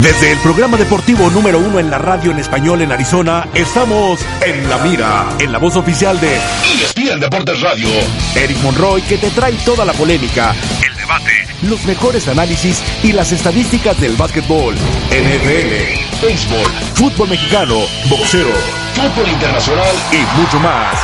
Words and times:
Desde 0.00 0.30
el 0.30 0.38
programa 0.38 0.76
deportivo 0.76 1.28
número 1.30 1.58
uno 1.58 1.80
en 1.80 1.90
la 1.90 1.98
radio 1.98 2.30
en 2.30 2.38
español 2.38 2.80
en 2.80 2.92
Arizona, 2.92 3.48
estamos 3.54 4.20
en 4.40 4.70
la 4.70 4.78
mira, 4.78 5.26
en 5.40 5.50
la 5.50 5.58
voz 5.58 5.74
oficial 5.74 6.18
de 6.20 6.36
ESPN 6.36 7.18
Deportes 7.18 7.60
Radio. 7.60 7.88
Eric 8.36 8.56
Monroy 8.62 9.02
que 9.02 9.18
te 9.18 9.30
trae 9.30 9.54
toda 9.64 9.84
la 9.84 9.92
polémica, 9.94 10.54
el 10.88 10.96
debate, 10.96 11.32
los 11.62 11.84
mejores 11.86 12.28
análisis 12.28 12.80
y 13.02 13.10
las 13.10 13.32
estadísticas 13.32 14.00
del 14.00 14.14
básquetbol, 14.14 14.76
NFL, 15.10 16.24
béisbol, 16.24 16.70
fútbol 16.94 17.28
mexicano, 17.28 17.80
boxeo, 18.08 18.54
fútbol 18.94 19.28
internacional 19.28 19.94
y 20.12 20.40
mucho 20.40 20.60
más. 20.60 20.94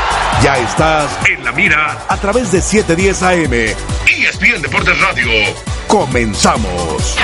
Ya 0.44 0.58
estás 0.58 1.10
en 1.28 1.44
la 1.44 1.50
mira 1.50 2.06
a 2.08 2.16
través 2.18 2.52
de 2.52 2.62
710 2.62 3.22
AM. 3.24 3.52
ESPN 4.06 4.62
Deportes 4.62 5.00
Radio. 5.00 5.28
Comenzamos. 5.88 7.16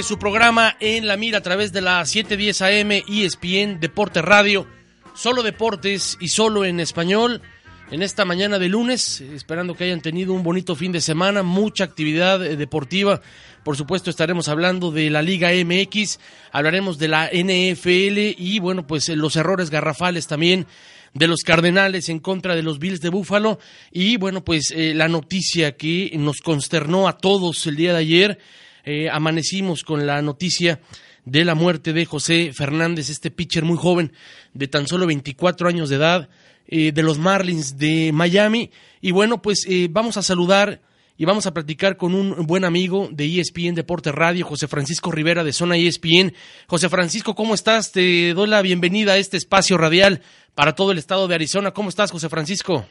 Su 0.00 0.18
programa 0.18 0.74
en 0.80 1.06
la 1.06 1.18
mira 1.18 1.38
a 1.38 1.42
través 1.42 1.70
de 1.72 1.82
la 1.82 2.06
710 2.06 2.62
AM 2.62 2.92
ESPN 3.06 3.78
Deporte 3.78 4.22
Radio. 4.22 4.66
Solo 5.14 5.42
deportes 5.42 6.16
y 6.18 6.28
solo 6.28 6.64
en 6.64 6.80
español. 6.80 7.42
En 7.90 8.00
esta 8.00 8.24
mañana 8.24 8.58
de 8.58 8.70
lunes, 8.70 9.20
esperando 9.20 9.74
que 9.74 9.84
hayan 9.84 10.00
tenido 10.00 10.32
un 10.32 10.42
bonito 10.42 10.74
fin 10.76 10.92
de 10.92 11.02
semana, 11.02 11.42
mucha 11.42 11.84
actividad 11.84 12.42
eh, 12.42 12.56
deportiva. 12.56 13.20
Por 13.64 13.76
supuesto, 13.76 14.08
estaremos 14.08 14.48
hablando 14.48 14.90
de 14.90 15.10
la 15.10 15.20
Liga 15.20 15.50
MX, 15.50 16.18
hablaremos 16.52 16.98
de 16.98 17.08
la 17.08 17.26
NFL 17.26 18.40
y, 18.40 18.60
bueno, 18.60 18.86
pues 18.86 19.10
eh, 19.10 19.16
los 19.16 19.36
errores 19.36 19.68
garrafales 19.68 20.26
también 20.26 20.66
de 21.12 21.26
los 21.26 21.42
Cardenales 21.42 22.08
en 22.08 22.18
contra 22.18 22.54
de 22.54 22.62
los 22.62 22.78
Bills 22.78 23.02
de 23.02 23.10
Búfalo. 23.10 23.58
Y, 23.90 24.16
bueno, 24.16 24.42
pues 24.42 24.72
eh, 24.74 24.94
la 24.94 25.08
noticia 25.08 25.76
que 25.76 26.12
nos 26.16 26.40
consternó 26.40 27.08
a 27.08 27.18
todos 27.18 27.66
el 27.66 27.76
día 27.76 27.92
de 27.92 27.98
ayer 27.98 28.38
eh, 28.84 29.08
amanecimos 29.10 29.84
con 29.84 30.06
la 30.06 30.22
noticia 30.22 30.80
de 31.24 31.44
la 31.44 31.54
muerte 31.54 31.92
de 31.92 32.04
José 32.04 32.52
Fernández, 32.52 33.08
este 33.10 33.30
pitcher 33.30 33.64
muy 33.64 33.76
joven 33.76 34.12
de 34.54 34.68
tan 34.68 34.86
solo 34.86 35.06
24 35.06 35.68
años 35.68 35.88
de 35.88 35.96
edad, 35.96 36.28
eh, 36.66 36.92
de 36.92 37.02
los 37.02 37.18
Marlins 37.18 37.78
de 37.78 38.10
Miami. 38.12 38.70
Y 39.00 39.12
bueno, 39.12 39.40
pues 39.40 39.66
eh, 39.68 39.88
vamos 39.90 40.16
a 40.16 40.22
saludar 40.22 40.80
y 41.16 41.24
vamos 41.24 41.46
a 41.46 41.54
platicar 41.54 41.96
con 41.96 42.14
un 42.14 42.46
buen 42.46 42.64
amigo 42.64 43.08
de 43.12 43.26
ESPN 43.38 43.74
Deporte 43.74 44.10
Radio, 44.10 44.46
José 44.46 44.66
Francisco 44.66 45.12
Rivera 45.12 45.44
de 45.44 45.52
Zona 45.52 45.76
ESPN. 45.76 46.32
José 46.66 46.88
Francisco, 46.88 47.34
¿cómo 47.34 47.54
estás? 47.54 47.92
Te 47.92 48.34
doy 48.34 48.48
la 48.48 48.62
bienvenida 48.62 49.12
a 49.12 49.18
este 49.18 49.36
espacio 49.36 49.78
radial 49.78 50.22
para 50.54 50.74
todo 50.74 50.90
el 50.90 50.98
estado 50.98 51.28
de 51.28 51.36
Arizona. 51.36 51.70
¿Cómo 51.70 51.88
estás, 51.88 52.10
José 52.10 52.28
Francisco? 52.28 52.84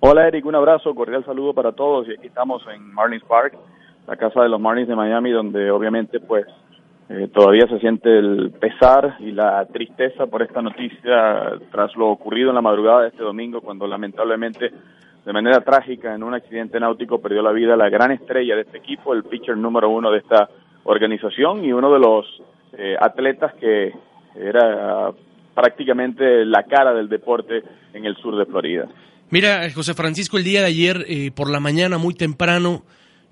Hola, 0.00 0.28
Eric, 0.28 0.44
un 0.44 0.54
abrazo, 0.54 0.94
cordial 0.94 1.24
saludo 1.24 1.54
para 1.54 1.72
todos. 1.72 2.06
Aquí 2.16 2.26
estamos 2.26 2.62
en 2.72 2.92
Marlins 2.92 3.24
Park 3.24 3.56
la 4.06 4.16
casa 4.16 4.42
de 4.42 4.48
los 4.48 4.60
Marlins 4.60 4.88
de 4.88 4.96
Miami, 4.96 5.30
donde 5.30 5.70
obviamente 5.70 6.20
pues 6.20 6.46
eh, 7.08 7.28
todavía 7.32 7.66
se 7.68 7.78
siente 7.80 8.18
el 8.18 8.50
pesar 8.58 9.16
y 9.20 9.30
la 9.32 9.66
tristeza 9.66 10.26
por 10.26 10.42
esta 10.42 10.62
noticia 10.62 11.58
tras 11.70 11.94
lo 11.96 12.08
ocurrido 12.08 12.48
en 12.48 12.54
la 12.54 12.62
madrugada 12.62 13.02
de 13.02 13.08
este 13.08 13.22
domingo, 13.22 13.60
cuando 13.60 13.86
lamentablemente 13.86 14.70
de 15.24 15.32
manera 15.32 15.60
trágica 15.60 16.14
en 16.14 16.22
un 16.22 16.34
accidente 16.34 16.78
náutico 16.78 17.20
perdió 17.20 17.42
la 17.42 17.52
vida 17.52 17.76
la 17.76 17.88
gran 17.88 18.12
estrella 18.12 18.56
de 18.56 18.62
este 18.62 18.78
equipo, 18.78 19.14
el 19.14 19.24
pitcher 19.24 19.56
número 19.56 19.88
uno 19.88 20.10
de 20.10 20.18
esta 20.18 20.48
organización 20.84 21.64
y 21.64 21.72
uno 21.72 21.92
de 21.92 21.98
los 21.98 22.26
eh, 22.76 22.96
atletas 23.00 23.54
que 23.54 23.92
era 24.34 25.10
prácticamente 25.54 26.44
la 26.44 26.64
cara 26.64 26.92
del 26.92 27.08
deporte 27.08 27.62
en 27.92 28.04
el 28.04 28.16
sur 28.16 28.36
de 28.36 28.44
Florida. 28.46 28.88
Mira, 29.30 29.68
José 29.74 29.94
Francisco, 29.94 30.36
el 30.36 30.44
día 30.44 30.60
de 30.60 30.66
ayer 30.66 31.04
eh, 31.08 31.30
por 31.34 31.50
la 31.50 31.60
mañana 31.60 31.96
muy 31.98 32.14
temprano 32.14 32.82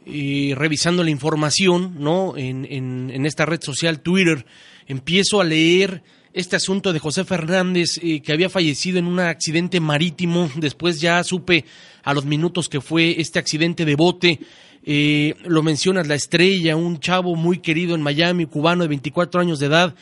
y 0.05 0.55
revisando 0.55 1.05
la 1.05 1.11
información, 1.11 1.97
¿no? 1.99 2.37
En, 2.37 2.67
en, 2.71 3.27
esta 3.27 3.47
red 3.47 3.61
social 3.63 4.01
Twitter, 4.01 4.45
empiezo 4.87 5.41
a 5.41 5.45
leer 5.45 6.03
este 6.33 6.57
asunto 6.57 6.93
de 6.93 6.99
José 6.99 7.25
Fernández 7.25 7.99
eh, 8.03 8.21
que 8.21 8.33
había 8.33 8.49
fallecido 8.49 8.99
en 8.99 9.07
un 9.07 9.21
accidente 9.21 9.81
marítimo. 9.81 10.51
Después 10.57 11.01
ya 11.01 11.23
supe 11.25 11.65
a 12.03 12.15
los 12.15 12.25
minutos 12.25 12.69
que 12.69 12.81
fue 12.81 13.21
este 13.21 13.39
accidente 13.39 13.85
de 13.85 13.95
bote. 13.95 14.41
Eh, 14.85 15.35
lo 15.45 15.63
mencionas, 15.63 16.09
la 16.09 16.15
estrella, 16.15 16.75
un 16.75 16.99
chavo 16.99 17.37
muy 17.37 17.59
querido 17.59 17.95
en 17.95 18.03
Miami, 18.03 18.47
cubano 18.47 18.83
de 18.83 18.89
24 18.89 19.41
años 19.41 19.59
de 19.59 19.67
edad. 19.67 19.95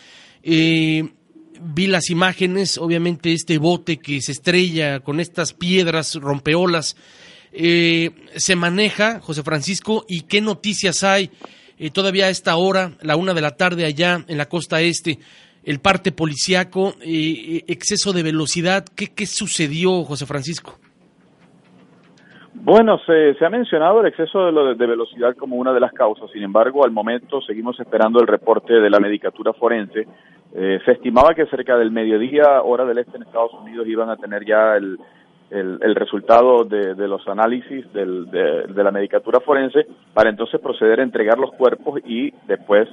Eh, 0.43 1.09
vi 1.61 1.87
las 1.87 2.09
imágenes, 2.09 2.79
obviamente 2.79 3.33
este 3.33 3.59
bote 3.59 3.99
que 3.99 4.23
se 4.23 4.33
estrella 4.33 5.01
con 5.01 5.21
estas 5.21 5.53
piedras 5.53 6.15
rompeolas 6.15 6.97
eh, 7.53 8.11
se 8.37 8.55
maneja, 8.55 9.21
José 9.21 9.43
Francisco, 9.43 10.05
y 10.09 10.23
qué 10.23 10.41
noticias 10.41 11.03
hay 11.03 11.31
eh, 11.79 11.91
todavía 11.91 12.27
a 12.27 12.31
esta 12.31 12.57
hora, 12.57 12.93
la 13.03 13.17
una 13.17 13.35
de 13.35 13.41
la 13.41 13.57
tarde 13.57 13.85
allá 13.85 14.19
en 14.29 14.39
la 14.39 14.47
costa 14.47 14.81
este, 14.81 15.19
el 15.65 15.81
parte 15.81 16.13
policiaco, 16.13 16.95
eh, 17.03 17.65
exceso 17.67 18.13
de 18.13 18.23
velocidad, 18.23 18.85
¿qué, 18.97 19.09
¿qué 19.15 19.27
sucedió, 19.27 20.05
José 20.05 20.27
Francisco? 20.27 20.75
Bueno, 22.53 22.99
se, 23.07 23.35
se, 23.35 23.45
ha 23.45 23.51
mencionado 23.51 24.01
el 24.01 24.09
exceso 24.09 24.53
de, 24.53 24.75
de, 24.75 24.87
velocidad 24.87 25.35
como 25.37 25.57
una 25.57 25.73
de 25.73 25.81
las 25.81 25.93
causas, 25.93 26.31
sin 26.31 26.43
embargo, 26.43 26.85
al 26.85 26.91
momento 26.91 27.41
seguimos 27.41 27.81
esperando 27.81 28.21
el 28.21 28.27
reporte 28.27 28.75
de 28.75 28.91
la 28.91 29.01
medicatura 29.01 29.53
forense. 29.55 30.07
se 30.53 30.93
estimaba 30.93 31.35
que 31.35 31.47
cerca 31.47 31.77
del 31.79 31.91
mediodía, 31.91 32.61
hora 32.63 32.85
del 32.85 32.99
este 32.99 33.17
en 33.17 33.23
Estados 33.23 33.55
Unidos, 33.55 33.87
iban 33.87 34.11
a 34.11 34.17
tener 34.17 34.45
ya 34.45 34.77
el, 34.77 34.99
el, 35.51 35.95
resultado 35.95 36.65
de, 36.65 36.95
los 37.09 37.27
análisis 37.29 37.93
del, 37.93 38.31
de, 38.31 38.85
la 38.85 38.91
medicatura 38.91 39.41
forense 39.41 39.87
para 40.15 40.31
entonces 40.31 40.61
proceder 40.61 41.01
a 41.01 41.03
entregar 41.03 41.39
los 41.39 41.53
cuerpos 41.53 42.01
y 42.05 42.33
después 42.47 42.89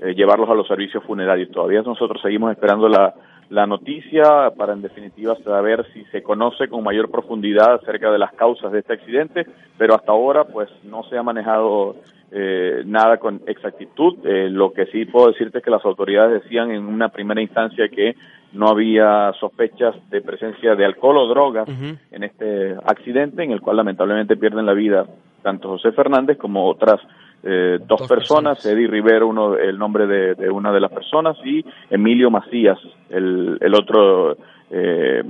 eh, 0.00 0.14
llevarlos 0.14 0.50
a 0.50 0.54
los 0.54 0.66
servicios 0.66 1.02
funerarios. 1.04 1.50
Todavía 1.50 1.82
nosotros 1.82 2.20
seguimos 2.20 2.50
esperando 2.52 2.88
la, 2.88 3.14
la 3.50 3.66
noticia 3.66 4.50
para 4.56 4.72
en 4.72 4.82
definitiva 4.82 5.36
saber 5.44 5.86
si 5.92 6.04
se 6.06 6.22
conoce 6.22 6.68
con 6.68 6.82
mayor 6.82 7.10
profundidad 7.10 7.74
acerca 7.74 8.10
de 8.10 8.18
las 8.18 8.32
causas 8.34 8.72
de 8.72 8.80
este 8.80 8.94
accidente, 8.94 9.46
pero 9.78 9.94
hasta 9.94 10.12
ahora 10.12 10.44
pues 10.44 10.68
no 10.82 11.04
se 11.04 11.16
ha 11.16 11.22
manejado 11.22 11.96
eh, 12.32 12.82
nada 12.84 13.18
con 13.18 13.42
exactitud. 13.46 14.18
Eh, 14.24 14.48
lo 14.50 14.72
que 14.72 14.86
sí 14.86 15.04
puedo 15.04 15.28
decirte 15.28 15.58
es 15.58 15.64
que 15.64 15.70
las 15.70 15.84
autoridades 15.84 16.42
decían 16.42 16.70
en 16.70 16.84
una 16.84 17.08
primera 17.08 17.40
instancia 17.40 17.88
que 17.88 18.16
no 18.54 18.68
había 18.68 19.32
sospechas 19.40 19.94
de 20.10 20.20
presencia 20.22 20.74
de 20.74 20.84
alcohol 20.84 21.18
o 21.18 21.28
drogas 21.28 21.68
en 21.68 22.22
este 22.22 22.74
accidente 22.84 23.42
en 23.42 23.52
el 23.52 23.60
cual 23.60 23.76
lamentablemente 23.76 24.36
pierden 24.36 24.66
la 24.66 24.74
vida 24.74 25.06
tanto 25.42 25.68
José 25.68 25.92
Fernández 25.92 26.38
como 26.38 26.66
otras 26.66 27.00
eh, 27.42 27.78
dos, 27.86 28.08
personas, 28.08 28.64
Eddie 28.64 28.88
Rivero, 28.88 29.28
uno, 29.28 29.56
el 29.56 29.78
nombre 29.78 30.06
de, 30.06 30.50
una 30.50 30.72
de 30.72 30.80
las 30.80 30.90
personas, 30.90 31.36
y 31.44 31.62
Emilio 31.90 32.30
Macías, 32.30 32.78
el, 33.10 33.58
el 33.60 33.74
otro 33.74 34.34
eh, 34.70 35.22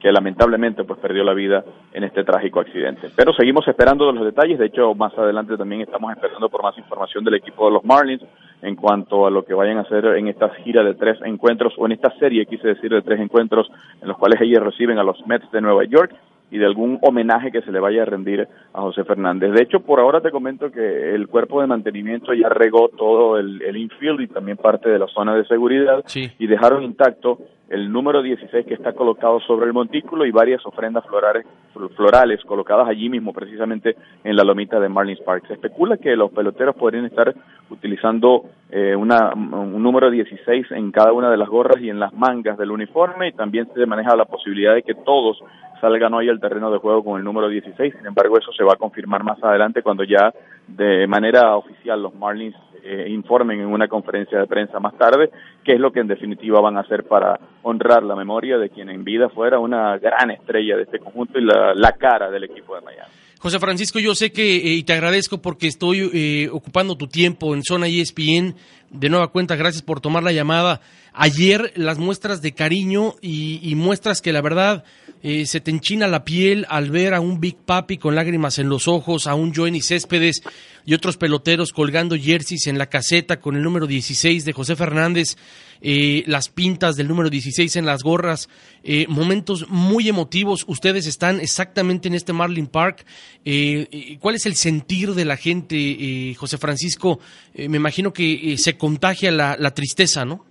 que 0.00 0.10
lamentablemente 0.10 0.82
pues 0.82 0.98
perdió 0.98 1.22
la 1.22 1.34
vida 1.34 1.64
en 1.92 2.04
este 2.04 2.24
trágico 2.24 2.60
accidente. 2.60 3.10
Pero 3.14 3.32
seguimos 3.34 3.68
esperando 3.68 4.10
los 4.10 4.24
detalles, 4.24 4.58
de 4.58 4.66
hecho 4.66 4.94
más 4.94 5.16
adelante 5.16 5.56
también 5.56 5.82
estamos 5.82 6.10
esperando 6.12 6.48
por 6.48 6.62
más 6.62 6.76
información 6.78 7.22
del 7.22 7.34
equipo 7.34 7.66
de 7.66 7.74
los 7.74 7.84
Marlins 7.84 8.22
en 8.62 8.76
cuanto 8.76 9.26
a 9.26 9.30
lo 9.30 9.44
que 9.44 9.54
vayan 9.54 9.78
a 9.78 9.82
hacer 9.82 10.04
en 10.04 10.28
esta 10.28 10.50
gira 10.50 10.82
de 10.82 10.94
tres 10.94 11.18
encuentros 11.24 11.74
o 11.78 11.86
en 11.86 11.92
esta 11.92 12.10
serie, 12.18 12.46
quise 12.46 12.68
decir, 12.68 12.90
de 12.90 13.02
tres 13.02 13.20
encuentros 13.20 13.70
en 14.00 14.08
los 14.08 14.18
cuales 14.18 14.40
ellos 14.40 14.62
reciben 14.62 14.98
a 14.98 15.04
los 15.04 15.26
Mets 15.26 15.50
de 15.50 15.60
Nueva 15.60 15.84
York 15.84 16.14
y 16.50 16.58
de 16.58 16.66
algún 16.66 16.98
homenaje 17.02 17.52
que 17.52 17.62
se 17.62 17.70
le 17.70 17.78
vaya 17.78 18.02
a 18.02 18.06
rendir 18.06 18.46
a 18.72 18.80
José 18.80 19.04
Fernández. 19.04 19.52
De 19.52 19.62
hecho, 19.62 19.80
por 19.80 20.00
ahora 20.00 20.20
te 20.20 20.30
comento 20.30 20.70
que 20.70 21.14
el 21.14 21.28
cuerpo 21.28 21.60
de 21.60 21.68
mantenimiento 21.68 22.34
ya 22.34 22.48
regó 22.48 22.88
todo 22.88 23.38
el, 23.38 23.76
infield 23.76 24.20
y 24.20 24.26
también 24.26 24.56
parte 24.56 24.88
de 24.88 24.98
la 24.98 25.06
zona 25.06 25.34
de 25.34 25.44
seguridad 25.46 26.04
y 26.14 26.46
dejaron 26.46 26.82
intacto 26.82 27.38
el 27.70 27.90
número 27.90 28.20
16 28.20 28.66
que 28.66 28.74
está 28.74 28.92
colocado 28.92 29.38
sobre 29.40 29.66
el 29.66 29.72
montículo 29.72 30.26
y 30.26 30.32
varias 30.32 30.66
ofrendas 30.66 31.06
florales, 31.06 31.46
florales 31.94 32.44
colocadas 32.44 32.88
allí 32.88 33.08
mismo, 33.08 33.32
precisamente 33.32 33.96
en 34.24 34.34
la 34.34 34.42
lomita 34.42 34.80
de 34.80 34.88
Marlins 34.88 35.20
Park. 35.20 35.44
Se 35.46 35.54
especula 35.54 35.96
que 35.96 36.16
los 36.16 36.32
peloteros 36.32 36.74
podrían 36.74 37.06
estar 37.06 37.32
utilizando 37.70 38.46
eh, 38.70 38.96
una, 38.96 39.32
un 39.34 39.80
número 39.80 40.10
16 40.10 40.72
en 40.72 40.90
cada 40.90 41.12
una 41.12 41.30
de 41.30 41.36
las 41.36 41.48
gorras 41.48 41.80
y 41.80 41.88
en 41.88 42.00
las 42.00 42.12
mangas 42.12 42.58
del 42.58 42.72
uniforme 42.72 43.28
y 43.28 43.32
también 43.32 43.68
se 43.72 43.86
maneja 43.86 44.16
la 44.16 44.24
posibilidad 44.24 44.74
de 44.74 44.82
que 44.82 44.94
todos 44.94 45.38
salgan 45.80 46.12
hoy 46.12 46.28
al 46.28 46.40
terreno 46.40 46.72
de 46.72 46.78
juego 46.78 47.04
con 47.04 47.18
el 47.18 47.24
número 47.24 47.48
16. 47.48 47.94
Sin 47.96 48.06
embargo, 48.06 48.36
eso 48.36 48.52
se 48.52 48.64
va 48.64 48.74
a 48.74 48.76
confirmar 48.76 49.22
más 49.22 49.42
adelante 49.42 49.82
cuando 49.82 50.02
ya 50.02 50.32
de 50.76 51.06
manera 51.06 51.56
oficial 51.56 52.02
los 52.02 52.14
Marlins 52.14 52.56
eh, 52.82 53.06
informen 53.10 53.60
en 53.60 53.66
una 53.66 53.88
conferencia 53.88 54.38
de 54.38 54.46
prensa 54.46 54.80
más 54.80 54.96
tarde 54.96 55.30
qué 55.64 55.74
es 55.74 55.80
lo 55.80 55.92
que 55.92 56.00
en 56.00 56.06
definitiva 56.06 56.60
van 56.60 56.76
a 56.76 56.80
hacer 56.80 57.04
para 57.04 57.38
honrar 57.62 58.02
la 58.02 58.16
memoria 58.16 58.56
de 58.58 58.70
quien 58.70 58.88
en 58.88 59.04
vida 59.04 59.28
fuera 59.28 59.58
una 59.58 59.98
gran 59.98 60.30
estrella 60.30 60.76
de 60.76 60.84
este 60.84 60.98
conjunto 60.98 61.38
y 61.38 61.44
la, 61.44 61.92
cara 61.98 62.30
del 62.30 62.44
equipo 62.44 62.74
de 62.74 62.80
Miami. 62.80 63.10
José 63.38 63.58
Francisco, 63.58 63.98
yo 63.98 64.14
sé 64.14 64.32
que, 64.32 64.56
eh, 64.56 64.74
y 64.74 64.82
te 64.84 64.92
agradezco 64.92 65.38
porque 65.42 65.66
estoy 65.66 66.10
eh, 66.12 66.48
ocupando 66.52 66.96
tu 66.96 67.06
tiempo 67.06 67.54
en 67.54 67.62
Zona 67.62 67.86
ESPN. 67.86 68.54
De 68.90 69.08
nueva 69.08 69.28
cuenta, 69.28 69.56
gracias 69.56 69.82
por 69.82 70.00
tomar 70.00 70.22
la 70.22 70.32
llamada. 70.32 70.80
Ayer 71.12 71.72
las 71.76 71.98
muestras 71.98 72.42
de 72.42 72.52
cariño 72.52 73.14
y, 73.20 73.74
muestras 73.76 74.20
que 74.20 74.32
la 74.32 74.42
verdad 74.42 74.84
eh, 75.22 75.46
se 75.46 75.60
te 75.60 75.70
enchina 75.70 76.06
la 76.06 76.24
piel 76.24 76.66
al 76.68 76.90
ver 76.90 77.14
a 77.14 77.20
un 77.20 77.40
Big 77.40 77.56
Papi 77.56 77.98
con 77.98 78.14
lágrimas 78.14 78.58
en 78.58 78.68
los 78.68 78.88
ojos, 78.88 79.26
a 79.26 79.34
un 79.34 79.54
Joenny 79.54 79.80
Céspedes 79.80 80.42
y 80.84 80.94
otros 80.94 81.16
peloteros 81.16 81.72
colgando 81.72 82.16
jerseys 82.16 82.66
en 82.66 82.78
la 82.78 82.88
caseta 82.88 83.40
con 83.40 83.56
el 83.56 83.62
número 83.62 83.86
16 83.86 84.44
de 84.44 84.52
José 84.52 84.76
Fernández. 84.76 85.36
Eh, 85.82 86.24
las 86.26 86.50
pintas 86.50 86.96
del 86.96 87.08
número 87.08 87.30
16 87.30 87.76
en 87.76 87.86
las 87.86 88.02
gorras, 88.02 88.48
eh, 88.84 89.06
momentos 89.08 89.66
muy 89.68 90.08
emotivos. 90.08 90.64
Ustedes 90.66 91.06
están 91.06 91.40
exactamente 91.40 92.08
en 92.08 92.14
este 92.14 92.32
Marlin 92.32 92.66
Park. 92.66 93.06
Eh, 93.44 94.18
¿Cuál 94.20 94.34
es 94.34 94.44
el 94.44 94.56
sentir 94.56 95.14
de 95.14 95.24
la 95.24 95.36
gente, 95.36 96.34
José 96.36 96.58
Francisco? 96.58 97.20
me 97.56 97.76
imagino 97.76 98.12
que 98.12 98.56
se 98.58 98.76
contagia 98.76 99.30
la, 99.30 99.74
tristeza, 99.74 100.24
¿no? 100.24 100.44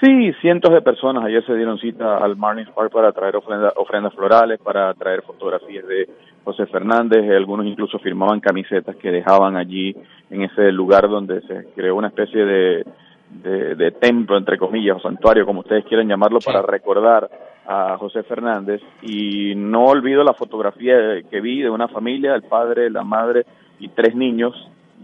Sí, 0.00 0.32
cientos 0.40 0.72
de 0.72 0.80
personas 0.80 1.24
ayer 1.24 1.44
se 1.44 1.56
dieron 1.56 1.78
cita 1.78 2.18
al 2.18 2.36
Marlins 2.36 2.70
Park 2.70 2.92
para 2.92 3.10
traer 3.12 3.34
ofrendas 3.36 4.14
florales, 4.14 4.60
para 4.60 4.94
traer 4.94 5.22
fotografías 5.22 5.86
de 5.88 6.08
José 6.44 6.66
Fernández, 6.66 7.28
algunos 7.30 7.66
incluso 7.66 7.98
firmaban 7.98 8.38
camisetas 8.38 8.94
que 8.96 9.10
dejaban 9.10 9.56
allí 9.56 9.96
en 10.30 10.42
ese 10.42 10.70
lugar 10.70 11.08
donde 11.08 11.40
se 11.42 11.66
creó 11.74 11.96
una 11.96 12.08
especie 12.08 12.44
de, 12.44 12.86
de, 13.30 13.90
templo, 13.92 14.36
entre 14.36 14.56
comillas, 14.56 14.96
o 14.96 15.00
santuario, 15.00 15.44
como 15.44 15.60
ustedes 15.60 15.84
quieran 15.84 16.08
llamarlo, 16.08 16.38
para 16.40 16.62
recordar 16.62 17.28
a 17.66 17.96
José 17.98 18.22
Fernández. 18.22 18.80
Y 19.02 19.54
no 19.56 19.84
olvido 19.84 20.24
la 20.24 20.32
fotografía 20.32 21.22
que 21.28 21.40
vi 21.40 21.60
de 21.60 21.70
una 21.70 21.88
familia, 21.88 22.34
el 22.34 22.42
padre, 22.42 22.90
la 22.90 23.04
madre 23.04 23.44
y 23.78 23.88
tres 23.88 24.14
niños. 24.14 24.54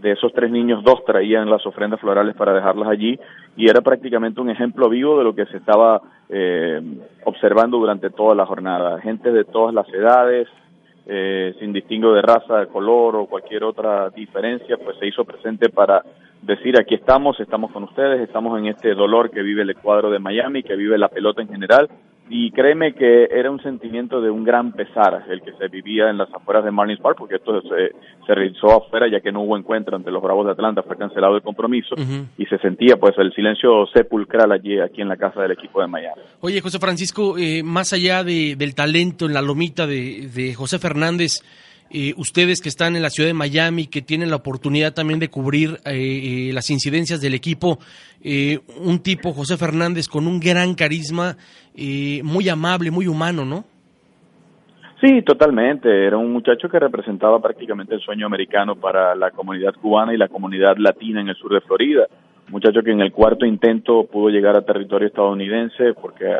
De 0.01 0.11
esos 0.11 0.33
tres 0.33 0.51
niños, 0.51 0.83
dos 0.83 1.03
traían 1.05 1.49
las 1.49 1.65
ofrendas 1.65 1.99
florales 1.99 2.35
para 2.35 2.53
dejarlas 2.53 2.89
allí 2.89 3.17
y 3.55 3.69
era 3.69 3.81
prácticamente 3.81 4.41
un 4.41 4.49
ejemplo 4.49 4.89
vivo 4.89 5.17
de 5.17 5.23
lo 5.23 5.33
que 5.33 5.45
se 5.47 5.57
estaba 5.57 6.01
eh, 6.29 6.81
observando 7.23 7.77
durante 7.77 8.09
toda 8.09 8.35
la 8.35 8.45
jornada. 8.45 8.99
Gente 9.01 9.31
de 9.31 9.45
todas 9.45 9.73
las 9.73 9.87
edades, 9.89 10.47
eh, 11.07 11.55
sin 11.59 11.71
distingo 11.71 12.13
de 12.13 12.21
raza, 12.21 12.59
de 12.59 12.67
color 12.67 13.15
o 13.15 13.27
cualquier 13.27 13.63
otra 13.63 14.09
diferencia, 14.09 14.77
pues 14.77 14.97
se 14.97 15.07
hizo 15.07 15.23
presente 15.23 15.69
para 15.69 16.03
decir 16.41 16.79
aquí 16.79 16.95
estamos, 16.95 17.39
estamos 17.39 17.71
con 17.71 17.83
ustedes, 17.83 18.21
estamos 18.21 18.57
en 18.57 18.67
este 18.67 18.93
dolor 18.95 19.29
que 19.29 19.41
vive 19.41 19.61
el 19.61 19.75
cuadro 19.75 20.09
de 20.09 20.19
Miami, 20.19 20.63
que 20.63 20.75
vive 20.75 20.97
la 20.97 21.09
pelota 21.09 21.41
en 21.41 21.49
general, 21.49 21.89
y 22.29 22.51
créeme 22.51 22.93
que 22.93 23.25
era 23.25 23.51
un 23.51 23.61
sentimiento 23.61 24.19
de 24.19 24.31
un 24.31 24.43
gran 24.43 24.71
pesar 24.71 25.25
el 25.29 25.41
que 25.41 25.53
se 25.53 25.67
vivía 25.67 26.09
en 26.09 26.17
las 26.17 26.33
afueras 26.33 26.65
de 26.65 26.71
Marlins 26.71 26.99
Park, 26.99 27.17
porque 27.19 27.35
esto 27.35 27.61
se, 27.61 27.91
se 28.25 28.35
realizó 28.35 28.71
afuera 28.71 29.07
ya 29.11 29.19
que 29.21 29.31
no 29.31 29.41
hubo 29.41 29.57
encuentro 29.57 29.95
entre 29.95 30.11
los 30.11 30.23
Bravos 30.23 30.45
de 30.45 30.53
Atlanta, 30.53 30.81
fue 30.81 30.97
cancelado 30.97 31.35
el 31.35 31.43
compromiso 31.43 31.95
y 32.37 32.45
se 32.45 32.57
sentía 32.57 32.97
pues 32.97 33.13
el 33.17 33.31
silencio 33.33 33.85
sepulcral 33.93 34.51
allí 34.51 34.79
aquí 34.79 35.01
en 35.01 35.09
la 35.09 35.17
casa 35.17 35.41
del 35.41 35.51
equipo 35.51 35.81
de 35.81 35.87
Miami. 35.87 36.21
Oye 36.41 36.61
José 36.61 36.79
Francisco, 36.79 37.37
eh, 37.37 37.61
más 37.63 37.93
allá 37.93 38.23
de, 38.23 38.55
del 38.55 38.73
talento 38.73 39.25
en 39.25 39.33
la 39.33 39.41
lomita 39.41 39.85
de, 39.85 40.29
de 40.33 40.53
José 40.55 40.79
Fernández, 40.79 41.43
eh, 41.91 42.13
ustedes 42.17 42.61
que 42.61 42.69
están 42.69 42.95
en 42.95 43.01
la 43.01 43.09
ciudad 43.09 43.29
de 43.29 43.33
Miami, 43.33 43.87
que 43.87 44.01
tienen 44.01 44.29
la 44.29 44.37
oportunidad 44.37 44.93
también 44.93 45.19
de 45.19 45.29
cubrir 45.29 45.77
eh, 45.85 46.49
eh, 46.49 46.53
las 46.53 46.69
incidencias 46.69 47.21
del 47.21 47.33
equipo, 47.33 47.79
un 48.79 48.99
tipo, 49.03 49.33
José 49.33 49.55
Fernández, 49.55 50.07
con 50.07 50.25
un 50.25 50.39
gran 50.39 50.73
carisma, 50.73 51.37
muy 52.23 52.49
amable, 52.49 52.89
muy 52.89 53.05
humano, 53.05 53.45
¿no? 53.45 53.65
Sí, 54.99 55.21
totalmente. 55.21 56.07
Era 56.07 56.17
un 56.17 56.33
muchacho 56.33 56.67
que 56.67 56.79
representaba 56.79 57.39
prácticamente 57.39 57.93
el 57.93 58.01
sueño 58.01 58.25
americano 58.25 58.75
para 58.75 59.13
la 59.13 59.29
comunidad 59.29 59.75
cubana 59.75 60.11
y 60.11 60.17
la 60.17 60.27
comunidad 60.27 60.75
latina 60.77 61.21
en 61.21 61.29
el 61.29 61.35
sur 61.35 61.53
de 61.53 61.61
Florida 61.61 62.07
muchacho 62.49 62.83
que 62.83 62.91
en 62.91 63.01
el 63.01 63.11
cuarto 63.11 63.45
intento 63.45 64.05
pudo 64.05 64.29
llegar 64.29 64.55
a 64.55 64.61
territorio 64.61 65.07
estadounidense 65.07 65.93
porque 65.93 66.25
eh, 66.25 66.39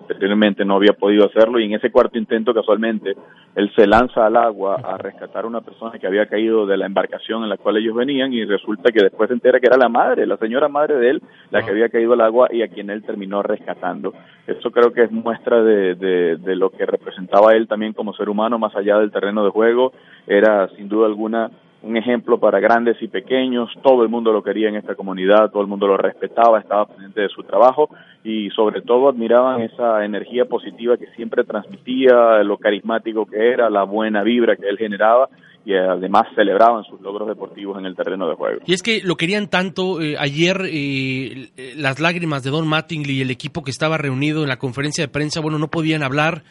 anteriormente 0.00 0.64
no 0.64 0.76
había 0.76 0.92
podido 0.92 1.26
hacerlo 1.26 1.58
y 1.58 1.64
en 1.64 1.74
ese 1.74 1.90
cuarto 1.90 2.18
intento 2.18 2.52
casualmente 2.52 3.14
él 3.54 3.70
se 3.74 3.86
lanza 3.86 4.26
al 4.26 4.36
agua 4.36 4.76
a 4.84 4.98
rescatar 4.98 5.44
a 5.44 5.48
una 5.48 5.62
persona 5.62 5.98
que 5.98 6.06
había 6.06 6.26
caído 6.26 6.66
de 6.66 6.76
la 6.76 6.86
embarcación 6.86 7.42
en 7.42 7.48
la 7.48 7.56
cual 7.56 7.78
ellos 7.78 7.94
venían 7.94 8.32
y 8.32 8.44
resulta 8.44 8.92
que 8.92 9.02
después 9.02 9.28
se 9.28 9.34
entera 9.34 9.58
que 9.58 9.66
era 9.66 9.78
la 9.78 9.88
madre, 9.88 10.26
la 10.26 10.36
señora 10.36 10.68
madre 10.68 10.96
de 10.96 11.10
él, 11.10 11.22
la 11.50 11.62
que 11.64 11.70
había 11.70 11.88
caído 11.88 12.12
al 12.12 12.20
agua 12.20 12.48
y 12.52 12.62
a 12.62 12.68
quien 12.68 12.90
él 12.90 13.02
terminó 13.02 13.42
rescatando. 13.42 14.12
Eso 14.46 14.70
creo 14.70 14.92
que 14.92 15.04
es 15.04 15.10
muestra 15.10 15.62
de, 15.62 15.94
de, 15.94 16.36
de 16.36 16.56
lo 16.56 16.70
que 16.70 16.84
representaba 16.86 17.54
él 17.54 17.66
también 17.66 17.94
como 17.94 18.14
ser 18.14 18.28
humano 18.28 18.58
más 18.58 18.76
allá 18.76 18.98
del 18.98 19.10
terreno 19.10 19.44
de 19.44 19.50
juego. 19.50 19.92
Era 20.26 20.68
sin 20.76 20.88
duda 20.88 21.06
alguna 21.06 21.50
un 21.82 21.96
ejemplo 21.96 22.38
para 22.38 22.58
grandes 22.58 22.96
y 23.00 23.08
pequeños, 23.08 23.70
todo 23.82 24.02
el 24.02 24.08
mundo 24.08 24.32
lo 24.32 24.42
quería 24.42 24.68
en 24.68 24.76
esta 24.76 24.94
comunidad, 24.94 25.50
todo 25.50 25.62
el 25.62 25.68
mundo 25.68 25.86
lo 25.86 25.96
respetaba, 25.96 26.58
estaba 26.58 26.86
pendiente 26.86 27.20
de 27.20 27.28
su 27.28 27.42
trabajo 27.44 27.88
y 28.24 28.50
sobre 28.50 28.82
todo 28.82 29.08
admiraban 29.08 29.62
esa 29.62 30.04
energía 30.04 30.44
positiva 30.46 30.96
que 30.96 31.06
siempre 31.14 31.44
transmitía, 31.44 32.42
lo 32.42 32.58
carismático 32.58 33.26
que 33.26 33.52
era, 33.52 33.70
la 33.70 33.84
buena 33.84 34.22
vibra 34.22 34.56
que 34.56 34.68
él 34.68 34.76
generaba 34.76 35.28
y 35.64 35.74
además 35.74 36.22
celebraban 36.34 36.82
sus 36.84 37.00
logros 37.00 37.28
deportivos 37.28 37.78
en 37.78 37.86
el 37.86 37.94
terreno 37.94 38.28
de 38.28 38.34
juego. 38.34 38.60
Y 38.66 38.72
es 38.72 38.82
que 38.82 39.00
lo 39.04 39.16
querían 39.16 39.48
tanto, 39.48 40.00
eh, 40.00 40.16
ayer 40.18 40.62
eh, 40.64 41.50
las 41.76 42.00
lágrimas 42.00 42.42
de 42.42 42.50
Don 42.50 42.66
Mattingly 42.66 43.18
y 43.18 43.20
el 43.20 43.30
equipo 43.30 43.62
que 43.62 43.70
estaba 43.70 43.98
reunido 43.98 44.42
en 44.42 44.48
la 44.48 44.58
conferencia 44.58 45.04
de 45.04 45.12
prensa, 45.12 45.40
bueno, 45.40 45.58
no 45.58 45.68
podían 45.68 46.02
hablar, 46.02 46.42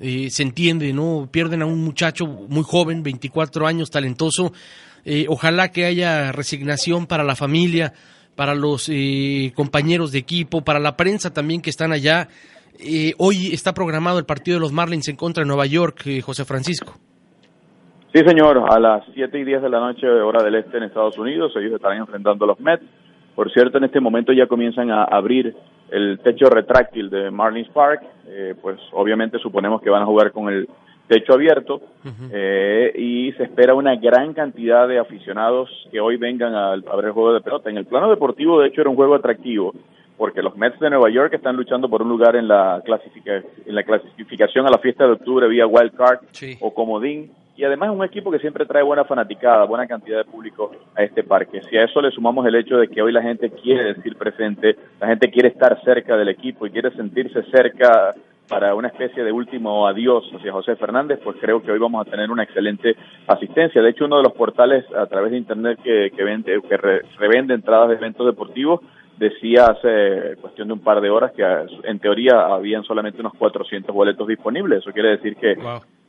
eh, 0.00 0.28
se 0.30 0.42
entiende, 0.42 0.92
¿no? 0.92 1.28
Pierden 1.30 1.62
a 1.62 1.66
un 1.66 1.84
muchacho 1.84 2.26
muy 2.26 2.62
joven, 2.64 3.02
24 3.02 3.66
años, 3.66 3.90
talentoso. 3.90 4.52
Eh, 5.04 5.26
ojalá 5.28 5.70
que 5.70 5.84
haya 5.84 6.32
resignación 6.32 7.06
para 7.06 7.22
la 7.24 7.36
familia, 7.36 7.92
para 8.34 8.54
los 8.54 8.88
eh, 8.92 9.52
compañeros 9.54 10.12
de 10.12 10.18
equipo, 10.18 10.62
para 10.62 10.80
la 10.80 10.96
prensa 10.96 11.32
también 11.32 11.60
que 11.60 11.70
están 11.70 11.92
allá. 11.92 12.28
hoy 13.18 13.52
está 13.52 13.72
programado 13.72 14.18
el 14.18 14.24
partido 14.24 14.56
de 14.56 14.60
los 14.60 14.72
Marlins 14.72 15.08
en 15.08 15.16
contra 15.16 15.42
de 15.42 15.48
Nueva 15.48 15.66
York, 15.66 16.02
José 16.22 16.44
Francisco. 16.44 16.94
Sí, 18.12 18.20
señor, 18.24 18.64
a 18.68 18.78
las 18.78 19.04
7 19.12 19.38
y 19.38 19.44
10 19.44 19.62
de 19.62 19.68
la 19.68 19.80
noche, 19.80 20.06
hora 20.06 20.42
del 20.42 20.54
este 20.54 20.76
en 20.76 20.84
Estados 20.84 21.18
Unidos, 21.18 21.52
ellos 21.56 21.74
estarán 21.74 21.98
enfrentando 21.98 22.44
a 22.44 22.48
los 22.48 22.60
Mets. 22.60 22.84
Por 23.34 23.52
cierto, 23.52 23.78
en 23.78 23.84
este 23.84 24.00
momento 24.00 24.32
ya 24.32 24.46
comienzan 24.46 24.90
a 24.90 25.04
abrir 25.04 25.54
el 25.90 26.18
techo 26.20 26.46
retráctil 26.46 27.10
de 27.10 27.30
Marlins 27.30 27.68
Park, 27.68 28.02
eh, 28.28 28.54
pues 28.60 28.78
obviamente 28.92 29.38
suponemos 29.38 29.82
que 29.82 29.90
van 29.90 30.02
a 30.02 30.06
jugar 30.06 30.32
con 30.32 30.48
el 30.52 30.68
techo 31.08 31.34
abierto. 31.34 31.82
Eh, 32.32 32.92
y 32.96 33.32
se 33.32 33.44
espera 33.44 33.74
una 33.74 33.96
gran 33.96 34.32
cantidad 34.32 34.88
de 34.88 34.98
aficionados 34.98 35.68
que 35.90 36.00
hoy 36.00 36.16
vengan 36.16 36.54
a, 36.54 36.72
a, 36.72 36.96
ver 36.96 37.06
el 37.06 37.12
juego 37.12 37.32
de 37.32 37.40
pelota. 37.40 37.70
En 37.70 37.76
el 37.76 37.86
plano 37.86 38.08
deportivo, 38.08 38.60
de 38.60 38.68
hecho, 38.68 38.80
era 38.80 38.90
un 38.90 38.96
juego 38.96 39.14
atractivo 39.14 39.74
porque 40.16 40.42
los 40.42 40.56
Mets 40.56 40.78
de 40.78 40.90
Nueva 40.90 41.10
York 41.10 41.34
están 41.34 41.56
luchando 41.56 41.88
por 41.88 42.02
un 42.02 42.08
lugar 42.08 42.36
en 42.36 42.46
la, 42.46 42.82
en 42.86 43.74
la 43.74 43.82
clasificación 43.82 44.66
a 44.66 44.70
la 44.70 44.78
fiesta 44.78 45.04
de 45.04 45.12
octubre 45.12 45.48
vía 45.48 45.66
wild 45.66 45.92
card 45.94 46.20
o 46.60 46.72
comodín 46.72 47.32
y 47.56 47.64
además 47.64 47.90
es 47.90 47.96
un 47.96 48.04
equipo 48.04 48.30
que 48.30 48.38
siempre 48.38 48.66
trae 48.66 48.82
buena 48.82 49.04
fanaticada, 49.04 49.64
buena 49.64 49.86
cantidad 49.86 50.18
de 50.18 50.30
público 50.30 50.72
a 50.94 51.02
este 51.02 51.22
parque. 51.22 51.62
Si 51.70 51.76
a 51.76 51.84
eso 51.84 52.00
le 52.00 52.10
sumamos 52.10 52.44
el 52.46 52.56
hecho 52.56 52.76
de 52.76 52.88
que 52.88 53.00
hoy 53.00 53.12
la 53.12 53.22
gente 53.22 53.50
quiere 53.50 53.94
decir 53.94 54.16
presente, 54.16 54.76
la 55.00 55.06
gente 55.06 55.30
quiere 55.30 55.48
estar 55.48 55.80
cerca 55.84 56.16
del 56.16 56.28
equipo 56.28 56.66
y 56.66 56.70
quiere 56.70 56.90
sentirse 56.92 57.42
cerca 57.44 58.12
para 58.48 58.74
una 58.74 58.88
especie 58.88 59.24
de 59.24 59.32
último 59.32 59.86
adiós 59.86 60.24
hacia 60.34 60.52
José 60.52 60.76
Fernández, 60.76 61.18
pues 61.24 61.36
creo 61.40 61.62
que 61.62 61.72
hoy 61.72 61.78
vamos 61.78 62.06
a 62.06 62.10
tener 62.10 62.30
una 62.30 62.42
excelente 62.42 62.94
asistencia. 63.26 63.80
De 63.80 63.90
hecho, 63.90 64.04
uno 64.04 64.18
de 64.18 64.24
los 64.24 64.32
portales 64.32 64.84
a 64.94 65.06
través 65.06 65.30
de 65.30 65.38
Internet 65.38 65.78
que, 65.82 66.10
que, 66.14 66.24
vende, 66.24 66.60
que 66.68 66.76
revende 67.18 67.54
entradas 67.54 67.88
de 67.88 67.94
eventos 67.94 68.26
deportivos 68.26 68.80
decía 69.18 69.66
hace 69.66 70.36
cuestión 70.40 70.68
de 70.68 70.74
un 70.74 70.80
par 70.80 71.00
de 71.00 71.10
horas 71.10 71.32
que 71.32 71.44
en 71.84 71.98
teoría 71.98 72.46
habían 72.46 72.84
solamente 72.84 73.20
unos 73.20 73.34
400 73.34 73.94
boletos 73.94 74.26
disponibles. 74.26 74.80
Eso 74.80 74.92
quiere 74.92 75.10
decir 75.10 75.36
que 75.36 75.56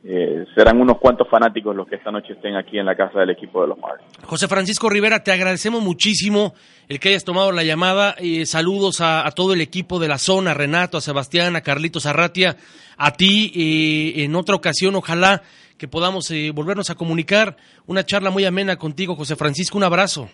eh, 0.04 0.44
serán 0.54 0.80
unos 0.80 0.98
cuantos 0.98 1.28
fanáticos 1.28 1.74
los 1.74 1.88
que 1.88 1.96
esta 1.96 2.10
noche 2.10 2.34
estén 2.34 2.56
aquí 2.56 2.78
en 2.78 2.86
la 2.86 2.94
casa 2.94 3.20
del 3.20 3.30
equipo 3.30 3.62
de 3.62 3.68
los 3.68 3.78
Marlins. 3.78 4.08
José 4.24 4.48
Francisco 4.48 4.88
Rivera, 4.88 5.22
te 5.22 5.32
agradecemos 5.32 5.82
muchísimo 5.82 6.54
el 6.88 7.00
que 7.00 7.10
hayas 7.10 7.24
tomado 7.24 7.52
la 7.52 7.64
llamada. 7.64 8.14
Eh, 8.18 8.46
saludos 8.46 9.00
a, 9.00 9.28
todo 9.34 9.52
el 9.52 9.60
equipo 9.60 9.98
de 9.98 10.08
la 10.08 10.18
zona, 10.18 10.52
a 10.52 10.54
Renato, 10.54 10.98
a 10.98 11.00
Sebastián, 11.00 11.56
a 11.56 11.60
Carlitos 11.60 12.06
Arratia, 12.06 12.56
a 12.96 13.12
ti. 13.12 13.52
Eh, 13.54 14.24
en 14.24 14.34
otra 14.36 14.54
ocasión, 14.54 14.94
ojalá 14.94 15.42
que 15.78 15.88
podamos 15.88 16.32
volvernos 16.54 16.88
a 16.90 16.94
comunicar. 16.94 17.56
Una 17.86 18.04
charla 18.04 18.30
muy 18.30 18.44
amena 18.44 18.76
contigo, 18.76 19.14
José 19.14 19.36
Francisco. 19.36 19.76
Un 19.76 19.84
abrazo. 19.84 20.28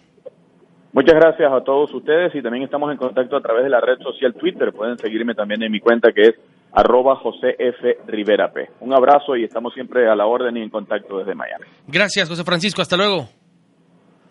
Muchas 0.92 1.14
gracias 1.14 1.50
a 1.50 1.64
todos 1.64 1.92
ustedes 1.94 2.34
y 2.34 2.42
también 2.42 2.64
estamos 2.64 2.92
en 2.92 2.99
contacto 2.99 3.34
a 3.34 3.40
través 3.40 3.64
de 3.64 3.70
la 3.70 3.80
red 3.80 3.99
social 4.00 4.34
Twitter. 4.34 4.72
Pueden 4.75 4.99
seguirme 4.99 5.34
también 5.34 5.62
en 5.62 5.72
mi 5.72 5.80
cuenta 5.80 6.12
que 6.12 6.20
es 6.20 6.34
arroba 6.70 7.16
José 7.16 7.56
F. 7.58 7.99
Rivera 8.06 8.52
P. 8.52 8.68
Un 8.80 8.92
abrazo 8.92 9.34
y 9.34 9.44
estamos 9.44 9.72
siempre 9.72 10.06
a 10.06 10.14
la 10.14 10.26
orden 10.26 10.54
y 10.58 10.62
en 10.62 10.68
contacto 10.68 11.18
desde 11.18 11.34
Miami. 11.34 11.64
Gracias, 11.87 12.28
José 12.28 12.44
Francisco. 12.44 12.82
Hasta 12.82 12.99
luego. 12.99 13.26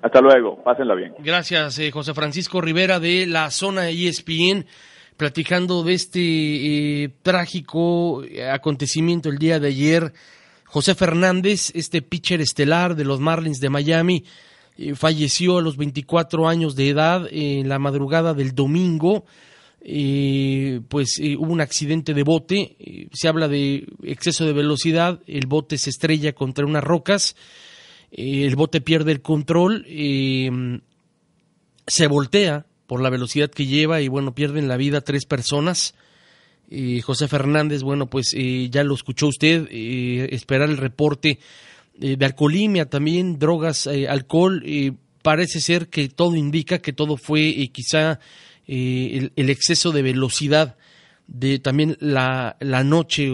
Hasta 0.04 0.22
luego. 0.22 0.62
Pásenla 0.64 0.94
bien. 0.94 1.16
Gracias, 1.18 1.80
eh, 1.80 1.90
José 1.90 2.14
Francisco 2.14 2.62
Rivera 2.62 3.00
de 3.00 3.26
la 3.26 3.50
zona 3.50 3.90
ESPN, 3.90 4.66
platicando 5.18 5.82
de 5.82 5.94
este 5.94 6.20
eh, 7.04 7.10
trágico 7.24 8.22
acontecimiento 8.52 9.30
el 9.30 9.40
día 9.40 9.60
de 9.60 9.70
ayer. 9.70 10.14
José 10.66 10.94
Fernández, 10.94 11.72
este 11.76 12.04
pitcher 12.04 12.40
estelar 12.40 12.96
de 12.96 13.04
los 13.04 13.20
Marlins 13.20 13.60
de 13.60 13.70
Miami, 13.70 14.24
eh, 14.82 14.96
falleció 14.96 15.60
a 15.60 15.62
los 15.62 15.78
24 15.78 16.48
años 16.48 16.76
de 16.76 16.90
edad 16.90 17.28
en 17.30 17.70
la 17.70 17.78
madrugada 17.78 18.34
del 18.34 18.56
domingo. 18.56 19.26
Eh, 19.84 20.82
pues 20.90 21.20
eh, 21.20 21.36
hubo 21.38 21.52
un 21.52 21.62
accidente 21.62 22.16
de 22.16 22.24
bote, 22.24 23.08
se 23.14 23.28
habla 23.28 23.48
de 23.48 23.88
exceso 24.04 24.46
de 24.46 24.54
velocidad, 24.54 25.20
el 25.28 25.46
bote 25.46 25.78
se 25.78 25.92
estrella 25.92 26.34
contra 26.34 26.66
unas 26.66 26.84
rocas, 26.84 27.36
el 28.12 28.56
bote 28.56 28.82
pierde 28.82 29.12
el 29.12 29.22
control, 29.22 29.86
se 31.88 32.08
voltea 32.08 32.66
por 32.86 33.02
la 33.02 33.10
velocidad 33.10 33.50
que 33.50 33.66
lleva 33.66 34.02
y 34.02 34.08
bueno, 34.08 34.36
pierden 34.36 34.68
la 34.68 34.78
vida 34.78 35.02
tres 35.02 35.26
personas. 35.26 35.96
José 37.04 37.28
Fernández, 37.28 37.82
bueno, 37.82 38.08
pues 38.08 38.36
ya 38.70 38.84
lo 38.84 38.94
escuchó 38.94 39.28
usted, 39.28 39.68
esperar 39.72 40.70
el 40.70 40.78
reporte 40.78 41.40
eh, 42.02 42.16
de 42.18 42.26
alcoholimia 42.26 42.90
también, 42.90 43.38
drogas, 43.38 43.86
eh, 43.86 44.08
alcohol. 44.08 44.64
parece 45.22 45.62
ser 45.62 45.88
que 45.88 46.10
todo 46.10 46.36
indica 46.36 46.80
que 46.80 46.94
todo 46.94 47.16
fue 47.16 47.50
eh, 47.50 47.68
quizá 47.68 48.20
el, 48.66 49.32
exceso 49.36 49.92
de 49.92 50.02
velocidad 50.02 50.78
de 51.28 51.60
también 51.60 51.98
la, 52.00 52.58
la 52.60 52.84
noche 52.84 53.28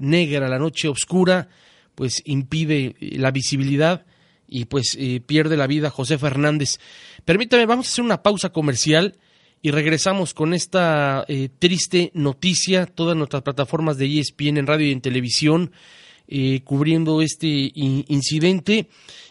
negra, 0.00 0.48
la 0.48 0.58
noche 0.58 0.88
oscura, 0.88 1.48
pues 1.94 2.22
impide 2.24 2.96
la 2.98 3.30
visibilidad 3.30 4.06
y 4.48 4.64
pues 4.64 4.98
pierde 5.26 5.56
la 5.56 5.66
vida 5.66 5.90
José 5.90 6.18
Fernández. 6.18 6.78
Permítame, 7.24 7.66
vamos 7.66 7.86
a 7.86 7.90
hacer 7.90 8.04
una 8.04 8.22
pausa 8.22 8.50
comercial 8.50 9.18
y 9.60 9.70
regresamos 9.70 10.34
con 10.34 10.54
esta 10.54 11.26
triste 11.58 12.10
noticia, 12.14 12.86
todas 12.86 13.16
nuestras 13.16 13.42
plataformas 13.42 13.98
de 13.98 14.18
ESPN 14.18 14.58
en 14.58 14.66
radio 14.66 14.86
y 14.86 14.92
en 14.92 15.00
televisión 15.00 15.72
eh, 16.34 16.62
cubriendo 16.64 17.20
este 17.20 17.46
incidente 17.74 18.88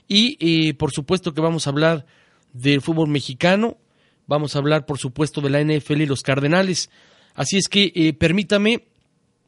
y 0.07 0.37
eh, 0.39 0.75
por 0.75 0.91
supuesto 0.91 1.33
que 1.33 1.41
vamos 1.41 1.65
a 1.65 1.71
hablar 1.71 2.05
del 2.53 2.83
fútbol 2.83 3.09
mexicano, 3.09 3.79
vamos 4.27 4.55
a 4.55 4.59
hablar 4.59 4.85
por 4.85 4.99
supuesto 4.99 5.41
de 5.41 5.49
la 5.49 5.63
NFL 5.63 6.01
y 6.01 6.05
los 6.05 6.21
Cardenales. 6.21 6.91
Así 7.33 7.57
es 7.57 7.69
que 7.69 7.91
eh, 7.95 8.13
permítame, 8.13 8.85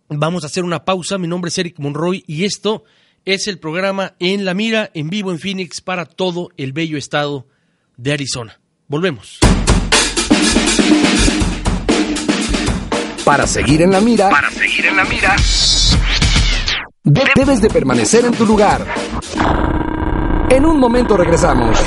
vamos 0.09 0.43
a 0.43 0.47
hacer 0.47 0.63
una 0.63 0.83
pausa. 0.83 1.19
Mi 1.19 1.27
nombre 1.27 1.49
es 1.49 1.57
Eric 1.59 1.77
Monroy 1.77 2.23
y 2.25 2.45
esto 2.45 2.85
es 3.23 3.47
el 3.47 3.59
programa 3.59 4.15
En 4.17 4.45
la 4.45 4.55
Mira 4.55 4.89
en 4.95 5.11
vivo 5.11 5.29
en 5.29 5.37
Phoenix 5.37 5.79
para 5.79 6.05
todo 6.07 6.49
el 6.57 6.73
bello 6.73 6.97
estado 6.97 7.47
de 7.97 8.13
Arizona. 8.13 8.59
Volvemos. 8.87 9.37
Para 13.23 13.45
seguir 13.45 13.83
en 13.83 13.91
la 13.91 14.01
mira. 14.01 14.31
Para 14.31 14.49
seguir 14.49 14.87
en 14.87 14.95
la 14.95 15.05
mira 15.05 15.35
Debes 17.05 17.59
de 17.61 17.67
permanecer 17.67 18.23
en 18.23 18.31
tu 18.31 18.45
lugar. 18.45 18.87
En 20.49 20.65
un 20.65 20.79
momento 20.79 21.17
regresamos. 21.17 21.77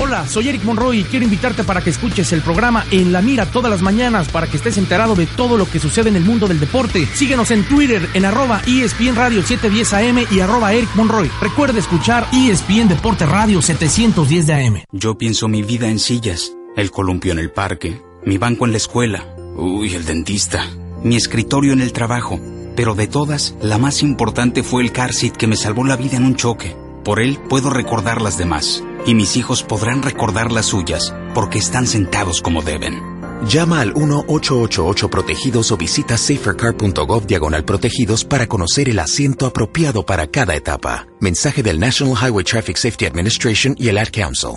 Hola, 0.00 0.28
soy 0.28 0.50
Eric 0.50 0.62
Monroy 0.62 1.00
y 1.00 1.02
quiero 1.02 1.24
invitarte 1.24 1.64
para 1.64 1.80
que 1.80 1.90
escuches 1.90 2.32
el 2.32 2.42
programa 2.42 2.84
En 2.92 3.12
la 3.12 3.22
Mira 3.22 3.46
todas 3.46 3.72
las 3.72 3.82
mañanas 3.82 4.28
para 4.28 4.46
que 4.46 4.56
estés 4.56 4.78
enterado 4.78 5.16
de 5.16 5.26
todo 5.26 5.56
lo 5.58 5.68
que 5.68 5.80
sucede 5.80 6.10
en 6.10 6.16
el 6.16 6.24
mundo 6.24 6.46
del 6.46 6.60
deporte. 6.60 7.06
Síguenos 7.06 7.50
en 7.50 7.64
Twitter 7.64 8.08
en 8.14 8.24
arroba 8.24 8.62
ESPN 8.64 9.16
Radio 9.16 9.42
710 9.42 9.92
AM 9.92 10.26
y 10.30 10.38
arroba 10.38 10.72
Eric 10.72 10.90
Monroy. 10.94 11.28
Recuerda 11.40 11.80
escuchar 11.80 12.24
ESPN 12.32 12.86
Deporte 12.86 13.26
Radio 13.26 13.60
710 13.62 14.46
de 14.46 14.54
AM. 14.54 14.84
Yo 14.92 15.18
pienso 15.18 15.48
mi 15.48 15.64
vida 15.64 15.88
en 15.88 15.98
sillas, 15.98 16.52
el 16.76 16.92
columpio 16.92 17.32
en 17.32 17.40
el 17.40 17.50
parque, 17.50 18.00
mi 18.24 18.38
banco 18.38 18.64
en 18.64 18.70
la 18.70 18.78
escuela, 18.78 19.26
uy, 19.56 19.92
el 19.96 20.04
dentista, 20.04 20.64
mi 21.02 21.16
escritorio 21.16 21.72
en 21.72 21.80
el 21.80 21.92
trabajo 21.92 22.38
pero 22.76 22.94
de 22.94 23.06
todas, 23.06 23.54
la 23.60 23.78
más 23.78 24.02
importante 24.02 24.62
fue 24.62 24.82
el 24.82 24.92
car 24.92 25.12
seat 25.12 25.36
que 25.36 25.46
me 25.46 25.56
salvó 25.56 25.84
la 25.84 25.96
vida 25.96 26.16
en 26.16 26.24
un 26.24 26.36
choque. 26.36 26.76
Por 27.04 27.20
él 27.20 27.38
puedo 27.48 27.70
recordar 27.70 28.20
las 28.20 28.38
demás, 28.38 28.84
y 29.06 29.14
mis 29.14 29.36
hijos 29.36 29.62
podrán 29.62 30.02
recordar 30.02 30.52
las 30.52 30.66
suyas, 30.66 31.14
porque 31.34 31.58
están 31.58 31.86
sentados 31.86 32.42
como 32.42 32.62
deben. 32.62 33.00
Llama 33.48 33.80
al 33.80 33.94
1-888 33.94 35.08
Protegidos 35.08 35.72
o 35.72 35.76
visita 35.76 36.18
safercar.gov 36.18 37.26
diagonal 37.26 37.64
protegidos 37.64 38.24
para 38.24 38.46
conocer 38.46 38.88
el 38.90 38.98
asiento 38.98 39.46
apropiado 39.46 40.04
para 40.04 40.26
cada 40.26 40.54
etapa. 40.54 41.06
Mensaje 41.20 41.62
del 41.62 41.80
National 41.80 42.14
Highway 42.16 42.44
Traffic 42.44 42.76
Safety 42.76 43.06
Administration 43.06 43.74
y 43.78 43.88
el 43.88 43.98
Ad 43.98 44.08
Council. 44.12 44.50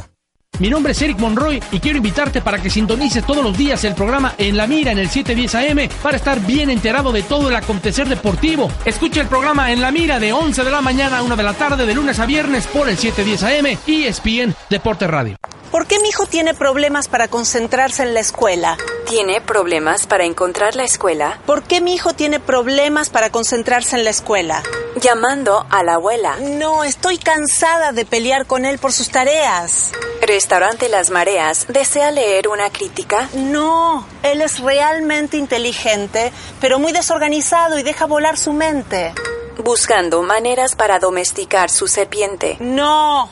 Mi 0.59 0.69
nombre 0.69 0.91
es 0.91 1.01
Eric 1.01 1.17
Monroy 1.17 1.61
y 1.71 1.79
quiero 1.79 1.97
invitarte 1.97 2.41
para 2.41 2.61
que 2.61 2.69
sintonices 2.69 3.25
todos 3.25 3.43
los 3.43 3.57
días 3.57 3.83
el 3.85 3.95
programa 3.95 4.35
En 4.37 4.55
la 4.55 4.67
Mira 4.67 4.91
en 4.91 4.99
el 4.99 5.09
710 5.09 5.55
AM 5.55 5.89
para 6.03 6.17
estar 6.17 6.39
bien 6.41 6.69
enterado 6.69 7.11
de 7.11 7.23
todo 7.23 7.49
el 7.49 7.55
acontecer 7.55 8.07
deportivo. 8.07 8.69
Escucha 8.85 9.21
el 9.21 9.27
programa 9.27 9.71
En 9.71 9.81
la 9.81 9.91
Mira 9.91 10.19
de 10.19 10.31
11 10.31 10.63
de 10.63 10.71
la 10.71 10.81
mañana 10.81 11.17
a 11.17 11.23
1 11.23 11.35
de 11.35 11.43
la 11.43 11.53
tarde 11.53 11.87
de 11.87 11.95
lunes 11.95 12.19
a 12.19 12.27
viernes 12.27 12.67
por 12.67 12.87
el 12.87 12.97
710 12.97 13.43
AM 13.43 13.77
y 13.87 14.03
ESPN 14.03 14.55
Deporte 14.69 15.07
Radio. 15.07 15.37
¿Por 15.73 15.87
qué 15.87 15.97
mi 15.97 16.09
hijo 16.09 16.27
tiene 16.27 16.53
problemas 16.53 17.07
para 17.07 17.27
concentrarse 17.27 18.03
en 18.03 18.13
la 18.13 18.19
escuela? 18.19 18.77
¿Tiene 19.09 19.41
problemas 19.41 20.05
para 20.05 20.23
encontrar 20.23 20.75
la 20.75 20.83
escuela? 20.83 21.39
¿Por 21.47 21.63
qué 21.63 21.81
mi 21.81 21.95
hijo 21.95 22.13
tiene 22.13 22.39
problemas 22.39 23.09
para 23.09 23.31
concentrarse 23.31 23.95
en 23.95 24.03
la 24.03 24.11
escuela? 24.11 24.61
Llamando 24.97 25.65
a 25.71 25.81
la 25.81 25.95
abuela. 25.95 26.37
No, 26.39 26.83
estoy 26.83 27.17
cansada 27.17 27.91
de 27.91 28.05
pelear 28.05 28.45
con 28.45 28.65
él 28.65 28.77
por 28.77 28.93
sus 28.93 29.09
tareas. 29.09 29.89
Restaurante 30.21 30.89
Las 30.89 31.09
Mareas, 31.09 31.65
¿desea 31.67 32.11
leer 32.11 32.49
una 32.49 32.69
crítica? 32.69 33.27
No, 33.33 34.05
él 34.21 34.43
es 34.43 34.59
realmente 34.59 35.37
inteligente, 35.37 36.31
pero 36.61 36.77
muy 36.77 36.91
desorganizado 36.91 37.79
y 37.79 37.83
deja 37.83 38.05
volar 38.05 38.37
su 38.37 38.53
mente. 38.53 39.11
Buscando 39.57 40.21
maneras 40.21 40.75
para 40.75 40.99
domesticar 40.99 41.71
su 41.71 41.87
serpiente. 41.87 42.57
No. 42.59 43.27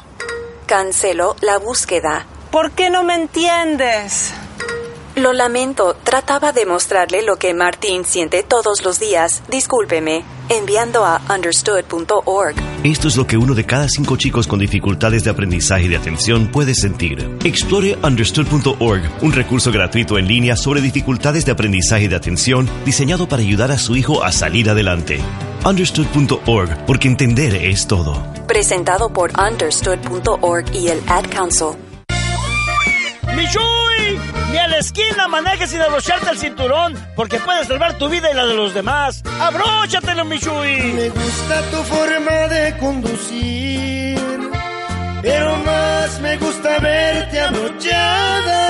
Cancelo 0.65 1.35
la 1.41 1.59
búsqueda. 1.59 2.25
¿Por 2.51 2.71
qué 2.71 2.89
no 2.89 3.03
me 3.03 3.15
entiendes? 3.15 4.33
Lo 5.15 5.31
lamento, 5.31 5.95
trataba 6.03 6.51
de 6.51 6.65
mostrarle 6.65 7.21
lo 7.21 7.37
que 7.37 7.53
Martín 7.53 8.03
siente 8.03 8.43
todos 8.43 8.83
los 8.83 8.99
días. 8.99 9.41
Discúlpeme. 9.49 10.23
enviando 10.49 11.05
a 11.05 11.21
understood.org. 11.33 12.55
Esto 12.83 13.07
es 13.07 13.15
lo 13.15 13.25
que 13.25 13.37
uno 13.37 13.53
de 13.53 13.65
cada 13.65 13.87
cinco 13.87 14.17
chicos 14.17 14.47
con 14.47 14.59
dificultades 14.59 15.23
de 15.23 15.29
aprendizaje 15.29 15.85
y 15.85 15.87
de 15.87 15.95
atención 15.95 16.47
puede 16.47 16.75
sentir. 16.75 17.37
Explore 17.45 17.97
understood.org, 18.03 19.01
un 19.21 19.31
recurso 19.31 19.71
gratuito 19.71 20.17
en 20.17 20.27
línea 20.27 20.57
sobre 20.57 20.81
dificultades 20.81 21.45
de 21.45 21.53
aprendizaje 21.53 22.03
y 22.03 22.07
de 22.09 22.17
atención 22.17 22.69
diseñado 22.83 23.29
para 23.29 23.41
ayudar 23.43 23.71
a 23.71 23.77
su 23.77 23.95
hijo 23.95 24.25
a 24.25 24.33
salir 24.33 24.69
adelante. 24.69 25.21
Understood.org, 25.63 26.85
porque 26.85 27.07
entender 27.07 27.55
es 27.55 27.87
todo. 27.87 28.21
Presentado 28.45 29.13
por 29.13 29.31
understood.org 29.39 30.75
y 30.75 30.89
el 30.89 31.01
Ad 31.07 31.29
Council. 31.29 31.90
¡Michuy! 33.35 34.19
Ni 34.51 34.57
a 34.57 34.67
la 34.67 34.77
esquina 34.77 35.27
manejes 35.27 35.69
sin 35.69 35.81
abrocharte 35.81 36.29
el 36.31 36.37
cinturón, 36.37 36.93
porque 37.15 37.39
puedes 37.39 37.67
salvar 37.67 37.97
tu 37.97 38.09
vida 38.09 38.29
y 38.31 38.33
la 38.35 38.45
de 38.45 38.53
los 38.53 38.73
demás. 38.73 39.23
¡Abróchatelo, 39.39 40.25
Michuy! 40.25 40.93
Me 40.93 41.09
gusta 41.09 41.61
tu 41.71 41.77
forma 41.83 42.47
de 42.49 42.77
conducir, 42.77 44.19
pero 45.21 45.57
más 45.57 46.19
me 46.19 46.37
gusta 46.37 46.79
verte 46.79 47.39
abrochada. 47.39 48.61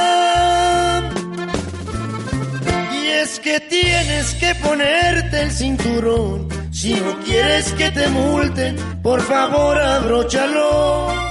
Y 2.94 3.08
es 3.08 3.40
que 3.40 3.60
tienes 3.62 4.36
que 4.36 4.54
ponerte 4.56 5.42
el 5.42 5.52
cinturón. 5.52 6.48
Si 6.72 6.94
no 6.94 7.20
quieres 7.24 7.72
que 7.74 7.90
te 7.92 8.08
multen, 8.10 8.76
por 9.02 9.22
favor 9.22 9.80
abróchalo. 9.80 11.31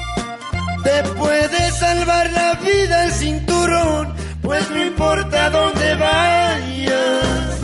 Te 0.83 1.03
puede 1.15 1.71
salvar 1.73 2.31
la 2.33 2.55
vida 2.55 3.05
el 3.05 3.13
cinturón, 3.13 4.15
pues 4.43 4.71
no 4.71 4.85
importa 4.85 5.51
dónde 5.51 5.95
vayas. 5.95 7.61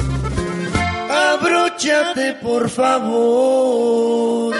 Abróchate, 1.32 2.35
por 2.42 2.68
favor. 2.68 4.54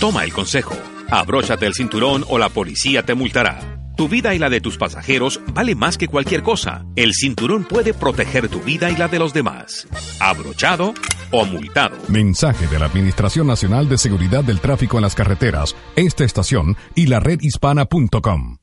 Toma 0.00 0.24
el 0.24 0.32
consejo. 0.32 0.74
Abróchate 1.10 1.66
el 1.66 1.74
cinturón 1.74 2.24
o 2.28 2.38
la 2.38 2.48
policía 2.48 3.02
te 3.02 3.14
multará. 3.14 3.77
Tu 3.98 4.08
vida 4.08 4.32
y 4.32 4.38
la 4.38 4.48
de 4.48 4.60
tus 4.60 4.78
pasajeros 4.78 5.40
vale 5.52 5.74
más 5.74 5.98
que 5.98 6.06
cualquier 6.06 6.44
cosa. 6.44 6.86
El 6.94 7.14
cinturón 7.14 7.64
puede 7.64 7.92
proteger 7.92 8.48
tu 8.48 8.60
vida 8.60 8.90
y 8.90 8.96
la 8.96 9.08
de 9.08 9.18
los 9.18 9.34
demás. 9.34 9.88
Abrochado 10.20 10.94
o 11.32 11.44
multado. 11.44 11.96
Mensaje 12.06 12.68
de 12.68 12.78
la 12.78 12.86
Administración 12.86 13.48
Nacional 13.48 13.88
de 13.88 13.98
Seguridad 13.98 14.44
del 14.44 14.60
Tráfico 14.60 14.98
en 14.98 15.02
las 15.02 15.16
Carreteras, 15.16 15.74
esta 15.96 16.22
estación 16.22 16.76
y 16.94 17.06
la 17.06 17.18
redhispana.com. 17.18 18.58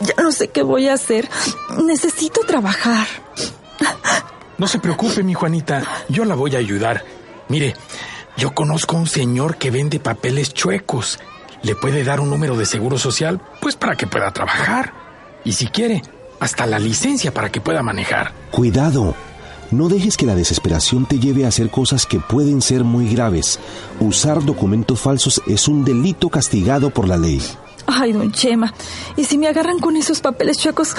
Ya 0.00 0.22
no 0.22 0.32
sé 0.32 0.48
qué 0.48 0.62
voy 0.62 0.88
a 0.88 0.92
hacer. 0.92 1.30
Necesito 1.82 2.42
trabajar. 2.42 3.06
No 4.58 4.68
se 4.68 4.80
preocupe, 4.80 5.22
mi 5.22 5.32
Juanita. 5.32 5.82
Yo 6.10 6.26
la 6.26 6.34
voy 6.34 6.56
a 6.56 6.58
ayudar. 6.58 7.06
Mire, 7.48 7.74
yo 8.36 8.54
conozco 8.54 8.98
a 8.98 9.00
un 9.00 9.06
señor 9.06 9.56
que 9.56 9.70
vende 9.70 9.98
papeles 9.98 10.52
chuecos. 10.52 11.18
Le 11.62 11.74
puede 11.74 12.04
dar 12.04 12.20
un 12.20 12.30
número 12.30 12.56
de 12.56 12.66
seguro 12.66 12.98
social, 12.98 13.40
pues 13.60 13.76
para 13.76 13.96
que 13.96 14.06
pueda 14.06 14.30
trabajar. 14.30 14.92
Y 15.44 15.52
si 15.52 15.66
quiere, 15.66 16.02
hasta 16.40 16.66
la 16.66 16.78
licencia 16.78 17.32
para 17.32 17.50
que 17.50 17.60
pueda 17.60 17.82
manejar. 17.82 18.32
Cuidado. 18.50 19.14
No 19.70 19.88
dejes 19.88 20.16
que 20.16 20.24
la 20.24 20.34
desesperación 20.34 21.04
te 21.04 21.18
lleve 21.18 21.44
a 21.44 21.48
hacer 21.48 21.70
cosas 21.70 22.06
que 22.06 22.20
pueden 22.20 22.62
ser 22.62 22.84
muy 22.84 23.12
graves. 23.12 23.58
Usar 24.00 24.42
documentos 24.42 25.00
falsos 25.00 25.42
es 25.46 25.68
un 25.68 25.84
delito 25.84 26.30
castigado 26.30 26.90
por 26.90 27.06
la 27.06 27.18
ley. 27.18 27.42
Ay, 27.86 28.12
don 28.12 28.32
Chema, 28.32 28.72
¿y 29.16 29.24
si 29.24 29.38
me 29.38 29.48
agarran 29.48 29.78
con 29.78 29.96
esos 29.96 30.20
papeles 30.20 30.58
chuecos, 30.58 30.94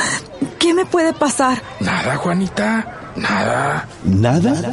qué 0.57 0.73
me 0.73 0.85
puede 0.85 1.13
pasar? 1.13 1.61
Nada, 1.79 2.15
Juanita, 2.17 3.11
nada. 3.15 3.87
¿Nada? 4.03 4.71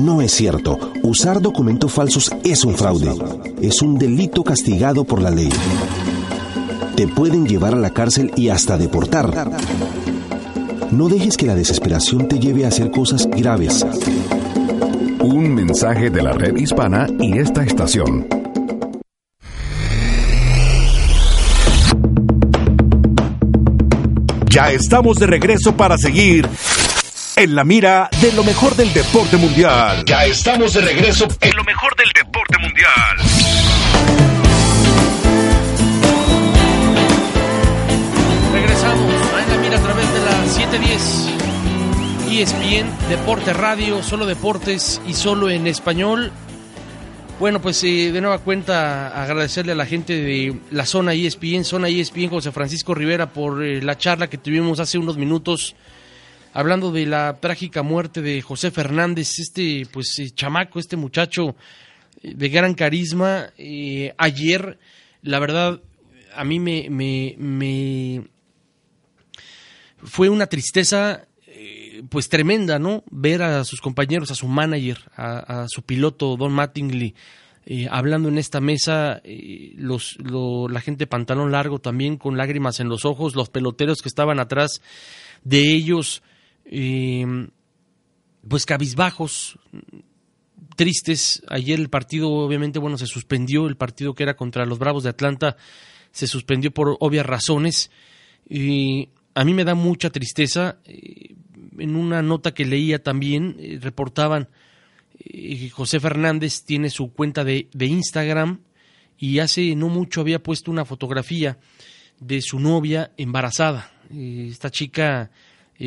No 0.00 0.22
es 0.22 0.32
cierto. 0.32 0.78
Usar 1.02 1.42
documentos 1.42 1.92
falsos 1.92 2.30
es 2.42 2.64
un 2.64 2.74
fraude. 2.74 3.12
Es 3.60 3.82
un 3.82 3.98
delito 3.98 4.42
castigado 4.42 5.04
por 5.04 5.20
la 5.20 5.30
ley. 5.30 5.50
Te 6.96 7.06
pueden 7.06 7.46
llevar 7.46 7.74
a 7.74 7.78
la 7.78 7.90
cárcel 7.90 8.32
y 8.34 8.48
hasta 8.48 8.78
deportar. 8.78 9.50
No 10.90 11.10
dejes 11.10 11.36
que 11.36 11.46
la 11.46 11.54
desesperación 11.54 12.28
te 12.28 12.38
lleve 12.38 12.64
a 12.64 12.68
hacer 12.68 12.90
cosas 12.90 13.26
graves. 13.26 13.84
Un 15.20 15.54
mensaje 15.54 16.08
de 16.08 16.22
la 16.22 16.32
red 16.32 16.56
hispana 16.56 17.06
y 17.20 17.38
esta 17.38 17.62
estación. 17.62 18.26
Ya 24.48 24.72
estamos 24.72 25.18
de 25.18 25.26
regreso 25.26 25.76
para 25.76 25.98
seguir 25.98 26.48
en 27.40 27.54
la 27.54 27.64
mira 27.64 28.10
de 28.20 28.32
lo 28.32 28.44
mejor 28.44 28.76
del 28.76 28.92
deporte 28.92 29.38
mundial. 29.38 30.04
Ya 30.04 30.26
estamos 30.26 30.74
de 30.74 30.82
regreso 30.82 31.26
en 31.40 31.56
lo 31.56 31.64
mejor 31.64 31.96
del 31.96 32.10
deporte 32.12 32.58
mundial. 32.58 33.16
Regresamos 38.52 39.32
a 39.32 39.42
En 39.42 39.48
la 39.48 39.56
mira 39.56 39.78
a 39.78 39.82
través 39.82 40.12
de 40.12 40.20
la 40.20 40.46
710 40.48 41.30
ESPN 42.30 43.08
Deporte 43.08 43.54
Radio, 43.54 44.02
solo 44.02 44.26
deportes 44.26 45.00
y 45.08 45.14
solo 45.14 45.48
en 45.48 45.66
español. 45.66 46.32
Bueno, 47.38 47.62
pues 47.62 47.82
eh, 47.84 48.12
de 48.12 48.20
nueva 48.20 48.40
cuenta 48.40 49.22
agradecerle 49.22 49.72
a 49.72 49.76
la 49.76 49.86
gente 49.86 50.12
de 50.12 50.60
la 50.70 50.84
zona 50.84 51.14
ESPN, 51.14 51.64
zona 51.64 51.88
ESPN 51.88 52.28
José 52.28 52.52
Francisco 52.52 52.92
Rivera 52.92 53.32
por 53.32 53.64
eh, 53.64 53.80
la 53.80 53.96
charla 53.96 54.28
que 54.28 54.36
tuvimos 54.36 54.78
hace 54.78 54.98
unos 54.98 55.16
minutos 55.16 55.74
hablando 56.52 56.90
de 56.92 57.06
la 57.06 57.38
trágica 57.40 57.82
muerte 57.82 58.22
de 58.22 58.42
José 58.42 58.70
Fernández, 58.70 59.38
este 59.38 59.86
pues 59.90 60.18
eh, 60.18 60.30
chamaco, 60.30 60.78
este 60.78 60.96
muchacho 60.96 61.56
eh, 62.22 62.34
de 62.34 62.48
gran 62.48 62.74
carisma. 62.74 63.50
Eh, 63.56 64.14
ayer, 64.18 64.78
la 65.22 65.38
verdad, 65.38 65.80
a 66.34 66.44
mí 66.44 66.58
me, 66.58 66.88
me, 66.90 67.34
me 67.38 68.28
fue 70.02 70.28
una 70.28 70.46
tristeza 70.46 71.26
pues 72.08 72.30
tremenda, 72.30 72.78
¿no? 72.78 73.04
Ver 73.10 73.42
a 73.42 73.62
sus 73.64 73.82
compañeros, 73.82 74.30
a 74.30 74.34
su 74.34 74.48
manager, 74.48 74.98
a, 75.16 75.66
su 75.68 75.82
piloto 75.82 76.36
Don 76.38 76.50
Mattingly. 76.50 77.14
hablando 77.90 78.30
en 78.30 78.38
esta 78.38 78.58
mesa, 78.62 79.20
los, 79.74 80.16
la 80.22 80.80
gente 80.80 81.06
pantalón 81.06 81.52
largo 81.52 81.78
también 81.78 82.16
con 82.16 82.38
lágrimas 82.38 82.80
en 82.80 82.88
los 82.88 83.04
ojos, 83.04 83.36
los 83.36 83.50
peloteros 83.50 84.00
que 84.00 84.08
estaban 84.08 84.40
atrás 84.40 84.80
de 85.44 85.74
ellos, 85.74 86.22
pues 88.48 88.66
cabizbajos, 88.66 89.58
tristes. 90.76 91.42
Ayer 91.48 91.78
el 91.78 91.90
partido, 91.90 92.30
obviamente, 92.30 92.78
bueno, 92.78 92.96
se 92.96 93.06
suspendió, 93.06 93.66
el 93.66 93.76
partido 93.76 94.14
que 94.14 94.22
era 94.22 94.36
contra 94.36 94.64
los 94.66 94.78
Bravos 94.78 95.02
de 95.02 95.10
Atlanta 95.10 95.56
se 96.12 96.26
suspendió 96.26 96.70
por 96.72 96.96
obvias 97.00 97.26
razones. 97.26 97.90
Y 98.48 99.10
a 99.34 99.44
mí 99.44 99.54
me 99.54 99.64
da 99.64 99.74
mucha 99.74 100.10
tristeza. 100.10 100.78
Eh, 100.84 101.34
en 101.78 101.96
una 101.96 102.22
nota 102.22 102.52
que 102.52 102.64
leía 102.64 103.02
también, 103.02 103.56
eh, 103.58 103.78
reportaban 103.80 104.48
eh, 105.18 105.68
José 105.70 106.00
Fernández 106.00 106.64
tiene 106.64 106.90
su 106.90 107.12
cuenta 107.12 107.44
de, 107.44 107.68
de 107.72 107.86
Instagram 107.86 108.60
y 109.18 109.38
hace 109.38 109.74
no 109.76 109.88
mucho 109.88 110.20
había 110.20 110.42
puesto 110.42 110.70
una 110.70 110.84
fotografía 110.84 111.58
de 112.18 112.40
su 112.40 112.58
novia 112.58 113.12
embarazada. 113.16 113.92
esta 114.10 114.70
chica 114.70 115.30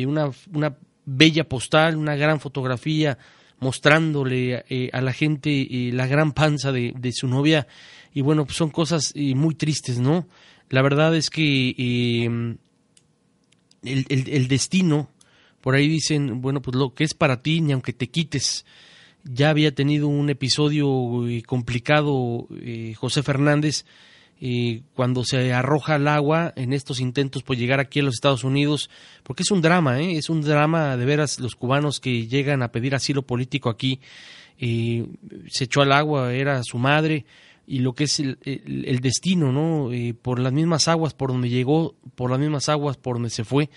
una, 0.06 0.30
una, 0.52 0.76
bella 1.06 1.44
postal, 1.48 1.96
una 1.96 2.16
gran 2.16 2.40
fotografía 2.40 3.18
mostrándole 3.60 4.64
eh, 4.68 4.90
a 4.92 5.00
la 5.00 5.12
gente 5.12 5.50
eh, 5.50 5.92
la 5.92 6.06
gran 6.06 6.32
panza 6.32 6.72
de, 6.72 6.92
de, 6.96 7.12
su 7.12 7.28
novia. 7.28 7.66
Y 8.12 8.20
bueno, 8.20 8.44
pues 8.44 8.56
son 8.56 8.70
cosas 8.70 9.12
eh, 9.14 9.34
muy 9.34 9.54
tristes, 9.54 9.98
¿no? 9.98 10.26
La 10.70 10.82
verdad 10.82 11.14
es 11.14 11.30
que 11.30 11.70
el, 11.70 12.58
el, 13.82 14.06
el, 14.08 14.48
destino, 14.48 15.10
por 15.60 15.74
ahí 15.74 15.88
dicen, 15.88 16.40
bueno, 16.40 16.62
pues 16.62 16.76
lo 16.76 16.94
que 16.94 17.04
es 17.04 17.14
para 17.14 17.42
ti, 17.42 17.60
ni 17.60 17.72
aunque 17.72 17.92
te 17.92 18.08
quites. 18.08 18.64
Ya 19.24 19.50
había 19.50 19.74
tenido 19.74 20.08
un 20.08 20.28
episodio 20.30 20.88
complicado 21.46 22.48
José 22.96 23.22
Fernández 23.22 23.86
cuando 24.94 25.24
se 25.24 25.52
arroja 25.52 25.94
al 25.94 26.08
agua 26.08 26.52
en 26.56 26.72
estos 26.72 27.00
intentos 27.00 27.42
por 27.42 27.56
llegar 27.56 27.80
aquí 27.80 28.00
a 28.00 28.02
los 28.02 28.14
Estados 28.14 28.44
Unidos, 28.44 28.90
porque 29.22 29.42
es 29.42 29.50
un 29.50 29.62
drama, 29.62 30.00
¿eh? 30.00 30.16
es 30.18 30.28
un 30.28 30.42
drama 30.42 30.96
de 30.96 31.04
veras 31.04 31.40
los 31.40 31.54
cubanos 31.54 32.00
que 32.00 32.26
llegan 32.26 32.62
a 32.62 32.70
pedir 32.70 32.94
asilo 32.94 33.22
político 33.22 33.70
aquí, 33.70 34.00
se 34.58 35.64
echó 35.64 35.82
al 35.82 35.92
agua, 35.92 36.32
era 36.34 36.62
su 36.62 36.78
madre, 36.78 37.24
y 37.66 37.78
lo 37.78 37.94
que 37.94 38.04
es 38.04 38.20
el, 38.20 38.38
el, 38.44 39.00
destino, 39.00 39.50
¿no? 39.50 39.90
por 40.20 40.38
las 40.38 40.52
mismas 40.52 40.88
aguas 40.88 41.14
por 41.14 41.30
donde 41.30 41.48
llegó, 41.48 41.94
por 42.14 42.30
las 42.30 42.38
mismas 42.38 42.68
aguas 42.68 42.96
por 42.96 43.16
donde 43.16 43.30
se 43.30 43.44
fue 43.44 43.70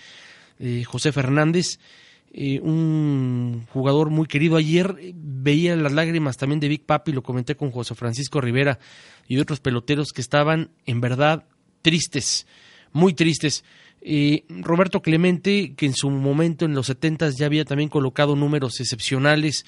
eh, 0.60 0.82
José 0.84 1.12
Fernández, 1.12 1.78
eh, 2.32 2.60
un 2.60 3.66
jugador 3.72 4.10
muy 4.10 4.26
querido. 4.26 4.56
Ayer 4.56 4.94
veía 5.14 5.76
las 5.76 5.92
lágrimas 5.92 6.36
también 6.36 6.60
de 6.60 6.68
Big 6.68 6.84
Papi, 6.84 7.12
lo 7.12 7.22
comenté 7.22 7.56
con 7.56 7.70
José 7.70 7.94
Francisco 7.94 8.40
Rivera 8.40 8.78
y 9.26 9.38
otros 9.38 9.60
peloteros 9.60 10.12
que 10.12 10.20
estaban 10.20 10.70
en 10.86 11.00
verdad 11.00 11.44
tristes, 11.82 12.46
muy 12.92 13.14
tristes. 13.14 13.64
Eh, 14.00 14.44
Roberto 14.48 15.02
Clemente, 15.02 15.74
que 15.74 15.86
en 15.86 15.94
su 15.94 16.10
momento 16.10 16.64
en 16.64 16.74
los 16.74 16.86
70 16.86 17.30
ya 17.30 17.46
había 17.46 17.64
también 17.64 17.88
colocado 17.88 18.36
números 18.36 18.78
excepcionales, 18.80 19.66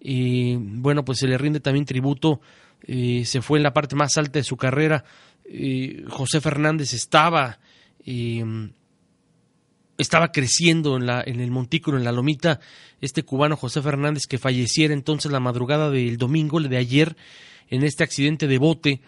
y 0.00 0.56
bueno, 0.56 1.04
pues 1.04 1.18
se 1.18 1.28
le 1.28 1.38
rinde 1.38 1.60
también 1.60 1.84
tributo, 1.84 2.40
eh, 2.82 3.24
se 3.24 3.42
fue 3.42 3.58
en 3.58 3.64
la 3.64 3.72
parte 3.72 3.96
más 3.96 4.16
alta 4.16 4.38
de 4.38 4.44
su 4.44 4.56
carrera. 4.56 5.04
Eh, 5.44 6.04
José 6.08 6.40
Fernández 6.40 6.92
estaba 6.92 7.58
estaba 10.02 10.32
creciendo 10.32 10.96
en, 10.96 11.06
la, 11.06 11.22
en 11.24 11.40
el 11.40 11.50
montículo, 11.50 11.96
en 11.96 12.04
la 12.04 12.12
lomita, 12.12 12.60
este 13.00 13.22
cubano 13.22 13.56
José 13.56 13.82
Fernández 13.82 14.26
que 14.28 14.38
falleciera 14.38 14.94
entonces 14.94 15.32
la 15.32 15.40
madrugada 15.40 15.90
del 15.90 16.16
domingo, 16.18 16.60
de 16.60 16.76
ayer, 16.76 17.16
en 17.70 17.84
este 17.84 18.04
accidente 18.04 18.46
de 18.46 18.58
bote, 18.58 19.00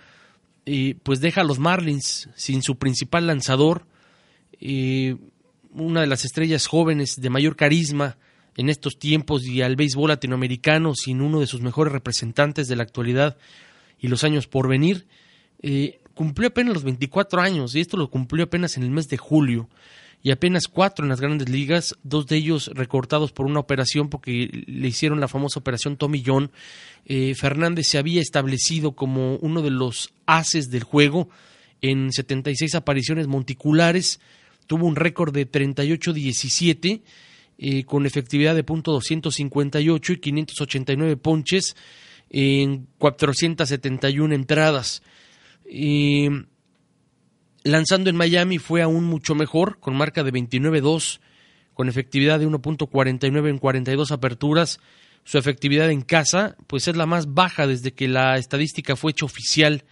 y 0.64 0.94
pues 0.94 1.20
deja 1.20 1.42
a 1.42 1.44
los 1.44 1.59
Marlins 1.59 2.28
sin 2.35 2.62
su 2.62 2.76
principal 2.76 3.26
lanzador, 3.26 3.87
una 5.74 6.00
de 6.00 6.07
las 6.07 6.24
estrellas 6.24 6.66
jóvenes 6.66 7.20
de 7.20 7.30
mayor 7.30 7.57
carisma 7.57 8.16
en 8.57 8.68
estos 8.68 8.98
tiempos 8.98 9.44
y 9.44 9.62
al 9.62 9.76
béisbol 9.76 10.09
latinoamericano 10.09 10.94
sin 10.94 11.20
uno 11.20 11.40
de 11.40 11.46
sus 11.46 11.61
mejores 11.61 11.92
representantes 11.92 12.68
de 12.68 12.76
la 12.76 12.85
actualidad 12.85 13.37
y 14.00 14.09
los 14.09 14.24
años 14.24 14.46
por 14.46 14.68
venir. 14.68 15.07
Eh, 15.61 16.00
cumplió 16.14 16.48
apenas 16.48 16.74
los 16.74 16.85
24 16.85 17.40
años 17.40 17.74
y 17.74 17.80
esto 17.80 17.96
lo 17.96 18.09
cumplió 18.09 18.44
apenas 18.44 18.76
en 18.76 18.85
el 18.85 18.90
mes 18.90 19.09
de 19.09 19.16
julio 19.16 19.68
y 20.25 20.31
apenas 20.31 20.69
cuatro 20.69 21.05
en 21.05 21.11
las 21.11 21.21
grandes 21.21 21.51
ligas, 21.51 21.97
dos 22.03 22.27
de 22.27 22.37
ellos 22.37 22.71
recortados 22.73 23.31
por 23.31 23.45
una 23.45 23.61
operación 23.61 24.09
porque 24.09 24.65
le 24.67 24.89
hicieron 24.89 25.21
la 25.21 25.29
famosa 25.29 25.61
operación 25.61 25.99
Tommy 25.99 26.23
John. 26.25 26.51
Eh, 27.05 27.35
Fernández 27.35 27.89
se 27.89 27.99
había 27.99 28.23
establecido 28.23 28.93
como 28.93 29.37
uno 29.37 29.61
de 29.61 29.71
los 29.71 30.15
haces 30.25 30.71
del 30.71 30.83
juego 30.83 31.29
en 31.83 32.11
76 32.11 32.75
apariciones 32.75 33.27
monticulares, 33.27 34.19
tuvo 34.67 34.87
un 34.87 34.97
récord 34.97 35.35
de 35.35 35.47
38-17 35.47 37.03
eh, 37.59 37.85
con 37.85 38.07
efectividad 38.07 38.55
de 38.55 38.65
punto 38.65 38.99
.258 38.99 40.15
y 40.15 40.17
589 40.21 41.17
ponches 41.19 41.77
en 42.31 42.87
471 42.97 44.35
entradas. 44.35 45.03
Y 45.71 46.29
lanzando 47.64 48.11
en 48.11 48.16
Miami 48.16 48.59
fue 48.59 48.83
aún 48.83 49.05
mucho 49.05 49.35
mejor, 49.35 49.81
con 49.81 49.96
marca 49.96 50.22
de 50.22 50.33
29-2, 50.33 51.20
con 51.72 51.88
efectividad 51.88 52.38
de 52.38 52.46
1.49 52.46 53.48
en 53.48 53.59
42 53.59 54.12
aperturas. 54.12 54.79
Su 55.24 55.38
efectividad 55.38 55.90
en 55.90 56.03
casa, 56.03 56.57
pues 56.66 56.87
es 56.87 56.96
la 56.96 57.07
más 57.07 57.33
baja 57.33 57.66
desde 57.66 57.92
que 57.92 58.07
la 58.07 58.37
estadística 58.37 58.94
fue 58.94 59.12
hecha 59.12 59.24
oficial 59.24 59.85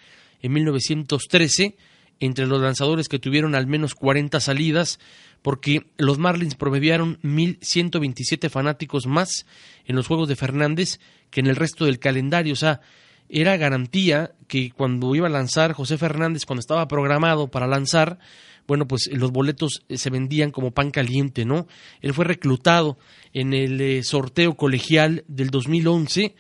en 0.43 0.53
1913 0.53 1.77
entre 2.21 2.47
los 2.47 2.61
lanzadores 2.61 3.09
que 3.09 3.19
tuvieron 3.19 3.57
al 3.57 3.67
menos 3.67 3.97
40 3.97 4.39
salidas, 4.39 5.01
porque 5.41 5.91
los 5.97 6.19
Marlins 6.19 6.55
promediaron 6.55 7.19
1.127 7.23 8.49
fanáticos 8.49 9.07
más 9.07 9.45
en 9.87 9.97
los 9.97 10.07
Juegos 10.07 10.29
de 10.29 10.37
Fernández 10.37 11.01
que 11.31 11.41
en 11.41 11.49
el 11.49 11.57
resto 11.57 11.85
del 11.85 11.99
calendario. 11.99 12.53
O 12.53 12.57
sea, 12.57 12.81
era 13.29 13.57
garantía 13.57 14.33
que 14.53 14.71
cuando 14.71 15.15
iba 15.15 15.29
a 15.29 15.31
lanzar 15.31 15.73
José 15.73 15.97
Fernández, 15.97 16.45
cuando 16.45 16.61
estaba 16.61 16.87
programado 16.87 17.49
para 17.49 17.67
lanzar, 17.67 18.19
bueno, 18.67 18.87
pues 18.87 19.09
los 19.11 19.33
boletos 19.33 19.83
eh, 19.89 19.97
se 19.97 20.11
vendían 20.11 20.51
como 20.51 20.73
pan 20.73 20.91
caliente, 20.91 21.47
¿no? 21.47 21.67
Él 22.03 22.13
fue 22.13 22.27
reclutado 22.27 22.99
en 23.33 23.55
el 23.55 23.81
eh, 23.81 24.03
sorteo 24.03 24.55
colegial 24.55 25.25
del 25.27 25.49
2011. 25.49 26.35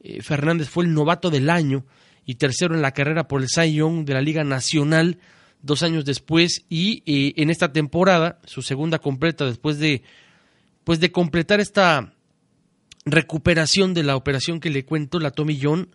Eh, 0.00 0.22
Fernández 0.22 0.70
fue 0.70 0.84
el 0.84 0.94
novato 0.94 1.28
del 1.28 1.50
año 1.50 1.84
y 2.24 2.36
tercero 2.36 2.74
en 2.74 2.80
la 2.80 2.92
carrera 2.92 3.28
por 3.28 3.42
el 3.42 3.50
Cy 3.50 3.74
Young 3.74 4.06
de 4.06 4.14
la 4.14 4.22
Liga 4.22 4.44
Nacional 4.44 5.18
dos 5.60 5.82
años 5.82 6.06
después 6.06 6.64
y 6.70 7.02
en 7.04 7.50
esta 7.50 7.70
temporada, 7.70 8.38
su 8.46 8.62
segunda 8.62 8.98
completa 8.98 9.44
después 9.44 9.78
de 9.78 10.04
pues 10.84 11.00
de 11.00 11.12
completar 11.12 11.60
esta 11.60 12.14
recuperación 13.04 13.92
de 13.92 14.04
la 14.04 14.16
operación 14.16 14.58
que 14.58 14.70
le 14.70 14.86
cuento, 14.86 15.18
la 15.18 15.32
Tommy 15.32 15.58
John, 15.60 15.90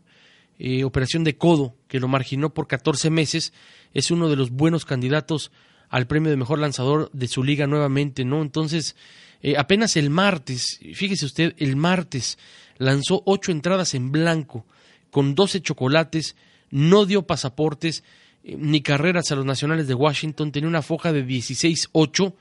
eh, 0.60 0.84
operación 0.84 1.24
de 1.24 1.36
codo, 1.36 1.76
que 1.88 2.00
lo 2.00 2.08
marginó 2.08 2.54
por 2.54 2.68
14 2.68 3.10
meses, 3.10 3.54
es 3.94 4.12
uno 4.12 4.30
de 4.30 4.36
los 4.36 4.52
buenos 4.52 4.86
candidatos 4.86 5.52
al 5.90 6.08
premio 6.08 6.30
de 6.30 6.38
mejor 6.38 6.60
lanzador 6.60 7.10
de 7.12 7.28
su 7.28 7.44
liga 7.44 7.68
nuevamente, 7.68 8.24
¿no? 8.24 8.42
Entonces, 8.42 8.96
eh, 9.42 9.56
apenas 9.58 9.98
el 9.98 10.10
martes, 10.10 10.80
fíjese 10.94 11.26
usted, 11.26 11.56
el 11.58 11.76
martes 11.76 12.38
lanzó 12.78 13.24
ocho 13.26 13.52
entradas 13.52 13.94
en 13.94 14.12
blanco, 14.12 14.66
con 15.12 15.36
12 15.36 15.62
chocolates, 15.62 16.36
no 16.70 17.06
dio 17.06 17.28
pasaportes 17.28 18.04
eh, 18.44 18.56
ni 18.58 18.82
carreras 18.82 19.32
a 19.32 19.36
los 19.36 19.46
nacionales 19.46 19.88
de 19.88 19.94
Washington, 19.96 20.52
tenía 20.52 20.70
una 20.70 20.82
foja 20.82 21.12
de 21.12 21.26
16-8, 21.26 22.34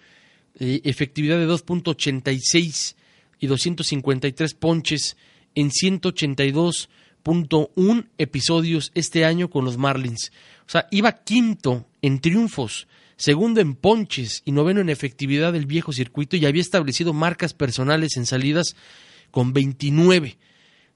efectividad 0.58 1.38
de 1.38 1.48
2.86 1.48 2.94
y 3.40 3.46
253 3.46 4.54
ponches 4.54 5.16
en 5.54 5.70
182 5.70 6.90
un 7.24 8.08
episodios 8.18 8.90
este 8.94 9.24
año 9.24 9.50
con 9.50 9.64
los 9.64 9.78
Marlins. 9.78 10.32
O 10.66 10.70
sea, 10.70 10.86
iba 10.90 11.12
quinto 11.12 11.86
en 12.00 12.20
triunfos, 12.20 12.88
segundo 13.16 13.60
en 13.60 13.74
ponches 13.74 14.42
y 14.44 14.52
noveno 14.52 14.80
en 14.80 14.88
efectividad 14.88 15.52
del 15.52 15.66
viejo 15.66 15.92
circuito 15.92 16.36
y 16.36 16.46
había 16.46 16.62
establecido 16.62 17.12
marcas 17.12 17.54
personales 17.54 18.16
en 18.16 18.26
salidas 18.26 18.76
con 19.30 19.52
29. 19.52 20.38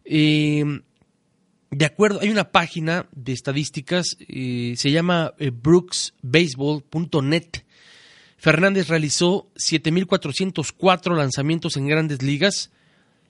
Em, 0.04 0.82
de 1.70 1.84
acuerdo, 1.84 2.20
hay 2.20 2.30
una 2.30 2.50
página 2.52 3.06
de 3.12 3.32
estadísticas, 3.32 4.16
eh, 4.28 4.74
se 4.76 4.90
llama 4.90 5.34
eh, 5.38 5.50
brooksbaseball.net. 5.50 7.64
Fernández 8.38 8.88
realizó 8.88 9.50
7.404 9.56 11.16
lanzamientos 11.16 11.76
en 11.76 11.88
grandes 11.88 12.22
ligas, 12.22 12.70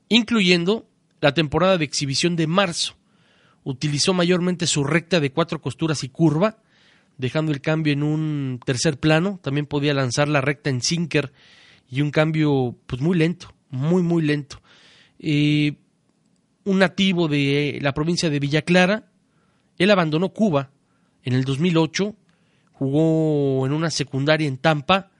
incluyendo 0.08 0.86
la 1.20 1.34
temporada 1.34 1.78
de 1.78 1.84
exhibición 1.84 2.36
de 2.36 2.46
marzo. 2.46 2.96
Utilizó 3.64 4.14
mayormente 4.14 4.66
su 4.66 4.84
recta 4.84 5.20
de 5.20 5.32
cuatro 5.32 5.60
costuras 5.60 6.04
y 6.04 6.08
curva, 6.08 6.58
dejando 7.18 7.52
el 7.52 7.60
cambio 7.60 7.92
en 7.92 8.02
un 8.02 8.60
tercer 8.64 8.98
plano. 8.98 9.40
También 9.42 9.66
podía 9.66 9.94
lanzar 9.94 10.28
la 10.28 10.40
recta 10.40 10.70
en 10.70 10.82
sinker 10.82 11.32
y 11.88 12.00
un 12.00 12.10
cambio 12.10 12.76
pues 12.86 13.00
muy 13.00 13.16
lento, 13.16 13.54
muy 13.70 14.02
muy 14.02 14.22
lento. 14.22 14.62
Eh, 15.18 15.74
un 16.64 16.78
nativo 16.78 17.28
de 17.28 17.78
la 17.80 17.94
provincia 17.94 18.28
de 18.28 18.40
Villa 18.40 18.62
Clara, 18.62 19.08
él 19.78 19.90
abandonó 19.90 20.30
Cuba 20.30 20.70
en 21.22 21.32
el 21.32 21.44
2008, 21.44 22.14
jugó 22.72 23.66
en 23.66 23.72
una 23.72 23.90
secundaria 23.90 24.48
en 24.48 24.58
Tampa, 24.58 25.10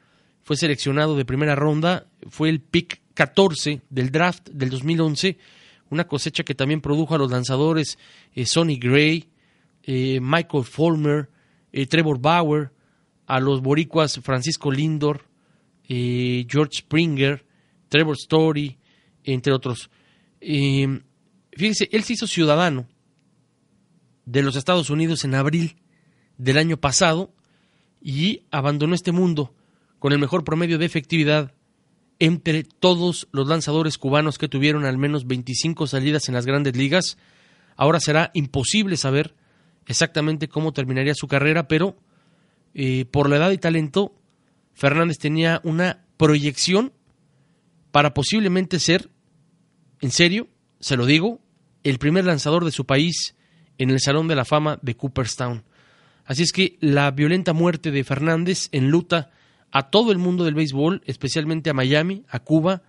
fue 0.43 0.57
seleccionado 0.57 1.17
de 1.17 1.25
primera 1.25 1.55
ronda, 1.55 2.07
fue 2.29 2.49
el 2.49 2.61
pick 2.61 3.01
14 3.15 3.83
del 3.91 4.11
draft 4.11 4.49
del 4.51 4.71
2011 4.71 5.39
una 5.91 6.07
cosecha 6.07 6.45
que 6.45 6.55
también 6.55 6.81
produjo 6.81 7.15
a 7.15 7.19
los 7.19 7.31
lanzadores 7.31 7.99
eh, 8.35 8.47
Sonny 8.47 8.77
Gray, 8.77 9.29
eh, 9.83 10.19
Michael 10.21 10.65
Fulmer, 10.65 11.31
eh, 11.73 11.87
Trevor 11.87 12.21
Bauer, 12.21 12.73
a 13.27 13.41
los 13.41 13.61
boricuas 13.61 14.21
Francisco 14.23 14.71
Lindor, 14.71 15.25
George 15.89 16.79
Springer, 16.79 17.45
Trevor 17.89 18.17
Story, 18.17 18.79
entre 19.25 19.53
otros. 19.53 19.91
fíjense, 20.41 21.89
él 21.91 22.05
se 22.05 22.13
hizo 22.13 22.27
ciudadano 22.27 22.87
de 24.25 24.43
los 24.43 24.55
Estados 24.55 24.91
Unidos 24.91 25.25
en 25.25 25.35
abril 25.35 25.77
del 26.39 26.59
año 26.59 26.77
pasado 26.77 27.33
y 28.01 28.45
abandonó 28.53 28.95
este 28.95 29.11
mundo 29.11 29.55
con 29.99 30.13
el 30.13 30.21
mejor 30.21 30.45
promedio 30.45 30.79
de 30.79 30.87
efectividad 30.87 31.56
entre 32.19 32.65
todos 32.65 33.29
los 33.33 33.47
lanzadores 33.47 33.99
cubanos 33.99 34.39
que 34.39 34.49
tuvieron 34.49 34.85
al 34.85 34.99
menos 34.99 35.27
25 35.27 35.87
salidas 35.87 36.29
en 36.29 36.35
las 36.35 36.47
grandes 36.47 36.77
ligas. 36.77 37.19
Ahora 37.77 38.01
será 38.01 38.31
imposible 38.35 38.97
saber 38.97 39.35
exactamente 39.87 40.49
cómo 40.49 40.73
terminaría 40.73 41.15
su 41.15 41.29
carrera, 41.29 41.69
pero 41.69 41.97
eh, 42.75 43.05
por 43.11 43.29
la 43.29 43.37
edad 43.37 43.51
y 43.51 43.59
talento, 43.59 44.15
Fernández 44.75 45.19
tenía 45.19 45.61
una 45.65 46.05
proyección 46.17 46.93
para 47.91 48.15
posiblemente 48.15 48.79
ser, 48.79 49.11
en 50.01 50.11
serio, 50.11 50.49
se 50.81 50.97
lo 50.97 51.07
digo, 51.07 51.41
el 51.85 51.99
primer 51.99 52.25
lanzador 52.25 52.65
de 52.65 52.73
su 52.73 52.85
país 52.85 53.35
en 53.79 53.91
el 53.91 54.01
Salón 54.01 54.29
de 54.29 54.35
la 54.35 54.45
Fama 54.45 54.79
de 54.83 54.97
Cooperstown. 54.97 55.65
Así 56.25 56.43
es 56.43 56.53
que 56.53 56.77
la 56.81 57.11
violenta 57.11 57.53
muerte 57.53 57.91
de 57.91 58.05
Fernández 58.05 58.69
en 58.73 58.91
luta 58.91 59.31
a 59.77 59.91
todo 59.91 60.11
el 60.11 60.17
mundo 60.17 60.45
del 60.45 60.55
béisbol, 60.55 61.03
especialmente 61.05 61.69
a 61.69 61.75
Miami, 61.75 62.25
a 62.31 62.39
Cuba 62.39 62.81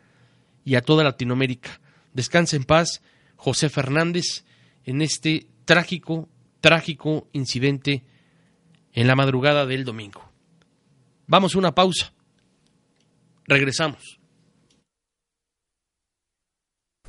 y 0.63 0.75
a 0.75 0.81
toda 0.81 1.03
Latinoamérica. 1.03 1.81
Descansa 2.13 2.55
en 2.55 2.63
paz 2.63 3.01
José 3.35 3.67
Fernández 3.67 4.45
en 4.85 5.01
este 5.01 5.47
trágico, 5.65 6.29
trágico 6.61 7.27
incidente 7.33 8.05
en 8.93 9.05
la 9.05 9.17
madrugada 9.17 9.65
del 9.65 9.83
domingo. 9.83 10.31
Vamos 11.25 11.55
a 11.55 11.57
una 11.59 11.75
pausa. 11.75 12.13
Regresamos. 13.47 14.16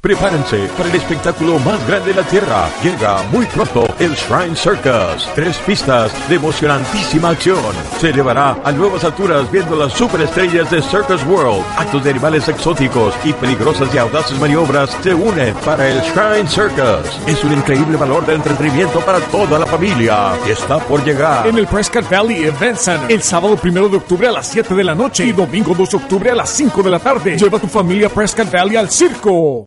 Prepárense 0.00 0.68
para 0.76 0.88
el 0.88 0.94
espectáculo 0.94 1.58
más 1.58 1.84
grande 1.88 2.10
de 2.10 2.22
la 2.22 2.28
Tierra. 2.28 2.68
Llega 2.84 3.20
muy 3.32 3.44
pronto 3.46 3.84
el 3.98 4.12
Shrine 4.12 4.54
Circus. 4.54 5.28
Tres 5.34 5.56
pistas 5.58 6.12
de 6.28 6.36
emocionantísima 6.36 7.30
acción. 7.30 7.58
Se 7.98 8.10
elevará 8.10 8.56
a 8.62 8.70
nuevas 8.70 9.02
alturas 9.02 9.50
viendo 9.50 9.74
las 9.74 9.92
superestrellas 9.92 10.70
de 10.70 10.82
Circus 10.82 11.24
World. 11.24 11.64
Actos 11.76 12.04
de 12.04 12.10
animales 12.10 12.48
exóticos 12.48 13.12
y 13.24 13.32
peligrosas 13.32 13.92
y 13.92 13.98
audaces 13.98 14.38
maniobras 14.38 14.96
se 15.02 15.12
unen 15.12 15.52
para 15.64 15.88
el 15.88 16.00
Shrine 16.02 16.48
Circus. 16.48 17.18
Es 17.26 17.42
un 17.42 17.54
increíble 17.54 17.96
valor 17.96 18.24
de 18.24 18.34
entretenimiento 18.34 19.00
para 19.00 19.18
toda 19.18 19.58
la 19.58 19.66
familia. 19.66 20.30
Y 20.46 20.52
está 20.52 20.78
por 20.78 21.04
llegar. 21.04 21.44
En 21.44 21.58
el 21.58 21.66
Prescott 21.66 22.08
Valley 22.08 22.44
Event 22.44 22.76
Center. 22.78 23.10
El 23.10 23.22
sábado 23.22 23.58
1 23.60 23.88
de 23.88 23.96
octubre 23.96 24.28
a 24.28 24.32
las 24.32 24.46
7 24.46 24.76
de 24.76 24.84
la 24.84 24.94
noche 24.94 25.24
y 25.24 25.32
domingo 25.32 25.74
2 25.74 25.90
de 25.90 25.96
octubre 25.96 26.30
a 26.30 26.36
las 26.36 26.50
5 26.50 26.84
de 26.84 26.90
la 26.90 27.00
tarde. 27.00 27.36
Lleva 27.36 27.58
a 27.58 27.60
tu 27.60 27.66
familia 27.66 28.08
Prescott 28.08 28.52
Valley 28.52 28.76
al 28.76 28.88
circo. 28.90 29.66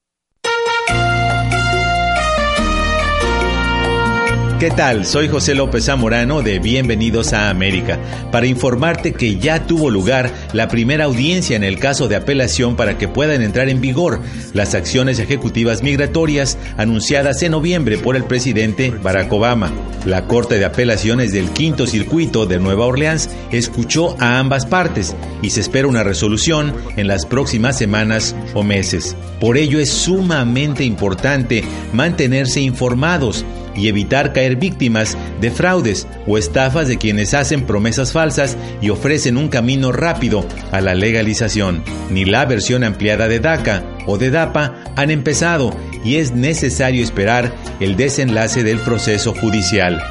¿Qué 4.61 4.69
tal? 4.69 5.07
Soy 5.07 5.27
José 5.27 5.55
López 5.55 5.85
Zamorano 5.85 6.43
de 6.43 6.59
Bienvenidos 6.59 7.33
a 7.33 7.49
América 7.49 7.97
para 8.31 8.45
informarte 8.45 9.11
que 9.11 9.39
ya 9.39 9.65
tuvo 9.65 9.89
lugar 9.89 10.31
la 10.53 10.67
primera 10.67 11.05
audiencia 11.05 11.55
en 11.55 11.63
el 11.63 11.79
caso 11.79 12.07
de 12.07 12.15
apelación 12.15 12.75
para 12.75 12.95
que 12.95 13.07
puedan 13.07 13.41
entrar 13.41 13.69
en 13.69 13.81
vigor 13.81 14.19
las 14.53 14.75
acciones 14.75 15.17
ejecutivas 15.17 15.81
migratorias 15.81 16.59
anunciadas 16.77 17.41
en 17.41 17.53
noviembre 17.53 17.97
por 17.97 18.15
el 18.15 18.23
presidente 18.25 18.91
Barack 18.91 19.33
Obama. 19.33 19.71
La 20.05 20.27
Corte 20.27 20.59
de 20.59 20.65
Apelaciones 20.65 21.33
del 21.33 21.49
Quinto 21.49 21.87
Circuito 21.87 22.45
de 22.45 22.59
Nueva 22.59 22.85
Orleans 22.85 23.31
escuchó 23.51 24.15
a 24.19 24.37
ambas 24.37 24.67
partes 24.67 25.15
y 25.41 25.49
se 25.49 25.61
espera 25.61 25.87
una 25.87 26.03
resolución 26.03 26.75
en 26.97 27.07
las 27.07 27.25
próximas 27.25 27.79
semanas 27.79 28.35
o 28.53 28.61
meses. 28.61 29.15
Por 29.39 29.57
ello 29.57 29.79
es 29.79 29.89
sumamente 29.89 30.83
importante 30.83 31.63
mantenerse 31.93 32.61
informados 32.61 33.43
y 33.75 33.87
evitar 33.87 34.33
caer 34.33 34.55
víctimas 34.55 35.17
de 35.39 35.51
fraudes 35.51 36.07
o 36.27 36.37
estafas 36.37 36.87
de 36.87 36.97
quienes 36.97 37.33
hacen 37.33 37.65
promesas 37.65 38.11
falsas 38.11 38.57
y 38.81 38.89
ofrecen 38.89 39.37
un 39.37 39.49
camino 39.49 39.91
rápido 39.91 40.45
a 40.71 40.81
la 40.81 40.93
legalización. 40.93 41.83
Ni 42.09 42.25
la 42.25 42.45
versión 42.45 42.83
ampliada 42.83 43.27
de 43.27 43.39
DACA 43.39 43.83
o 44.05 44.17
de 44.17 44.31
DAPA 44.31 44.75
han 44.95 45.11
empezado 45.11 45.75
y 46.03 46.15
es 46.15 46.33
necesario 46.33 47.03
esperar 47.03 47.53
el 47.79 47.95
desenlace 47.95 48.63
del 48.63 48.79
proceso 48.79 49.33
judicial. 49.33 50.01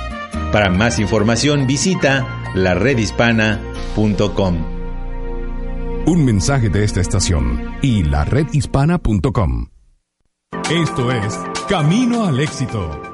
Para 0.52 0.70
más 0.70 0.98
información 0.98 1.66
visita 1.66 2.26
laredhispana.com. 2.54 4.80
Un 6.06 6.24
mensaje 6.24 6.70
de 6.70 6.84
esta 6.84 7.00
estación 7.00 7.74
y 7.82 8.04
laredhispana.com. 8.04 9.66
Esto 10.70 11.12
es 11.12 11.38
Camino 11.68 12.26
al 12.26 12.40
Éxito. 12.40 13.09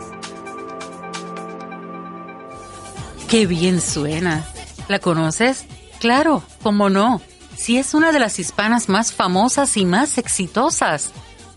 Qué 3.29 3.47
bien 3.47 3.81
suena. 3.81 4.47
¿La 4.87 5.01
conoces? 5.01 5.67
Claro, 5.99 6.45
cómo 6.62 6.91
no. 6.91 7.21
Si 7.57 7.77
es 7.77 7.93
una 7.93 8.12
de 8.12 8.21
las 8.21 8.39
hispanas 8.39 8.89
más 8.89 9.12
famosas 9.12 9.77
y 9.77 9.85
más 9.85 10.17
exitosas. 10.19 11.12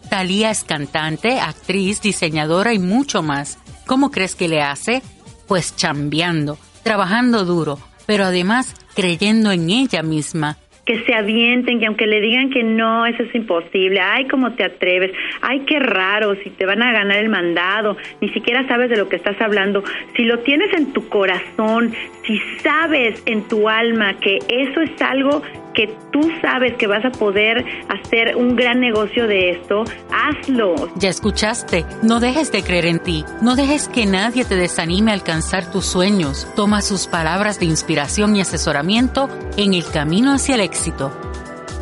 Talía 0.09 0.49
es 0.49 0.63
cantante, 0.63 1.39
actriz, 1.39 2.01
diseñadora 2.01 2.73
y 2.73 2.79
mucho 2.79 3.21
más. 3.21 3.59
¿Cómo 3.85 4.09
crees 4.09 4.35
que 4.35 4.47
le 4.47 4.63
hace? 4.63 5.03
Pues 5.47 5.75
chambeando, 5.75 6.57
trabajando 6.81 7.45
duro, 7.45 7.79
pero 8.07 8.25
además 8.25 8.73
creyendo 8.95 9.51
en 9.51 9.69
ella 9.69 10.01
misma 10.01 10.57
que 10.89 11.03
se 11.03 11.13
avienten, 11.13 11.79
que 11.79 11.85
aunque 11.85 12.07
le 12.07 12.19
digan 12.19 12.49
que 12.49 12.63
no, 12.63 13.05
eso 13.05 13.21
es 13.21 13.35
imposible, 13.35 14.01
ay, 14.01 14.27
cómo 14.27 14.53
te 14.53 14.63
atreves, 14.63 15.11
ay, 15.39 15.59
qué 15.67 15.77
raro, 15.77 16.33
si 16.43 16.49
te 16.49 16.65
van 16.65 16.81
a 16.81 16.91
ganar 16.91 17.17
el 17.17 17.29
mandado, 17.29 17.95
ni 18.21 18.29
siquiera 18.29 18.67
sabes 18.67 18.89
de 18.89 18.97
lo 18.97 19.07
que 19.07 19.17
estás 19.17 19.39
hablando, 19.39 19.83
si 20.15 20.23
lo 20.23 20.39
tienes 20.39 20.73
en 20.73 20.91
tu 20.91 21.07
corazón, 21.07 21.93
si 22.25 22.39
sabes 22.63 23.21
en 23.27 23.47
tu 23.47 23.69
alma 23.69 24.15
que 24.15 24.39
eso 24.47 24.81
es 24.81 24.99
algo 24.99 25.43
que 25.73 25.95
tú 26.11 26.21
sabes 26.41 26.75
que 26.77 26.87
vas 26.87 27.03
a 27.05 27.11
poder 27.11 27.65
hacer 27.89 28.35
un 28.35 28.55
gran 28.55 28.79
negocio 28.79 29.27
de 29.27 29.51
esto, 29.51 29.83
hazlo. 30.11 30.75
Ya 30.95 31.09
escuchaste, 31.09 31.85
no 32.01 32.19
dejes 32.19 32.51
de 32.51 32.63
creer 32.63 32.85
en 32.85 32.99
ti, 32.99 33.25
no 33.41 33.55
dejes 33.55 33.87
que 33.87 34.05
nadie 34.05 34.45
te 34.45 34.55
desanime 34.55 35.11
a 35.11 35.13
alcanzar 35.13 35.71
tus 35.71 35.85
sueños. 35.85 36.47
Toma 36.55 36.81
sus 36.81 37.07
palabras 37.07 37.59
de 37.59 37.65
inspiración 37.65 38.35
y 38.35 38.41
asesoramiento 38.41 39.29
en 39.57 39.73
el 39.73 39.85
camino 39.85 40.33
hacia 40.33 40.55
el 40.55 40.61
éxito. 40.61 41.11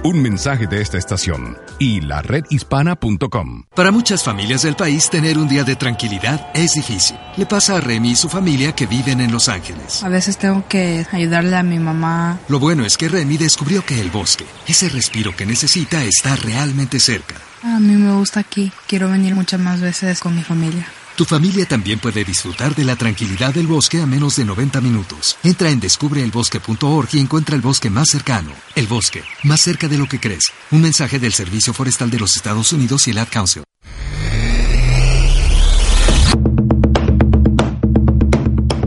Un 0.04 0.21
mensaje 0.21 0.67
de 0.67 0.82
esta 0.82 0.97
estación 0.97 1.58
y 1.79 2.01
la 2.01 2.21
redhispana.com. 2.21 3.63
Para 3.75 3.91
muchas 3.91 4.23
familias 4.23 4.63
del 4.63 4.75
país, 4.75 5.09
tener 5.09 5.37
un 5.37 5.47
día 5.47 5.63
de 5.63 5.75
tranquilidad 5.75 6.49
es 6.53 6.73
difícil. 6.73 7.17
Le 7.35 7.45
pasa 7.45 7.77
a 7.77 7.81
Remy 7.81 8.11
y 8.11 8.15
su 8.15 8.29
familia 8.29 8.73
que 8.73 8.87
viven 8.87 9.21
en 9.21 9.31
Los 9.31 9.49
Ángeles. 9.49 10.03
A 10.03 10.09
veces 10.09 10.37
tengo 10.37 10.65
que 10.67 11.05
ayudarle 11.11 11.55
a 11.55 11.63
mi 11.63 11.79
mamá. 11.79 12.39
Lo 12.47 12.59
bueno 12.59 12.85
es 12.85 12.97
que 12.97 13.09
Remy 13.09 13.37
descubrió 13.37 13.85
que 13.85 13.99
el 13.99 14.09
bosque, 14.09 14.45
ese 14.67 14.89
respiro 14.89 15.35
que 15.35 15.45
necesita, 15.45 16.03
está 16.03 16.35
realmente 16.35 16.99
cerca. 16.99 17.35
A 17.63 17.79
mí 17.79 17.93
me 17.93 18.13
gusta 18.13 18.39
aquí. 18.39 18.71
Quiero 18.87 19.09
venir 19.09 19.35
muchas 19.35 19.59
más 19.59 19.81
veces 19.81 20.19
con 20.19 20.35
mi 20.35 20.43
familia. 20.43 20.87
Tu 21.17 21.25
familia 21.25 21.65
también 21.65 21.97
puede 21.97 22.23
disfrutar 22.23 22.75
de 22.75 22.86
la 22.86 22.95
tranquilidad 22.95 23.51
del 23.51 23.65
bosque 23.65 23.99
a 23.99 24.06
menos 24.06 24.36
de 24.36 24.45
90 24.45 24.82
minutos. 24.82 25.36
Entra 25.43 25.71
en 25.71 25.80
descubreelbosque.org 25.80 27.10
y 27.13 27.19
encuentra 27.19 27.56
el 27.56 27.62
bosque 27.63 27.89
más 27.89 28.10
cercano. 28.12 28.51
El 28.75 28.86
bosque, 28.86 29.23
más 29.41 29.60
cerca 29.60 29.88
de 29.88 29.97
lo 29.97 30.06
que 30.06 30.19
crees. 30.19 30.53
Un 30.69 30.84
mensaje 30.84 31.17
del 31.17 31.34
Servicio 31.34 31.73
Forestal 31.73 32.12
de 32.12 32.19
los 32.19 32.36
Estados 32.36 32.71
Unidos 32.71 33.08
y 33.08 33.12
el 33.12 33.17
Ad 33.17 33.30
Council. 33.32 33.63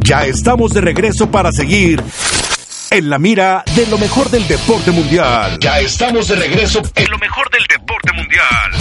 Ya 0.05 0.25
estamos 0.25 0.73
de 0.73 0.83
regreso 0.83 1.33
para 1.33 1.51
seguir 1.51 2.01
en 2.91 3.11
la 3.11 3.19
mira 3.19 3.65
de 3.75 3.87
lo 3.89 3.99
mejor 3.99 4.31
del 4.31 4.47
deporte 4.47 4.93
mundial. 4.93 5.59
Ya 5.59 5.81
estamos 5.81 6.29
de 6.29 6.37
regreso 6.37 6.81
en 6.95 7.11
lo 7.11 7.19
mejor 7.19 7.51
del 7.51 7.67
deporte 7.67 8.13
mundial. 8.13 8.80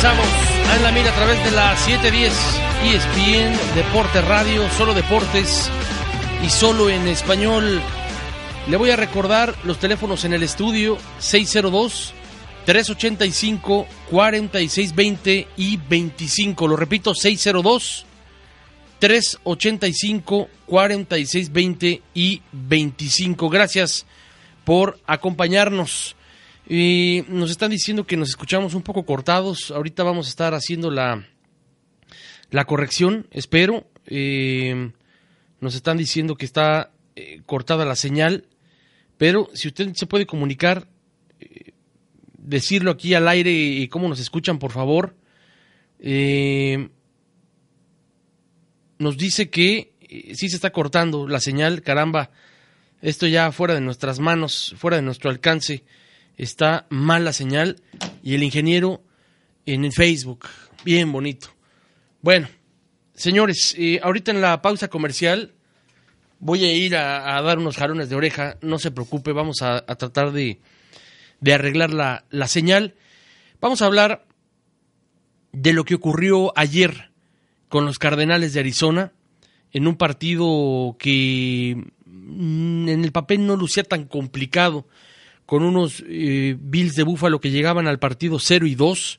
Regresamos 0.00 0.28
a 0.68 0.76
la 0.76 0.92
Mira 0.92 1.10
a 1.10 1.14
través 1.16 1.44
de 1.44 1.50
la 1.50 1.76
710 1.76 2.32
ESPN 2.84 3.74
Deporte 3.74 4.20
Radio, 4.20 4.70
solo 4.70 4.94
deportes 4.94 5.68
y 6.40 6.48
solo 6.50 6.88
en 6.88 7.08
español. 7.08 7.80
Le 8.68 8.76
voy 8.76 8.90
a 8.90 8.96
recordar 8.96 9.56
los 9.64 9.80
teléfonos 9.80 10.24
en 10.24 10.34
el 10.34 10.44
estudio 10.44 10.98
602 11.18 12.14
385 12.64 13.88
4620 14.08 15.48
y 15.56 15.76
25. 15.78 16.68
Lo 16.68 16.76
repito, 16.76 17.12
602 17.12 18.06
385 19.00 20.48
4620 20.64 22.02
y 22.14 22.40
25. 22.52 23.48
Gracias 23.48 24.06
por 24.64 25.00
acompañarnos. 25.08 26.14
Y 26.70 27.24
nos 27.28 27.50
están 27.50 27.70
diciendo 27.70 28.06
que 28.06 28.18
nos 28.18 28.28
escuchamos 28.28 28.74
un 28.74 28.82
poco 28.82 29.06
cortados. 29.06 29.70
Ahorita 29.70 30.02
vamos 30.02 30.26
a 30.26 30.30
estar 30.30 30.52
haciendo 30.52 30.90
la, 30.90 31.26
la 32.50 32.66
corrección, 32.66 33.26
espero. 33.30 33.86
Eh, 34.06 34.92
nos 35.60 35.74
están 35.74 35.96
diciendo 35.96 36.36
que 36.36 36.44
está 36.44 36.92
eh, 37.16 37.40
cortada 37.46 37.86
la 37.86 37.96
señal. 37.96 38.44
Pero 39.16 39.48
si 39.54 39.68
usted 39.68 39.94
se 39.94 40.06
puede 40.06 40.26
comunicar, 40.26 40.86
eh, 41.40 41.72
decirlo 42.36 42.90
aquí 42.90 43.14
al 43.14 43.28
aire 43.28 43.50
y 43.50 43.88
cómo 43.88 44.06
nos 44.06 44.20
escuchan, 44.20 44.58
por 44.58 44.72
favor. 44.72 45.16
Eh, 46.00 46.90
nos 48.98 49.16
dice 49.16 49.48
que 49.48 49.94
sí 50.34 50.50
se 50.50 50.56
está 50.56 50.68
cortando 50.70 51.26
la 51.26 51.40
señal, 51.40 51.80
caramba. 51.80 52.30
Esto 53.00 53.26
ya 53.26 53.52
fuera 53.52 53.72
de 53.72 53.80
nuestras 53.80 54.20
manos, 54.20 54.74
fuera 54.76 54.98
de 54.98 55.02
nuestro 55.02 55.30
alcance 55.30 55.82
está 56.38 56.86
mal 56.88 57.24
la 57.24 57.32
señal 57.32 57.82
y 58.22 58.34
el 58.34 58.42
ingeniero 58.42 59.02
en 59.66 59.84
el 59.84 59.92
Facebook, 59.92 60.46
bien 60.84 61.12
bonito. 61.12 61.48
Bueno, 62.22 62.48
señores, 63.14 63.74
eh, 63.76 64.00
ahorita 64.02 64.30
en 64.30 64.40
la 64.40 64.62
pausa 64.62 64.88
comercial 64.88 65.52
voy 66.38 66.64
a 66.64 66.72
ir 66.72 66.96
a, 66.96 67.42
dar 67.42 67.58
unos 67.58 67.76
jalones 67.76 68.08
de 68.08 68.16
oreja, 68.16 68.56
no 68.62 68.78
se 68.78 68.92
preocupe, 68.92 69.32
vamos 69.32 69.60
a, 69.62 69.76
a 69.76 69.96
tratar 69.96 70.32
de, 70.32 70.60
de 71.40 71.52
arreglar 71.52 71.92
la, 71.92 72.24
la 72.30 72.46
señal. 72.46 72.94
Vamos 73.60 73.82
a 73.82 73.86
hablar 73.86 74.24
de 75.52 75.72
lo 75.72 75.84
que 75.84 75.96
ocurrió 75.96 76.52
ayer 76.56 77.10
con 77.68 77.84
los 77.84 77.98
Cardenales 77.98 78.52
de 78.52 78.60
Arizona 78.60 79.12
en 79.72 79.86
un 79.86 79.96
partido 79.96 80.96
que 80.98 81.76
mm, 82.06 82.88
en 82.88 83.04
el 83.04 83.12
papel 83.12 83.46
no 83.46 83.56
lucía 83.56 83.82
tan 83.82 84.04
complicado 84.04 84.86
con 85.48 85.62
unos 85.62 86.04
eh, 86.06 86.58
Bills 86.60 86.94
de 86.94 87.04
Búfalo 87.04 87.40
que 87.40 87.50
llegaban 87.50 87.88
al 87.88 87.98
partido 87.98 88.38
0 88.38 88.66
y 88.66 88.74
2. 88.74 89.18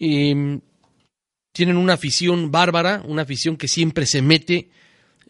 Eh, 0.00 0.60
tienen 1.52 1.76
una 1.76 1.92
afición 1.92 2.50
bárbara, 2.50 3.02
una 3.06 3.20
afición 3.20 3.58
que 3.58 3.68
siempre 3.68 4.06
se 4.06 4.22
mete. 4.22 4.70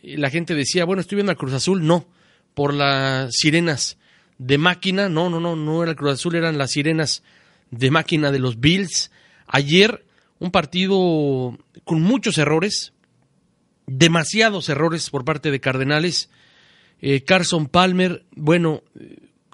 La 0.00 0.30
gente 0.30 0.54
decía, 0.54 0.84
bueno, 0.84 1.00
estoy 1.00 1.16
viendo 1.16 1.32
a 1.32 1.34
Cruz 1.34 1.54
Azul, 1.54 1.84
no, 1.84 2.06
por 2.54 2.72
las 2.72 3.34
sirenas 3.34 3.98
de 4.38 4.58
máquina, 4.58 5.08
no, 5.08 5.28
no, 5.28 5.40
no, 5.40 5.56
no 5.56 5.82
era 5.82 5.90
el 5.90 5.96
Cruz 5.96 6.12
Azul, 6.12 6.36
eran 6.36 6.56
las 6.56 6.70
sirenas 6.70 7.24
de 7.72 7.90
máquina 7.90 8.30
de 8.30 8.38
los 8.38 8.60
Bills. 8.60 9.10
Ayer 9.48 10.04
un 10.38 10.52
partido 10.52 11.58
con 11.82 12.00
muchos 12.00 12.38
errores, 12.38 12.92
demasiados 13.88 14.68
errores 14.68 15.10
por 15.10 15.24
parte 15.24 15.50
de 15.50 15.58
Cardenales. 15.58 16.30
Eh, 17.00 17.24
Carson 17.24 17.66
Palmer, 17.66 18.24
bueno, 18.36 18.84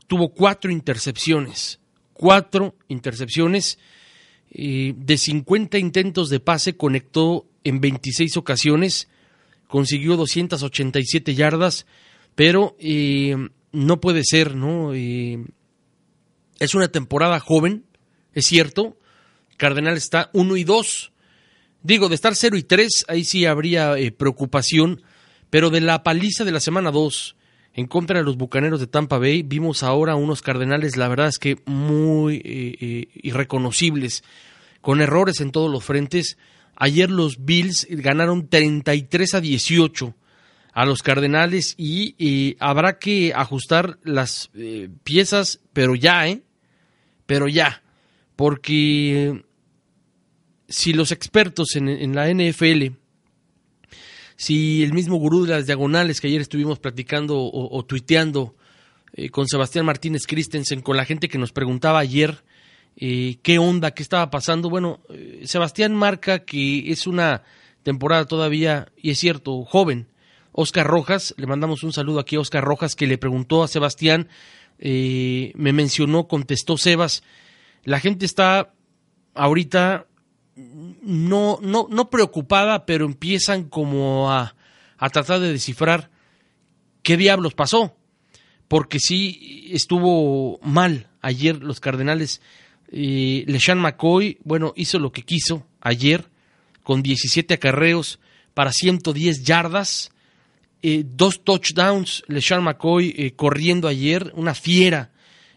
tuvo 0.08 0.30
cuatro 0.30 0.72
intercepciones, 0.72 1.78
cuatro 2.12 2.74
intercepciones. 2.88 3.78
Eh, 4.50 4.94
de 4.96 5.18
50 5.18 5.78
intentos 5.78 6.30
de 6.30 6.40
pase 6.40 6.74
conectó 6.76 7.46
en 7.64 7.80
26 7.80 8.38
ocasiones, 8.38 9.08
consiguió 9.68 10.16
287 10.16 11.34
yardas, 11.34 11.86
pero 12.34 12.74
eh, 12.80 13.36
no 13.72 14.00
puede 14.00 14.24
ser, 14.24 14.56
¿no? 14.56 14.94
es 14.94 16.74
una 16.74 16.88
temporada 16.88 17.38
joven, 17.40 17.84
es 18.32 18.46
cierto, 18.46 18.96
Cardenal 19.58 19.96
está 19.96 20.30
1 20.32 20.56
y 20.56 20.64
2. 20.64 21.12
Digo, 21.82 22.08
de 22.08 22.14
estar 22.14 22.34
0 22.34 22.56
y 22.56 22.62
3, 22.62 23.04
ahí 23.08 23.24
sí 23.24 23.44
habría 23.44 23.98
eh, 23.98 24.10
preocupación, 24.10 25.02
pero 25.50 25.68
de 25.68 25.82
la 25.82 26.02
paliza 26.02 26.44
de 26.44 26.52
la 26.52 26.60
semana 26.60 26.90
2 26.90 27.36
en 27.78 27.86
contra 27.86 28.18
de 28.18 28.24
los 28.24 28.36
Bucaneros 28.36 28.80
de 28.80 28.88
Tampa 28.88 29.18
Bay, 29.18 29.44
vimos 29.44 29.84
ahora 29.84 30.16
unos 30.16 30.42
Cardenales, 30.42 30.96
la 30.96 31.06
verdad 31.06 31.28
es 31.28 31.38
que 31.38 31.58
muy 31.64 32.38
eh, 32.38 32.76
eh, 32.80 33.08
irreconocibles, 33.14 34.24
con 34.80 35.00
errores 35.00 35.40
en 35.40 35.52
todos 35.52 35.70
los 35.70 35.84
frentes. 35.84 36.38
Ayer 36.74 37.08
los 37.08 37.44
Bills 37.44 37.86
ganaron 37.88 38.48
33 38.48 39.34
a 39.34 39.40
18 39.40 40.12
a 40.72 40.86
los 40.86 41.04
Cardenales 41.04 41.76
y 41.78 42.56
habrá 42.58 42.98
que 42.98 43.32
ajustar 43.32 44.00
las 44.02 44.50
piezas, 45.04 45.60
pero 45.72 45.94
ya, 45.94 46.26
¿eh? 46.26 46.42
Pero 47.26 47.46
ya, 47.46 47.84
porque 48.34 49.44
si 50.68 50.94
los 50.94 51.12
expertos 51.12 51.76
en, 51.76 52.12
la 52.12 52.28
NFL, 52.28 52.96
si 54.38 54.84
el 54.84 54.92
mismo 54.92 55.16
gurú 55.16 55.44
de 55.44 55.54
las 55.54 55.66
diagonales 55.66 56.20
que 56.20 56.28
ayer 56.28 56.40
estuvimos 56.40 56.78
platicando 56.78 57.36
o, 57.36 57.84
tuiteando 57.84 58.54
eh, 59.12 59.30
con 59.30 59.48
Sebastián 59.48 59.84
Martínez 59.84 60.28
Christensen, 60.28 60.80
con 60.80 60.96
la 60.96 61.04
gente 61.04 61.28
que 61.28 61.38
nos 61.38 61.50
preguntaba 61.50 61.98
ayer 61.98 62.44
eh, 62.96 63.38
qué 63.42 63.58
onda, 63.58 63.90
qué 63.90 64.02
estaba 64.04 64.30
pasando, 64.30 64.70
bueno, 64.70 65.00
eh, 65.10 65.42
Sebastián 65.44 65.92
marca 65.96 66.44
que 66.44 66.92
es 66.92 67.08
una 67.08 67.42
temporada 67.82 68.26
todavía, 68.26 68.92
y 68.96 69.10
es 69.10 69.18
cierto, 69.18 69.64
joven. 69.64 70.06
Oscar 70.52 70.86
Rojas, 70.86 71.34
le 71.36 71.46
mandamos 71.48 71.82
un 71.82 71.92
saludo 71.92 72.20
aquí 72.20 72.36
a 72.36 72.40
Oscar 72.40 72.62
Rojas 72.62 72.94
que 72.94 73.08
le 73.08 73.18
preguntó 73.18 73.64
a 73.64 73.68
Sebastián, 73.68 74.28
me 74.78 75.72
mencionó, 75.72 76.28
contestó 76.28 76.76
Sebas, 76.78 77.24
la 77.84 77.98
gente 78.00 78.24
está 78.24 78.72
ahorita 79.34 80.06
no, 81.02 81.58
no, 81.62 81.86
no 81.90 82.10
preocupada, 82.10 82.86
pero 82.86 83.06
empiezan 83.06 83.64
como 83.64 84.30
a, 84.30 84.54
a 84.96 85.10
tratar 85.10 85.40
de 85.40 85.52
descifrar 85.52 86.10
qué 87.02 87.16
diablos 87.16 87.54
pasó. 87.54 87.96
Porque 88.66 88.98
sí 89.00 89.68
estuvo 89.72 90.58
mal 90.62 91.08
ayer 91.22 91.62
los 91.62 91.80
Cardenales. 91.80 92.42
Eh, 92.90 93.44
LeSean 93.46 93.78
McCoy, 93.78 94.38
bueno, 94.44 94.72
hizo 94.76 94.98
lo 94.98 95.12
que 95.12 95.22
quiso 95.22 95.66
ayer 95.80 96.28
con 96.82 97.02
17 97.02 97.54
acarreos 97.54 98.18
para 98.54 98.72
110 98.72 99.44
yardas, 99.44 100.10
eh, 100.82 101.04
dos 101.06 101.44
touchdowns. 101.44 102.24
LeSean 102.28 102.62
McCoy 102.62 103.14
eh, 103.16 103.32
corriendo 103.34 103.88
ayer, 103.88 104.32
una 104.34 104.54
fiera. 104.54 105.12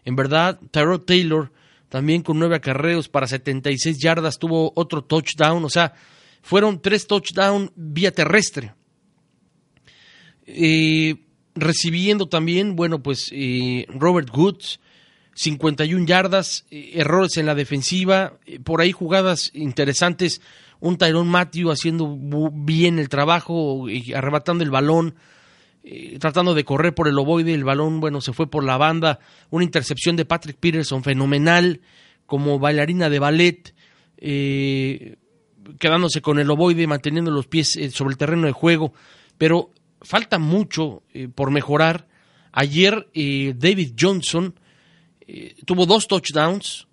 En 0.05 0.15
verdad, 0.15 0.59
Tyrod 0.71 1.01
Taylor 1.01 1.51
también 1.91 2.21
con 2.23 2.39
nueve 2.39 2.55
acarreos 2.55 3.09
para 3.09 3.27
76 3.27 3.97
yardas, 3.99 4.39
tuvo 4.39 4.71
otro 4.77 5.03
touchdown, 5.03 5.65
o 5.65 5.69
sea, 5.69 5.93
fueron 6.41 6.81
tres 6.81 7.05
touchdowns 7.05 7.69
vía 7.75 8.13
terrestre. 8.13 8.73
Eh, 10.45 11.15
recibiendo 11.53 12.29
también, 12.29 12.77
bueno, 12.77 13.03
pues 13.03 13.29
eh, 13.33 13.85
Robert 13.89 14.29
Woods, 14.33 14.79
51 15.35 16.05
yardas, 16.05 16.65
eh, 16.71 16.91
errores 16.93 17.35
en 17.35 17.45
la 17.45 17.55
defensiva, 17.55 18.39
por 18.63 18.79
ahí 18.79 18.93
jugadas 18.93 19.51
interesantes, 19.53 20.41
un 20.79 20.97
Tyrone 20.97 21.29
Matthew 21.29 21.71
haciendo 21.71 22.17
bien 22.53 22.99
el 22.99 23.09
trabajo, 23.09 23.87
arrebatando 24.15 24.63
el 24.63 24.71
balón, 24.71 25.15
eh, 25.83 26.17
tratando 26.19 26.53
de 26.53 26.63
correr 26.63 26.93
por 26.93 27.07
el 27.07 27.17
ovoide, 27.17 27.53
el 27.53 27.63
balón, 27.63 27.99
bueno, 27.99 28.21
se 28.21 28.33
fue 28.33 28.49
por 28.49 28.63
la 28.63 28.77
banda, 28.77 29.19
una 29.49 29.63
intercepción 29.63 30.15
de 30.15 30.25
Patrick 30.25 30.57
Peterson 30.57 31.03
fenomenal, 31.03 31.81
como 32.25 32.59
bailarina 32.59 33.09
de 33.09 33.19
ballet, 33.19 33.73
eh, 34.17 35.17
quedándose 35.79 36.21
con 36.21 36.39
el 36.39 36.49
ovoide, 36.51 36.85
manteniendo 36.85 37.31
los 37.31 37.47
pies 37.47 37.75
eh, 37.77 37.89
sobre 37.89 38.11
el 38.11 38.17
terreno 38.17 38.45
de 38.45 38.51
juego, 38.51 38.93
pero 39.37 39.71
falta 40.01 40.37
mucho 40.37 41.03
por 41.35 41.51
mejorar. 41.51 42.07
Ayer 42.51 43.07
David 43.13 43.93
Johnson 43.97 44.55
tuvo 45.65 45.85
dos 45.85 46.07
touchdowns 46.07 46.87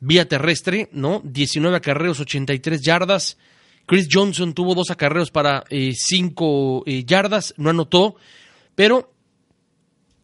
vía 0.00 0.28
terrestre, 0.28 0.88
¿no? 0.92 1.20
19 1.24 1.76
acarreos, 1.76 2.20
83 2.20 2.80
yardas, 2.80 3.36
Chris 3.86 4.08
Johnson 4.10 4.52
tuvo 4.52 4.74
dos 4.74 4.90
acarreos 4.90 5.30
para 5.30 5.64
eh, 5.70 5.92
cinco 5.96 6.82
eh, 6.86 7.04
yardas, 7.04 7.54
no 7.56 7.70
anotó, 7.70 8.16
pero 8.74 9.14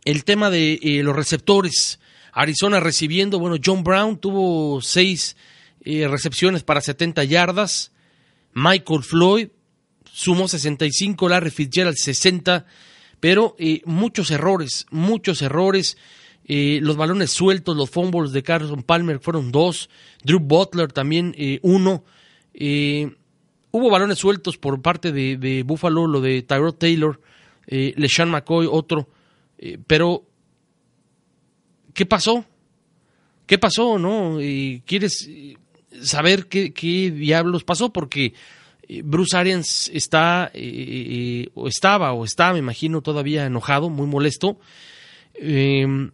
el 0.04 0.24
tema 0.24 0.50
de 0.50 0.80
eh, 0.82 1.02
los 1.04 1.14
receptores, 1.14 2.00
Arizona 2.32 2.80
recibiendo, 2.80 3.38
bueno, 3.38 3.56
John 3.64 3.84
Brown 3.84 4.18
tuvo 4.18 4.82
seis 4.82 5.36
recepciones 5.84 6.62
para 6.62 6.80
70 6.80 7.24
yardas, 7.24 7.90
Michael 8.52 9.02
Floyd 9.02 9.48
sumó 10.04 10.46
65, 10.46 11.28
Larry 11.28 11.50
Fitzgerald 11.50 11.96
60, 11.96 12.66
pero 13.18 13.56
muchos 13.84 14.30
errores, 14.30 14.86
muchos 14.90 15.42
errores. 15.42 15.96
los 16.46 16.96
balones 16.96 17.32
sueltos, 17.32 17.76
los 17.76 17.90
fumbles 17.90 18.30
de 18.30 18.44
Carson 18.44 18.84
Palmer 18.84 19.18
fueron 19.18 19.50
dos, 19.50 19.90
Drew 20.22 20.38
Butler 20.38 20.92
también 20.92 21.34
uno. 21.62 22.04
Hubo 23.74 23.88
balones 23.88 24.18
sueltos 24.18 24.58
por 24.58 24.82
parte 24.82 25.12
de, 25.12 25.62
Buffalo, 25.64 26.06
lo 26.06 26.20
de 26.20 26.42
Tyrod 26.42 26.74
Taylor, 26.74 27.18
eh, 27.66 27.94
LeSean 27.96 28.30
McCoy, 28.30 28.68
otro. 28.70 29.08
Eh, 29.56 29.78
pero, 29.86 30.26
¿qué 31.94 32.04
pasó? 32.04 32.44
¿Qué 33.46 33.56
pasó, 33.56 33.98
no? 33.98 34.36
¿Quieres 34.84 35.26
saber 36.02 36.48
qué, 36.48 36.70
diablos 37.16 37.64
pasó? 37.64 37.90
Porque 37.90 38.34
eh, 38.82 39.00
Bruce 39.02 39.38
Arians 39.38 39.90
está, 39.94 40.52
o 41.54 41.66
estaba, 41.66 42.12
o 42.12 42.26
está, 42.26 42.52
me 42.52 42.58
imagino, 42.58 43.00
todavía 43.00 43.46
enojado, 43.46 43.88
muy 43.88 44.06
molesto. 44.06 44.58
él 45.34 46.12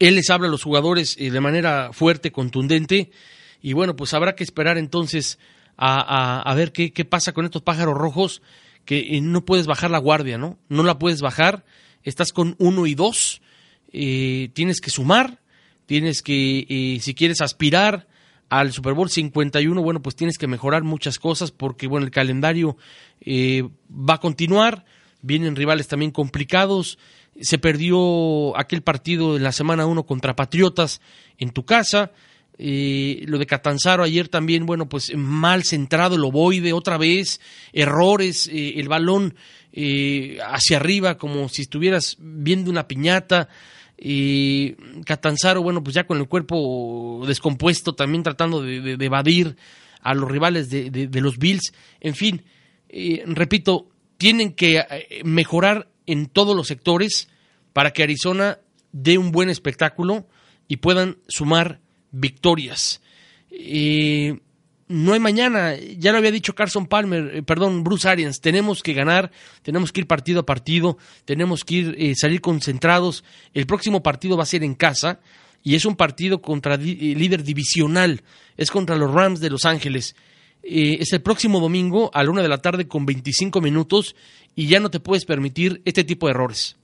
les 0.00 0.28
habla 0.28 0.48
a 0.48 0.50
los 0.50 0.64
jugadores 0.64 1.14
de 1.16 1.40
manera 1.40 1.92
fuerte, 1.92 2.32
contundente 2.32 3.12
y 3.60 3.72
bueno, 3.72 3.96
pues 3.96 4.14
habrá 4.14 4.34
que 4.34 4.44
esperar 4.44 4.78
entonces 4.78 5.38
a, 5.76 6.40
a, 6.40 6.54
ver 6.54 6.72
qué, 6.72 6.92
qué, 6.92 7.04
pasa 7.04 7.32
con 7.32 7.44
estos 7.44 7.62
pájaros 7.62 7.96
rojos, 7.96 8.42
que 8.84 9.16
eh, 9.16 9.20
no 9.20 9.44
puedes 9.44 9.66
bajar 9.66 9.90
la 9.90 9.98
guardia, 9.98 10.38
¿no? 10.38 10.58
No 10.68 10.82
la 10.82 10.98
puedes 10.98 11.20
bajar, 11.20 11.64
estás 12.02 12.32
con 12.32 12.56
uno 12.58 12.86
y 12.86 12.94
dos, 12.94 13.42
eh, 13.92 14.48
tienes 14.54 14.80
que 14.80 14.90
sumar, 14.90 15.40
tienes 15.86 16.22
que, 16.22 16.66
eh, 16.68 16.98
si 17.00 17.14
quieres 17.14 17.40
aspirar 17.42 18.08
al 18.48 18.72
Super 18.72 18.94
Bowl 18.94 19.10
51, 19.10 19.82
bueno, 19.82 20.00
pues 20.00 20.16
tienes 20.16 20.38
que 20.38 20.46
mejorar 20.46 20.84
muchas 20.84 21.18
cosas 21.18 21.50
porque, 21.50 21.86
bueno, 21.86 22.06
el 22.06 22.10
calendario 22.10 22.78
va 23.26 24.14
a 24.14 24.20
continuar, 24.20 24.86
vienen 25.20 25.54
rivales 25.54 25.86
también 25.86 26.10
complicados, 26.10 26.98
se 27.38 27.58
perdió 27.58 28.56
aquel 28.58 28.80
partido 28.80 29.36
en 29.36 29.42
la 29.42 29.52
semana 29.52 29.84
1 29.84 30.06
contra 30.06 30.34
Patriotas 30.34 31.02
en 31.36 31.50
tu 31.50 31.66
casa, 31.66 32.12
eh, 32.58 33.22
lo 33.26 33.38
de 33.38 33.46
Catanzaro 33.46 34.02
ayer 34.02 34.28
también, 34.28 34.66
bueno, 34.66 34.88
pues 34.88 35.12
mal 35.16 35.62
centrado 35.62 36.16
el 36.16 36.24
ovoide 36.24 36.72
otra 36.72 36.98
vez, 36.98 37.40
errores, 37.72 38.48
eh, 38.48 38.74
el 38.76 38.88
balón 38.88 39.36
eh, 39.72 40.38
hacia 40.44 40.78
arriba 40.78 41.16
como 41.18 41.48
si 41.48 41.62
estuvieras 41.62 42.16
viendo 42.18 42.70
una 42.70 42.88
piñata. 42.88 43.48
Catanzaro, 45.04 45.62
bueno, 45.62 45.82
pues 45.82 45.94
ya 45.94 46.06
con 46.06 46.18
el 46.18 46.28
cuerpo 46.28 47.24
descompuesto, 47.26 47.94
también 47.94 48.22
tratando 48.22 48.62
de, 48.62 48.96
evadir 49.00 49.56
a 50.02 50.14
los 50.14 50.30
rivales 50.30 50.70
de, 50.70 50.90
de 50.90 51.20
los 51.20 51.38
Bills. 51.38 51.72
En 52.00 52.14
fin, 52.14 52.44
repito, 53.26 53.88
tienen 54.16 54.52
que 54.52 54.84
mejorar 55.24 55.88
en 56.06 56.26
todos 56.26 56.54
los 56.54 56.68
sectores 56.68 57.28
para 57.72 57.90
que 57.90 58.04
Arizona 58.04 58.60
dé 58.92 59.18
un 59.18 59.32
buen 59.32 59.50
espectáculo 59.50 60.28
y 60.68 60.76
puedan 60.76 61.18
sumar 61.26 61.80
victorias. 62.10 63.00
no 64.88 65.12
hay 65.12 65.20
mañana. 65.20 65.74
Ya 65.76 66.12
lo 66.12 66.18
había 66.18 66.30
dicho 66.30 66.54
Carson 66.54 66.86
Palmer, 66.86 67.36
eh, 67.36 67.42
perdón, 67.42 67.84
Bruce 67.84 68.08
Arians. 68.08 68.40
Tenemos 68.40 68.82
que 68.82 68.94
ganar, 68.94 69.30
tenemos 69.62 69.92
que 69.92 70.00
ir 70.00 70.06
partido 70.06 70.40
a 70.40 70.46
partido, 70.46 70.98
tenemos 71.24 71.64
que 71.64 71.74
ir 71.74 71.96
eh, 71.98 72.14
salir 72.14 72.40
concentrados. 72.40 73.24
El 73.54 73.66
próximo 73.66 74.02
partido 74.02 74.36
va 74.36 74.44
a 74.44 74.46
ser 74.46 74.64
en 74.64 74.74
casa 74.74 75.20
y 75.62 75.74
es 75.74 75.84
un 75.84 75.96
partido 75.96 76.40
contra 76.40 76.74
eh, 76.74 76.78
líder 76.78 77.42
divisional. 77.42 78.22
Es 78.56 78.70
contra 78.70 78.96
los 78.96 79.12
Rams 79.12 79.40
de 79.40 79.50
Los 79.50 79.64
Ángeles. 79.64 80.16
es 80.62 81.12
el 81.12 81.22
próximo 81.22 81.60
domingo 81.60 82.10
a 82.12 82.24
la 82.24 82.30
una 82.30 82.42
de 82.42 82.48
la 82.48 82.58
tarde 82.58 82.88
con 82.88 83.06
25 83.06 83.60
minutos 83.60 84.16
y 84.56 84.66
ya 84.66 84.80
no 84.80 84.90
te 84.90 84.98
puedes 84.98 85.24
permitir 85.24 85.82
este 85.84 86.02
tipo 86.02 86.26
de 86.26 86.32
errores. 86.32 86.76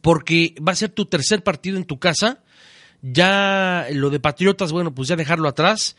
Porque 0.00 0.54
va 0.66 0.70
a 0.70 0.76
ser 0.76 0.90
tu 0.90 1.06
tercer 1.06 1.42
partido 1.42 1.76
en 1.78 1.84
tu 1.84 1.98
casa. 1.98 2.44
Ya 3.02 3.86
lo 3.92 4.10
de 4.10 4.20
Patriotas, 4.20 4.72
bueno, 4.72 4.94
pues 4.94 5.08
ya 5.08 5.16
dejarlo 5.16 5.48
atrás 5.48 5.96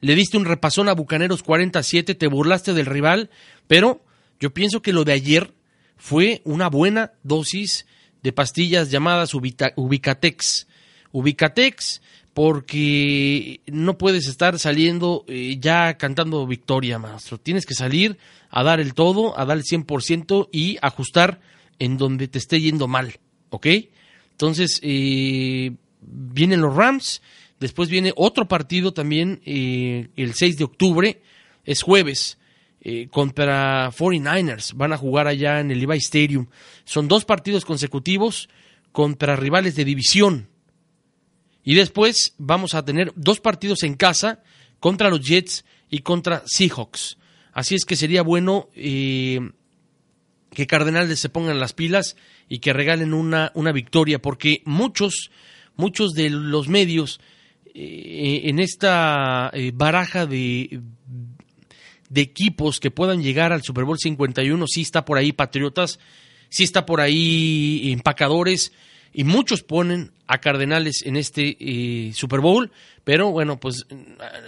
le 0.00 0.14
diste 0.14 0.36
un 0.36 0.46
repasón 0.46 0.88
a 0.88 0.94
Bucaneros 0.94 1.42
47, 1.42 2.14
te 2.14 2.26
burlaste 2.26 2.72
del 2.72 2.86
rival, 2.86 3.30
pero 3.66 4.02
yo 4.38 4.52
pienso 4.52 4.80
que 4.82 4.92
lo 4.92 5.04
de 5.04 5.12
ayer 5.12 5.52
fue 5.96 6.40
una 6.44 6.68
buena 6.68 7.12
dosis 7.22 7.86
de 8.22 8.32
pastillas 8.32 8.90
llamadas 8.90 9.34
Ubicatex. 9.34 10.66
Ubicatex 11.12 12.00
porque 12.32 13.60
no 13.66 13.98
puedes 13.98 14.26
estar 14.26 14.58
saliendo 14.58 15.24
eh, 15.26 15.58
ya 15.60 15.98
cantando 15.98 16.46
victoria, 16.46 16.98
maestro. 16.98 17.38
Tienes 17.38 17.66
que 17.66 17.74
salir 17.74 18.16
a 18.48 18.62
dar 18.62 18.80
el 18.80 18.94
todo, 18.94 19.38
a 19.38 19.44
dar 19.44 19.58
el 19.58 19.64
100% 19.64 20.48
y 20.50 20.78
ajustar 20.80 21.40
en 21.78 21.98
donde 21.98 22.28
te 22.28 22.38
esté 22.38 22.60
yendo 22.60 22.88
mal, 22.88 23.18
¿ok? 23.50 23.66
Entonces, 24.30 24.80
eh, 24.82 25.72
vienen 26.00 26.60
los 26.60 26.74
Rams, 26.74 27.20
Después 27.60 27.90
viene 27.90 28.14
otro 28.16 28.48
partido 28.48 28.92
también 28.92 29.42
eh, 29.44 30.08
el 30.16 30.32
6 30.32 30.56
de 30.56 30.64
octubre, 30.64 31.22
es 31.64 31.82
jueves, 31.82 32.38
eh, 32.80 33.08
contra 33.10 33.90
49ers. 33.90 34.72
Van 34.74 34.94
a 34.94 34.96
jugar 34.96 35.26
allá 35.26 35.60
en 35.60 35.70
el 35.70 35.78
Levi 35.78 35.98
Stadium. 35.98 36.46
Son 36.84 37.06
dos 37.06 37.26
partidos 37.26 37.66
consecutivos 37.66 38.48
contra 38.92 39.36
rivales 39.36 39.76
de 39.76 39.84
división. 39.84 40.48
Y 41.62 41.74
después 41.74 42.34
vamos 42.38 42.74
a 42.74 42.82
tener 42.82 43.12
dos 43.14 43.40
partidos 43.40 43.82
en 43.82 43.94
casa 43.94 44.42
contra 44.80 45.10
los 45.10 45.20
Jets 45.20 45.66
y 45.90 45.98
contra 45.98 46.42
Seahawks. 46.46 47.18
Así 47.52 47.74
es 47.74 47.84
que 47.84 47.96
sería 47.96 48.22
bueno 48.22 48.70
eh, 48.74 49.50
que 50.50 50.66
Cardenales 50.66 51.20
se 51.20 51.28
pongan 51.28 51.60
las 51.60 51.74
pilas 51.74 52.16
y 52.48 52.60
que 52.60 52.72
regalen 52.72 53.12
una, 53.12 53.52
una 53.54 53.70
victoria, 53.70 54.22
porque 54.22 54.62
muchos, 54.64 55.30
muchos 55.76 56.12
de 56.12 56.30
los 56.30 56.68
medios 56.68 57.20
eh, 57.74 58.42
en 58.44 58.58
esta 58.58 59.50
eh, 59.52 59.70
baraja 59.72 60.26
de, 60.26 60.80
de 62.08 62.20
equipos 62.20 62.80
que 62.80 62.90
puedan 62.90 63.22
llegar 63.22 63.52
al 63.52 63.62
Super 63.62 63.84
Bowl 63.84 63.98
51, 63.98 64.66
sí 64.66 64.82
está 64.82 65.04
por 65.04 65.18
ahí 65.18 65.32
Patriotas, 65.32 66.00
sí 66.48 66.64
está 66.64 66.84
por 66.84 67.00
ahí 67.00 67.92
Empacadores, 67.92 68.72
y 69.12 69.24
muchos 69.24 69.62
ponen 69.62 70.12
a 70.26 70.38
Cardenales 70.38 71.02
en 71.04 71.16
este 71.16 71.56
eh, 71.60 72.12
Super 72.12 72.40
Bowl, 72.40 72.72
pero 73.04 73.30
bueno, 73.30 73.58
pues 73.58 73.86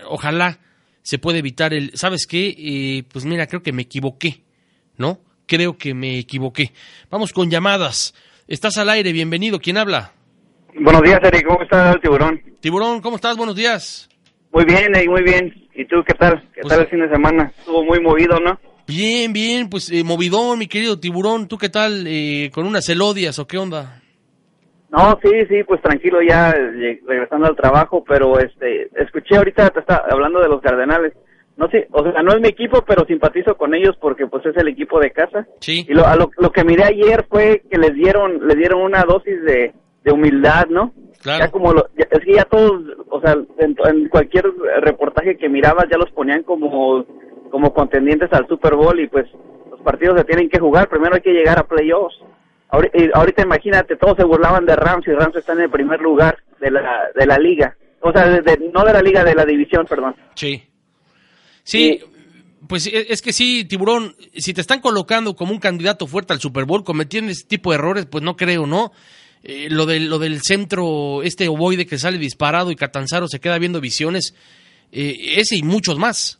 ojalá 0.08 0.58
se 1.02 1.18
pueda 1.18 1.38
evitar 1.38 1.74
el, 1.74 1.92
¿sabes 1.94 2.26
qué? 2.26 3.04
pues 3.10 3.24
mira, 3.24 3.46
creo 3.46 3.62
que 3.62 3.72
me 3.72 3.82
equivoqué, 3.82 4.42
¿no? 4.96 5.20
Creo 5.46 5.76
que 5.76 5.94
me 5.94 6.18
equivoqué. 6.18 6.72
Vamos 7.10 7.32
con 7.32 7.50
llamadas. 7.50 8.14
Estás 8.46 8.78
al 8.78 8.88
aire, 8.90 9.12
bienvenido. 9.12 9.58
¿Quién 9.58 9.76
habla? 9.76 10.12
Buenos 10.74 11.02
días, 11.02 11.20
Eric. 11.22 11.46
¿Cómo 11.46 11.62
está 11.62 11.92
el 11.92 12.00
tiburón? 12.00 12.40
Tiburón, 12.60 13.00
¿cómo 13.00 13.16
estás? 13.16 13.36
Buenos 13.36 13.54
días. 13.54 14.08
Muy 14.52 14.64
bien, 14.64 14.94
Eric, 14.94 15.10
muy 15.10 15.22
bien. 15.22 15.54
¿Y 15.74 15.84
tú 15.84 16.02
qué 16.06 16.14
tal? 16.14 16.40
¿Qué 16.54 16.62
pues 16.62 16.72
tal 16.72 16.80
el 16.82 16.88
fin 16.88 17.00
de 17.00 17.10
semana? 17.10 17.52
Estuvo 17.58 17.84
muy 17.84 18.00
movido, 18.00 18.38
¿no? 18.40 18.58
Bien, 18.86 19.32
bien, 19.32 19.68
pues 19.68 19.90
eh, 19.92 20.02
movidón, 20.02 20.58
mi 20.58 20.66
querido 20.66 20.98
tiburón. 20.98 21.46
¿Tú 21.46 21.58
qué 21.58 21.68
tal? 21.68 22.04
Eh, 22.06 22.50
¿Con 22.54 22.66
unas 22.66 22.88
elodias 22.88 23.38
o 23.38 23.46
qué 23.46 23.58
onda? 23.58 24.00
No, 24.90 25.18
sí, 25.22 25.30
sí, 25.48 25.62
pues 25.66 25.80
tranquilo 25.80 26.20
ya 26.20 26.52
regresando 26.52 27.46
al 27.46 27.56
trabajo, 27.56 28.04
pero 28.06 28.38
este, 28.38 28.90
escuché 28.96 29.36
ahorita 29.36 29.70
te 29.70 29.80
está 29.80 30.04
hablando 30.10 30.40
de 30.40 30.48
los 30.48 30.60
Cardenales. 30.60 31.14
No 31.56 31.68
sé, 31.68 31.86
o 31.92 32.02
sea, 32.02 32.22
no 32.22 32.32
es 32.32 32.40
mi 32.40 32.48
equipo, 32.48 32.82
pero 32.86 33.04
simpatizo 33.06 33.56
con 33.56 33.74
ellos 33.74 33.96
porque 34.00 34.26
pues 34.26 34.44
es 34.46 34.56
el 34.56 34.68
equipo 34.68 34.98
de 35.00 35.10
casa. 35.10 35.46
Sí. 35.60 35.86
Y 35.88 35.94
lo, 35.94 36.02
lo, 36.16 36.30
lo 36.36 36.50
que 36.50 36.64
miré 36.64 36.84
ayer 36.84 37.26
fue 37.28 37.62
que 37.70 37.78
les 37.78 37.94
dieron, 37.94 38.46
les 38.46 38.56
dieron 38.56 38.82
una 38.82 39.02
dosis 39.02 39.42
de, 39.44 39.72
de 40.04 40.12
humildad, 40.12 40.66
¿no? 40.68 40.92
Claro. 41.20 41.44
Ya 41.44 41.50
como 41.50 41.72
lo, 41.72 41.88
es 41.96 42.24
que 42.24 42.34
ya 42.34 42.44
todos, 42.44 42.82
o 43.08 43.20
sea, 43.20 43.36
en, 43.58 44.08
cualquier 44.08 44.44
reportaje 44.80 45.36
que 45.36 45.48
mirabas 45.48 45.86
ya 45.90 45.96
los 45.96 46.10
ponían 46.10 46.42
como, 46.42 47.04
como 47.50 47.72
contendientes 47.72 48.32
al 48.32 48.48
Super 48.48 48.74
Bowl 48.74 48.98
y 48.98 49.06
pues 49.06 49.26
los 49.70 49.80
partidos 49.80 50.18
se 50.18 50.24
tienen 50.24 50.48
que 50.48 50.58
jugar, 50.58 50.88
primero 50.88 51.14
hay 51.14 51.20
que 51.20 51.32
llegar 51.32 51.58
a 51.58 51.66
playoffs. 51.66 52.16
Ahorita, 52.70 52.98
ahorita 53.14 53.42
imagínate, 53.42 53.96
todos 53.96 54.16
se 54.16 54.24
burlaban 54.24 54.66
de 54.66 54.74
Rams 54.74 55.06
y 55.06 55.12
Rams 55.12 55.36
está 55.36 55.52
en 55.52 55.60
el 55.60 55.70
primer 55.70 56.00
lugar 56.00 56.38
de 56.60 56.70
la, 56.70 57.10
de 57.14 57.26
la 57.26 57.38
liga. 57.38 57.76
O 58.00 58.10
sea, 58.10 58.26
no 58.26 58.84
de 58.84 58.92
la 58.92 59.02
liga, 59.02 59.22
de 59.22 59.34
la 59.34 59.44
división, 59.44 59.86
perdón. 59.86 60.16
Sí. 60.34 60.62
Sí, 61.62 62.00
pues 62.68 62.86
e, 62.86 63.06
es 63.10 63.22
que 63.22 63.32
sí, 63.32 63.64
Tiburón, 63.64 64.16
si 64.34 64.52
te 64.54 64.60
están 64.60 64.80
colocando 64.80 65.34
como 65.34 65.52
un 65.52 65.58
candidato 65.58 66.06
fuerte 66.06 66.32
al 66.32 66.40
Super 66.40 66.64
Bowl 66.64 66.84
cometiendo 66.84 67.30
ese 67.30 67.46
tipo 67.46 67.70
de 67.70 67.76
errores, 67.76 68.06
pues 68.06 68.24
no 68.24 68.36
creo, 68.36 68.66
¿no? 68.66 68.92
Eh, 69.44 69.68
lo, 69.70 69.86
del, 69.86 70.08
lo 70.08 70.18
del 70.18 70.40
centro, 70.40 71.22
este 71.22 71.48
ovoide 71.48 71.86
que 71.86 71.98
sale 71.98 72.18
disparado 72.18 72.70
y 72.70 72.76
Catanzaro 72.76 73.26
se 73.26 73.40
queda 73.40 73.58
viendo 73.58 73.80
visiones, 73.80 74.34
eh, 74.92 75.34
ese 75.36 75.56
y 75.56 75.62
muchos 75.62 75.98
más. 75.98 76.38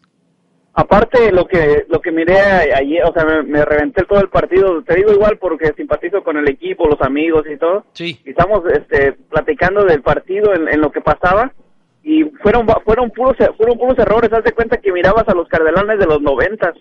Aparte 0.74 1.32
lo 1.32 1.46
que 1.46 1.84
lo 1.88 2.00
que 2.00 2.12
miré 2.12 2.38
ayer, 2.40 3.04
o 3.04 3.12
sea, 3.12 3.24
me, 3.42 3.62
reventé 3.64 4.04
todo 4.04 4.20
el 4.20 4.30
partido, 4.30 4.82
te 4.82 4.94
digo 4.94 5.12
igual 5.12 5.36
porque 5.38 5.74
simpatizo 5.76 6.22
con 6.22 6.38
el 6.38 6.48
equipo, 6.48 6.88
los 6.88 7.00
amigos 7.02 7.42
y 7.52 7.58
todo. 7.58 7.84
Sí. 7.92 8.18
Y 8.24 8.30
estamos 8.30 8.62
este, 8.72 9.12
platicando 9.28 9.84
del 9.84 10.00
partido 10.00 10.54
en, 10.54 10.80
lo 10.80 10.90
que 10.90 11.02
pasaba 11.02 11.52
y 12.02 12.24
fueron 12.42 12.66
fueron 12.84 13.10
puros 13.10 13.36
fueron 13.56 13.76
puros 13.78 13.98
errores, 13.98 14.32
haz 14.32 14.44
de 14.44 14.52
cuenta 14.52 14.78
que 14.78 14.92
mirabas 14.92 15.28
a 15.28 15.34
los 15.34 15.46
Cardenales 15.48 15.98
de 15.98 16.06
los 16.06 16.22
noventas. 16.22 16.74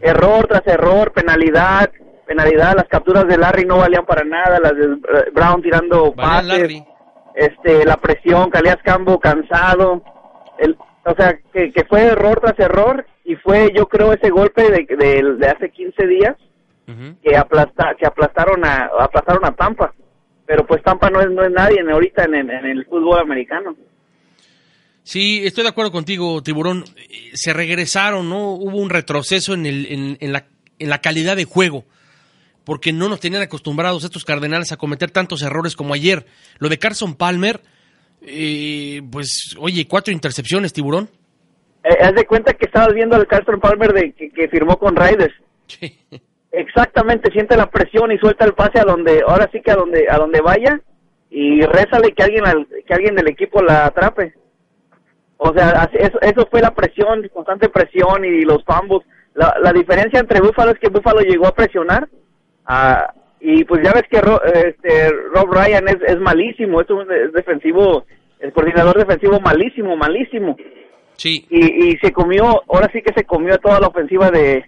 Error 0.00 0.46
tras 0.48 0.66
error, 0.66 1.12
penalidad, 1.12 1.90
penalidad, 2.26 2.74
las 2.76 2.88
capturas 2.88 3.26
de 3.26 3.38
Larry 3.38 3.64
no 3.64 3.78
valían 3.78 4.04
para 4.04 4.24
nada, 4.24 4.58
las 4.60 4.76
de 4.76 4.84
eh, 4.84 5.30
Brown 5.32 5.62
tirando 5.62 6.12
pases, 6.12 6.82
este, 7.34 7.84
la 7.84 7.96
presión, 7.96 8.50
Calias 8.50 8.78
Cambo 8.84 9.18
cansado, 9.20 10.02
el, 10.58 10.76
o 11.04 11.14
sea, 11.16 11.38
que, 11.52 11.72
que, 11.72 11.84
fue 11.84 12.02
error 12.02 12.40
tras 12.40 12.58
error 12.58 13.06
y 13.24 13.36
fue, 13.36 13.72
yo 13.74 13.86
creo, 13.86 14.12
ese 14.12 14.30
golpe 14.30 14.62
de, 14.62 14.86
de, 14.96 15.46
hace 15.46 15.70
15 15.70 16.06
días 16.06 16.36
que, 17.22 17.36
aplasta, 17.36 17.94
que 17.98 18.06
aplastaron 18.06 18.64
a 18.64 18.88
aplastaron 19.00 19.44
a 19.44 19.52
Tampa, 19.52 19.92
pero 20.46 20.66
pues 20.66 20.82
Tampa 20.82 21.10
no 21.10 21.20
es 21.20 21.30
no 21.30 21.42
es 21.42 21.50
nadie 21.50 21.78
ahorita 21.80 22.24
en, 22.24 22.34
en, 22.34 22.64
el 22.64 22.84
fútbol 22.86 23.20
americano. 23.20 23.76
Sí, 25.02 25.42
estoy 25.44 25.62
de 25.62 25.70
acuerdo 25.70 25.92
contigo, 25.92 26.42
Tiburón. 26.42 26.84
Se 27.34 27.52
regresaron, 27.52 28.28
¿no? 28.28 28.54
Hubo 28.54 28.78
un 28.78 28.90
retroceso 28.90 29.54
en, 29.54 29.66
el, 29.66 29.86
en, 29.86 30.16
en, 30.20 30.32
la, 30.32 30.46
en 30.80 30.90
la 30.90 31.00
calidad 31.00 31.36
de 31.36 31.44
juego 31.44 31.84
porque 32.66 32.92
no 32.92 33.08
nos 33.08 33.20
tenían 33.20 33.42
acostumbrados 33.42 34.02
estos 34.02 34.24
Cardenales 34.24 34.72
a 34.72 34.76
cometer 34.76 35.12
tantos 35.12 35.40
errores 35.42 35.76
como 35.76 35.94
ayer. 35.94 36.26
Lo 36.58 36.68
de 36.68 36.78
Carson 36.78 37.14
Palmer, 37.14 37.60
eh, 38.22 39.02
pues, 39.10 39.54
oye, 39.60 39.86
cuatro 39.86 40.12
intercepciones, 40.12 40.72
tiburón. 40.72 41.08
Eh, 41.84 41.96
haz 42.02 42.12
de 42.14 42.26
cuenta 42.26 42.54
que 42.54 42.66
estabas 42.66 42.92
viendo 42.92 43.14
al 43.14 43.28
Carson 43.28 43.60
Palmer 43.60 43.92
de, 43.92 44.12
que, 44.12 44.48
firmó 44.48 44.76
con 44.78 44.96
Raiders. 44.96 45.32
Exactamente, 46.50 47.30
siente 47.30 47.56
la 47.56 47.70
presión 47.70 48.10
y 48.10 48.18
suelta 48.18 48.44
el 48.44 48.54
pase 48.54 48.80
a 48.80 48.84
donde, 48.84 49.22
ahora 49.24 49.48
sí 49.52 49.60
que 49.62 49.70
a 49.70 49.76
donde, 49.76 50.06
a 50.10 50.16
donde 50.16 50.40
vaya 50.40 50.80
y 51.30 51.60
rézale 51.60 52.14
que 52.14 52.24
alguien, 52.24 52.66
que 52.84 52.94
alguien 52.94 53.14
del 53.14 53.28
equipo 53.28 53.62
la 53.62 53.86
atrape. 53.86 54.34
O 55.36 55.52
sea, 55.52 55.88
eso, 55.92 56.20
eso 56.20 56.48
fue 56.50 56.62
la 56.62 56.74
presión, 56.74 57.28
constante 57.32 57.68
presión 57.68 58.24
y 58.24 58.42
los 58.42 58.64
fumbles. 58.64 59.06
La, 59.34 59.54
la 59.62 59.72
diferencia 59.72 60.18
entre 60.18 60.40
Buffalo 60.40 60.72
es 60.72 60.80
que 60.80 60.88
Buffalo 60.88 61.20
llegó 61.20 61.46
a 61.46 61.54
presionar 61.54 62.08
Ah, 62.66 63.12
y 63.40 63.64
pues 63.64 63.82
ya 63.82 63.92
ves 63.92 64.04
que 64.10 64.18
este, 64.18 65.10
Rob 65.32 65.52
Ryan 65.52 65.88
es, 65.88 65.98
es 66.06 66.18
malísimo, 66.18 66.80
es 66.80 66.90
un 66.90 67.06
defensivo, 67.32 68.04
el 68.40 68.52
coordinador 68.52 68.98
defensivo 68.98 69.40
malísimo, 69.40 69.96
malísimo. 69.96 70.56
Sí. 71.16 71.46
Y, 71.48 71.88
y 71.88 71.96
se 71.98 72.12
comió, 72.12 72.62
ahora 72.68 72.90
sí 72.92 73.02
que 73.02 73.12
se 73.14 73.24
comió 73.24 73.58
toda 73.58 73.80
la 73.80 73.86
ofensiva 73.88 74.30
de, 74.30 74.64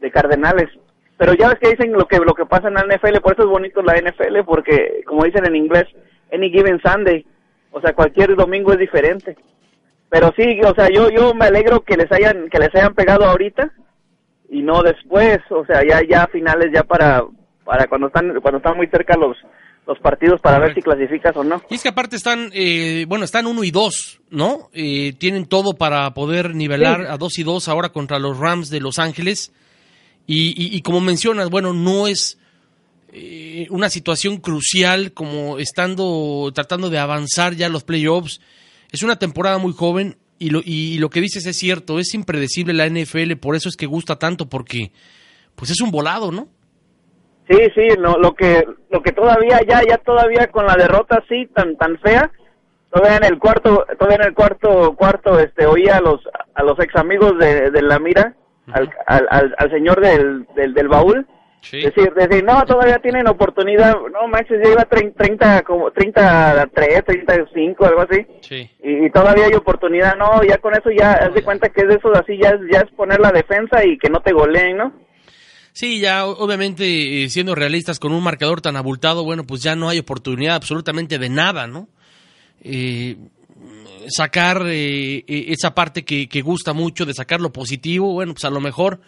de 0.00 0.10
Cardenales. 0.10 0.68
Pero 1.16 1.32
ya 1.34 1.48
ves 1.48 1.58
que 1.60 1.70
dicen 1.70 1.92
lo 1.92 2.06
que 2.06 2.18
lo 2.18 2.34
que 2.34 2.44
pasa 2.44 2.68
en 2.68 2.74
la 2.74 2.82
NFL, 2.82 3.20
por 3.22 3.32
eso 3.32 3.42
es 3.42 3.48
bonito 3.48 3.82
la 3.82 3.94
NFL, 3.94 4.44
porque 4.44 5.02
como 5.06 5.24
dicen 5.24 5.46
en 5.46 5.56
inglés, 5.56 5.84
any 6.32 6.50
given 6.50 6.80
Sunday, 6.84 7.24
o 7.70 7.80
sea, 7.80 7.94
cualquier 7.94 8.36
domingo 8.36 8.72
es 8.72 8.78
diferente. 8.78 9.36
Pero 10.10 10.32
sí, 10.36 10.60
o 10.62 10.74
sea, 10.74 10.88
yo 10.90 11.08
yo 11.10 11.32
me 11.34 11.46
alegro 11.46 11.80
que 11.80 11.96
les 11.96 12.10
hayan 12.12 12.50
que 12.50 12.58
les 12.58 12.74
hayan 12.74 12.94
pegado 12.94 13.24
ahorita 13.24 13.72
y 14.50 14.62
no 14.62 14.82
después, 14.82 15.38
o 15.50 15.64
sea, 15.66 15.82
ya 15.88 16.00
ya 16.08 16.26
finales 16.28 16.66
ya 16.74 16.82
para 16.84 17.22
para 17.64 17.86
cuando 17.88 18.06
están 18.08 18.40
cuando 18.40 18.58
están 18.58 18.76
muy 18.76 18.86
cerca 18.88 19.16
los 19.16 19.36
los 19.86 19.98
partidos 20.00 20.40
para 20.40 20.58
ver 20.58 20.74
si 20.74 20.82
clasificas 20.82 21.36
o 21.36 21.44
no. 21.44 21.62
Y 21.70 21.76
es 21.76 21.82
que 21.82 21.90
aparte 21.90 22.16
están, 22.16 22.50
eh, 22.52 23.04
bueno, 23.08 23.24
están 23.24 23.46
uno 23.46 23.62
y 23.62 23.70
dos, 23.70 24.20
¿no? 24.30 24.68
Eh, 24.72 25.12
tienen 25.16 25.46
todo 25.46 25.74
para 25.74 26.12
poder 26.12 26.56
nivelar 26.56 27.02
Sí. 27.02 27.06
a 27.08 27.16
dos 27.16 27.38
y 27.38 27.44
dos 27.44 27.68
ahora 27.68 27.90
contra 27.90 28.18
los 28.18 28.36
Rams 28.36 28.68
de 28.68 28.80
Los 28.80 28.98
Ángeles. 28.98 29.52
Y, 30.26 30.48
y- 30.60 30.76
y 30.76 30.82
como 30.82 31.00
mencionas, 31.00 31.50
bueno, 31.50 31.72
no 31.72 32.08
es 32.08 32.36
eh, 33.12 33.68
una 33.70 33.88
situación 33.88 34.38
crucial 34.38 35.12
como 35.12 35.58
estando 35.58 36.50
tratando 36.52 36.90
de 36.90 36.98
avanzar 36.98 37.54
ya 37.54 37.68
los 37.68 37.84
playoffs. 37.84 38.40
Es 38.90 39.04
una 39.04 39.16
temporada 39.20 39.58
muy 39.58 39.72
joven 39.72 40.16
y 40.38 40.50
lo, 40.50 40.60
y 40.64 40.98
lo 40.98 41.08
que 41.10 41.20
dices 41.20 41.46
es 41.46 41.56
cierto, 41.56 41.98
es 41.98 42.14
impredecible 42.14 42.74
la 42.74 42.88
NFL, 42.88 43.36
por 43.40 43.56
eso 43.56 43.68
es 43.68 43.76
que 43.76 43.86
gusta 43.86 44.18
tanto, 44.18 44.48
porque 44.48 44.92
pues 45.54 45.70
es 45.70 45.80
un 45.80 45.90
volado, 45.90 46.30
¿no? 46.32 46.48
Sí, 47.48 47.58
sí, 47.74 47.88
no, 47.98 48.16
lo 48.18 48.34
que 48.34 48.64
lo 48.90 49.02
que 49.02 49.12
todavía 49.12 49.60
ya 49.68 49.80
ya 49.88 49.98
todavía 49.98 50.48
con 50.48 50.66
la 50.66 50.74
derrota 50.74 51.22
así 51.24 51.46
tan 51.54 51.76
tan 51.76 51.98
fea, 52.00 52.30
todavía 52.92 53.18
en 53.18 53.24
el 53.24 53.38
cuarto 53.38 53.86
todavía 53.98 54.18
en 54.22 54.28
el 54.28 54.34
cuarto 54.34 54.94
cuarto 54.96 55.38
este 55.38 55.64
oía 55.66 55.98
a 55.98 56.00
los 56.00 56.20
a 56.54 56.62
los 56.64 56.78
ex 56.80 56.94
amigos 56.96 57.38
de, 57.38 57.70
de 57.70 57.82
la 57.82 57.98
mira 58.00 58.34
al, 58.72 58.90
al, 59.06 59.26
al, 59.30 59.54
al 59.58 59.70
señor 59.70 60.00
del, 60.00 60.46
del, 60.56 60.74
del 60.74 60.88
baúl 60.88 61.26
decir 61.72 62.12
decir 62.14 62.44
no 62.44 62.64
todavía 62.64 62.98
tienen 62.98 63.28
oportunidad. 63.28 63.94
No 64.12 64.28
manches 64.28 64.60
ya 64.62 64.70
iba 64.72 64.84
30, 64.84 65.16
30 65.16 65.62
como 65.62 65.90
33 65.90 67.04
35 67.04 67.84
algo 67.84 68.00
así. 68.02 68.26
Sí. 68.40 68.70
y, 68.82 69.06
y 69.06 69.10
todavía 69.10 69.46
hay 69.46 69.54
oportunidad 69.54 70.16
no 70.16 70.42
ya 70.42 70.58
con 70.58 70.74
eso 70.74 70.90
ya 70.90 71.12
haz 71.12 71.34
de 71.34 71.42
cuenta 71.42 71.68
que 71.68 71.82
es 71.82 71.88
de 71.88 71.94
eso 71.94 72.12
así 72.14 72.38
ya 72.40 72.50
es, 72.50 72.60
ya 72.72 72.80
es 72.80 72.90
poner 72.92 73.20
la 73.20 73.32
defensa 73.32 73.84
y 73.84 73.98
que 73.98 74.08
no 74.08 74.20
te 74.20 74.32
goleen 74.32 74.76
no 74.76 75.06
Sí, 75.76 76.00
ya 76.00 76.24
obviamente 76.24 77.28
siendo 77.28 77.54
realistas 77.54 77.98
con 77.98 78.12
un 78.12 78.22
marcador 78.22 78.62
tan 78.62 78.76
abultado, 78.76 79.24
bueno, 79.24 79.44
pues 79.44 79.62
ya 79.62 79.76
no 79.76 79.90
hay 79.90 79.98
oportunidad 79.98 80.54
absolutamente 80.54 81.18
de 81.18 81.28
nada, 81.28 81.66
¿no? 81.66 81.90
Eh, 82.62 83.18
sacar 84.08 84.62
eh, 84.68 85.18
eh, 85.18 85.44
esa 85.48 85.74
parte 85.74 86.02
que, 86.02 86.30
que 86.30 86.40
gusta 86.40 86.72
mucho, 86.72 87.04
de 87.04 87.12
sacar 87.12 87.42
lo 87.42 87.52
positivo, 87.52 88.10
bueno, 88.14 88.32
pues 88.32 88.46
a 88.46 88.50
lo 88.50 88.60
mejor, 88.60 89.00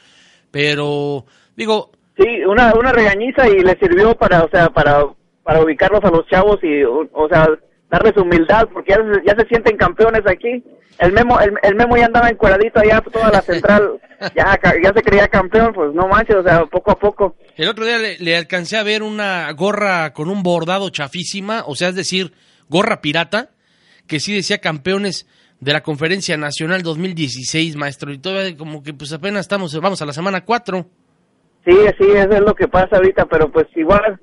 pero 0.51 1.25
digo, 1.57 1.91
Sí, 2.19 2.27
una, 2.47 2.75
una 2.75 2.93
regañiza 2.93 3.49
y 3.49 3.61
le 3.61 3.79
sirvió 3.79 4.15
para, 4.17 4.43
o 4.45 4.49
sea, 4.51 4.69
para, 4.71 5.05
para 5.45 5.63
ubicarlos 5.63 6.03
a 6.05 6.11
los 6.11 6.27
chavos 6.27 6.59
y, 6.63 6.83
o, 6.83 7.09
o 7.13 7.29
sea, 7.29 7.47
darles 7.91 8.17
humildad 8.17 8.69
porque 8.73 8.91
ya, 8.93 8.97
se- 8.97 9.23
ya 9.25 9.35
se 9.39 9.47
sienten 9.49 9.77
campeones 9.77 10.23
aquí. 10.27 10.63
El 10.99 11.13
Memo, 11.13 11.39
el, 11.41 11.53
el 11.63 11.77
Memo 11.77 11.97
ya 11.97 12.07
andaba 12.07 12.29
encuadradito 12.29 12.81
allá 12.81 13.01
toda 13.01 13.31
la 13.31 13.41
central, 13.41 14.01
ya, 14.35 14.59
ya 14.83 14.93
se 14.93 15.01
creía 15.03 15.29
campeón, 15.29 15.73
pues 15.73 15.95
no 15.95 16.09
manches, 16.09 16.35
o 16.37 16.43
sea, 16.43 16.67
poco 16.67 16.91
a 16.91 16.99
poco. 16.99 17.37
el 17.57 17.69
otro 17.69 17.85
día 17.87 17.99
le, 17.99 18.19
le 18.19 18.37
alcancé 18.37 18.77
a 18.77 18.83
ver 18.83 19.05
una 19.05 19.49
gorra 19.53 20.13
con 20.13 20.29
un 20.29 20.43
bordado 20.43 20.91
chafísima, 20.91 21.63
o 21.67 21.77
sea, 21.77 21.91
es 21.91 21.95
decir, 21.95 22.33
gorra 22.69 23.01
pirata, 23.01 23.51
que 24.09 24.19
sí 24.19 24.35
decía 24.35 24.59
campeones 24.59 25.29
de 25.61 25.73
la 25.73 25.83
Conferencia 25.85 26.37
Nacional 26.37 26.83
2016, 26.83 27.77
maestro, 27.77 28.13
y 28.13 28.19
todavía 28.19 28.57
como 28.57 28.83
que 28.83 28.93
pues 28.93 29.13
apenas 29.13 29.43
estamos, 29.43 29.79
vamos 29.81 30.03
a 30.03 30.07
la 30.07 30.13
semana 30.13 30.45
4. 30.45 30.85
Sí, 31.69 31.77
sí, 31.99 32.07
eso 32.15 32.31
es 32.33 32.41
lo 32.41 32.55
que 32.55 32.67
pasa 32.67 32.97
ahorita, 32.97 33.27
pero 33.27 33.51
pues 33.53 33.67
igual, 33.77 34.19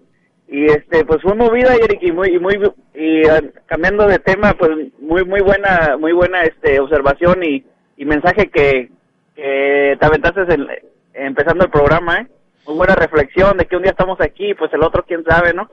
y 0.48 0.66
este, 0.66 1.06
pues 1.06 1.22
fue 1.22 1.36
movida, 1.36 1.76
Eric, 1.76 2.00
y 2.02 2.12
muy, 2.12 2.30
y 2.30 2.40
muy, 2.40 2.56
y 2.96 3.22
cambiando 3.68 4.08
de 4.08 4.18
tema, 4.18 4.56
pues 4.58 4.72
muy, 5.00 5.24
muy 5.26 5.42
buena, 5.42 5.96
muy 6.00 6.12
buena, 6.12 6.42
este, 6.42 6.80
observación 6.80 7.44
y, 7.44 7.64
mensaje 8.04 8.50
que, 8.52 8.90
te 9.36 9.98
aventaste 10.06 10.42
en- 10.56 10.68
empezando 11.14 11.66
el 11.66 11.70
programa, 11.72 12.22
¿eh? 12.22 12.28
Muy 12.66 12.78
buena 12.78 12.96
reflexión 12.96 13.58
de 13.58 13.66
que 13.66 13.76
un 13.76 13.84
día 13.84 13.92
estamos 13.92 14.20
aquí, 14.22 14.56
pues 14.58 14.74
el 14.74 14.82
otro 14.82 15.06
quién 15.08 15.24
sabe, 15.24 15.54
¿no? 15.54 15.70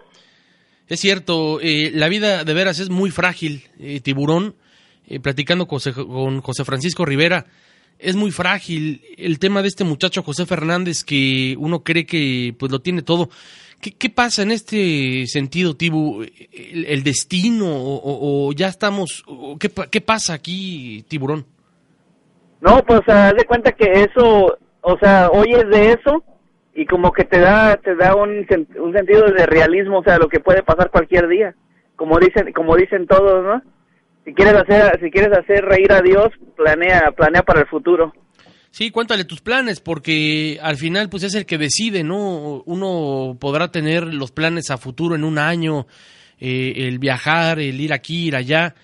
Es 0.89 1.01
cierto, 1.01 1.59
eh, 1.63 1.91
la 1.95 2.09
vida 2.09 2.45
de 2.45 2.53
veras 2.53 2.81
es 2.81 2.91
muy 2.91 3.11
frágil, 3.11 3.63
eh, 3.81 4.01
tiburón, 4.01 4.57
eh, 5.09 5.21
platicando 5.21 5.67
con 5.67 6.41
José 6.43 6.65
Francisco 6.67 7.07
Rivera, 7.07 7.47
es 8.03 8.17
muy 8.17 8.31
frágil 8.31 9.01
el 9.17 9.39
tema 9.39 9.63
de 9.63 9.69
este 9.69 9.85
muchacho 9.85 10.23
José 10.23 10.45
Fernández 10.47 11.05
que 11.05 11.55
uno 11.59 11.83
cree 11.83 12.05
que 12.05 12.55
pues 12.59 12.71
lo 12.71 12.81
tiene 12.81 13.03
todo. 13.03 13.31
¿Qué, 13.81 13.93
qué 13.93 14.11
pasa 14.11 14.43
en 14.43 14.53
este 14.53 15.27
sentido, 15.27 15.75
Tibu? 15.75 16.25
¿El, 16.53 17.03
destino 17.03 17.67
o, 17.69 18.53
ya 18.53 18.69
estamos? 18.69 19.25
o 19.27 19.59
¿qué, 19.59 19.71
¿Qué 19.91 20.01
pasa 20.01 20.35
aquí, 20.35 21.05
tiburón? 21.09 21.47
No, 22.61 22.83
pues 22.85 23.01
haz 23.09 23.35
de 23.35 23.45
cuenta 23.45 23.73
que 23.73 24.05
eso, 24.05 24.57
o 24.83 24.99
sea, 24.99 25.31
oyes 25.33 25.69
de 25.69 25.93
eso 25.93 26.23
y 26.75 26.87
como 26.87 27.13
que 27.13 27.25
te 27.25 27.41
da, 27.41 27.77
te 27.77 27.97
da 27.97 28.15
un, 28.15 28.47
un 28.79 28.93
sentido 28.93 29.27
de 29.33 29.47
realismo, 29.47 29.99
o 29.99 30.05
sea, 30.05 30.19
lo 30.19 30.29
que 30.29 30.39
puede 30.39 30.63
pasar 30.63 30.91
cualquier 30.91 31.27
día, 31.27 31.55
como 31.97 32.19
dicen, 32.21 32.53
como 32.53 32.77
dicen 32.77 33.07
todos, 33.07 33.45
¿no? 33.45 33.63
Si 34.25 34.33
quieres 34.35 34.55
hacer, 34.55 35.01
si 35.03 35.11
quieres 35.11 35.37
hacer 35.37 35.65
reír 35.65 35.93
a 35.93 36.01
Dios, 36.01 36.29
planea, 36.57 37.11
planea 37.17 37.43
para 37.43 37.61
el 37.61 37.67
futuro. 37.67 38.13
Sí, 38.71 38.91
cuéntale 38.91 39.25
tus 39.25 39.41
planes, 39.41 39.81
porque 39.81 40.59
al 40.63 40.77
final 40.77 41.11
pues 41.11 41.25
es 41.25 41.35
el 41.35 41.45
que 41.45 41.59
decide, 41.59 42.05
¿no? 42.05 42.63
Uno 42.65 43.37
podrá 43.39 43.71
tener 43.71 44.05
los 44.15 44.31
planes 44.31 44.71
a 44.71 44.79
futuro 44.79 45.15
en 45.15 45.25
un 45.25 45.39
año, 45.39 45.87
eh, 46.41 46.73
el 46.89 46.99
viajar, 46.99 47.59
el 47.61 47.81
ir 47.81 47.93
aquí, 47.93 48.29
ir 48.29 48.37
allá, 48.37 48.75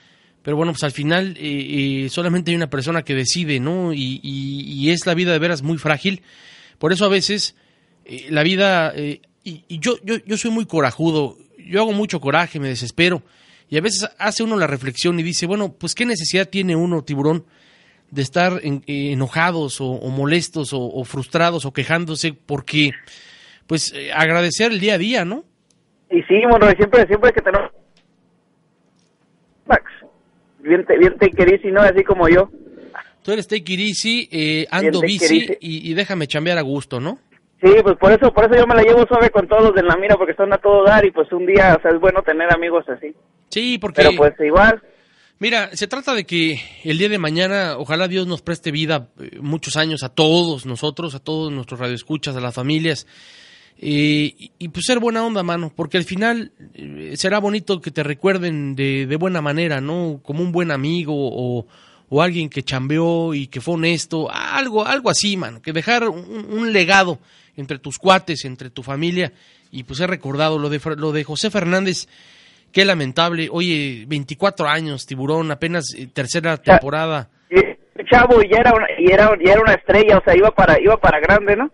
pero 0.43 0.57
bueno, 0.57 0.73
pues 0.73 0.85
al 0.85 0.91
final 0.93 1.37
eh, 1.39 2.05
eh, 2.05 2.09
solamente 2.11 2.51
hay 2.51 2.57
una 2.57 2.69
persona 2.71 3.03
que 3.03 3.15
decide, 3.15 3.61
¿no? 3.61 3.93
Y, 3.95 4.21
y- 4.23 4.91
es 4.91 5.07
la 5.07 5.15
vida 5.15 5.33
de 5.33 5.39
veras 5.39 5.63
muy 5.63 5.79
frágil. 5.79 6.23
Por 6.79 6.93
eso 6.93 7.05
a 7.07 7.09
veces 7.09 7.57
eh, 8.05 8.27
la 8.31 8.43
vida, 8.43 8.93
y, 8.97 9.21
y 9.45 9.79
yo, 9.79 9.97
yo, 10.05 10.17
yo 10.27 10.37
soy 10.37 10.51
muy 10.51 10.67
corajudo, 10.67 11.39
yo 11.59 11.81
hago 11.81 11.93
mucho 11.93 12.21
coraje, 12.21 12.61
me 12.61 12.69
desespero, 12.69 13.23
y 13.69 13.77
a 13.79 13.81
veces 13.81 14.09
hace 14.19 14.43
uno 14.43 14.57
la 14.57 14.67
reflexión 14.67 15.19
y 15.21 15.23
dice, 15.23 15.47
bueno, 15.47 15.73
pues 15.79 15.95
qué 15.95 16.07
necesidad 16.07 16.49
tiene 16.49 16.75
uno, 16.77 17.03
tiburón, 17.03 17.45
de 18.11 18.23
estar 18.23 18.61
en- 18.63 18.83
eh, 18.87 19.13
enojados 19.13 19.81
o, 19.81 19.87
o 19.87 20.09
molestos 20.11 20.73
o, 20.73 20.81
o 20.81 21.05
frustrados 21.05 21.65
o 21.67 21.73
quejándose 21.73 22.33
porque 22.33 22.91
pues 23.67 23.93
eh, 23.95 24.11
agradecer 24.15 24.73
el 24.73 24.81
día 24.81 24.95
a 24.95 24.99
día, 24.99 25.25
¿no? 25.27 25.45
Y 26.11 26.23
sí, 26.23 26.35
Monroy, 26.49 26.75
siempre, 26.77 27.07
siempre 27.07 27.33
que 27.33 27.43
tenemos 27.43 27.71
Max, 29.67 29.85
bien, 30.61 30.85
te- 30.87 30.97
bien 30.99 31.19
take 31.19 31.43
it 31.43 31.53
easy, 31.53 31.71
¿no? 31.71 31.83
Así 31.83 32.03
como 32.05 32.29
yo. 32.29 32.51
Tú 33.23 33.33
eres 33.33 33.47
take 33.47 33.71
it 33.75 33.81
easy, 33.81 34.29
eh, 34.33 34.67
ando 34.71 35.01
it 35.01 35.05
bici 35.05 35.47
y 35.61 35.93
déjame 35.93 36.27
chambear 36.27 36.57
a 36.57 36.63
gusto, 36.63 36.99
¿no? 37.01 37.19
Sí, 37.61 37.69
pues 37.83 37.97
por 37.99 38.13
eso, 38.13 38.33
por 38.33 38.45
eso 38.45 38.55
yo 38.57 38.67
me 38.67 38.75
la 38.77 38.83
llevo 38.83 39.05
suave 39.07 39.31
con 39.31 39.47
todos 39.49 39.65
los 39.65 39.75
de 39.75 39.83
la 39.83 39.97
mira, 39.97 40.17
porque 40.17 40.31
están 40.31 40.53
a 40.53 40.59
todo 40.59 40.85
dar 40.85 41.05
y 41.05 41.11
pues 41.11 41.31
un 41.33 41.45
día, 41.45 41.75
o 41.77 41.83
sea, 41.83 41.91
es 41.91 42.01
bueno 42.01 42.23
tener 42.23 42.51
amigos 42.55 42.89
así. 42.89 43.15
Sí, 43.49 43.79
porque... 43.79 44.03
Pero 44.03 44.17
pues 44.17 44.35
igual, 44.41 44.83
Mira, 45.41 45.71
se 45.77 45.87
trata 45.87 46.15
de 46.15 46.25
que 46.25 46.61
el 46.83 46.99
día 46.99 47.09
de 47.09 47.19
mañana, 47.19 47.77
ojalá 47.79 48.09
Dios 48.09 48.27
nos 48.27 48.43
preste 48.43 48.73
vida 48.73 49.09
eh, 49.21 49.39
muchos 49.41 49.77
años 49.77 50.03
a 50.03 50.09
todos 50.09 50.67
nosotros, 50.67 51.15
a 51.15 51.21
todos 51.21 51.53
nuestros 51.53 51.79
radioescuchas, 51.79 52.35
a 52.35 52.41
las 52.41 52.57
familias, 52.57 53.07
eh, 53.79 54.35
y, 54.37 54.53
y, 54.59 54.69
pues 54.71 54.87
ser 54.87 54.99
buena 54.99 55.25
onda, 55.25 55.45
mano, 55.45 55.73
porque 55.75 55.97
al 55.97 56.03
final 56.03 56.51
eh, 56.75 57.13
será 57.17 57.39
bonito 57.39 57.81
que 57.81 57.93
te 57.93 58.03
recuerden 58.03 58.75
de, 58.75 59.07
de 59.07 59.17
buena 59.17 59.41
manera, 59.41 59.81
¿no? 59.81 60.19
Como 60.25 60.43
un 60.43 60.51
buen 60.51 60.73
amigo 60.73 61.15
o, 61.15 61.69
o 62.09 62.23
alguien 62.23 62.49
que 62.49 62.65
chambeó 62.65 63.33
y 63.33 63.47
que 63.47 63.61
fue 63.61 63.75
honesto, 63.75 64.29
algo, 64.33 64.85
algo 64.85 65.09
así, 65.09 65.37
mano, 65.37 65.63
que 65.63 65.73
dejar 65.73 66.09
un, 66.09 66.47
un 66.51 66.73
legado 66.73 67.21
entre 67.57 67.79
tus 67.79 67.99
cuates, 67.99 68.45
entre 68.45 68.71
tu 68.71 68.83
familia, 68.83 69.33
y 69.71 69.85
pues 69.85 70.01
he 70.01 70.07
recordado 70.09 70.59
lo 70.59 70.69
de, 70.69 70.81
lo 70.97 71.13
de 71.13 71.23
José 71.23 71.49
Fernández, 71.49 72.09
Qué 72.73 72.85
lamentable. 72.85 73.49
Oye, 73.51 74.05
24 74.07 74.69
años, 74.69 75.07
tiburón, 75.07 75.51
apenas 75.51 75.95
eh, 75.97 76.07
tercera 76.13 76.57
temporada. 76.59 77.29
y- 77.51 77.79
chavo 78.11 78.41
y 78.43 78.49
ya 78.49 78.59
era 78.61 78.73
una, 78.73 78.87
y 78.97 79.11
era, 79.13 79.31
y 79.41 79.49
era 79.51 79.61
una 79.61 79.75
estrella, 79.75 80.19
o 80.19 80.23
sea, 80.25 80.35
iba 80.37 80.51
para, 80.53 80.81
iba 80.81 80.97
para 80.97 81.19
grande, 81.21 81.57
¿no? 81.57 81.69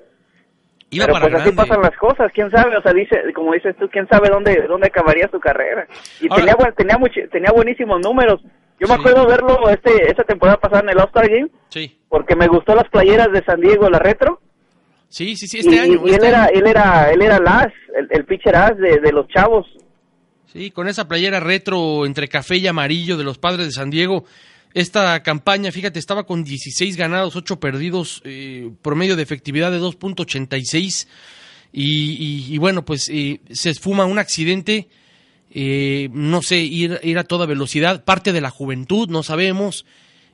Iba 0.91 1.07
Pero 1.07 1.13
para 1.15 1.25
pues 1.27 1.35
así 1.43 1.51
grande. 1.55 1.63
pasan 1.63 1.83
las 1.83 1.97
cosas, 1.99 2.33
quién 2.33 2.51
sabe, 2.51 2.77
o 2.77 2.83
sea, 2.83 2.93
dice, 2.93 3.17
como 3.35 3.53
dices 3.53 3.77
tú, 3.79 3.89
quién 3.91 4.09
sabe 4.09 4.29
dónde, 4.31 4.65
dónde 4.67 4.87
acabaría 4.87 5.29
su 5.31 5.39
carrera. 5.39 5.87
Y 6.21 6.27
Ahora- 6.31 6.45
tenía, 6.57 6.73
tenía, 6.77 6.97
muchi- 6.97 7.31
tenía 7.31 7.51
buenísimos 7.53 8.01
números. 8.01 8.41
Yo 8.81 8.89
me 8.89 8.95
acuerdo 8.95 9.27
verlo 9.27 9.69
este, 9.69 10.09
esta 10.11 10.25
temporada 10.25 10.59
pasada 10.59 10.81
en 10.83 10.91
el 10.91 10.99
All-Star 10.99 11.29
Game, 11.29 11.49
Sí, 11.69 11.99
porque 12.09 12.35
me 12.37 12.49
gustó 12.49 12.75
las 12.75 12.89
playeras 12.89 13.29
de 13.33 13.45
San 13.45 13.61
Diego, 13.61 13.89
la 13.91 13.99
retro. 13.99 14.41
sí, 15.09 15.37
sí, 15.37 15.47
sí, 15.47 15.59
este 15.59 15.75
y, 15.77 15.79
año. 15.79 16.01
y 16.05 16.09
él 16.09 16.15
este 16.15 16.29
era, 16.29 16.45
año. 16.45 16.51
él 16.55 16.67
era, 16.67 17.11
él 17.13 17.23
era 17.23 17.37
el 17.37 17.47
as, 17.49 17.73
el, 17.97 18.09
el 18.11 18.25
pitcher 18.25 18.57
as 18.57 18.77
de, 18.79 18.99
de 18.99 19.13
los 19.13 19.29
chavos. 19.29 19.67
Sí, 20.55 20.71
con 20.71 20.87
esa 20.89 21.09
playera 21.09 21.41
retro 21.41 22.07
entre 22.07 22.29
café 22.29 22.57
y 22.59 22.67
amarillo 22.69 23.17
de 23.17 23.25
los 23.25 23.39
padres 23.39 23.67
de 23.67 23.73
San 23.73 23.91
Diego. 23.91 24.25
Esta 24.73 25.21
campaña, 25.23 25.73
fíjate, 25.73 25.99
estaba 25.99 26.25
con 26.27 26.45
16 26.45 26.97
ganados, 26.97 27.35
8 27.37 27.59
perdidos, 27.59 28.23
eh, 28.25 28.71
promedio 28.81 29.17
de 29.17 29.23
efectividad 29.25 29.73
de 29.73 29.81
2.86. 29.81 31.09
Y, 31.73 32.13
y- 32.13 32.55
y 32.55 32.59
bueno, 32.59 32.85
pues 32.85 33.09
eh, 33.09 33.41
se 33.51 33.71
esfuma 33.71 34.05
un 34.05 34.21
accidente, 34.21 34.89
eh, 35.53 36.09
no 36.13 36.41
sé, 36.41 36.59
ir, 36.59 37.01
ir 37.03 37.19
a 37.19 37.25
toda 37.25 37.47
velocidad, 37.47 38.05
parte 38.05 38.33
de 38.33 38.41
la 38.41 38.51
juventud, 38.51 39.09
no 39.09 39.25
sabemos, 39.25 39.85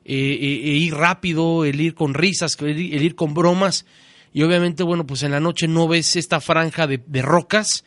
eh, 0.05 0.15
eh, 0.15 0.61
eh, 0.65 0.77
ir 0.77 0.95
rápido, 0.95 1.65
el 1.65 1.81
ir 1.81 1.95
con 1.95 2.13
risas, 2.13 2.59
el, 2.61 2.79
ir- 2.79 3.15
con 3.15 3.33
bromas. 3.33 3.87
Y 4.35 4.43
obviamente, 4.43 4.83
bueno, 4.83 5.07
pues 5.07 5.23
en 5.23 5.31
la 5.31 5.41
noche 5.41 5.67
no 5.67 5.89
ves 5.89 6.15
esta 6.17 6.41
franja 6.43 6.87
de 6.87 7.23
rocas 7.23 7.85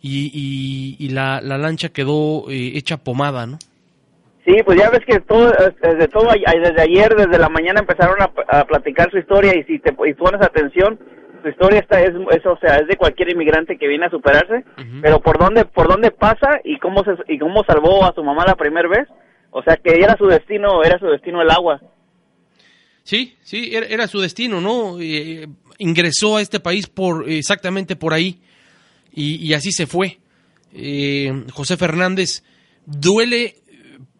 y, 0.00 0.30
y, 0.32 1.04
y 1.04 1.08
la, 1.10 1.40
la 1.40 1.58
lancha 1.58 1.88
quedó 1.88 2.50
eh, 2.50 2.72
hecha 2.76 2.98
pomada, 2.98 3.46
¿no? 3.46 3.58
Sí, 4.44 4.54
pues 4.64 4.78
ya 4.78 4.88
ves 4.90 5.04
que 5.06 5.20
todo, 5.20 5.50
eh, 5.50 5.74
desde 5.82 6.08
todo, 6.08 6.30
desde 6.32 6.82
ayer, 6.82 7.14
desde 7.14 7.38
la 7.38 7.48
mañana 7.48 7.80
empezaron 7.80 8.16
a, 8.22 8.32
a 8.48 8.64
platicar 8.64 9.10
su 9.10 9.18
historia 9.18 9.54
y 9.54 9.64
si 9.64 9.78
te 9.78 9.94
y 10.06 10.14
pones 10.14 10.40
atención, 10.40 10.98
su 11.42 11.48
historia 11.48 11.80
está 11.80 12.00
es, 12.00 12.12
es, 12.30 12.46
o 12.46 12.58
sea, 12.58 12.76
es 12.76 12.88
de 12.88 12.96
cualquier 12.96 13.30
inmigrante 13.30 13.76
que 13.76 13.86
viene 13.86 14.06
a 14.06 14.10
superarse, 14.10 14.64
pero 15.02 15.20
por 15.20 15.38
dónde 15.38 15.64
por 15.64 15.88
dónde 15.88 16.10
pasa 16.10 16.60
y 16.64 16.78
cómo 16.78 17.04
se 17.04 17.10
y 17.32 17.38
cómo 17.38 17.62
salvó 17.64 18.04
a 18.04 18.14
su 18.14 18.24
mamá 18.24 18.44
la 18.46 18.54
primera 18.54 18.88
vez, 18.88 19.08
o 19.50 19.62
sea, 19.62 19.76
que 19.76 19.92
era 19.92 20.16
su 20.16 20.26
destino, 20.26 20.82
era 20.82 20.98
su 20.98 21.06
destino 21.06 21.42
el 21.42 21.50
agua. 21.50 21.80
Sí, 23.02 23.36
sí, 23.42 23.74
era, 23.74 23.86
era 23.86 24.06
su 24.06 24.20
destino, 24.20 24.60
¿no? 24.60 24.98
Eh, 25.00 25.46
ingresó 25.78 26.36
a 26.36 26.42
este 26.42 26.60
país 26.60 26.86
por 26.86 27.28
exactamente 27.28 27.96
por 27.96 28.12
ahí 28.12 28.40
y, 29.12 29.36
y 29.46 29.54
así 29.54 29.72
se 29.72 29.86
fue. 29.86 30.18
Eh, 30.72 31.44
José 31.52 31.76
Fernández 31.76 32.42
duele 32.84 33.56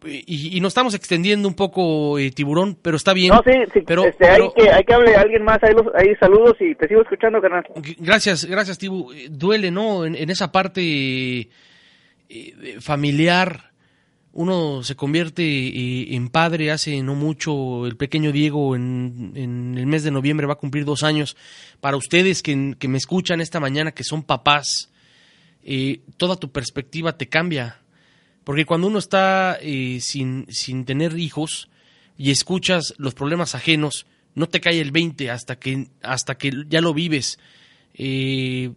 y, 0.05 0.57
y, 0.57 0.61
nos 0.61 0.71
estamos 0.71 0.95
extendiendo 0.95 1.49
un 1.49 1.55
poco, 1.55 2.19
eh, 2.19 2.31
tiburón, 2.31 2.77
pero 2.81 2.97
está 2.97 3.13
bien. 3.13 3.35
No, 3.35 3.43
sí, 3.45 3.59
sí 3.73 3.81
pero, 3.87 4.05
este, 4.05 4.27
pero, 4.27 4.45
hay, 4.45 4.65
que, 4.65 4.71
hay 4.71 4.85
que 4.85 4.95
hable 4.95 5.17
alguien 5.17 5.43
más, 5.43 5.59
ahí, 5.63 5.73
los, 5.75 5.87
ahí 5.95 6.15
saludos 6.21 6.57
y 6.61 6.75
te 6.75 6.87
sigo 6.89 7.03
escuchando, 7.03 7.41
carnal. 7.41 7.65
Gracias, 7.99 8.45
gracias, 8.45 8.79
Tibu. 8.79 9.13
Duele, 9.29 9.71
¿no? 9.71 10.05
En, 10.07 10.15
en 10.15 10.31
esa 10.31 10.53
parte 10.53 11.49
eh, 12.29 12.77
familiar, 12.81 13.71
uno 14.39 14.83
se 14.83 14.97
convierte 14.97 16.15
en 16.15 16.29
padre 16.29 16.71
hace 16.71 17.03
no 17.03 17.15
mucho. 17.15 17.87
El 17.87 17.97
pequeño 17.97 18.33
Diego 18.33 18.77
en, 18.77 19.33
en, 19.35 19.77
el 19.77 19.87
mes 19.87 20.05
de 20.05 20.11
noviembre 20.11 20.47
va 20.47 20.55
a 20.55 20.59
cumplir 20.59 20.85
dos 20.85 21.03
años. 21.03 21.37
Para 21.81 21.97
ustedes 21.97 22.43
que, 22.43 22.77
que 22.79 22.89
me 22.89 22.99
escuchan 22.99 23.41
esta 23.41 23.61
mañana, 23.61 23.93
que 23.93 24.05
son 24.05 24.23
papás, 24.23 24.91
eh, 25.63 26.01
toda 26.17 26.37
tu 26.37 26.51
perspectiva 26.51 27.17
te 27.17 27.29
cambia 27.29 27.81
porque 28.49 28.65
cuando 28.65 28.87
uno 28.87 28.99
está 28.99 29.59
eh, 29.61 29.99
sin, 30.01 30.47
sin 30.49 30.87
tener 30.87 31.19
hijos 31.19 31.69
y 32.17 32.31
escuchas 32.31 32.95
los 32.97 33.13
problemas 33.13 33.55
ajenos, 33.55 34.07
no 34.35 34.49
te 34.49 34.63
cae 34.63 34.81
el 34.81 34.91
20 34.91 35.31
hasta 35.31 35.59
que, 35.59 35.89
hasta 36.01 36.39
que 36.39 36.65
ya 36.67 36.81
lo 36.81 36.95
vives. 36.95 37.39
Eh, 37.93 38.71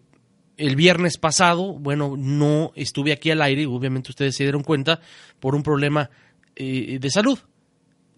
el 0.62 0.76
viernes 0.76 1.18
pasado, 1.18 1.74
bueno, 1.74 2.16
no 2.18 2.72
estuve 2.76 3.12
aquí 3.12 3.32
al 3.32 3.41
aire, 3.41 3.66
obviamente 3.66 4.12
ustedes 4.12 4.36
se 4.36 4.43
dieron 4.43 4.64
cuenta, 4.64 5.01
por 5.39 5.55
un 5.55 5.64
problema 5.64 6.09
eh, 6.55 6.99
de 6.99 7.09
salud. 7.09 7.39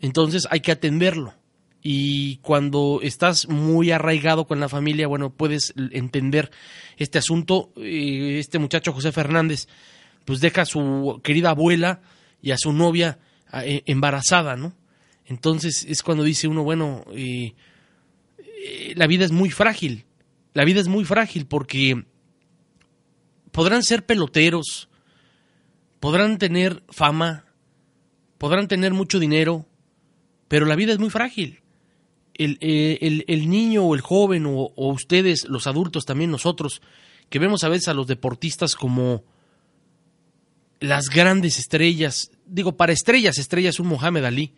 Entonces 0.02 0.48
hay 0.52 0.60
que 0.60 0.74
atenderlo. 0.74 1.34
Y 1.82 2.38
cuando 2.38 3.00
estás 3.02 3.48
muy 3.48 3.92
arraigado 3.92 4.46
con 4.46 4.60
la 4.60 4.70
familia, 4.70 5.08
bueno, 5.08 5.32
puedes 5.32 5.74
entender 5.76 6.52
este 6.98 7.18
asunto. 7.18 7.72
Eh, 7.78 8.38
este 8.40 8.60
muchacho 8.60 8.94
José 8.94 9.12
Fernández 9.12 9.68
pues 10.26 10.40
deja 10.40 10.62
a 10.62 10.66
su 10.66 11.20
querida 11.24 11.50
abuela 11.50 12.02
y 12.42 12.52
a 12.52 12.58
su 12.58 12.72
novia 12.74 13.20
embarazada, 13.86 14.56
¿no? 14.56 14.74
Entonces 15.26 15.86
es 15.88 16.02
cuando 16.04 16.24
dice 16.24 16.48
uno, 16.48 16.64
bueno, 16.64 17.06
eh, 17.14 17.54
la 18.96 19.08
vida 19.08 19.26
es 19.26 19.32
muy 19.32 19.50
frágil, 19.52 20.06
la 20.54 20.66
vida 20.66 20.80
es 20.80 20.88
muy 20.88 21.06
frágil 21.06 21.46
porque 21.46 22.06
podrán 23.54 23.84
ser 23.84 24.06
peloteros, 24.06 24.90
podrán 26.02 26.38
tener 26.38 26.84
fama, 26.90 27.46
podrán 28.38 28.68
tener 28.68 28.94
mucho 28.94 29.20
dinero, 29.20 29.66
pero 30.50 30.66
la 30.66 30.76
vida 30.76 30.92
es 30.92 31.00
muy 31.00 31.10
frágil. 31.10 31.62
El, 32.34 32.58
eh, 32.62 32.98
el, 33.02 33.24
el 33.28 33.48
niño 33.50 33.84
o 33.84 33.94
el 33.94 34.02
joven 34.02 34.48
o, 34.48 34.74
o 34.76 34.92
ustedes, 34.92 35.48
los 35.48 35.68
adultos, 35.68 36.04
también 36.04 36.32
nosotros, 36.32 36.82
que 37.30 37.40
vemos 37.40 37.64
a 37.64 37.70
veces 37.70 37.88
a 37.90 37.94
los 37.94 38.08
deportistas 38.08 38.76
como 38.76 39.24
las 40.80 41.06
grandes 41.10 41.60
estrellas, 41.60 42.32
digo, 42.48 42.76
para 42.76 42.92
estrellas, 42.92 43.38
estrellas 43.38 43.80
un 43.80 43.88
Mohamed 43.88 44.26
Ali, 44.26 44.56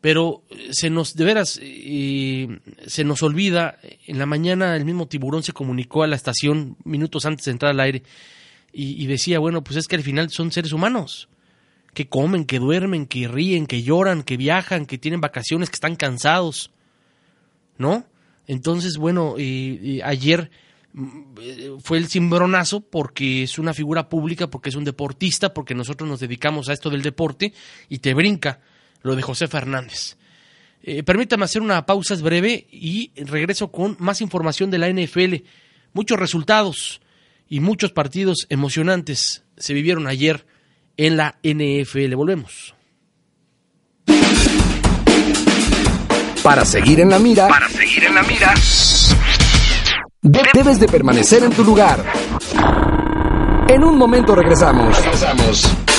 pero 0.00 0.42
se 0.70 0.88
nos, 0.88 1.14
de 1.14 1.24
veras, 1.24 1.60
eh, 1.62 2.58
se 2.86 3.04
nos 3.04 3.22
olvida, 3.22 3.78
en 4.06 4.18
la 4.18 4.26
mañana 4.26 4.76
el 4.76 4.84
mismo 4.84 5.06
tiburón 5.06 5.42
se 5.42 5.52
comunicó 5.52 6.02
a 6.02 6.06
la 6.06 6.16
estación 6.16 6.76
minutos 6.84 7.26
antes 7.26 7.44
de 7.44 7.52
entrar 7.52 7.72
al 7.72 7.80
aire 7.80 8.02
y, 8.72 9.06
decía, 9.06 9.40
bueno, 9.40 9.64
pues 9.64 9.76
es 9.76 9.88
que 9.88 9.96
al 9.96 10.02
final 10.04 10.30
son 10.30 10.52
seres 10.52 10.72
humanos, 10.72 11.28
que 11.92 12.08
comen, 12.08 12.44
que 12.44 12.60
duermen, 12.60 13.06
que 13.06 13.26
ríen, 13.26 13.66
que 13.66 13.82
lloran, 13.82 14.22
que 14.22 14.36
viajan, 14.36 14.86
que 14.86 14.96
tienen 14.96 15.20
vacaciones, 15.20 15.70
que 15.70 15.74
están 15.74 15.96
cansados, 15.96 16.70
¿no? 17.76 18.06
Entonces, 18.46 18.96
bueno, 18.96 19.34
eh, 19.38 19.80
eh, 19.82 20.00
ayer 20.04 20.52
fue 21.82 21.98
el 21.98 22.06
cimbronazo 22.06 22.80
porque 22.80 23.42
es 23.42 23.58
una 23.58 23.74
figura 23.74 24.08
pública, 24.08 24.48
porque 24.48 24.68
es 24.68 24.76
un 24.76 24.84
deportista, 24.84 25.52
porque 25.52 25.74
nosotros 25.74 26.08
nos 26.08 26.20
dedicamos 26.20 26.68
a 26.68 26.72
esto 26.72 26.90
del 26.90 27.02
deporte 27.02 27.52
y 27.88 27.98
te 27.98 28.14
brinca 28.14 28.60
lo 29.02 29.16
de 29.16 29.22
José 29.22 29.48
Fernández. 29.48 30.16
Eh, 30.82 31.02
permítame 31.02 31.44
hacer 31.44 31.60
una 31.60 31.84
pausa 31.84 32.14
es 32.14 32.22
breve 32.22 32.66
y 32.70 33.12
regreso 33.16 33.70
con 33.70 33.96
más 33.98 34.20
información 34.20 34.70
de 34.70 34.78
la 34.78 34.88
NFL. 34.88 35.44
Muchos 35.92 36.18
resultados 36.18 37.00
y 37.48 37.60
muchos 37.60 37.92
partidos 37.92 38.46
emocionantes 38.48 39.44
se 39.56 39.74
vivieron 39.74 40.06
ayer 40.06 40.46
en 40.96 41.16
la 41.16 41.38
NFL. 41.42 42.14
Volvemos. 42.14 42.74
Para 46.42 46.64
seguir 46.64 47.00
en 47.00 47.10
la 47.10 47.18
mira. 47.18 47.48
Para 47.48 47.68
seguir 47.68 48.04
en 48.04 48.14
la 48.14 48.22
mira. 48.22 48.54
Debes 50.22 50.80
de 50.80 50.86
permanecer 50.86 51.42
en 51.42 51.50
tu 51.50 51.64
lugar. 51.64 52.04
En 53.68 53.84
un 53.84 53.98
momento 53.98 54.34
regresamos. 54.34 54.96
Regresamos. 54.96 55.89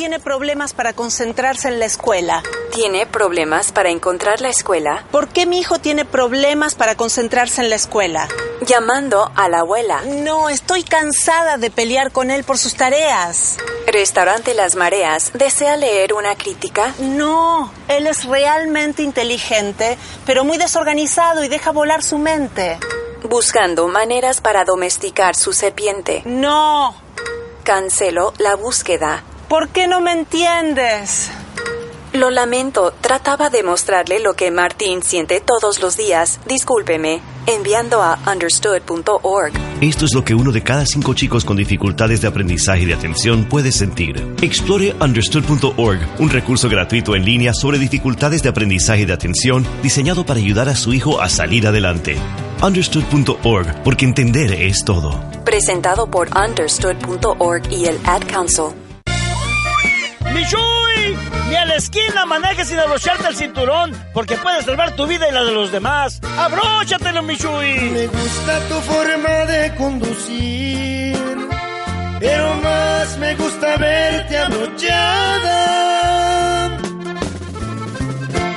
Tiene 0.00 0.18
problemas 0.18 0.72
para 0.72 0.94
concentrarse 0.94 1.68
en 1.68 1.78
la 1.78 1.84
escuela? 1.84 2.42
¿Tiene 2.72 3.04
problemas 3.04 3.70
para 3.70 3.90
encontrar 3.90 4.40
la 4.40 4.48
escuela? 4.48 5.04
¿Por 5.10 5.28
qué 5.28 5.44
mi 5.44 5.58
hijo 5.58 5.78
tiene 5.78 6.06
problemas 6.06 6.74
para 6.74 6.94
concentrarse 6.94 7.60
en 7.60 7.68
la 7.68 7.76
escuela? 7.76 8.26
Llamando 8.62 9.30
a 9.36 9.50
la 9.50 9.58
abuela. 9.58 10.00
No, 10.06 10.48
estoy 10.48 10.84
cansada 10.84 11.58
de 11.58 11.70
pelear 11.70 12.12
con 12.12 12.30
él 12.30 12.44
por 12.44 12.56
sus 12.56 12.76
tareas. 12.76 13.58
Restaurante 13.88 14.54
Las 14.54 14.74
Mareas. 14.74 15.32
¿Desea 15.34 15.76
leer 15.76 16.14
una 16.14 16.34
crítica? 16.34 16.94
No, 16.98 17.70
él 17.88 18.06
es 18.06 18.24
realmente 18.24 19.02
inteligente, 19.02 19.98
pero 20.24 20.44
muy 20.44 20.56
desorganizado 20.56 21.44
y 21.44 21.48
deja 21.48 21.72
volar 21.72 22.02
su 22.02 22.16
mente. 22.16 22.78
Buscando 23.28 23.86
maneras 23.86 24.40
para 24.40 24.64
domesticar 24.64 25.36
su 25.36 25.52
serpiente. 25.52 26.22
No. 26.24 26.94
Cancelo 27.64 28.32
la 28.38 28.56
búsqueda. 28.56 29.24
¿Por 29.50 29.68
qué 29.70 29.88
no 29.88 30.00
me 30.00 30.12
entiendes? 30.12 31.28
Lo 32.12 32.30
lamento, 32.30 32.94
trataba 33.00 33.50
de 33.50 33.64
mostrarle 33.64 34.20
lo 34.20 34.34
que 34.34 34.52
Martín 34.52 35.02
siente 35.02 35.40
todos 35.40 35.82
los 35.82 35.96
días. 35.96 36.38
Discúlpeme, 36.46 37.20
enviando 37.48 38.00
a 38.00 38.20
understood.org. 38.30 39.52
Esto 39.80 40.04
es 40.04 40.14
lo 40.14 40.24
que 40.24 40.36
uno 40.36 40.52
de 40.52 40.62
cada 40.62 40.86
cinco 40.86 41.14
chicos 41.14 41.44
con 41.44 41.56
dificultades 41.56 42.20
de 42.20 42.28
aprendizaje 42.28 42.82
y 42.82 42.86
de 42.86 42.94
atención 42.94 43.44
puede 43.44 43.72
sentir. 43.72 44.24
Explore 44.40 44.94
understood.org, 45.00 45.98
un 46.20 46.30
recurso 46.30 46.68
gratuito 46.68 47.16
en 47.16 47.24
línea 47.24 47.52
sobre 47.52 47.80
dificultades 47.80 48.44
de 48.44 48.50
aprendizaje 48.50 49.02
y 49.02 49.06
de 49.06 49.14
atención 49.14 49.66
diseñado 49.82 50.24
para 50.24 50.38
ayudar 50.38 50.68
a 50.68 50.76
su 50.76 50.92
hijo 50.92 51.20
a 51.20 51.28
salir 51.28 51.66
adelante. 51.66 52.16
Understood.org, 52.62 53.82
porque 53.82 54.04
entender 54.04 54.52
es 54.52 54.84
todo. 54.84 55.20
Presentado 55.44 56.08
por 56.08 56.28
understood.org 56.36 57.72
y 57.72 57.86
el 57.86 57.98
Ad 58.04 58.22
Council. 58.28 58.79
¡Michuy! 60.34 61.16
Ni 61.48 61.56
a 61.56 61.64
la 61.64 61.74
esquina 61.76 62.24
manejes 62.26 62.68
sin 62.68 62.78
abrocharte 62.78 63.26
el 63.28 63.36
cinturón, 63.36 63.92
porque 64.14 64.36
puedes 64.36 64.64
salvar 64.64 64.94
tu 64.94 65.06
vida 65.06 65.28
y 65.28 65.32
la 65.32 65.42
de 65.44 65.52
los 65.52 65.72
demás. 65.72 66.20
¡Abróchatelo, 66.38 67.22
Michuy! 67.22 67.90
Me 67.90 68.06
gusta 68.06 68.60
tu 68.68 68.74
forma 68.80 69.46
de 69.46 69.74
conducir, 69.76 71.16
pero 72.20 72.54
más 72.56 73.18
me 73.18 73.34
gusta 73.34 73.76
verte 73.76 74.38
abrochada. 74.38 75.58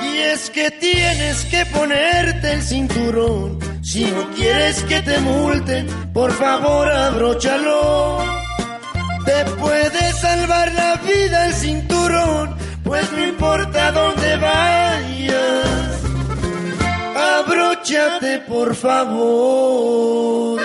Y 0.03 0.17
es 0.17 0.49
que 0.51 0.69
tienes 0.71 1.45
que 1.45 1.65
ponerte 1.67 2.53
el 2.53 2.61
cinturón, 2.61 3.59
si 3.83 4.05
no 4.05 4.29
quieres 4.35 4.83
que 4.83 5.01
te 5.01 5.17
multen, 5.19 5.87
por 6.13 6.31
favor 6.31 6.91
abróchalo. 6.91 8.42
Te 9.25 9.45
puede 9.57 10.13
salvar 10.13 10.71
la 10.73 10.95
vida 10.97 11.47
el 11.47 11.53
cinturón, 11.53 12.55
pues 12.83 13.11
no 13.11 13.23
importa 13.27 13.91
dónde 13.91 14.37
vayas. 14.37 16.03
Abróchate, 17.39 18.39
por 18.47 18.75
favor. 18.75 20.61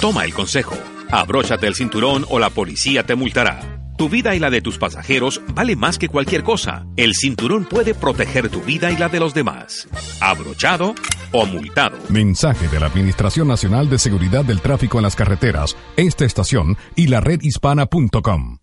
Toma 0.00 0.24
el 0.24 0.34
consejo. 0.34 0.76
Abróchate 1.10 1.66
el 1.66 1.74
cinturón 1.74 2.24
o 2.28 2.38
la 2.38 2.50
policía 2.50 3.02
te 3.04 3.14
multará. 3.14 3.79
Tu 4.00 4.08
vida 4.08 4.34
y 4.34 4.38
la 4.38 4.48
de 4.48 4.62
tus 4.62 4.78
pasajeros 4.78 5.42
vale 5.52 5.76
más 5.76 5.98
que 5.98 6.08
cualquier 6.08 6.42
cosa. 6.42 6.86
El 6.96 7.14
cinturón 7.14 7.66
puede 7.66 7.92
proteger 7.92 8.48
tu 8.48 8.62
vida 8.62 8.90
y 8.90 8.96
la 8.96 9.10
de 9.10 9.20
los 9.20 9.34
demás. 9.34 9.88
Abrochado, 10.22 10.94
o 11.32 11.44
multado. 11.44 11.98
Mensaje 12.08 12.66
de 12.68 12.80
la 12.80 12.86
Administración 12.86 13.48
Nacional 13.48 13.90
de 13.90 13.98
Seguridad 13.98 14.42
del 14.42 14.62
Tráfico 14.62 14.96
en 14.96 15.02
las 15.02 15.16
Carreteras, 15.16 15.76
esta 15.98 16.24
estación 16.24 16.78
y 16.96 17.08
la 17.08 17.20
redhispana.com. 17.20 18.60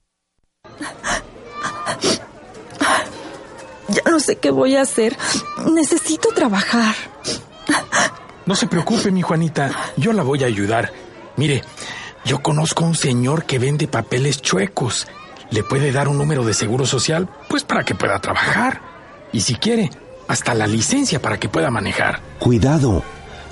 Ya 3.89 4.01
no 4.09 4.19
sé 4.19 4.37
qué 4.37 4.49
voy 4.49 4.75
a 4.75 4.81
hacer. 4.81 5.15
Necesito 5.71 6.29
trabajar. 6.29 6.95
No 8.47 8.55
se 8.55 8.65
preocupe, 8.65 9.11
mi 9.11 9.21
Juanita. 9.21 9.69
Yo 9.97 10.13
la 10.13 10.23
voy 10.23 10.43
a 10.43 10.47
ayudar. 10.47 10.91
Mire, 11.35 11.61
yo 12.25 12.39
conozco 12.41 12.85
a 12.85 12.87
un 12.87 12.95
señor 12.95 13.45
que 13.45 13.59
vende 13.59 13.87
papeles 13.87 14.41
chuecos. 14.41 15.07
Le 15.49 15.63
puede 15.63 15.91
dar 15.91 16.07
un 16.07 16.17
número 16.17 16.43
de 16.43 16.53
seguro 16.53 16.85
social, 16.85 17.29
pues 17.47 17.63
para 17.63 17.83
que 17.83 17.95
pueda 17.95 18.19
trabajar. 18.19 18.81
Y 19.31 19.41
si 19.41 19.55
quiere, 19.55 19.89
hasta 20.27 20.53
la 20.53 20.67
licencia 20.67 21.21
para 21.21 21.39
que 21.39 21.49
pueda 21.49 21.71
manejar. 21.71 22.19
Cuidado. 22.39 23.03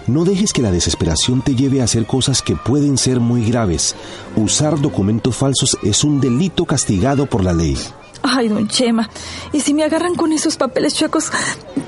No 0.07 0.23
dejes 0.23 0.53
que 0.53 0.61
la 0.61 0.71
desesperación 0.71 1.41
te 1.41 1.55
lleve 1.55 1.81
a 1.81 1.85
hacer 1.85 2.05
cosas 2.05 2.41
que 2.41 2.55
pueden 2.55 2.97
ser 2.97 3.19
muy 3.19 3.43
graves. 3.49 3.95
Usar 4.35 4.79
documentos 4.79 5.35
falsos 5.35 5.77
es 5.81 6.03
un 6.03 6.21
delito 6.21 6.65
castigado 6.65 7.25
por 7.25 7.43
la 7.43 7.53
ley. 7.53 7.75
Ay, 8.21 8.47
don 8.47 8.67
Chema. 8.67 9.09
¿Y 9.51 9.61
si 9.61 9.73
me 9.73 9.83
agarran 9.83 10.15
con 10.15 10.31
esos 10.31 10.57
papeles 10.57 10.93
chuecos, 10.93 11.31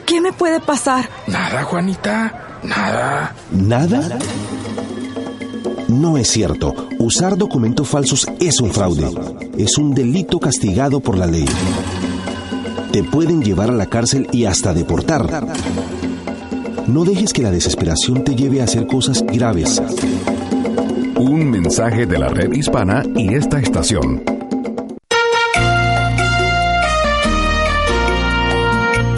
qué 0.06 0.22
me 0.22 0.34
puede 0.34 0.60
pasar? 0.60 1.10
Nada, 1.28 1.64
Juanita. 1.64 2.60
Nada. 2.64 3.36
¿Nada? 3.52 4.18
No 5.98 6.16
es 6.16 6.28
cierto. 6.28 6.76
Usar 7.00 7.38
documentos 7.38 7.88
falsos 7.88 8.28
es 8.40 8.62
un 8.62 8.72
fraude. 8.72 9.10
Es 9.58 9.80
un 9.80 9.96
delito 9.96 10.40
castigado 10.40 11.00
por 11.00 11.18
la 11.18 11.26
ley. 11.26 11.46
Te 12.92 13.04
pueden 13.04 13.42
llevar 13.42 13.72
a 13.72 13.74
la 13.74 13.88
cárcel 13.88 14.28
y 14.32 14.46
hasta 14.46 14.76
deportar. 14.76 15.48
No 16.86 17.04
dejes 17.04 17.34
que 17.34 17.42
la 17.42 17.50
desesperación 17.50 18.24
te 18.24 18.36
lleve 18.36 18.62
a 18.62 18.66
hacer 18.66 18.86
cosas 18.86 19.26
graves. 19.26 19.82
Un 21.16 21.50
mensaje 21.50 22.06
de 22.06 22.20
la 22.20 22.30
red 22.30 22.54
hispana 22.54 23.04
y 23.16 23.34
esta 23.34 23.60
estación. 23.60 24.38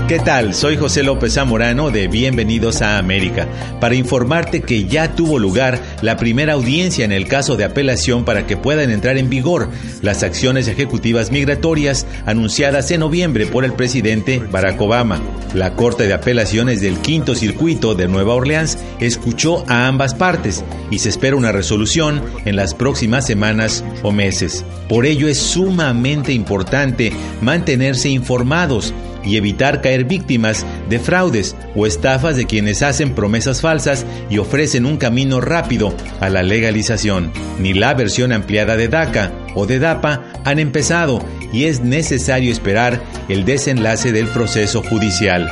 ¿Qué 0.09 0.17
tal? 0.17 0.55
Soy 0.55 0.75
José 0.75 1.03
López 1.03 1.35
Zamorano 1.35 1.91
de 1.91 2.07
Bienvenidos 2.07 2.81
a 2.81 2.97
América 2.97 3.47
para 3.79 3.93
informarte 3.93 4.61
que 4.61 4.85
ya 4.85 5.13
tuvo 5.13 5.37
lugar 5.37 5.79
la 6.01 6.17
primera 6.17 6.53
audiencia 6.53 7.05
en 7.05 7.11
el 7.11 7.27
caso 7.27 7.57
de 7.57 7.63
apelación 7.63 8.25
para 8.25 8.45
que 8.47 8.57
puedan 8.57 8.91
entrar 8.91 9.17
en 9.17 9.29
vigor 9.29 9.69
las 10.01 10.23
acciones 10.23 10.67
ejecutivas 10.67 11.31
migratorias 11.31 12.05
anunciadas 12.25 12.91
en 12.91 13.01
noviembre 13.01 13.47
por 13.47 13.65
el 13.65 13.73
presidente 13.73 14.39
Barack 14.39 14.79
Obama. 14.81 15.21
La 15.53 15.75
Corte 15.75 16.07
de 16.07 16.13
Apelaciones 16.13 16.81
del 16.81 16.97
Quinto 16.99 17.35
Circuito 17.35 17.95
de 17.95 18.07
Nueva 18.07 18.35
Orleans 18.35 18.77
escuchó 18.99 19.63
a 19.67 19.87
ambas 19.87 20.13
partes 20.13 20.63
y 20.91 20.99
se 20.99 21.09
espera 21.09 21.35
una 21.35 21.51
resolución 21.51 22.21
en 22.45 22.55
las 22.55 22.73
próximas 22.73 23.25
semanas 23.25 23.83
o 24.03 24.11
meses. 24.11 24.63
Por 24.87 25.05
ello 25.05 25.27
es 25.27 25.37
sumamente 25.37 26.33
importante 26.33 27.11
mantenerse 27.41 28.09
informados 28.09 28.93
y 29.23 29.37
evitar 29.37 29.81
caer 29.81 30.05
víctimas 30.05 30.65
de 30.89 30.99
fraudes 30.99 31.55
o 31.75 31.85
estafas 31.85 32.35
de 32.35 32.45
quienes 32.45 32.81
hacen 32.81 33.15
promesas 33.15 33.61
falsas 33.61 34.05
y 34.29 34.39
ofrecen 34.39 34.85
un 34.85 34.97
camino 34.97 35.41
rápido 35.41 35.93
a 36.19 36.29
la 36.29 36.43
legalización. 36.43 37.31
Ni 37.59 37.73
la 37.73 37.93
versión 37.93 38.33
ampliada 38.33 38.75
de 38.75 38.87
DACA 38.87 39.31
o 39.55 39.65
de 39.65 39.79
DAPA 39.79 40.23
han 40.43 40.59
empezado 40.59 41.23
y 41.53 41.65
es 41.65 41.81
necesario 41.81 42.51
esperar 42.51 43.01
el 43.27 43.45
desenlace 43.45 44.11
del 44.11 44.27
proceso 44.27 44.83
judicial. 44.83 45.51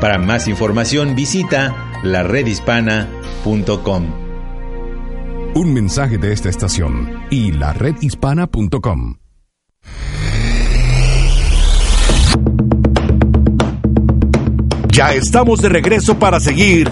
Para 0.00 0.18
más 0.18 0.48
información 0.48 1.14
visita 1.14 2.00
laredhispana.com. 2.02 4.28
Un 5.54 5.74
mensaje 5.74 6.18
de 6.18 6.32
esta 6.32 6.48
estación 6.48 7.24
y 7.30 7.52
la 7.52 7.72
redhispana.com. 7.72 9.18
Ya 14.98 15.14
estamos 15.14 15.62
de 15.62 15.68
regreso 15.68 16.18
para 16.18 16.40
seguir 16.40 16.90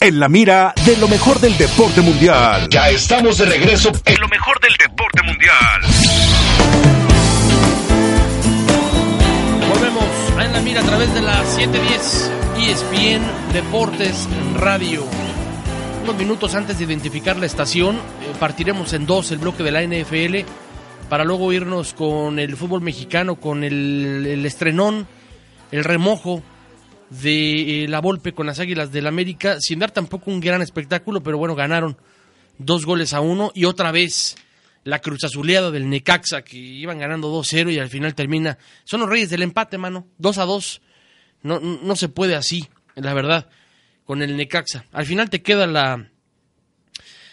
en 0.00 0.18
la 0.18 0.30
mira 0.30 0.72
de 0.86 0.96
lo 0.96 1.06
mejor 1.06 1.38
del 1.38 1.54
deporte 1.58 2.00
mundial. 2.00 2.66
Ya 2.70 2.88
estamos 2.88 3.36
de 3.36 3.44
regreso 3.44 3.92
en 4.06 4.18
lo 4.18 4.26
mejor 4.26 4.58
del 4.60 4.72
deporte 4.78 5.22
mundial. 5.24 5.82
Volvemos 9.68 10.04
a 10.38 10.46
En 10.46 10.52
la 10.54 10.60
Mira 10.62 10.80
a 10.80 10.84
través 10.84 11.12
de 11.12 11.20
la 11.20 11.44
710 11.44 12.32
ESPN 12.56 13.52
Deportes 13.52 14.26
Radio. 14.56 15.04
Unos 16.02 16.16
minutos 16.16 16.54
antes 16.54 16.78
de 16.78 16.86
identificar 16.86 17.36
la 17.36 17.44
estación, 17.44 17.96
eh, 17.96 18.00
partiremos 18.40 18.94
en 18.94 19.04
dos 19.04 19.30
el 19.30 19.40
bloque 19.40 19.62
de 19.62 19.72
la 19.72 19.82
NFL 19.82 20.46
para 21.10 21.24
luego 21.24 21.52
irnos 21.52 21.92
con 21.92 22.38
el 22.38 22.56
fútbol 22.56 22.80
mexicano, 22.80 23.36
con 23.36 23.62
el 23.62 24.42
estrenón, 24.46 25.06
el 25.70 25.84
remojo 25.84 26.42
de 27.10 27.84
eh, 27.84 27.88
la 27.88 28.00
Volpe 28.00 28.32
con 28.32 28.46
las 28.46 28.60
Águilas 28.60 28.92
del 28.92 29.06
América, 29.06 29.56
sin 29.60 29.80
dar 29.80 29.90
tampoco 29.90 30.30
un 30.30 30.40
gran 30.40 30.62
espectáculo, 30.62 31.22
pero 31.22 31.38
bueno, 31.38 31.54
ganaron 31.54 31.96
dos 32.58 32.86
goles 32.86 33.12
a 33.12 33.20
uno 33.20 33.50
y 33.54 33.64
otra 33.64 33.90
vez 33.90 34.36
la 34.84 35.00
cruz 35.00 35.24
azuleada 35.24 35.70
del 35.70 35.88
Necaxa, 35.88 36.42
que 36.42 36.56
iban 36.56 36.98
ganando 36.98 37.32
2-0 37.32 37.72
y 37.72 37.78
al 37.78 37.90
final 37.90 38.14
termina. 38.14 38.58
Son 38.84 39.00
los 39.00 39.08
reyes 39.08 39.28
del 39.30 39.42
empate, 39.42 39.76
mano. 39.76 40.06
2 40.18 40.38
a 40.38 40.44
2. 40.44 40.80
No, 41.42 41.60
no 41.60 41.96
se 41.96 42.08
puede 42.08 42.34
así, 42.34 42.68
la 42.94 43.12
verdad, 43.14 43.48
con 44.04 44.22
el 44.22 44.36
Necaxa. 44.36 44.86
Al 44.92 45.06
final 45.06 45.28
te 45.30 45.42
queda 45.42 45.66
la. 45.66 46.10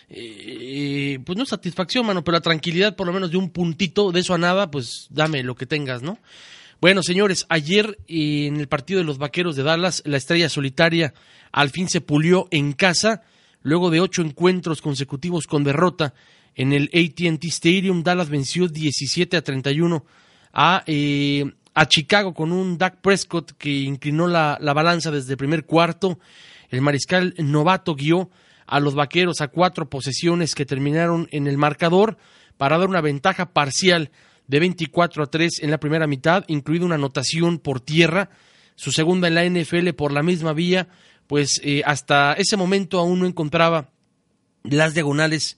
Eh, 0.10 1.20
pues 1.26 1.38
no 1.38 1.46
satisfacción, 1.46 2.06
mano, 2.06 2.24
pero 2.24 2.38
la 2.38 2.42
tranquilidad 2.42 2.96
por 2.96 3.08
lo 3.08 3.14
menos 3.14 3.30
de 3.30 3.38
un 3.38 3.50
puntito, 3.50 4.14
de 4.14 4.22
eso 4.22 4.34
a 4.34 4.38
nada, 4.38 4.72
pues 4.72 5.08
dame 5.10 5.44
lo 5.44 5.56
que 5.56 5.66
tengas, 5.66 6.02
¿no? 6.02 6.18
Bueno, 6.80 7.02
señores, 7.02 7.48
ayer 7.50 7.98
en 8.08 8.58
el 8.58 8.68
partido 8.68 9.00
de 9.00 9.04
los 9.04 9.18
Vaqueros 9.18 9.56
de 9.56 9.64
Dallas, 9.64 10.04
la 10.06 10.18
estrella 10.18 10.48
solitaria 10.48 11.12
al 11.52 11.72
fin 11.72 11.90
se 11.90 12.02
pulió 12.02 12.48
en 12.52 12.74
casa, 12.74 13.24
luego 13.64 13.90
de 13.90 14.00
ocho 14.00 14.22
encuentros 14.22 14.84
consecutivos 14.84 15.48
con 15.48 15.64
derrota 15.64 16.14
en 16.54 16.74
el 16.74 16.92
ATT 16.94 17.46
Stadium. 17.46 18.04
Dallas 18.04 18.30
venció 18.30 18.68
17 18.68 19.38
a 19.38 19.42
31 19.42 20.06
a, 20.54 20.84
eh, 20.86 21.52
a 21.74 21.88
Chicago 21.88 22.36
con 22.36 22.52
un 22.52 22.78
Dak 22.78 23.02
Prescott 23.02 23.54
que 23.58 23.72
inclinó 23.72 24.28
la, 24.28 24.60
la 24.62 24.74
balanza 24.74 25.10
desde 25.10 25.32
el 25.32 25.38
primer 25.38 25.66
cuarto. 25.66 26.20
El 26.70 26.82
mariscal 26.82 27.34
novato 27.40 27.96
guió 27.96 28.30
a 28.68 28.80
los 28.80 28.94
Vaqueros 28.94 29.42
a 29.42 29.48
cuatro 29.48 29.90
posesiones 29.90 30.54
que 30.54 30.68
terminaron 30.68 31.28
en 31.32 31.48
el 31.48 31.58
marcador 31.58 32.20
para 32.56 32.78
dar 32.78 32.88
una 32.88 33.02
ventaja 33.02 33.52
parcial 33.52 34.12
de 34.48 34.60
24 34.60 35.24
a 35.24 35.28
3 35.28 35.60
en 35.62 35.72
la 35.72 35.80
primera 35.80 36.08
mitad, 36.08 36.44
incluida 36.48 36.86
una 36.86 36.96
anotación 36.96 37.60
por 37.60 37.82
tierra, 37.82 38.30
su 38.76 38.92
segunda 38.92 39.28
en 39.28 39.36
la 39.36 39.46
NFL 39.46 39.90
por 39.90 40.12
la 40.12 40.24
misma 40.24 40.54
vía, 40.54 40.88
pues 41.28 41.60
eh, 41.64 41.82
hasta 41.86 42.34
ese 42.34 42.58
momento 42.58 43.00
aún 43.00 43.20
no 43.20 43.26
encontraba 43.26 43.92
las 44.64 44.94
diagonales 44.94 45.58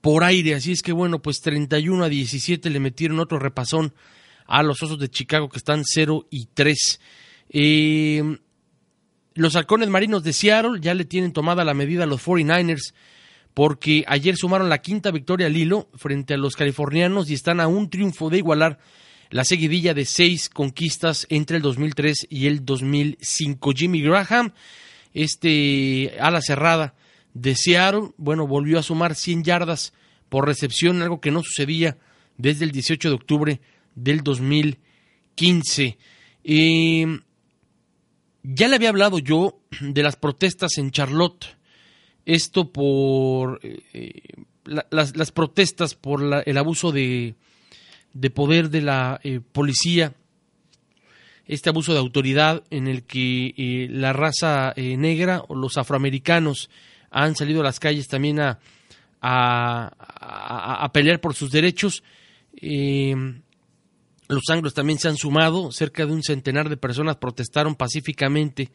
por 0.00 0.22
aire, 0.22 0.54
así 0.54 0.72
es 0.72 0.82
que 0.82 0.92
bueno, 0.92 1.22
pues 1.22 1.40
31 1.40 2.04
a 2.04 2.08
17 2.08 2.68
le 2.68 2.80
metieron 2.80 3.20
otro 3.20 3.38
repasón 3.38 3.94
a 4.46 4.62
los 4.62 4.82
Osos 4.82 4.98
de 4.98 5.08
Chicago 5.08 5.48
que 5.48 5.56
están 5.56 5.82
0 5.84 6.26
y 6.30 6.46
3. 6.52 7.00
Eh, 7.48 8.38
los 9.34 9.56
halcones 9.56 9.88
marinos 9.88 10.22
de 10.22 10.34
Seattle 10.34 10.80
ya 10.80 10.92
le 10.92 11.06
tienen 11.06 11.32
tomada 11.32 11.64
la 11.64 11.72
medida 11.72 12.04
a 12.04 12.06
los 12.06 12.22
49ers 12.22 12.92
porque 13.54 14.04
ayer 14.08 14.36
sumaron 14.36 14.68
la 14.68 14.82
quinta 14.82 15.12
victoria 15.12 15.46
al 15.46 15.56
hilo 15.56 15.88
frente 15.94 16.34
a 16.34 16.36
los 16.36 16.56
californianos 16.56 17.30
y 17.30 17.34
están 17.34 17.60
a 17.60 17.68
un 17.68 17.88
triunfo 17.88 18.28
de 18.28 18.38
igualar 18.38 18.80
la 19.30 19.44
seguidilla 19.44 19.94
de 19.94 20.04
seis 20.04 20.48
conquistas 20.48 21.26
entre 21.30 21.56
el 21.56 21.62
2003 21.62 22.26
y 22.28 22.48
el 22.48 22.64
2005. 22.64 23.72
Jimmy 23.74 24.02
Graham, 24.02 24.52
este 25.12 26.14
ala 26.20 26.40
cerrada 26.40 26.94
de 27.32 27.54
Seattle, 27.54 28.10
bueno, 28.16 28.46
volvió 28.46 28.78
a 28.78 28.82
sumar 28.82 29.14
100 29.14 29.44
yardas 29.44 29.92
por 30.28 30.46
recepción, 30.46 31.00
algo 31.00 31.20
que 31.20 31.30
no 31.30 31.42
sucedía 31.42 31.96
desde 32.36 32.64
el 32.64 32.72
18 32.72 33.08
de 33.08 33.14
octubre 33.14 33.60
del 33.94 34.22
2015. 34.22 35.96
Eh, 36.42 37.20
ya 38.42 38.68
le 38.68 38.76
había 38.76 38.88
hablado 38.88 39.18
yo 39.20 39.60
de 39.80 40.02
las 40.02 40.16
protestas 40.16 40.76
en 40.78 40.90
Charlotte 40.90 41.56
esto 42.26 42.70
por 42.70 43.60
eh, 43.62 44.20
las, 44.64 45.16
las, 45.16 45.32
protestas 45.32 45.94
por 45.94 46.22
la, 46.22 46.40
el 46.40 46.56
abuso 46.56 46.92
de, 46.92 47.34
de, 48.12 48.30
poder 48.30 48.70
de 48.70 48.80
la 48.82 49.20
eh, 49.22 49.40
policía, 49.40 50.14
este 51.46 51.68
abuso 51.68 51.92
de 51.92 51.98
autoridad 51.98 52.62
en 52.70 52.88
el 52.88 53.02
que 53.04 53.54
eh, 53.56 53.88
la 53.90 54.12
raza 54.12 54.72
negra 54.76 55.42
o 55.48 55.54
los 55.54 55.76
afroamericanos 55.76 56.70
han 57.10 57.36
salido 57.36 57.60
a 57.60 57.64
las 57.64 57.78
calles 57.78 58.08
también 58.08 58.40
a 58.40 58.58
pelear 60.92 61.20
por 61.20 61.34
sus 61.34 61.50
derechos. 61.50 62.02
los 62.62 64.48
anglos 64.48 64.72
también 64.72 64.98
se 64.98 65.08
han 65.08 65.16
sumado, 65.16 65.70
cerca 65.70 66.06
de 66.06 66.12
un 66.12 66.22
centenar 66.22 66.70
de 66.70 66.78
personas 66.78 67.16
protestaron 67.16 67.74
pacíficamente 67.74 68.70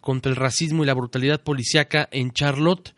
contra 0.00 0.30
el 0.30 0.36
racismo 0.36 0.82
y 0.82 0.86
la 0.86 0.94
brutalidad 0.94 1.42
policiaca 1.42 2.08
en 2.10 2.32
Charlotte. 2.32 2.94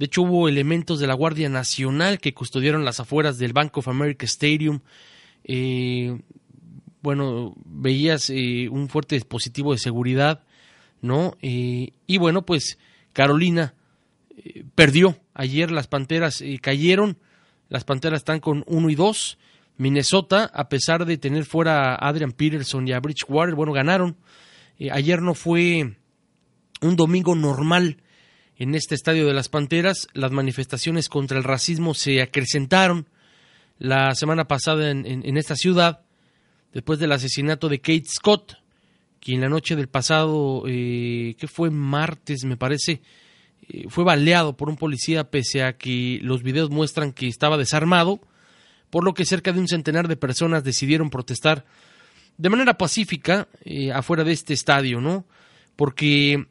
De 0.00 0.06
hecho, 0.06 0.22
hubo 0.22 0.48
elementos 0.48 0.98
de 0.98 1.06
la 1.06 1.14
Guardia 1.14 1.48
Nacional 1.48 2.20
que 2.20 2.32
custodiaron 2.32 2.84
las 2.84 3.00
afueras 3.00 3.38
del 3.38 3.52
Bank 3.52 3.76
of 3.76 3.88
America 3.88 4.24
Stadium. 4.24 4.80
Eh, 5.44 6.18
bueno, 7.02 7.54
veías 7.66 8.30
eh, 8.30 8.68
un 8.70 8.88
fuerte 8.88 9.14
dispositivo 9.14 9.72
de 9.72 9.78
seguridad, 9.78 10.42
¿no? 11.02 11.36
Eh, 11.42 11.92
y 12.06 12.18
bueno, 12.18 12.46
pues 12.46 12.78
Carolina 13.12 13.74
perdió. 14.74 15.18
Ayer 15.34 15.70
las 15.70 15.86
Panteras 15.86 16.42
cayeron. 16.62 17.18
Las 17.68 17.84
Panteras 17.84 18.20
están 18.20 18.40
con 18.40 18.64
1 18.66 18.90
y 18.90 18.94
2. 18.94 19.38
Minnesota, 19.76 20.50
a 20.52 20.68
pesar 20.68 21.04
de 21.04 21.18
tener 21.18 21.44
fuera 21.44 21.94
a 21.94 22.08
Adrian 22.08 22.32
Peterson 22.32 22.88
y 22.88 22.92
a 22.92 23.00
Bridgewater, 23.00 23.54
bueno, 23.54 23.72
ganaron. 23.72 24.16
ayer 24.90 25.22
no 25.22 25.34
fue 25.34 25.96
un 26.80 26.96
domingo 26.96 27.34
normal 27.34 27.98
en 28.56 28.74
este 28.74 28.94
estadio 28.94 29.26
de 29.26 29.34
las 29.34 29.48
Panteras. 29.48 30.06
Las 30.12 30.32
manifestaciones 30.32 31.08
contra 31.08 31.38
el 31.38 31.44
racismo 31.44 31.94
se 31.94 32.20
acrecentaron 32.20 33.06
la 33.78 34.14
semana 34.14 34.46
pasada 34.46 34.90
en, 34.90 35.36
esta 35.38 35.56
ciudad, 35.56 36.02
después 36.72 36.98
del 36.98 37.12
asesinato 37.12 37.70
de 37.70 37.80
Kate 37.80 38.04
Scott, 38.04 38.58
quien 39.20 39.40
la 39.40 39.48
noche 39.48 39.74
del 39.74 39.88
pasado, 39.88 40.64
eh, 40.66 41.34
que 41.38 41.48
fue 41.48 41.70
martes 41.70 42.44
me 42.44 42.58
parece, 42.58 43.00
eh, 43.68 43.86
fue 43.88 44.04
baleado 44.04 44.56
por 44.56 44.68
un 44.68 44.76
policía 44.76 45.30
pese 45.30 45.62
a 45.62 45.78
que 45.78 46.18
los 46.22 46.42
videos 46.42 46.68
muestran 46.68 47.12
que 47.12 47.26
estaba 47.26 47.56
desarmado, 47.56 48.20
por 48.90 49.04
lo 49.04 49.14
que 49.14 49.24
cerca 49.24 49.52
de 49.52 49.60
un 49.60 49.68
centenar 49.68 50.08
de 50.08 50.16
personas 50.16 50.62
decidieron 50.62 51.08
protestar 51.08 51.64
de 52.36 52.50
manera 52.50 52.76
pacífica 52.76 53.48
eh, 53.64 53.92
afuera 53.92 54.24
de 54.24 54.32
este 54.32 54.52
estadio, 54.52 55.00
¿no? 55.00 55.24
Porque 55.76 56.46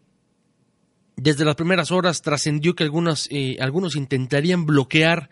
desde 1.22 1.46
las 1.46 1.56
primeras 1.56 1.92
horas 1.92 2.22
trascendió 2.22 2.76
que 2.76 2.84
algunos, 2.84 3.28
eh, 3.32 3.58
algunos 3.60 3.96
intentarían 3.96 4.66
bloquear 4.66 5.30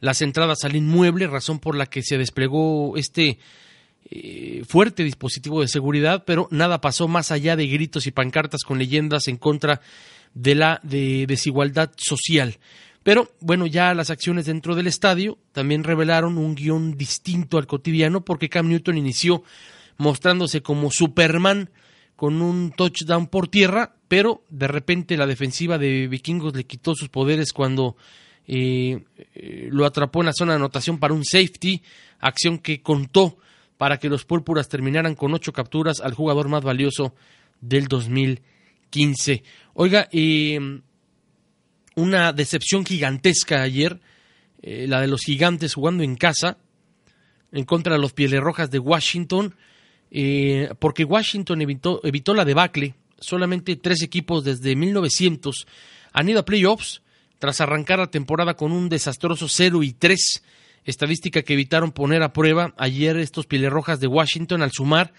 las 0.00 0.22
entradas 0.22 0.64
al 0.64 0.76
inmueble, 0.76 1.26
razón 1.26 1.58
por 1.58 1.76
la 1.76 1.86
que 1.86 2.02
se 2.02 2.18
desplegó 2.18 2.96
este 2.96 3.38
eh, 4.10 4.62
fuerte 4.68 5.02
dispositivo 5.02 5.60
de 5.60 5.68
seguridad, 5.68 6.24
pero 6.24 6.48
nada 6.50 6.80
pasó 6.80 7.08
más 7.08 7.32
allá 7.32 7.56
de 7.56 7.66
gritos 7.66 8.06
y 8.06 8.12
pancartas 8.12 8.62
con 8.62 8.78
leyendas 8.78 9.26
en 9.26 9.36
contra 9.36 9.80
de 10.34 10.54
la 10.54 10.80
de 10.82 11.26
desigualdad 11.26 11.90
social. 11.96 12.58
Pero 13.02 13.32
bueno, 13.40 13.66
ya 13.66 13.94
las 13.94 14.10
acciones 14.10 14.46
dentro 14.46 14.74
del 14.74 14.86
estadio 14.86 15.38
también 15.52 15.84
revelaron 15.84 16.38
un 16.38 16.54
guion 16.54 16.96
distinto 16.96 17.58
al 17.58 17.66
cotidiano 17.66 18.24
porque 18.24 18.48
Cam 18.48 18.68
Newton 18.68 18.98
inició 18.98 19.42
mostrándose 19.96 20.62
como 20.62 20.90
Superman 20.90 21.70
con 22.16 22.42
un 22.42 22.72
touchdown 22.72 23.26
por 23.26 23.48
tierra, 23.48 23.95
pero 24.08 24.44
de 24.48 24.68
repente 24.68 25.16
la 25.16 25.26
defensiva 25.26 25.78
de 25.78 26.08
Vikingos 26.08 26.54
le 26.54 26.64
quitó 26.64 26.94
sus 26.94 27.08
poderes 27.08 27.52
cuando 27.52 27.96
eh, 28.46 29.04
eh, 29.34 29.68
lo 29.70 29.84
atrapó 29.84 30.20
en 30.20 30.26
la 30.26 30.32
zona 30.32 30.52
de 30.52 30.56
anotación 30.56 30.98
para 30.98 31.14
un 31.14 31.24
safety, 31.24 31.82
acción 32.20 32.58
que 32.58 32.82
contó 32.82 33.38
para 33.76 33.98
que 33.98 34.08
los 34.08 34.24
púrpuras 34.24 34.68
terminaran 34.68 35.14
con 35.14 35.34
ocho 35.34 35.52
capturas 35.52 36.00
al 36.00 36.14
jugador 36.14 36.48
más 36.48 36.62
valioso 36.62 37.14
del 37.60 37.88
2015. 37.88 39.42
Oiga, 39.74 40.08
eh, 40.12 40.80
una 41.96 42.32
decepción 42.32 42.84
gigantesca 42.84 43.62
ayer, 43.62 44.00
la 44.62 45.00
de 45.00 45.06
los 45.06 45.20
gigantes 45.20 45.74
jugando 45.74 46.02
en 46.02 46.16
casa 46.16 46.58
en 47.52 47.64
contra 47.64 47.94
de 47.94 48.00
los 48.00 48.12
Pieles 48.12 48.40
Rojas 48.40 48.70
de 48.70 48.78
Washington. 48.78 49.54
Eh, 50.10 50.70
porque 50.78 51.04
Washington 51.04 51.62
evitó, 51.62 52.00
evitó 52.04 52.34
la 52.34 52.44
debacle. 52.44 52.94
Solamente 53.18 53.76
tres 53.76 54.02
equipos 54.02 54.44
desde 54.44 54.76
1900 54.76 55.66
han 56.12 56.28
ido 56.28 56.40
a 56.40 56.44
playoffs 56.44 57.02
tras 57.38 57.60
arrancar 57.60 57.98
la 57.98 58.10
temporada 58.10 58.54
con 58.54 58.72
un 58.72 58.88
desastroso 58.88 59.48
0 59.48 59.82
y 59.82 59.92
3, 59.92 60.42
estadística 60.84 61.42
que 61.42 61.52
evitaron 61.52 61.92
poner 61.92 62.22
a 62.22 62.32
prueba 62.32 62.74
ayer 62.78 63.16
estos 63.18 63.46
Rojas 63.48 64.00
de 64.00 64.06
Washington 64.06 64.62
al 64.62 64.72
sumar 64.72 65.12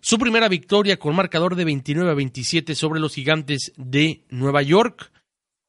su 0.00 0.18
primera 0.18 0.48
victoria 0.48 0.98
con 0.98 1.14
marcador 1.14 1.54
de 1.54 1.64
29 1.64 2.10
a 2.10 2.14
27 2.14 2.74
sobre 2.74 2.98
los 2.98 3.14
gigantes 3.14 3.72
de 3.76 4.24
Nueva 4.30 4.62
York. 4.62 5.12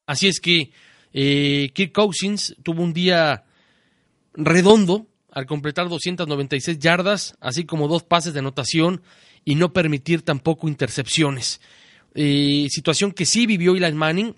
Así 0.06 0.26
es 0.26 0.40
que 0.40 0.72
eh, 1.12 1.70
Kirk 1.72 1.92
Cousins 1.92 2.56
tuvo 2.64 2.82
un 2.82 2.92
día 2.92 3.44
redondo, 4.32 5.06
al 5.30 5.46
completar 5.46 5.88
296 5.88 6.78
yardas, 6.78 7.36
así 7.40 7.64
como 7.64 7.86
dos 7.86 8.02
pases 8.02 8.34
de 8.34 8.40
anotación 8.40 9.02
y 9.44 9.54
no 9.54 9.72
permitir 9.72 10.22
tampoco 10.22 10.68
intercepciones. 10.68 11.60
Eh, 12.14 12.66
situación 12.70 13.12
que 13.12 13.26
sí 13.26 13.46
vivió 13.46 13.74
Eli 13.74 13.92
Manning, 13.92 14.34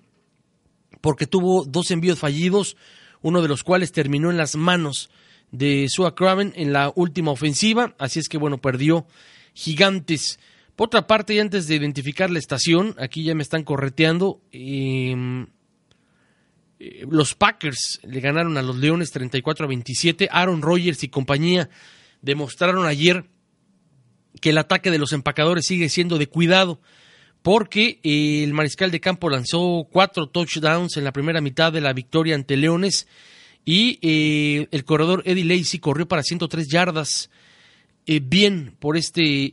porque 1.00 1.26
tuvo 1.26 1.64
dos 1.64 1.90
envíos 1.90 2.18
fallidos, 2.18 2.76
uno 3.22 3.42
de 3.42 3.48
los 3.48 3.62
cuales 3.62 3.92
terminó 3.92 4.30
en 4.30 4.36
las 4.36 4.56
manos 4.56 5.10
de 5.50 5.86
Sua 5.88 6.14
Craven 6.14 6.52
en 6.56 6.72
la 6.72 6.92
última 6.94 7.30
ofensiva, 7.30 7.94
así 7.98 8.18
es 8.18 8.28
que 8.28 8.38
bueno, 8.38 8.58
perdió 8.58 9.06
gigantes. 9.54 10.38
Por 10.74 10.86
otra 10.88 11.06
parte, 11.06 11.34
y 11.34 11.38
antes 11.38 11.68
de 11.68 11.76
identificar 11.76 12.30
la 12.30 12.38
estación, 12.38 12.94
aquí 12.98 13.22
ya 13.22 13.34
me 13.34 13.42
están 13.42 13.62
correteando, 13.62 14.42
eh, 14.52 15.46
eh, 16.78 17.06
los 17.08 17.34
Packers 17.34 18.00
le 18.02 18.20
ganaron 18.20 18.58
a 18.58 18.62
los 18.62 18.76
Leones 18.76 19.10
34 19.10 19.64
a 19.64 19.68
27. 19.68 20.28
Aaron 20.30 20.62
Rodgers 20.62 21.02
y 21.02 21.08
compañía 21.08 21.70
demostraron 22.20 22.86
ayer 22.86 23.24
que 24.40 24.50
el 24.50 24.58
ataque 24.58 24.90
de 24.90 24.98
los 24.98 25.12
empacadores 25.12 25.66
sigue 25.66 25.88
siendo 25.88 26.18
de 26.18 26.28
cuidado 26.28 26.80
porque 27.42 28.00
eh, 28.02 28.42
el 28.42 28.52
mariscal 28.52 28.90
de 28.90 29.00
campo 29.00 29.30
lanzó 29.30 29.86
cuatro 29.90 30.28
touchdowns 30.28 30.96
en 30.96 31.04
la 31.04 31.12
primera 31.12 31.40
mitad 31.40 31.72
de 31.72 31.80
la 31.80 31.92
victoria 31.92 32.34
ante 32.34 32.56
Leones 32.56 33.06
y 33.64 33.98
eh, 34.02 34.68
el 34.70 34.84
corredor 34.84 35.22
Eddie 35.24 35.44
Lacy 35.44 35.78
corrió 35.78 36.06
para 36.06 36.22
103 36.22 36.68
yardas. 36.68 37.30
bien 38.06 38.74
por 38.78 38.96
este 38.96 39.52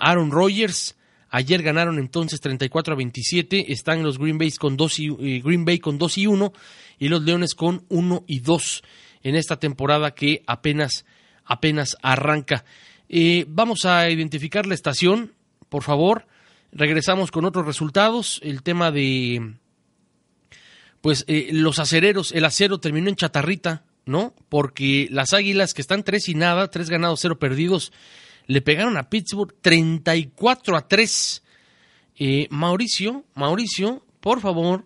Aaron 0.00 0.30
Rodgers. 0.30 0.96
Ayer 1.28 1.62
ganaron 1.62 1.98
entonces 1.98 2.40
34 2.40 2.94
a 2.94 2.96
27. 2.96 3.72
Están 3.72 4.02
los 4.02 4.18
Green 4.18 4.38
Bay 4.38 4.50
con 4.52 4.76
2 4.76 4.98
y, 4.98 5.06
eh, 5.06 5.40
Green 5.44 5.64
Bay 5.64 5.78
con 5.78 5.96
2 5.96 6.18
y 6.18 6.26
1 6.26 6.52
y 6.98 7.08
los 7.08 7.22
Leones 7.22 7.54
con 7.54 7.84
1 7.88 8.24
y 8.26 8.40
2 8.40 8.82
en 9.22 9.36
esta 9.36 9.58
temporada 9.58 10.12
que 10.12 10.42
apenas, 10.46 11.04
apenas 11.44 11.96
arranca. 12.02 12.64
Eh, 13.12 13.44
vamos 13.48 13.86
a 13.86 14.08
identificar 14.08 14.66
la 14.66 14.74
estación, 14.74 15.34
por 15.68 15.82
favor. 15.82 16.28
Regresamos 16.70 17.32
con 17.32 17.44
otros 17.44 17.66
resultados. 17.66 18.38
El 18.44 18.62
tema 18.62 18.92
de, 18.92 19.56
pues, 21.00 21.24
eh, 21.26 21.48
los 21.52 21.80
acereros, 21.80 22.30
el 22.30 22.44
acero 22.44 22.78
terminó 22.78 23.08
en 23.08 23.16
chatarrita, 23.16 23.82
¿no? 24.06 24.32
Porque 24.48 25.08
las 25.10 25.32
águilas 25.32 25.74
que 25.74 25.82
están 25.82 26.04
tres 26.04 26.28
y 26.28 26.34
nada, 26.34 26.70
tres 26.70 26.88
ganados, 26.88 27.18
cero 27.20 27.40
perdidos, 27.40 27.92
le 28.46 28.62
pegaron 28.62 28.96
a 28.96 29.10
Pittsburgh 29.10 29.56
34 29.60 30.76
a 30.76 30.86
3. 30.86 31.42
Eh, 32.14 32.46
Mauricio, 32.50 33.24
Mauricio, 33.34 34.06
por 34.20 34.40
favor, 34.40 34.84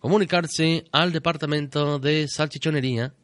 comunicarse 0.00 0.84
al 0.92 1.12
departamento 1.12 1.98
de 1.98 2.28
salchichonería. 2.28 3.14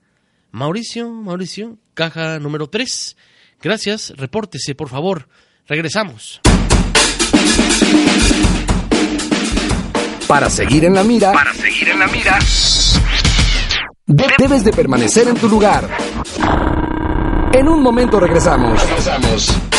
Mauricio, 0.51 1.11
Mauricio, 1.11 1.77
caja 1.93 2.39
número 2.39 2.71
3. 2.71 3.17
Gracias, 3.65 4.13
repórtese, 4.19 4.75
por 4.75 4.91
favor. 4.91 5.27
Regresamos. 5.67 6.43
Para 10.29 10.51
seguir 10.51 10.85
en 10.85 10.93
la 10.93 11.03
mira. 11.03 11.33
Para 11.33 11.55
seguir 11.55 11.89
en 11.89 11.99
la 11.99 12.07
mira. 12.09 12.39
Debes 14.07 14.65
de 14.65 14.71
permanecer 14.71 15.29
en 15.29 15.37
tu 15.37 15.49
lugar. 15.49 15.89
En 17.55 17.67
un 17.67 17.83
momento 17.83 18.21
regresamos. 18.21 18.79
Regresamos. 18.83 19.74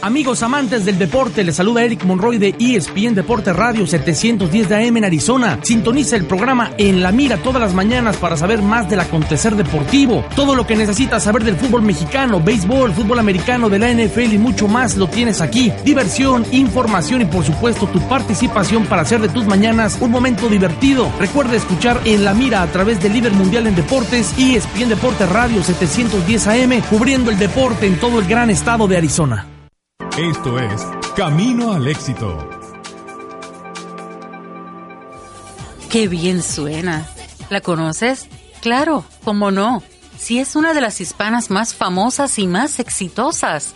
Amigos 0.00 0.44
amantes 0.44 0.84
del 0.84 0.96
deporte, 0.96 1.42
les 1.42 1.56
saluda 1.56 1.82
Eric 1.82 2.04
Monroy 2.04 2.38
de 2.38 2.54
ESPN 2.60 3.16
Deporte 3.16 3.52
Radio 3.52 3.84
710 3.84 4.68
de 4.68 4.76
AM 4.76 4.96
en 4.98 5.04
Arizona. 5.04 5.58
Sintoniza 5.60 6.14
el 6.14 6.24
programa 6.24 6.70
En 6.78 7.02
la 7.02 7.10
Mira 7.10 7.36
todas 7.38 7.60
las 7.60 7.74
mañanas 7.74 8.16
para 8.16 8.36
saber 8.36 8.62
más 8.62 8.88
del 8.88 9.00
acontecer 9.00 9.56
deportivo. 9.56 10.24
Todo 10.36 10.54
lo 10.54 10.64
que 10.68 10.76
necesitas 10.76 11.24
saber 11.24 11.42
del 11.42 11.56
fútbol 11.56 11.82
mexicano, 11.82 12.40
béisbol, 12.40 12.92
fútbol 12.92 13.18
americano, 13.18 13.68
de 13.68 13.80
la 13.80 13.92
NFL 13.92 14.34
y 14.34 14.38
mucho 14.38 14.68
más 14.68 14.96
lo 14.96 15.08
tienes 15.08 15.40
aquí. 15.40 15.72
Diversión, 15.84 16.46
información 16.52 17.22
y 17.22 17.24
por 17.24 17.44
supuesto 17.44 17.88
tu 17.88 18.00
participación 18.08 18.86
para 18.86 19.02
hacer 19.02 19.20
de 19.20 19.28
tus 19.28 19.46
mañanas 19.46 19.98
un 20.00 20.12
momento 20.12 20.48
divertido. 20.48 21.10
Recuerda 21.18 21.56
escuchar 21.56 22.00
En 22.04 22.24
la 22.24 22.34
Mira 22.34 22.62
a 22.62 22.68
través 22.68 23.02
del 23.02 23.14
líder 23.14 23.32
mundial 23.32 23.66
en 23.66 23.74
deportes 23.74 24.32
ESPN 24.38 24.90
Deporte 24.90 25.26
Radio 25.26 25.60
710 25.64 26.46
AM, 26.46 26.82
cubriendo 26.82 27.32
el 27.32 27.38
deporte 27.38 27.88
en 27.88 27.98
todo 27.98 28.20
el 28.20 28.28
gran 28.28 28.48
estado 28.48 28.86
de 28.86 28.96
Arizona. 28.96 29.57
Esto 30.18 30.58
es 30.58 30.84
Camino 31.14 31.72
al 31.72 31.86
Éxito. 31.86 32.36
Qué 35.90 36.08
bien 36.08 36.42
suena. 36.42 37.06
¿La 37.50 37.60
conoces? 37.60 38.26
Claro, 38.60 39.04
cómo 39.22 39.52
no. 39.52 39.80
Si 40.16 40.40
es 40.40 40.56
una 40.56 40.74
de 40.74 40.80
las 40.80 41.00
hispanas 41.00 41.50
más 41.50 41.72
famosas 41.72 42.36
y 42.40 42.48
más 42.48 42.80
exitosas. 42.80 43.74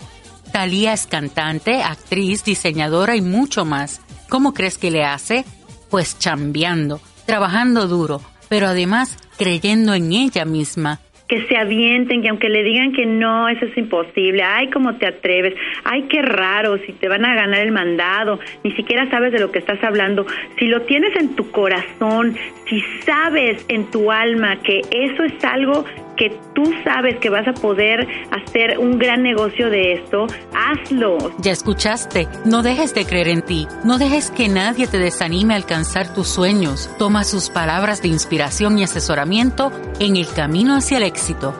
Talía 0.50 0.92
es 0.92 1.06
cantante, 1.06 1.82
actriz, 1.82 2.42
diseñadora 2.42 3.14
y 3.14 3.20
mucho 3.20 3.64
más. 3.64 4.00
¿Cómo 4.28 4.52
crees 4.52 4.78
que 4.78 4.90
le 4.90 5.04
hace? 5.04 5.44
Pues 5.90 6.18
chambeando, 6.18 7.00
trabajando 7.24 7.86
duro, 7.86 8.20
pero 8.48 8.66
además 8.66 9.16
creyendo 9.38 9.94
en 9.94 10.12
ella 10.12 10.44
misma 10.44 11.00
que 11.28 11.46
se 11.46 11.56
avienten, 11.56 12.22
que 12.22 12.28
aunque 12.28 12.48
le 12.48 12.62
digan 12.62 12.92
que 12.92 13.06
no, 13.06 13.48
eso 13.48 13.64
es 13.64 13.76
imposible, 13.76 14.42
ay, 14.42 14.68
cómo 14.70 14.96
te 14.96 15.06
atreves, 15.06 15.54
ay, 15.84 16.02
qué 16.02 16.22
raro, 16.22 16.78
si 16.78 16.92
te 16.92 17.08
van 17.08 17.24
a 17.24 17.34
ganar 17.34 17.60
el 17.60 17.72
mandado, 17.72 18.38
ni 18.64 18.72
siquiera 18.72 19.08
sabes 19.10 19.32
de 19.32 19.40
lo 19.40 19.50
que 19.50 19.58
estás 19.58 19.82
hablando, 19.82 20.26
si 20.58 20.66
lo 20.66 20.82
tienes 20.82 21.16
en 21.16 21.34
tu 21.34 21.50
corazón, 21.50 22.36
si 22.68 22.80
sabes 23.04 23.64
en 23.68 23.90
tu 23.90 24.10
alma 24.10 24.56
que 24.62 24.80
eso 24.90 25.24
es 25.24 25.44
algo 25.44 25.84
que 26.16 26.38
tú 26.54 26.64
sabes 26.84 27.18
que 27.18 27.30
vas 27.30 27.46
a 27.48 27.52
poder 27.52 28.06
hacer 28.30 28.78
un 28.78 28.98
gran 28.98 29.22
negocio 29.22 29.70
de 29.70 29.94
esto, 29.94 30.26
hazlo. 30.54 31.18
Ya 31.38 31.52
escuchaste, 31.52 32.28
no 32.44 32.62
dejes 32.62 32.94
de 32.94 33.04
creer 33.04 33.28
en 33.28 33.42
ti, 33.42 33.66
no 33.84 33.98
dejes 33.98 34.30
que 34.30 34.48
nadie 34.48 34.86
te 34.86 34.98
desanime 34.98 35.54
a 35.54 35.56
alcanzar 35.56 36.12
tus 36.14 36.28
sueños. 36.28 36.90
Toma 36.98 37.24
sus 37.24 37.50
palabras 37.50 38.02
de 38.02 38.08
inspiración 38.08 38.78
y 38.78 38.84
asesoramiento 38.84 39.72
en 39.98 40.16
el 40.16 40.28
camino 40.28 40.76
hacia 40.76 40.98
el 40.98 41.04
éxito. 41.04 41.54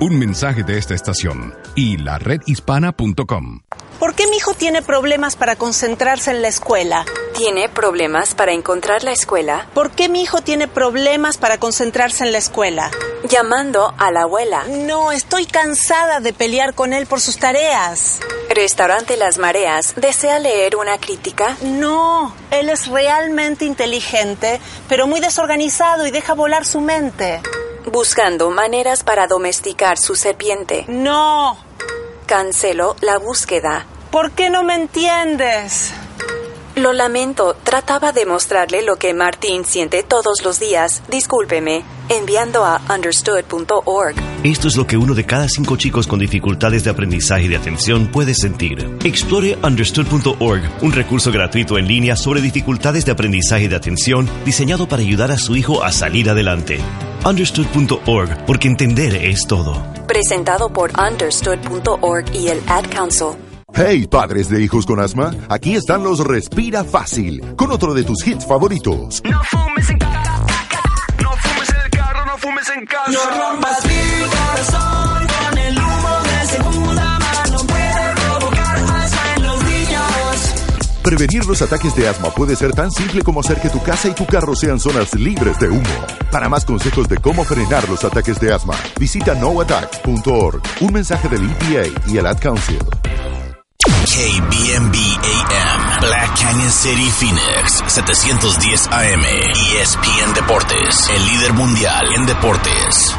Un 0.00 0.18
mensaje 0.18 0.64
de 0.64 0.76
esta 0.76 0.94
estación 0.94 1.54
y 1.76 1.96
la 1.98 2.18
redhispana.com. 2.18 3.60
¿Por 4.00 4.14
qué 4.14 4.26
mi 4.26 4.36
hijo 4.36 4.52
tiene 4.52 4.82
problemas 4.82 5.36
para 5.36 5.54
concentrarse 5.54 6.32
en 6.32 6.42
la 6.42 6.48
escuela? 6.48 7.04
¿Tiene 7.36 7.68
problemas 7.68 8.34
para 8.34 8.52
encontrar 8.52 9.04
la 9.04 9.12
escuela? 9.12 9.68
¿Por 9.72 9.92
qué 9.92 10.08
mi 10.08 10.20
hijo 10.20 10.42
tiene 10.42 10.66
problemas 10.66 11.38
para 11.38 11.58
concentrarse 11.58 12.24
en 12.24 12.32
la 12.32 12.38
escuela? 12.38 12.90
Llamando 13.28 13.94
a 13.96 14.10
la 14.10 14.22
abuela. 14.22 14.64
No, 14.68 15.12
estoy 15.12 15.46
cansada 15.46 16.18
de 16.20 16.32
pelear 16.32 16.74
con 16.74 16.92
él 16.92 17.06
por 17.06 17.20
sus 17.20 17.38
tareas. 17.38 18.18
Restaurante 18.50 19.16
Las 19.16 19.38
Mareas. 19.38 19.94
¿Desea 19.96 20.40
leer 20.40 20.74
una 20.76 20.98
crítica? 20.98 21.56
No, 21.62 22.34
él 22.50 22.68
es 22.68 22.88
realmente 22.88 23.64
inteligente, 23.64 24.60
pero 24.88 25.06
muy 25.06 25.20
desorganizado 25.20 26.04
y 26.06 26.10
deja 26.10 26.34
volar 26.34 26.66
su 26.66 26.80
mente. 26.80 27.40
Buscando 27.86 28.50
maneras 28.50 29.04
para 29.04 29.26
domesticar 29.26 29.98
su 29.98 30.14
serpiente. 30.14 30.84
No. 30.88 31.58
Cancelo 32.26 32.96
la 33.00 33.18
búsqueda. 33.18 33.86
¿Por 34.10 34.32
qué 34.32 34.48
no 34.48 34.62
me 34.62 34.74
entiendes? 34.74 35.92
Lo 36.76 36.92
lamento, 36.92 37.54
trataba 37.62 38.10
de 38.10 38.26
mostrarle 38.26 38.82
lo 38.82 38.96
que 38.96 39.14
Martín 39.14 39.64
siente 39.64 40.02
todos 40.02 40.42
los 40.42 40.58
días. 40.58 41.04
Discúlpeme, 41.08 41.84
enviando 42.08 42.64
a 42.64 42.80
understood.org. 42.92 44.16
Esto 44.42 44.66
es 44.66 44.76
lo 44.76 44.84
que 44.84 44.96
uno 44.96 45.14
de 45.14 45.24
cada 45.24 45.48
cinco 45.48 45.76
chicos 45.76 46.08
con 46.08 46.18
dificultades 46.18 46.82
de 46.82 46.90
aprendizaje 46.90 47.44
y 47.44 47.48
de 47.48 47.56
atención 47.56 48.08
puede 48.08 48.34
sentir. 48.34 48.98
Explore 49.04 49.56
understood.org, 49.62 50.62
un 50.82 50.92
recurso 50.92 51.30
gratuito 51.30 51.78
en 51.78 51.86
línea 51.86 52.16
sobre 52.16 52.40
dificultades 52.40 53.04
de 53.04 53.12
aprendizaje 53.12 53.66
y 53.66 53.68
de 53.68 53.76
atención 53.76 54.28
diseñado 54.44 54.88
para 54.88 55.02
ayudar 55.02 55.30
a 55.30 55.38
su 55.38 55.54
hijo 55.54 55.84
a 55.84 55.92
salir 55.92 56.28
adelante. 56.28 56.80
Understood.org, 57.24 58.46
porque 58.46 58.66
entender 58.66 59.14
es 59.14 59.46
todo. 59.46 59.80
Presentado 60.08 60.70
por 60.70 60.90
understood.org 60.98 62.34
y 62.34 62.48
el 62.48 62.60
Ad 62.66 62.86
Council. 62.90 63.43
Hey, 63.76 64.06
padres 64.06 64.48
de 64.48 64.62
hijos 64.62 64.86
con 64.86 65.00
asma, 65.00 65.32
aquí 65.48 65.74
están 65.74 66.04
los 66.04 66.20
Respira 66.20 66.84
Fácil, 66.84 67.42
con 67.56 67.72
otro 67.72 67.92
de 67.92 68.04
tus 68.04 68.24
hits 68.24 68.46
favoritos. 68.46 69.20
No 69.24 69.42
fumes 69.50 69.90
en 69.90 69.98
casa, 69.98 70.46
no 71.20 71.30
fumes 71.32 71.68
en 71.70 71.80
el 71.84 71.90
carro, 71.90 72.24
no 72.24 72.38
fumes 72.38 72.70
en 72.70 72.86
casa. 72.86 73.10
No 73.10 73.52
rompas 73.52 73.84
mi 73.84 74.28
corazón 74.30 75.26
con 75.26 75.58
el 75.58 75.76
humo 75.76 76.08
de 76.22 76.46
segunda 76.46 77.18
mano, 77.18 77.58
puede 77.66 78.14
provocar 78.14 78.76
asma 78.76 79.34
en 79.36 79.42
los 79.42 79.64
niños. 79.64 80.54
Prevenir 81.02 81.44
los 81.44 81.60
ataques 81.60 81.96
de 81.96 82.08
asma 82.08 82.30
puede 82.30 82.54
ser 82.54 82.70
tan 82.70 82.92
simple 82.92 83.22
como 83.22 83.40
hacer 83.40 83.60
que 83.60 83.70
tu 83.70 83.82
casa 83.82 84.06
y 84.06 84.12
tu 84.14 84.24
carro 84.24 84.54
sean 84.54 84.78
zonas 84.78 85.12
libres 85.16 85.58
de 85.58 85.70
humo. 85.70 86.06
Para 86.30 86.48
más 86.48 86.64
consejos 86.64 87.08
de 87.08 87.16
cómo 87.16 87.42
frenar 87.42 87.88
los 87.88 88.04
ataques 88.04 88.38
de 88.38 88.54
asma, 88.54 88.74
visita 89.00 89.34
noattack.org. 89.34 90.62
Un 90.80 90.92
mensaje 90.92 91.28
del 91.28 91.42
EPA 91.50 92.02
y 92.06 92.18
el 92.18 92.26
Ad 92.26 92.38
Council. 92.38 92.78
KBMB 94.14 94.94
AM, 94.94 96.00
Black 96.00 96.38
Canyon 96.40 96.70
City, 96.70 97.10
Phoenix, 97.10 97.82
710 97.88 98.86
AM, 98.92 99.24
ESPN 99.74 100.34
Deportes, 100.34 101.10
el 101.10 101.26
líder 101.26 101.52
mundial 101.54 102.06
en 102.16 102.24
deportes. 102.24 103.16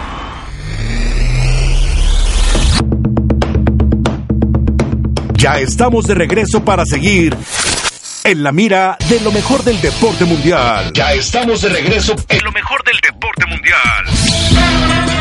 Ya 5.34 5.60
estamos 5.60 6.06
de 6.06 6.16
regreso 6.16 6.64
para 6.64 6.86
seguir 6.86 7.36
en 8.24 8.42
la 8.42 8.54
mira 8.54 8.98
de 9.10 9.20
lo 9.20 9.34
mejor 9.34 9.66
del 9.66 9.82
deporte 9.82 10.24
mundial. 10.24 10.94
Ya 10.94 11.12
estamos 11.12 11.62
de 11.62 11.70
regreso 11.70 12.16
en 12.30 12.42
lo 12.42 12.54
mejor 12.54 12.82
del 12.86 13.02
deporte 13.02 13.46
mundial. 13.48 15.15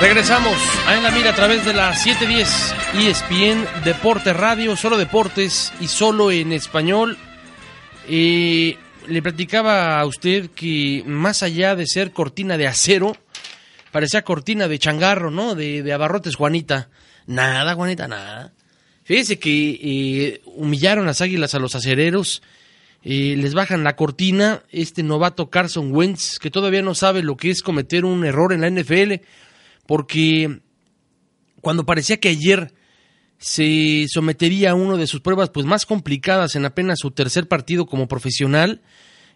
Regresamos 0.00 0.56
a 0.86 0.96
En 0.96 1.02
la 1.02 1.10
Mira 1.10 1.30
a 1.30 1.34
través 1.34 1.62
de 1.66 1.74
la 1.74 1.94
710 1.94 2.74
ESPN 2.94 3.84
Deporte 3.84 4.32
Radio, 4.32 4.74
solo 4.74 4.96
deportes 4.96 5.74
y 5.78 5.88
solo 5.88 6.30
en 6.30 6.52
español. 6.52 7.18
Eh, 8.08 8.78
le 9.06 9.22
platicaba 9.22 10.00
a 10.00 10.06
usted 10.06 10.48
que 10.52 11.04
más 11.06 11.42
allá 11.42 11.76
de 11.76 11.86
ser 11.86 12.12
cortina 12.12 12.56
de 12.56 12.66
acero, 12.66 13.14
parecía 13.92 14.22
cortina 14.22 14.68
de 14.68 14.78
changarro, 14.78 15.30
¿no? 15.30 15.54
De, 15.54 15.82
de 15.82 15.92
abarrotes, 15.92 16.34
Juanita. 16.34 16.88
Nada, 17.26 17.74
Juanita, 17.74 18.08
nada. 18.08 18.54
Fíjese 19.04 19.38
que 19.38 19.80
eh, 19.82 20.40
humillaron 20.46 21.04
las 21.04 21.20
águilas 21.20 21.54
a 21.54 21.58
los 21.58 21.74
acereros. 21.74 22.42
Eh, 23.04 23.34
les 23.36 23.52
bajan 23.52 23.84
la 23.84 23.96
cortina. 23.96 24.62
Este 24.70 25.02
novato 25.02 25.50
Carson 25.50 25.94
Wentz, 25.94 26.38
que 26.38 26.50
todavía 26.50 26.80
no 26.80 26.94
sabe 26.94 27.22
lo 27.22 27.36
que 27.36 27.50
es 27.50 27.60
cometer 27.60 28.06
un 28.06 28.24
error 28.24 28.54
en 28.54 28.62
la 28.62 28.70
NFL 28.70 29.20
porque 29.90 30.60
cuando 31.60 31.84
parecía 31.84 32.20
que 32.20 32.28
ayer 32.28 32.72
se 33.38 34.06
sometería 34.08 34.70
a 34.70 34.74
una 34.76 34.96
de 34.96 35.08
sus 35.08 35.20
pruebas 35.20 35.50
pues 35.50 35.66
más 35.66 35.84
complicadas 35.84 36.54
en 36.54 36.64
apenas 36.64 37.00
su 37.00 37.10
tercer 37.10 37.48
partido 37.48 37.86
como 37.86 38.06
profesional, 38.06 38.82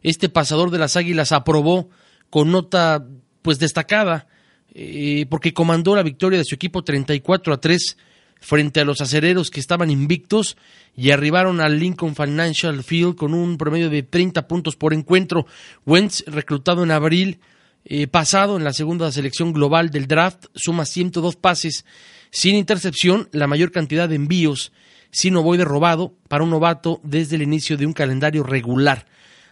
este 0.05 0.29
pasador 0.29 0.71
de 0.71 0.79
las 0.79 0.95
Águilas 0.95 1.33
aprobó 1.33 1.91
con 2.31 2.53
nota 2.53 3.05
pues 3.43 3.59
destacada 3.59 4.29
eh, 4.73 5.27
porque 5.29 5.53
comandó 5.53 5.97
la 5.97 6.05
victoria 6.05 6.39
de 6.39 6.45
su 6.45 6.55
equipo 6.55 6.85
34 6.85 7.53
a 7.53 7.61
3 7.61 7.97
frente 8.39 8.79
a 8.79 8.85
los 8.85 9.01
acereros 9.01 9.51
que 9.51 9.59
estaban 9.59 9.91
invictos 9.91 10.57
y 10.95 11.11
arribaron 11.11 11.61
al 11.61 11.81
Lincoln 11.81 12.15
Financial 12.15 12.81
Field 12.85 13.17
con 13.17 13.35
un 13.35 13.59
promedio 13.59 13.91
de 13.91 14.05
30 14.05 14.47
puntos 14.47 14.77
por 14.77 14.95
encuentro. 14.95 15.47
Wentz, 15.85 16.23
reclutado 16.29 16.85
en 16.85 16.93
abril, 16.93 17.41
eh, 17.85 18.07
pasado 18.07 18.57
en 18.57 18.65
la 18.65 18.73
segunda 18.73 19.13
selección 19.13 19.53
global 19.53 19.91
del 19.91 20.07
draft, 20.07 20.47
suma 20.55 20.87
102 20.87 21.37
pases 21.37 21.85
sin 22.31 22.57
intercepción, 22.57 23.29
la 23.33 23.47
mayor 23.47 23.71
cantidad 23.71 24.09
de 24.09 24.17
envíos 24.17 24.73
sin 25.11 25.37
ovoide 25.37 25.65
robado 25.65 26.15
para 26.29 26.43
un 26.43 26.51
novato 26.51 27.01
desde 27.05 27.37
el 27.37 27.43
inicio 27.43 27.77
de 27.77 27.87
un 27.87 27.93
calendario 27.93 28.43
regular. 28.43 29.07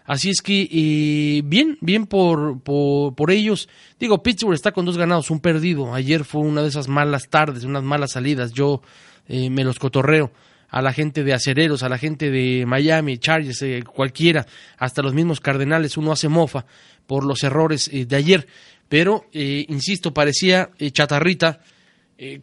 Así 0.05 0.31
es 0.31 0.43
que, 0.43 0.69
eh, 0.73 1.43
bien, 1.45 1.79
bien 1.81 2.07
por, 2.07 2.61
por, 2.63 3.31
ellos. 3.31 3.69
Digo, 4.01 4.23
Pittsburgh 4.23 4.55
está 4.55 4.73
con 4.73 4.85
dos 4.85 4.99
ganados, 4.99 5.31
un 5.31 5.39
perdido. 5.39 5.95
Ayer 5.95 6.25
fue 6.25 6.41
una 6.41 6.63
de 6.63 6.69
esas 6.69 6.89
malas 6.89 7.29
tardes, 7.29 7.63
unas 7.63 7.85
malas 7.85 8.13
salidas. 8.13 8.53
Yo 8.53 8.83
eh, 9.29 9.49
me 9.49 9.63
los 9.63 9.79
cotorreo 9.79 10.33
a 10.69 10.83
la 10.83 10.93
gente 10.93 11.23
de 11.23 11.35
acereros, 11.35 11.83
a 11.83 11.89
la 11.89 11.99
gente 11.99 12.31
de 12.31 12.65
Miami, 12.67 13.19
Chargers, 13.19 13.63
eh, 13.63 13.85
cualquiera, 13.85 14.47
hasta 14.79 15.03
los 15.03 15.15
mismos 15.15 15.39
Cardenales, 15.39 15.97
uno 15.99 16.11
hace 16.13 16.29
mofa 16.29 16.65
por 17.07 17.25
los 17.25 17.43
errores 17.43 17.89
eh, 17.93 18.07
de 18.07 18.17
ayer. 18.17 18.47
Pero, 18.89 19.27
eh, 19.33 19.65
insisto, 19.69 20.13
parecía 20.13 20.71
chatarrita, 20.93 21.61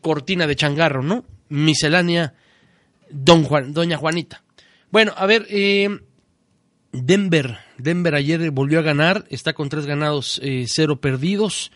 cortina 0.01 0.45
de 0.45 0.57
changarro, 0.57 1.01
¿no? 1.03 1.23
Miscelánea, 1.47 2.33
don 3.09 3.43
Juan, 3.43 3.71
doña 3.71 3.97
Juanita. 3.97 4.43
Bueno, 4.91 5.13
a 5.15 5.25
ver, 5.25 5.47
Denver, 6.91 7.59
Denver 7.77 8.15
ayer 8.15 8.51
volvió 8.51 8.79
a 8.79 8.81
ganar, 8.81 9.25
está 9.29 9.53
con 9.53 9.69
tres 9.69 9.85
ganados, 9.85 10.41
cero 10.65 10.99
perdidos. 10.99 11.71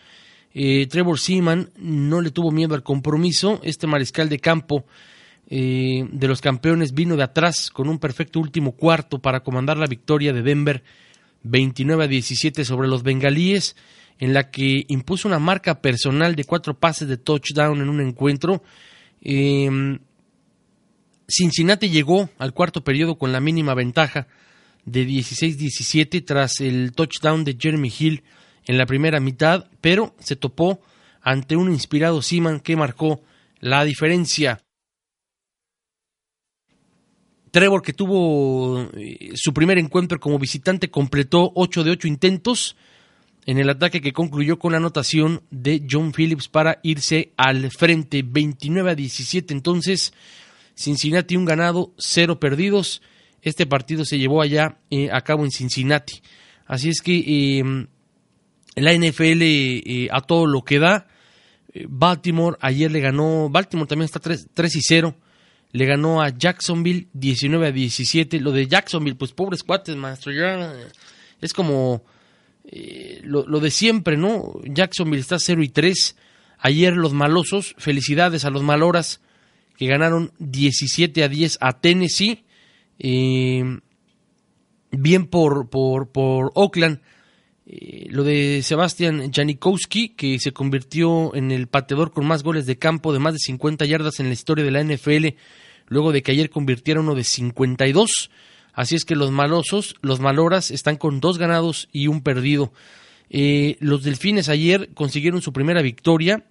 Trevor 0.52 1.18
Seaman 1.18 1.70
no 1.76 2.20
le 2.20 2.30
tuvo 2.30 2.50
miedo 2.50 2.74
al 2.74 2.82
compromiso, 2.82 3.60
este 3.62 3.86
mariscal 3.86 4.28
de 4.28 4.40
campo 4.40 4.84
eh, 5.46 6.08
de 6.10 6.26
los 6.26 6.40
campeones 6.40 6.94
vino 6.94 7.16
de 7.16 7.22
atrás 7.22 7.68
con 7.70 7.88
un 7.88 7.98
perfecto 7.98 8.40
último 8.40 8.72
cuarto 8.72 9.18
para 9.18 9.40
comandar 9.40 9.76
la 9.76 9.86
victoria 9.86 10.32
de 10.32 10.42
Denver 10.42 10.82
29 11.44 12.04
a 12.04 12.08
17 12.08 12.64
sobre 12.64 12.88
los 12.88 13.02
bengalíes, 13.02 13.76
en 14.18 14.34
la 14.34 14.50
que 14.50 14.84
impuso 14.88 15.28
una 15.28 15.38
marca 15.38 15.80
personal 15.80 16.34
de 16.34 16.44
cuatro 16.44 16.78
pases 16.78 17.08
de 17.08 17.16
touchdown 17.16 17.80
en 17.80 17.88
un 17.88 18.00
encuentro. 18.00 18.62
Eh, 19.22 19.98
Cincinnati 21.28 21.88
llegó 21.88 22.28
al 22.38 22.52
cuarto 22.52 22.84
periodo 22.84 23.16
con 23.16 23.32
la 23.32 23.40
mínima 23.40 23.74
ventaja 23.74 24.26
de 24.84 25.06
16-17 25.06 26.24
tras 26.24 26.60
el 26.60 26.92
touchdown 26.92 27.44
de 27.44 27.56
Jeremy 27.58 27.92
Hill 27.98 28.22
en 28.66 28.78
la 28.78 28.86
primera 28.86 29.20
mitad, 29.20 29.66
pero 29.80 30.14
se 30.18 30.36
topó 30.36 30.80
ante 31.22 31.56
un 31.56 31.72
inspirado 31.72 32.20
Seaman 32.22 32.60
que 32.60 32.76
marcó 32.76 33.22
la 33.60 33.84
diferencia. 33.84 34.60
Trevor, 37.54 37.82
que 37.82 37.92
tuvo 37.92 38.90
eh, 38.96 39.30
su 39.36 39.54
primer 39.54 39.78
encuentro 39.78 40.18
como 40.18 40.40
visitante, 40.40 40.90
completó 40.90 41.52
8 41.54 41.84
de 41.84 41.92
8 41.92 42.08
intentos 42.08 42.74
en 43.46 43.58
el 43.58 43.70
ataque 43.70 44.00
que 44.00 44.12
concluyó 44.12 44.58
con 44.58 44.72
la 44.72 44.78
anotación 44.78 45.40
de 45.52 45.86
John 45.88 46.12
Phillips 46.12 46.48
para 46.48 46.80
irse 46.82 47.32
al 47.36 47.70
frente 47.70 48.24
29 48.26 48.90
a 48.90 48.94
17. 48.96 49.54
Entonces, 49.54 50.12
Cincinnati 50.74 51.36
un 51.36 51.44
ganado, 51.44 51.92
cero 51.96 52.40
perdidos. 52.40 53.02
Este 53.40 53.66
partido 53.66 54.04
se 54.04 54.18
llevó 54.18 54.42
allá 54.42 54.78
eh, 54.90 55.10
a 55.12 55.20
cabo 55.20 55.44
en 55.44 55.52
Cincinnati. 55.52 56.22
Así 56.66 56.88
es 56.88 57.00
que 57.02 57.60
eh, 57.60 57.86
la 58.74 58.94
NFL 58.94 59.42
eh, 59.42 60.08
a 60.10 60.22
todo 60.22 60.48
lo 60.48 60.62
que 60.62 60.80
da. 60.80 61.06
Baltimore 61.88 62.56
ayer 62.60 62.90
le 62.90 62.98
ganó, 62.98 63.48
Baltimore 63.48 63.88
también 63.88 64.06
está 64.06 64.18
3, 64.18 64.48
3 64.52 64.74
y 64.74 64.80
0. 64.80 65.14
Le 65.74 65.86
ganó 65.86 66.22
a 66.22 66.28
Jacksonville 66.28 67.08
19 67.14 67.66
a 67.66 67.72
17. 67.72 68.38
Lo 68.38 68.52
de 68.52 68.68
Jacksonville, 68.68 69.16
pues 69.16 69.32
pobres 69.32 69.64
cuates, 69.64 69.96
maestro. 69.96 70.30
Ya 70.32 70.72
es 71.40 71.52
como 71.52 72.04
eh, 72.64 73.20
lo, 73.24 73.44
lo 73.46 73.58
de 73.58 73.72
siempre, 73.72 74.16
¿no? 74.16 74.60
Jacksonville 74.64 75.20
está 75.20 75.40
0 75.40 75.64
y 75.64 75.68
3. 75.68 76.16
Ayer 76.58 76.94
los 76.94 77.12
malosos, 77.12 77.74
felicidades 77.76 78.44
a 78.44 78.50
los 78.50 78.62
maloras 78.62 79.20
que 79.76 79.88
ganaron 79.88 80.32
17 80.38 81.24
a 81.24 81.28
10 81.28 81.58
a 81.60 81.80
Tennessee. 81.80 82.44
Eh, 83.00 83.80
bien 84.92 85.26
por, 85.26 85.68
por, 85.70 86.12
por 86.12 86.52
Oakland. 86.54 87.00
Eh, 87.66 88.06
lo 88.10 88.24
de 88.24 88.62
Sebastian 88.62 89.32
Janikowski, 89.32 90.10
que 90.10 90.38
se 90.38 90.52
convirtió 90.52 91.34
en 91.34 91.50
el 91.50 91.66
pateador 91.66 92.12
con 92.12 92.26
más 92.26 92.42
goles 92.42 92.66
de 92.66 92.78
campo 92.78 93.12
de 93.12 93.18
más 93.18 93.32
de 93.32 93.40
50 93.40 93.86
yardas 93.86 94.20
en 94.20 94.26
la 94.26 94.34
historia 94.34 94.64
de 94.64 94.70
la 94.70 94.84
NFL, 94.84 95.36
luego 95.86 96.12
de 96.12 96.22
que 96.22 96.32
ayer 96.32 96.50
convirtiera 96.50 97.00
uno 97.00 97.14
de 97.14 97.24
52. 97.24 98.30
Así 98.72 98.94
es 98.96 99.04
que 99.04 99.16
los 99.16 99.30
malosos, 99.30 99.96
los 100.02 100.20
maloras, 100.20 100.70
están 100.70 100.96
con 100.96 101.20
dos 101.20 101.38
ganados 101.38 101.88
y 101.92 102.08
un 102.08 102.22
perdido. 102.22 102.72
Eh, 103.30 103.76
los 103.80 104.02
delfines 104.02 104.48
ayer 104.48 104.90
consiguieron 104.94 105.42
su 105.42 105.52
primera 105.52 105.82
victoria. 105.82 106.44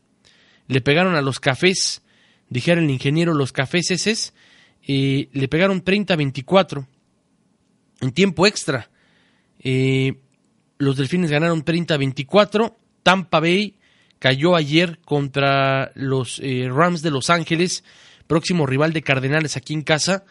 Le 0.67 0.81
pegaron 0.81 1.15
a 1.15 1.21
los 1.21 1.39
cafés, 1.39 2.01
dijera 2.49 2.81
el 2.81 2.89
ingeniero, 2.89 3.33
los 3.33 3.51
caféses. 3.51 4.33
Eh, 4.85 5.29
le 5.31 5.47
pegaron 5.47 5.83
30-24 5.83 6.87
en 8.01 8.11
tiempo 8.11 8.45
extra. 8.47 8.89
Eh, 9.59 10.19
los 10.77 10.97
Delfines 10.97 11.31
ganaron 11.31 11.63
30-24. 11.63 12.75
Tampa 13.01 13.39
Bay 13.39 13.75
cayó 14.19 14.55
ayer 14.55 14.99
contra 14.99 15.91
los 15.95 16.39
eh, 16.43 16.69
Rams 16.69 17.01
de 17.01 17.11
Los 17.11 17.29
Ángeles, 17.29 17.83
próximo 18.27 18.65
rival 18.65 18.93
de 18.93 19.01
Cardenales 19.01 19.57
aquí 19.57 19.73
en 19.73 19.81
casa. 19.81 20.25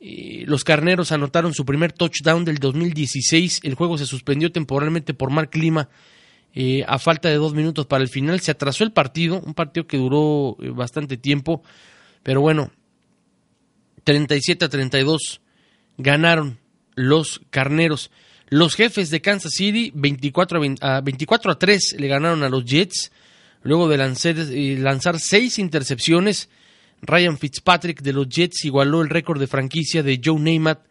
Eh, 0.00 0.44
los 0.46 0.64
Carneros 0.64 1.12
anotaron 1.12 1.54
su 1.54 1.64
primer 1.64 1.92
touchdown 1.92 2.44
del 2.44 2.58
2016. 2.58 3.60
El 3.64 3.74
juego 3.74 3.98
se 3.98 4.06
suspendió 4.06 4.52
temporalmente 4.52 5.14
por 5.14 5.30
mal 5.30 5.50
clima. 5.50 5.88
eh, 6.54 6.84
a 6.88 6.98
falta 6.98 7.28
de 7.28 7.36
dos 7.36 7.54
minutos 7.54 7.86
para 7.86 8.02
el 8.02 8.08
final, 8.08 8.40
se 8.40 8.50
atrasó 8.50 8.82
el 8.82 8.92
partido, 8.92 9.40
un 9.44 9.54
partido 9.54 9.86
que 9.86 9.98
duró 9.98 10.56
eh, 10.60 10.70
bastante 10.70 11.16
tiempo, 11.18 11.62
pero 12.22 12.40
bueno, 12.40 12.72
37 14.04 14.64
a 14.64 14.68
32 14.68 15.40
ganaron 15.98 16.58
los 16.94 17.42
carneros. 17.50 18.10
Los 18.48 18.74
jefes 18.74 19.10
de 19.10 19.20
Kansas 19.20 19.52
City, 19.54 19.92
24 19.94 20.56
a, 20.56 20.60
20 20.60 20.86
a 20.86 21.00
24 21.02 21.52
a 21.52 21.58
3, 21.58 21.96
le 21.98 22.08
ganaron 22.08 22.42
a 22.42 22.48
los 22.48 22.64
Jets. 22.64 23.12
Luego 23.62 23.88
de 23.88 23.98
lanzar, 23.98 24.36
eh, 24.38 24.78
lanzar 24.78 25.18
seis 25.18 25.58
intercepciones, 25.58 26.48
Ryan 27.02 27.38
Fitzpatrick 27.38 28.02
de 28.02 28.12
los 28.12 28.28
Jets 28.28 28.64
igualó 28.64 29.02
el 29.02 29.08
récord 29.08 29.38
de 29.40 29.46
franquicia 29.46 30.02
de 30.02 30.20
Joe 30.22 30.40
Namath, 30.40 30.86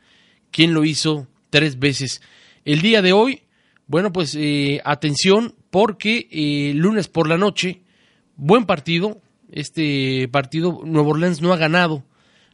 quien 0.52 0.74
lo 0.74 0.86
hizo 0.86 1.28
tres 1.50 1.80
veces. 1.80 2.22
El 2.66 2.82
día 2.82 3.02
de 3.02 3.14
hoy, 3.14 3.44
bueno, 3.88 4.12
pues 4.12 4.36
eh, 4.36 4.82
atención, 4.86 5.56
porque 5.70 6.28
eh, 6.32 6.74
lunes 6.74 7.08
por 7.08 7.28
la 7.28 7.38
noche, 7.38 7.82
buen 8.36 8.66
partido. 8.66 9.22
Este 9.52 10.28
partido, 10.28 10.82
Nuevo 10.84 11.12
Orleans 11.12 11.42
no 11.42 11.54
ha 11.54 11.58
ganado. 11.58 12.04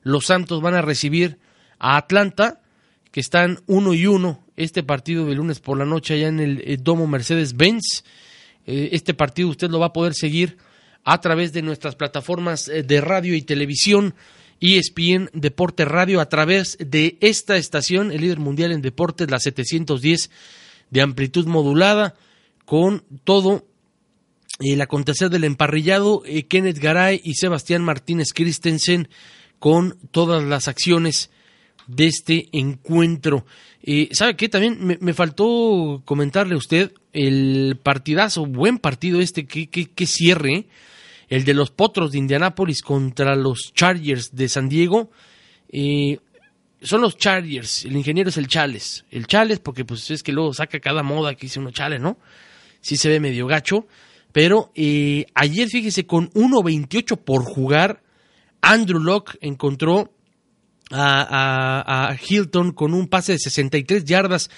Los 0.03 0.25
Santos 0.27 0.61
van 0.61 0.75
a 0.75 0.81
recibir 0.81 1.39
a 1.79 1.97
Atlanta, 1.97 2.61
que 3.11 3.19
están 3.19 3.59
uno 3.67 3.93
y 3.93 4.05
uno. 4.05 4.43
Este 4.55 4.83
partido 4.83 5.25
de 5.25 5.35
lunes 5.35 5.59
por 5.59 5.77
la 5.77 5.85
noche 5.85 6.15
allá 6.15 6.27
en 6.27 6.39
el 6.39 6.61
eh, 6.65 6.77
Domo 6.79 7.07
Mercedes-Benz. 7.07 8.03
Eh, 8.65 8.89
este 8.91 9.13
partido 9.13 9.49
usted 9.49 9.69
lo 9.69 9.79
va 9.79 9.87
a 9.87 9.93
poder 9.93 10.13
seguir 10.13 10.57
a 11.03 11.19
través 11.21 11.53
de 11.53 11.61
nuestras 11.61 11.95
plataformas 11.95 12.67
eh, 12.67 12.83
de 12.83 13.01
radio 13.01 13.35
y 13.35 13.41
televisión, 13.41 14.15
E 14.61 14.77
ESPN 14.77 15.29
Deporte 15.33 15.83
Radio, 15.83 16.21
a 16.21 16.29
través 16.29 16.77
de 16.79 17.17
esta 17.19 17.57
estación, 17.57 18.11
el 18.11 18.21
líder 18.21 18.39
mundial 18.39 18.71
en 18.71 18.81
deportes, 18.81 19.29
la 19.29 19.39
710 19.39 20.29
de 20.89 21.01
amplitud 21.01 21.45
modulada, 21.47 22.15
con 22.65 23.03
todo 23.25 23.65
el 24.59 24.79
acontecer 24.79 25.29
del 25.29 25.43
emparrillado, 25.43 26.23
eh, 26.25 26.43
Kenneth 26.43 26.79
Garay 26.79 27.19
y 27.23 27.33
Sebastián 27.33 27.83
Martínez 27.83 28.29
Christensen, 28.33 29.09
con 29.59 29.97
todas 30.11 30.43
las 30.43 30.69
acciones 30.69 31.29
de 31.87 32.07
este 32.07 32.47
encuentro. 32.53 33.45
Eh, 33.81 34.07
¿Sabe 34.13 34.37
qué? 34.37 34.47
También 34.47 34.77
me, 34.79 34.97
me, 35.01 35.13
faltó 35.13 36.01
comentarle 36.05 36.55
a 36.55 36.57
usted 36.57 36.93
el 37.11 37.77
partidazo, 37.83 38.45
buen 38.45 38.77
partido 38.77 39.19
este, 39.19 39.45
que, 39.45 39.67
que, 39.67 39.87
que 39.89 40.05
cierre, 40.05 40.53
¿eh? 40.53 40.65
El 41.33 41.45
de 41.45 41.55
los 41.55 41.71
Potros 41.71 42.11
de 42.11 42.19
Indianápolis 42.19 42.83
contra 42.83 43.35
los 43.35 43.73
Chargers 43.73 44.35
de 44.35 44.47
San 44.47 44.69
Diego. 44.69 45.09
Son 46.81 47.01
los 47.01 47.17
Chargers, 47.17 47.85
el 47.85 47.95
ingeniero 47.95 48.29
es 48.29 48.37
el 48.37 48.47
Chales. 48.47 49.05
El 49.09 49.25
Chales, 49.25 49.59
porque 49.59 49.83
pues 49.83 50.11
es 50.11 50.21
que 50.21 50.31
luego 50.31 50.53
saca 50.53 50.79
cada 50.79 51.01
moda 51.01 51.33
que 51.33 51.47
dice 51.47 51.59
uno 51.59 51.71
Chales, 51.71 51.99
¿no? 51.99 52.19
Sí 52.81 52.97
se 52.97 53.09
ve 53.09 53.19
medio 53.19 53.47
gacho. 53.47 53.87
Pero 54.31 54.71
eh, 54.75 55.25
ayer, 55.33 55.69
fíjese, 55.69 56.05
con 56.05 56.29
1.28 56.33 57.17
por 57.17 57.43
jugar, 57.43 58.03
Andrew 58.61 58.99
Locke 58.99 59.39
encontró 59.41 60.13
a, 60.91 62.15
Hilton 62.29 62.73
con 62.73 62.93
un 62.93 63.07
pase 63.07 63.31
de 63.31 63.39
63 63.39 64.05
yardas 64.05 64.51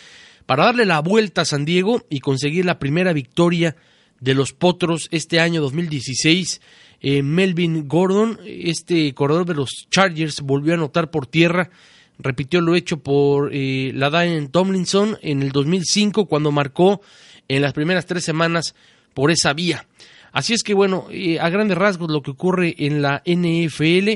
para 0.45 0.65
darle 0.65 0.85
la 0.85 0.99
vuelta 0.99 1.41
a 1.41 1.45
San 1.45 1.63
Diego 1.63 2.05
y 2.09 2.19
conseguir 2.19 2.65
la 2.65 2.79
primera 2.79 3.13
victoria 3.13 3.77
de 4.25 4.33
los 4.33 4.53
Potros 4.53 5.07
este 5.11 5.39
año 5.39 5.61
2016. 5.61 6.59
Eh, 6.99 7.21
Melvin 7.21 7.87
Gordon, 7.87 8.39
este 8.43 9.13
corredor 9.13 9.45
de 9.45 9.53
los 9.53 9.69
Chargers, 9.91 10.41
volvió 10.41 10.73
a 10.73 10.77
anotar 10.77 11.11
por 11.11 11.27
tierra. 11.27 11.69
Repitió 12.17 12.59
lo 12.59 12.75
hecho 12.75 12.97
por 12.97 13.51
eh, 13.53 13.91
la 13.93 14.09
Diane 14.09 14.47
Tomlinson 14.47 15.19
en 15.21 15.43
el 15.43 15.51
2005 15.51 16.25
cuando 16.25 16.51
marcó 16.51 17.01
en 17.47 17.61
las 17.61 17.73
primeras 17.73 18.07
tres 18.07 18.23
semanas 18.23 18.73
por 19.13 19.29
esa 19.29 19.53
vía. 19.53 19.85
Así 20.31 20.53
es 20.53 20.63
que 20.63 20.73
bueno, 20.73 21.05
eh, 21.11 21.39
a 21.39 21.49
grandes 21.49 21.77
rasgos 21.77 22.09
lo 22.09 22.23
que 22.23 22.31
ocurre 22.31 22.73
en 22.79 23.03
la 23.03 23.21
NFL, 23.25 24.09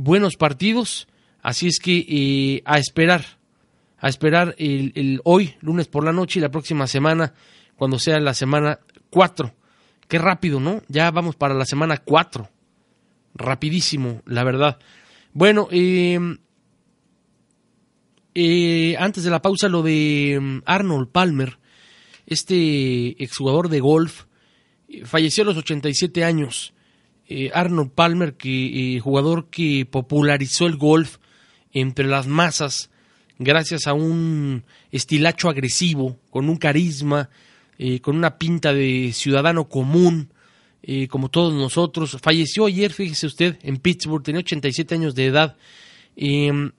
buenos 0.00 0.36
partidos, 0.36 1.06
así 1.42 1.68
es 1.68 1.78
que 1.78 2.60
a 2.64 2.78
esperar, 2.78 3.24
a 3.98 4.08
esperar 4.08 4.54
el, 4.58 5.20
hoy, 5.24 5.54
lunes 5.60 5.86
por 5.86 6.04
la 6.04 6.12
noche 6.12 6.38
y 6.38 6.42
la 6.42 6.50
próxima 6.50 6.86
semana, 6.86 7.32
cuando 7.76 7.98
sea 7.98 8.20
la 8.20 8.34
semana 8.34 8.78
4. 9.12 9.54
Qué 10.08 10.18
rápido, 10.18 10.58
¿no? 10.58 10.82
Ya 10.88 11.10
vamos 11.10 11.36
para 11.36 11.54
la 11.54 11.66
semana 11.66 11.98
4. 11.98 12.48
Rapidísimo, 13.34 14.22
la 14.26 14.42
verdad. 14.42 14.78
Bueno, 15.34 15.68
eh, 15.70 16.18
eh, 18.34 18.96
antes 18.98 19.24
de 19.24 19.30
la 19.30 19.42
pausa, 19.42 19.68
lo 19.68 19.82
de 19.82 20.38
mm, 20.40 20.62
Arnold 20.64 21.10
Palmer, 21.10 21.58
este 22.26 23.22
exjugador 23.22 23.68
de 23.68 23.80
golf, 23.80 24.24
eh, 24.88 25.04
falleció 25.04 25.44
a 25.44 25.46
los 25.46 25.56
87 25.58 26.24
años. 26.24 26.72
Eh, 27.28 27.50
Arnold 27.52 27.92
Palmer, 27.92 28.34
que 28.34 28.98
jugador 29.02 29.50
que 29.50 29.86
popularizó 29.86 30.66
el 30.66 30.76
golf 30.76 31.18
entre 31.72 32.06
las 32.06 32.26
masas 32.26 32.90
gracias 33.38 33.86
a 33.86 33.92
un 33.92 34.64
estilacho 34.90 35.48
agresivo, 35.48 36.18
con 36.30 36.48
un 36.48 36.56
carisma, 36.56 37.30
con 38.00 38.16
una 38.16 38.38
pinta 38.38 38.72
de 38.72 39.12
ciudadano 39.12 39.68
común, 39.68 40.32
como 41.08 41.28
todos 41.28 41.52
nosotros. 41.52 42.16
Falleció 42.22 42.66
ayer, 42.66 42.92
fíjese 42.92 43.26
usted, 43.26 43.58
en 43.62 43.78
Pittsburgh, 43.78 44.22
tenía 44.22 44.40
87 44.40 44.94
años 44.94 45.14
de 45.14 45.26
edad. 45.26 45.56
Eh, 46.16 46.70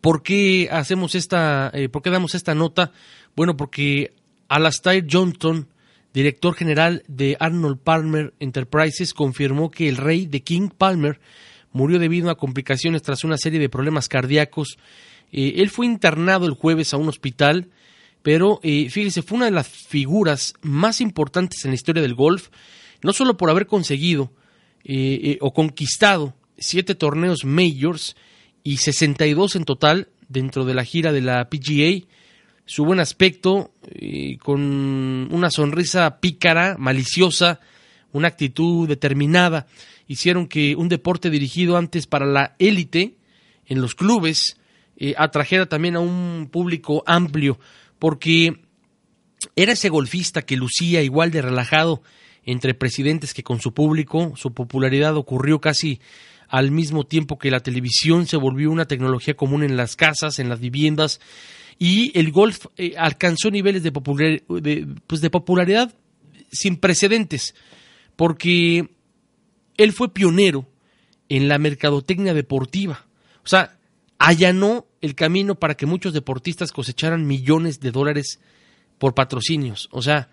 ¿Por 0.00 0.22
qué 0.22 0.68
hacemos 0.70 1.14
esta, 1.14 1.70
eh, 1.72 1.88
por 1.88 2.02
qué 2.02 2.10
damos 2.10 2.34
esta 2.34 2.54
nota? 2.54 2.92
Bueno, 3.34 3.56
porque 3.56 4.14
Alastair 4.48 5.06
Johnston, 5.10 5.68
director 6.12 6.54
general 6.54 7.02
de 7.08 7.36
Arnold 7.40 7.78
Palmer 7.78 8.34
Enterprises, 8.40 9.14
confirmó 9.14 9.70
que 9.70 9.88
el 9.88 9.96
rey 9.96 10.26
de 10.26 10.42
King 10.42 10.68
Palmer 10.76 11.20
murió 11.72 11.98
debido 11.98 12.30
a 12.30 12.36
complicaciones 12.36 13.02
tras 13.02 13.24
una 13.24 13.36
serie 13.36 13.60
de 13.60 13.68
problemas 13.68 14.08
cardíacos. 14.08 14.78
Eh, 15.32 15.54
él 15.56 15.70
fue 15.70 15.86
internado 15.86 16.46
el 16.46 16.54
jueves 16.54 16.92
a 16.92 16.96
un 16.96 17.08
hospital, 17.08 17.68
pero 18.26 18.58
eh, 18.64 18.90
fíjese, 18.90 19.22
fue 19.22 19.36
una 19.36 19.44
de 19.44 19.52
las 19.52 19.68
figuras 19.68 20.54
más 20.60 21.00
importantes 21.00 21.64
en 21.64 21.70
la 21.70 21.76
historia 21.76 22.02
del 22.02 22.16
golf, 22.16 22.48
no 23.04 23.12
solo 23.12 23.36
por 23.36 23.50
haber 23.50 23.68
conseguido 23.68 24.32
eh, 24.82 25.20
eh, 25.22 25.38
o 25.40 25.54
conquistado 25.54 26.34
siete 26.58 26.96
torneos 26.96 27.44
majors 27.44 28.16
y 28.64 28.78
62 28.78 29.54
en 29.54 29.64
total 29.64 30.08
dentro 30.28 30.64
de 30.64 30.74
la 30.74 30.82
gira 30.82 31.12
de 31.12 31.20
la 31.20 31.48
PGA, 31.48 32.04
su 32.64 32.84
buen 32.84 32.98
aspecto, 32.98 33.70
eh, 33.94 34.38
con 34.38 34.60
una 35.30 35.48
sonrisa 35.48 36.18
pícara, 36.18 36.74
maliciosa, 36.80 37.60
una 38.10 38.26
actitud 38.26 38.88
determinada, 38.88 39.68
hicieron 40.08 40.48
que 40.48 40.74
un 40.74 40.88
deporte 40.88 41.30
dirigido 41.30 41.76
antes 41.76 42.08
para 42.08 42.26
la 42.26 42.56
élite 42.58 43.14
en 43.66 43.80
los 43.80 43.94
clubes 43.94 44.56
atrajera 45.16 45.66
también 45.66 45.94
a 45.94 46.00
un 46.00 46.48
público 46.50 47.04
amplio, 47.06 47.60
porque 47.98 48.62
era 49.54 49.72
ese 49.72 49.88
golfista 49.88 50.42
que 50.42 50.56
lucía 50.56 51.02
igual 51.02 51.30
de 51.30 51.42
relajado 51.42 52.02
entre 52.44 52.74
presidentes 52.74 53.34
que 53.34 53.42
con 53.42 53.60
su 53.60 53.74
público, 53.74 54.32
su 54.36 54.54
popularidad 54.54 55.16
ocurrió 55.16 55.60
casi 55.60 56.00
al 56.48 56.70
mismo 56.70 57.04
tiempo 57.04 57.38
que 57.38 57.50
la 57.50 57.60
televisión 57.60 58.26
se 58.26 58.36
volvió 58.36 58.70
una 58.70 58.86
tecnología 58.86 59.34
común 59.34 59.64
en 59.64 59.76
las 59.76 59.96
casas, 59.96 60.38
en 60.38 60.48
las 60.48 60.60
viviendas, 60.60 61.20
y 61.78 62.16
el 62.18 62.30
golf 62.30 62.66
eh, 62.76 62.94
alcanzó 62.96 63.50
niveles 63.50 63.82
de, 63.82 63.92
pues 63.92 65.20
de 65.20 65.30
popularidad 65.30 65.94
sin 66.50 66.76
precedentes, 66.76 67.54
porque 68.14 68.88
él 69.76 69.92
fue 69.92 70.14
pionero 70.14 70.66
en 71.28 71.48
la 71.48 71.58
mercadotecnia 71.58 72.32
deportiva. 72.32 73.06
O 73.44 73.48
sea, 73.48 73.75
allanó 74.18 74.86
el 75.00 75.14
camino 75.14 75.54
para 75.54 75.76
que 75.76 75.86
muchos 75.86 76.12
deportistas 76.12 76.72
cosecharan 76.72 77.26
millones 77.26 77.80
de 77.80 77.90
dólares 77.90 78.40
por 78.98 79.14
patrocinios. 79.14 79.88
O 79.92 80.02
sea, 80.02 80.28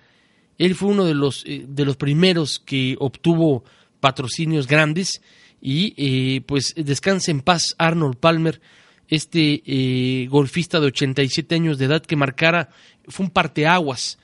él 0.58 0.76
fue 0.76 0.90
uno 0.90 1.06
de 1.06 1.14
los, 1.14 1.44
eh, 1.46 1.66
de 1.68 1.86
los 1.86 1.98
primeros 1.98 2.60
que 2.60 2.96
obtuvo 3.00 3.64
patrocinios 4.00 4.68
grandes 4.68 5.22
y 5.62 5.94
eh, 5.98 6.42
pues 6.42 6.74
descanse 6.76 7.32
en 7.32 7.42
paz 7.42 7.76
Arnold 7.78 8.18
Palmer, 8.18 8.62
este 9.08 9.64
eh, 9.66 10.28
golfista 10.28 10.80
de 10.80 10.88
87 10.88 11.56
años 11.56 11.78
de 11.78 11.86
edad 11.86 12.02
que 12.02 12.16
marcara, 12.16 12.70
fue 13.08 13.26
un 13.26 13.32
parteaguas 13.32 14.18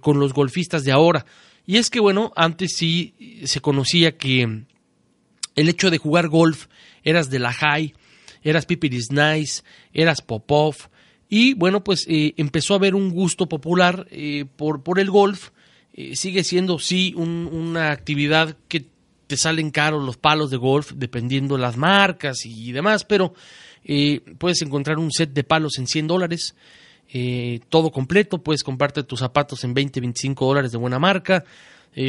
con 0.00 0.18
los 0.18 0.32
golfistas 0.32 0.84
de 0.84 0.90
ahora. 0.90 1.26
Y 1.66 1.76
es 1.76 1.90
que 1.90 2.00
bueno, 2.00 2.32
antes 2.34 2.72
sí 2.76 3.42
se 3.44 3.60
conocía 3.60 4.16
que 4.16 4.64
el 5.54 5.68
hecho 5.68 5.90
de 5.90 5.98
jugar 5.98 6.28
golf 6.28 6.66
eras 7.04 7.28
de 7.28 7.38
la 7.38 7.52
high, 7.52 7.94
eras 8.42 8.66
Pipiris 8.66 9.10
Nice, 9.10 9.62
eras 9.92 10.20
Popov, 10.22 10.74
y 11.28 11.54
bueno, 11.54 11.84
pues 11.84 12.06
eh, 12.08 12.34
empezó 12.38 12.74
a 12.74 12.78
haber 12.78 12.94
un 12.96 13.10
gusto 13.10 13.48
popular 13.48 14.06
eh, 14.10 14.46
por, 14.56 14.82
por 14.82 14.98
el 14.98 15.10
golf. 15.10 15.50
Eh, 15.94 16.16
sigue 16.16 16.42
siendo, 16.42 16.78
sí, 16.80 17.14
un- 17.16 17.48
una 17.52 17.92
actividad 17.92 18.56
que 18.66 18.86
te 19.28 19.36
salen 19.36 19.70
caros 19.70 20.04
los 20.04 20.16
palos 20.16 20.50
de 20.50 20.56
golf, 20.56 20.92
dependiendo 20.96 21.56
las 21.56 21.76
marcas 21.76 22.44
y 22.46 22.72
demás, 22.72 23.04
pero 23.04 23.32
eh, 23.84 24.20
puedes 24.38 24.60
encontrar 24.62 24.98
un 24.98 25.12
set 25.12 25.32
de 25.32 25.44
palos 25.44 25.78
en 25.78 25.86
100 25.86 26.08
dólares, 26.08 26.56
eh, 27.12 27.60
todo 27.68 27.92
completo, 27.92 28.42
puedes 28.42 28.64
comprarte 28.64 29.04
tus 29.04 29.20
zapatos 29.20 29.62
en 29.62 29.72
20, 29.72 30.00
25 30.00 30.46
dólares 30.46 30.72
de 30.72 30.78
buena 30.78 30.98
marca, 30.98 31.44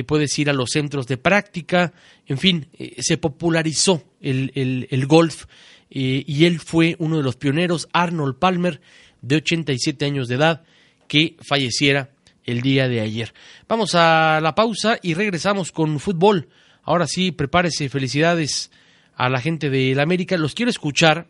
puedes 0.05 0.37
ir 0.37 0.47
a 0.49 0.53
los 0.53 0.69
centros 0.69 1.07
de 1.07 1.17
práctica, 1.17 1.91
en 2.27 2.37
fin, 2.37 2.67
se 2.99 3.17
popularizó 3.17 4.03
el- 4.21 4.51
el 4.91 5.05
golf 5.07 5.45
y 5.93 6.45
él 6.45 6.59
fue 6.59 6.95
uno 6.99 7.18
de 7.18 7.23
los 7.23 7.35
pioneros, 7.35 7.89
Arnold 7.91 8.39
Palmer, 8.39 8.80
de 9.22 9.35
87 9.35 10.05
años 10.05 10.27
de 10.27 10.35
edad, 10.35 10.63
que 11.07 11.35
falleciera 11.41 12.11
el 12.45 12.61
día 12.61 12.88
de 12.88 13.01
ayer. 13.01 13.34
Vamos 13.68 13.95
a 13.95 14.39
la 14.41 14.55
pausa 14.55 14.97
y 15.01 15.13
regresamos 15.13 15.72
con 15.72 15.99
fútbol. 15.99 16.49
Ahora 16.84 17.07
sí, 17.07 17.31
prepárese, 17.31 17.89
felicidades 17.89 18.72
a 19.15 19.30
la 19.30 19.39
gente 19.39 19.69
de 19.69 19.93
la 19.95 20.03
América. 20.03 20.38
Los 20.38 20.55
quiero 20.55 20.69
escuchar. 20.69 21.27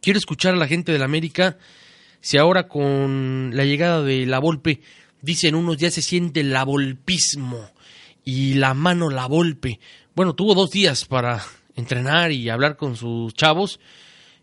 Quiero 0.00 0.18
escuchar 0.18 0.54
a 0.54 0.58
la 0.58 0.68
gente 0.68 0.92
de 0.92 0.98
la 0.98 1.04
América. 1.04 1.58
Si 2.20 2.38
ahora 2.38 2.68
con 2.68 3.50
la 3.54 3.64
llegada 3.64 4.02
de 4.02 4.26
la 4.26 4.38
Volpe, 4.38 4.80
dicen 5.20 5.54
unos, 5.54 5.76
ya 5.76 5.90
se 5.90 6.02
siente 6.02 6.42
la 6.42 6.64
volpismo 6.64 7.70
y 8.24 8.54
la 8.54 8.74
mano 8.74 9.10
la 9.10 9.26
Volpe. 9.26 9.78
Bueno, 10.14 10.34
tuvo 10.34 10.54
dos 10.54 10.70
días 10.70 11.04
para 11.04 11.44
entrenar 11.78 12.32
y 12.32 12.50
hablar 12.50 12.76
con 12.76 12.96
sus 12.96 13.34
chavos. 13.34 13.80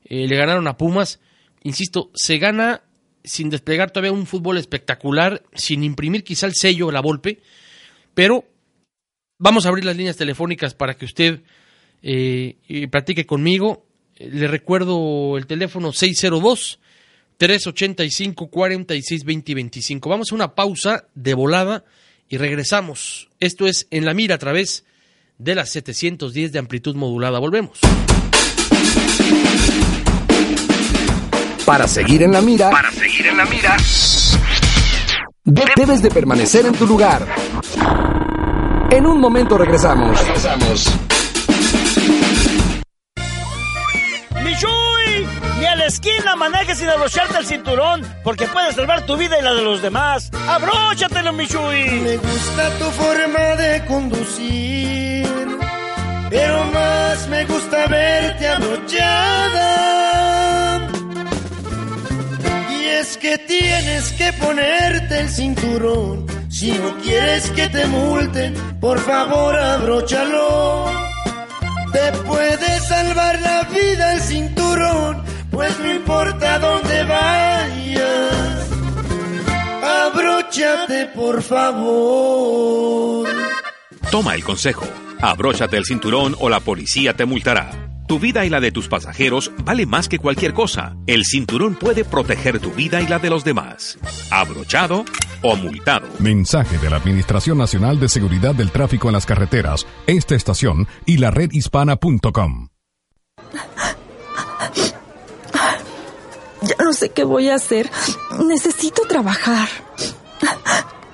Eh, 0.05 0.27
le 0.27 0.35
ganaron 0.35 0.67
a 0.67 0.77
Pumas. 0.77 1.19
Insisto, 1.63 2.11
se 2.13 2.37
gana 2.37 2.81
sin 3.25 3.49
desplegar 3.49 3.91
todavía 3.91 4.11
un 4.11 4.25
fútbol 4.25 4.57
espectacular, 4.57 5.43
sin 5.53 5.83
imprimir 5.83 6.23
quizá 6.23 6.45
el 6.45 6.53
sello 6.55 6.91
la 6.91 7.01
Volpe, 7.01 7.41
pero 8.13 8.45
vamos 9.37 9.65
a 9.65 9.69
abrir 9.69 9.83
las 9.85 9.97
líneas 9.97 10.15
telefónicas 10.15 10.73
para 10.73 10.95
que 10.95 11.05
usted 11.05 11.41
eh, 12.01 12.57
eh, 12.67 12.87
platique 12.87 13.25
conmigo. 13.25 13.85
Eh, 14.15 14.29
Le 14.31 14.47
recuerdo 14.47 15.37
el 15.37 15.47
teléfono 15.47 15.91
602 15.91 16.79
385 17.37 18.47
46 18.49 19.23
20 19.23 19.51
y 19.51 19.55
25. 19.55 20.09
Vamos 20.09 20.31
a 20.31 20.35
una 20.35 20.55
pausa 20.55 21.07
de 21.15 21.33
volada 21.33 21.83
y 22.29 22.37
regresamos. 22.37 23.29
Esto 23.39 23.67
es 23.67 23.87
En 23.91 24.05
la 24.05 24.13
Mira 24.13 24.35
a 24.35 24.39
través 24.39 24.85
de 25.37 25.55
las 25.55 25.69
710 25.69 26.51
de 26.51 26.59
amplitud 26.59 26.95
modulada. 26.95 27.39
Volvemos. 27.39 27.79
Para 31.65 31.87
seguir 31.87 32.21
en 32.23 32.31
la 32.31 32.41
mira, 32.41 32.69
Para 32.69 32.91
seguir 32.91 33.25
en 33.27 33.37
la 33.37 33.45
mira, 33.45 33.75
de- 35.43 35.65
debes 35.75 36.01
de 36.03 36.11
permanecer 36.11 36.65
en 36.65 36.73
tu 36.73 36.85
lugar. 36.85 37.25
En 38.91 39.05
un 39.07 39.19
momento 39.19 39.57
regresamos. 39.57 40.17
Regresamos. 40.19 40.91
¡Michuy! 44.43 45.27
Ni 45.59 45.65
a 45.65 45.75
la 45.75 45.85
esquina 45.87 46.35
manejes 46.35 46.77
sin 46.77 46.87
abrocharte 46.89 47.37
el 47.39 47.45
cinturón, 47.47 48.01
porque 48.23 48.45
puedes 48.45 48.75
salvar 48.75 49.05
tu 49.07 49.17
vida 49.17 49.39
y 49.39 49.43
la 49.43 49.53
de 49.55 49.63
los 49.63 49.81
demás. 49.81 50.29
¡Abróchatelo, 50.47 51.33
Michuy! 51.33 51.99
Me 52.01 52.17
gusta 52.17 52.69
tu 52.77 52.85
forma 52.91 53.39
de 53.55 53.83
conducir, 53.85 55.24
pero 56.35 56.65
más 56.65 57.27
me 57.29 57.45
gusta 57.45 57.87
verte 57.87 58.45
abrochada. 58.49 59.69
Y 62.77 62.83
es 62.99 63.15
que 63.17 63.37
tienes 63.37 64.11
que 64.11 64.33
ponerte 64.33 65.21
el 65.21 65.29
cinturón. 65.29 66.25
Si 66.49 66.73
no 66.73 66.93
quieres 67.01 67.49
que 67.51 67.69
te 67.69 67.85
multen, 67.87 68.53
por 68.81 68.99
favor 68.99 69.55
abróchalo. 69.57 70.91
Te 71.93 72.11
puede 72.27 72.79
salvar 72.81 73.39
la 73.39 73.63
vida 73.63 74.13
el 74.15 74.19
cinturón, 74.19 75.23
pues 75.51 75.79
no 75.79 75.89
importa 75.89 76.59
dónde 76.59 77.03
vayas. 77.05 78.69
Abróchate, 80.03 81.05
por 81.15 81.41
favor. 81.41 83.25
Toma 84.11 84.35
el 84.35 84.43
consejo. 84.43 84.85
Abróchate 85.21 85.77
el 85.77 85.85
cinturón 85.85 86.35
o 86.39 86.49
la 86.49 86.59
policía 86.59 87.13
te 87.13 87.25
multará. 87.25 87.89
Tu 88.07 88.19
vida 88.19 88.45
y 88.45 88.49
la 88.49 88.59
de 88.59 88.71
tus 88.71 88.87
pasajeros 88.87 89.51
vale 89.63 89.85
más 89.85 90.07
que 90.07 90.19
cualquier 90.19 90.53
cosa. 90.53 90.95
El 91.07 91.25
cinturón 91.25 91.73
puede 91.75 92.05
proteger 92.05 92.59
tu 92.59 92.71
vida 92.71 93.01
y 93.01 93.07
la 93.07 93.17
de 93.17 93.31
los 93.31 93.43
demás. 93.43 93.97
Abrochado 94.29 95.05
o 95.41 95.55
multado. 95.55 96.07
Mensaje 96.19 96.77
de 96.77 96.89
la 96.89 96.97
Administración 96.97 97.57
Nacional 97.57 97.99
de 97.99 98.09
Seguridad 98.09 98.53
del 98.53 98.71
Tráfico 98.71 99.07
en 99.07 99.13
las 99.13 99.25
Carreteras, 99.25 99.87
esta 100.05 100.35
estación 100.35 100.87
y 101.05 101.17
la 101.17 101.31
redhispana.com. 101.31 102.69
Ya 106.61 106.75
no 106.83 106.93
sé 106.93 107.09
qué 107.09 107.23
voy 107.23 107.49
a 107.49 107.55
hacer. 107.55 107.89
Necesito 108.45 109.03
trabajar. 109.07 109.67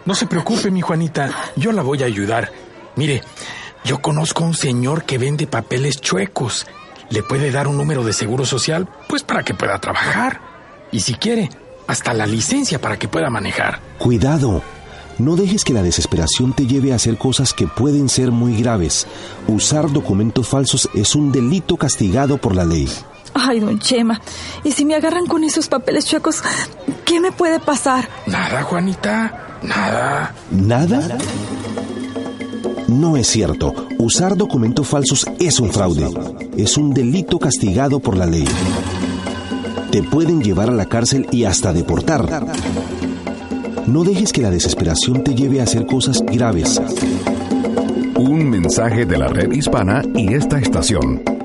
No 0.06 0.16
se 0.16 0.26
preocupe, 0.28 0.72
mi 0.72 0.82
Juanita, 0.82 1.30
yo 1.56 1.72
la 1.72 1.82
voy 1.84 2.04
a 2.04 2.06
ayudar. 2.06 2.52
Mire, 2.96 3.22
yo 3.84 4.02
conozco 4.02 4.44
a 4.44 4.48
un 4.48 4.54
señor 4.54 5.04
que 5.04 5.18
vende 5.18 5.48
papeles 5.48 6.00
chuecos. 6.00 6.68
Le 7.10 7.24
puede 7.24 7.52
dar 7.52 7.68
un 7.68 7.78
número 7.78 8.04
de 8.04 8.14
seguro 8.14 8.46
social, 8.46 8.88
pues 9.08 9.24
para 9.24 9.44
que 9.44 9.54
pueda 9.54 9.80
trabajar. 9.80 10.40
Y 10.92 11.02
si 11.02 11.16
quiere, 11.16 11.50
hasta 11.88 12.14
la 12.14 12.26
licencia 12.26 12.80
para 12.80 12.98
que 12.98 13.08
pueda 13.08 13.30
manejar. 13.30 13.80
Cuidado. 13.98 14.62
No 15.18 15.36
dejes 15.36 15.64
que 15.64 15.74
la 15.74 15.84
desesperación 15.84 16.54
te 16.54 16.66
lleve 16.66 16.94
a 16.94 16.96
hacer 16.96 17.18
cosas 17.18 17.54
que 17.54 17.68
pueden 17.68 18.10
ser 18.10 18.32
muy 18.32 18.56
graves. 18.56 19.08
Usar 19.48 19.92
documentos 19.92 20.48
falsos 20.48 20.90
es 20.96 21.16
un 21.16 21.32
delito 21.32 21.78
castigado 21.78 22.38
por 22.38 22.56
la 22.56 22.66
ley. 22.66 22.90
Ay, 23.34 23.60
don 23.60 23.80
Chema. 23.80 24.22
¿Y 24.64 24.72
si 24.72 24.86
me 24.86 24.96
agarran 24.96 25.26
con 25.26 25.44
esos 25.44 25.68
papeles 25.68 26.06
chuecos, 26.06 26.42
qué 27.06 27.20
me 27.20 27.32
puede 27.32 27.60
pasar? 27.60 28.10
Nada, 28.26 28.64
Juanita, 28.64 29.60
nada. 29.62 30.34
¿Nada? 30.50 31.18
No 32.92 33.16
es 33.16 33.28
cierto. 33.28 33.74
Usar 34.00 34.36
documentos 34.36 34.86
falsos 34.86 35.26
es 35.40 35.62
un 35.62 35.72
fraude. 35.72 36.10
Es 36.58 36.76
un 36.78 36.94
delito 36.94 37.40
castigado 37.40 38.02
por 38.02 38.18
la 38.18 38.26
ley. 38.26 38.44
Te 39.92 40.04
pueden 40.04 40.42
llevar 40.42 40.70
a 40.70 40.74
la 40.74 40.88
cárcel 40.88 41.26
y 41.32 41.46
hasta 41.46 41.72
deportar. 41.72 42.48
No 43.88 44.04
dejes 44.04 44.34
que 44.34 44.42
la 44.42 44.52
desesperación 44.52 45.24
te 45.24 45.34
lleve 45.34 45.62
a 45.62 45.64
hacer 45.64 45.86
cosas 45.86 46.22
graves. 46.22 46.82
Un 48.18 48.50
mensaje 48.50 49.06
de 49.06 49.18
la 49.18 49.30
red 49.30 49.54
hispana 49.54 50.02
y 50.14 50.34
esta 50.34 50.60
estación. 50.60 51.41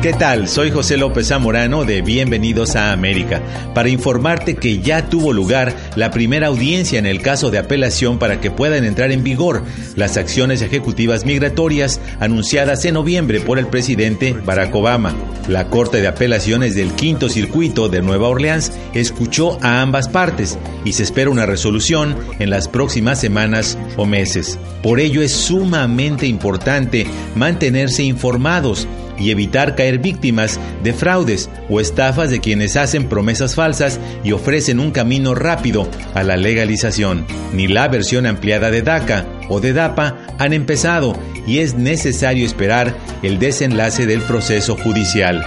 ¿Qué 0.00 0.12
tal? 0.12 0.46
Soy 0.46 0.70
José 0.70 0.96
López 0.96 1.26
Zamorano 1.26 1.84
de 1.84 2.02
Bienvenidos 2.02 2.76
a 2.76 2.92
América 2.92 3.42
para 3.74 3.88
informarte 3.88 4.54
que 4.54 4.78
ya 4.78 5.08
tuvo 5.08 5.32
lugar 5.32 5.74
la 5.96 6.12
primera 6.12 6.46
audiencia 6.46 7.00
en 7.00 7.06
el 7.06 7.20
caso 7.20 7.50
de 7.50 7.58
apelación 7.58 8.20
para 8.20 8.40
que 8.40 8.52
puedan 8.52 8.84
entrar 8.84 9.10
en 9.10 9.24
vigor 9.24 9.64
las 9.96 10.16
acciones 10.16 10.62
ejecutivas 10.62 11.26
migratorias 11.26 12.00
anunciadas 12.20 12.84
en 12.84 12.94
noviembre 12.94 13.40
por 13.40 13.58
el 13.58 13.66
presidente 13.66 14.34
Barack 14.34 14.72
Obama. 14.72 15.16
La 15.48 15.68
Corte 15.68 16.00
de 16.00 16.06
Apelaciones 16.06 16.76
del 16.76 16.92
Quinto 16.92 17.28
Circuito 17.28 17.88
de 17.88 18.00
Nueva 18.00 18.28
Orleans 18.28 18.70
escuchó 18.94 19.58
a 19.62 19.82
ambas 19.82 20.08
partes 20.08 20.60
y 20.84 20.92
se 20.92 21.02
espera 21.02 21.30
una 21.30 21.44
resolución 21.44 22.14
en 22.38 22.50
las 22.50 22.68
próximas 22.68 23.20
semanas 23.20 23.76
o 23.96 24.06
meses. 24.06 24.60
Por 24.80 25.00
ello 25.00 25.22
es 25.22 25.32
sumamente 25.32 26.28
importante 26.28 27.04
mantenerse 27.34 28.04
informados 28.04 28.86
y 29.18 29.30
evitar 29.30 29.74
caer 29.74 29.98
víctimas 29.98 30.60
de 30.82 30.92
fraudes 30.92 31.50
o 31.68 31.80
estafas 31.80 32.30
de 32.30 32.40
quienes 32.40 32.76
hacen 32.76 33.08
promesas 33.08 33.54
falsas 33.54 34.00
y 34.24 34.32
ofrecen 34.32 34.80
un 34.80 34.90
camino 34.90 35.34
rápido 35.34 35.88
a 36.14 36.22
la 36.22 36.36
legalización. 36.36 37.26
Ni 37.52 37.68
la 37.68 37.88
versión 37.88 38.26
ampliada 38.26 38.70
de 38.70 38.82
DACA 38.82 39.26
o 39.48 39.60
de 39.60 39.72
DAPA 39.72 40.18
han 40.38 40.52
empezado 40.52 41.14
y 41.46 41.58
es 41.58 41.74
necesario 41.74 42.44
esperar 42.44 42.94
el 43.22 43.38
desenlace 43.38 44.06
del 44.06 44.20
proceso 44.22 44.76
judicial. 44.76 45.44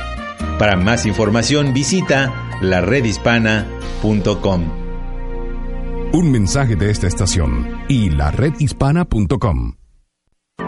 Para 0.57 0.75
más 0.75 1.05
información 1.05 1.73
visita 1.73 2.33
laredhispana.com. 2.61 4.81
Un 6.13 6.29
mensaje 6.29 6.75
de 6.75 6.91
esta 6.91 7.07
estación 7.07 7.85
y 7.87 8.09
laredhispana.com. 8.09 9.75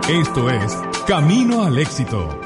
Esto 0.09 0.49
es 0.49 0.75
Camino 1.07 1.63
al 1.63 1.77
Éxito. 1.77 2.42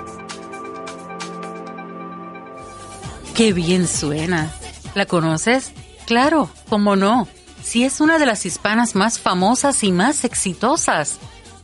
Qué 3.37 3.53
bien 3.53 3.87
suena. 3.87 4.51
¿La 4.95 5.05
conoces? 5.05 5.71
Claro, 6.07 6.49
cómo 6.69 6.95
no. 6.95 7.27
Si 7.61 7.83
es 7.83 8.01
una 8.01 8.17
de 8.17 8.25
las 8.25 8.47
hispanas 8.47 8.95
más 8.95 9.19
famosas 9.19 9.83
y 9.83 9.91
más 9.91 10.23
exitosas. 10.23 11.19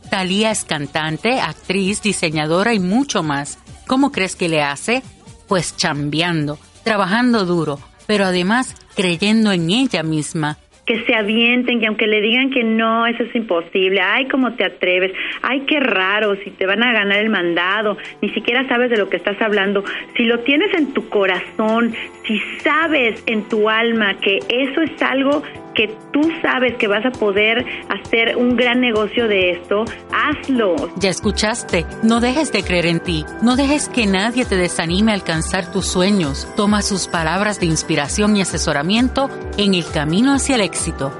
Talía 0.08 0.52
es 0.52 0.62
cantante, 0.62 1.40
actriz, 1.40 2.00
diseñadora 2.00 2.74
y 2.74 2.78
mucho 2.78 3.24
más. 3.24 3.58
¿Cómo 3.88 4.12
crees 4.12 4.36
que 4.36 4.48
le 4.48 4.62
hace? 4.62 5.02
Pues 5.48 5.76
chambeando, 5.76 6.60
trabajando 6.84 7.44
duro, 7.44 7.80
pero 8.06 8.26
además 8.26 8.76
creyendo 8.94 9.50
en 9.50 9.68
ella 9.68 10.04
misma 10.04 10.58
que 10.86 11.04
se 11.04 11.14
avienten, 11.14 11.80
que 11.80 11.86
aunque 11.86 12.06
le 12.06 12.20
digan 12.20 12.50
que 12.50 12.62
no, 12.62 13.06
eso 13.06 13.22
es 13.22 13.34
imposible, 13.34 14.00
ay, 14.00 14.28
cómo 14.28 14.54
te 14.54 14.64
atreves, 14.64 15.12
ay, 15.42 15.60
qué 15.60 15.80
raro, 15.80 16.36
si 16.36 16.50
te 16.50 16.66
van 16.66 16.82
a 16.82 16.92
ganar 16.92 17.18
el 17.18 17.30
mandado, 17.30 17.96
ni 18.20 18.30
siquiera 18.30 18.66
sabes 18.68 18.90
de 18.90 18.98
lo 18.98 19.08
que 19.08 19.16
estás 19.16 19.40
hablando, 19.40 19.84
si 20.16 20.24
lo 20.24 20.40
tienes 20.40 20.74
en 20.74 20.92
tu 20.92 21.08
corazón, 21.08 21.94
si 22.26 22.38
sabes 22.62 23.22
en 23.26 23.48
tu 23.48 23.68
alma 23.68 24.14
que 24.20 24.40
eso 24.48 24.82
es 24.82 25.02
algo 25.02 25.42
que 25.74 25.96
tú 26.12 26.20
sabes 26.42 26.76
que 26.78 26.88
vas 26.88 27.04
a 27.04 27.10
poder 27.10 27.64
hacer 27.88 28.36
un 28.36 28.56
gran 28.56 28.80
negocio 28.80 29.28
de 29.28 29.52
esto, 29.52 29.84
hazlo. 30.12 30.76
Ya 30.96 31.10
escuchaste, 31.10 31.84
no 32.02 32.20
dejes 32.20 32.52
de 32.52 32.62
creer 32.62 32.86
en 32.86 33.00
ti, 33.00 33.24
no 33.42 33.56
dejes 33.56 33.88
que 33.88 34.06
nadie 34.06 34.44
te 34.44 34.56
desanime 34.56 35.12
a 35.12 35.14
alcanzar 35.14 35.70
tus 35.70 35.86
sueños. 35.86 36.48
Toma 36.56 36.82
sus 36.82 37.08
palabras 37.08 37.60
de 37.60 37.66
inspiración 37.66 38.36
y 38.36 38.42
asesoramiento 38.42 39.28
en 39.58 39.74
el 39.74 39.84
camino 39.86 40.32
hacia 40.34 40.54
el 40.54 40.62
éxito. 40.62 41.12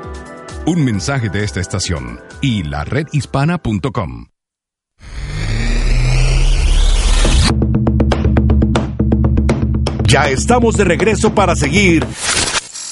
Un 0.66 0.84
mensaje 0.84 1.28
de 1.28 1.44
esta 1.44 1.60
estación 1.60 2.20
y 2.40 2.62
la 2.62 2.84
redhispana.com. 2.84 4.26
Ya 10.06 10.30
estamos 10.30 10.76
de 10.76 10.84
regreso 10.84 11.34
para 11.34 11.56
seguir 11.56 12.06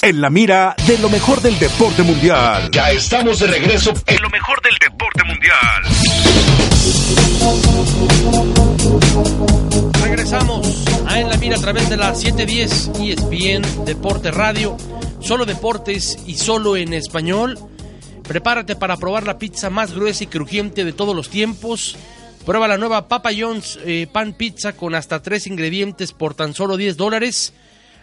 en 0.03 0.21
la 0.21 0.31
mira 0.31 0.75
de 0.85 0.99
lo 0.99 1.09
mejor 1.09 1.41
del 1.41 1.57
deporte 1.61 2.03
mundial. 2.03 2.69
Ya 2.73 2.91
estamos 2.91 3.39
de 3.39 3.47
regreso 3.47 3.93
en 4.07 4.21
lo 4.21 4.29
mejor 4.31 4.61
del 4.61 4.75
deporte 4.79 5.23
mundial. 5.23 5.83
Regresamos 10.03 10.85
a 11.07 11.21
En 11.21 11.29
la 11.29 11.37
Mira 11.37 11.57
a 11.57 11.61
través 11.61 11.89
de 11.89 11.97
la 11.97 12.17
710 12.17 12.91
ESPN 13.01 13.85
Deporte 13.85 14.33
Radio. 14.33 14.77
Solo 15.21 15.45
deportes 15.47 16.19
y 16.27 16.35
solo 16.35 16.77
en 16.77 16.95
español. 16.95 17.57
Prepárate 18.25 18.75
para 18.75 18.97
probar 18.97 19.25
la 19.25 19.39
pizza 19.39 19.71
más 19.71 19.93
gruesa 19.95 20.25
y 20.25 20.27
crujiente 20.27 20.85
de 20.85 20.93
todos 20.93 21.15
los 21.15 21.31
tiempos. 21.31 21.97
Prueba 22.45 22.67
la 22.67 22.77
nueva 22.77 23.07
Papa 23.07 23.31
John's 23.39 23.79
eh, 23.85 24.09
Pan 24.13 24.33
Pizza 24.33 24.73
con 24.73 24.97
hasta 24.97 25.23
tres 25.23 25.47
ingredientes 25.47 26.13
por 26.13 26.35
tan 26.35 26.55
solo 26.55 26.77
10 26.77 26.97
dólares. 26.97 27.53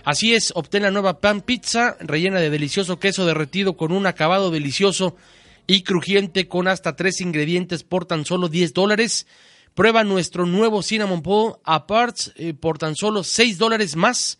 Así 0.04 0.34
es, 0.34 0.52
obtén 0.56 0.84
la 0.84 0.92
nueva 0.92 1.20
Pan 1.20 1.42
Pizza 1.42 1.98
rellena 2.00 2.40
de 2.40 2.50
delicioso 2.50 3.00
queso 3.00 3.26
derretido 3.26 3.76
con 3.76 3.92
un 3.92 4.06
acabado 4.06 4.50
delicioso 4.50 5.16
y 5.68 5.84
crujiente 5.84 6.48
con 6.48 6.68
hasta 6.68 6.96
tres 6.96 7.22
ingredientes 7.22 7.84
por 7.84 8.06
tan 8.06 8.26
solo 8.26 8.48
10 8.48 8.74
dólares. 8.74 9.28
Prueba 9.76 10.04
nuestro 10.04 10.46
nuevo 10.46 10.82
Cinnamon 10.82 11.22
Pool 11.22 11.58
Aparts 11.64 12.34
eh, 12.38 12.54
por 12.54 12.78
tan 12.80 12.96
solo 12.96 13.24
6 13.24 13.58
dólares 13.58 13.96
más. 13.96 14.40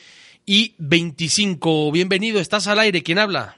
y 0.45 0.75
25. 0.77 1.89
Bienvenido, 1.89 2.41
estás 2.41 2.67
al 2.67 2.79
aire. 2.79 3.01
¿Quién 3.01 3.19
habla? 3.19 3.55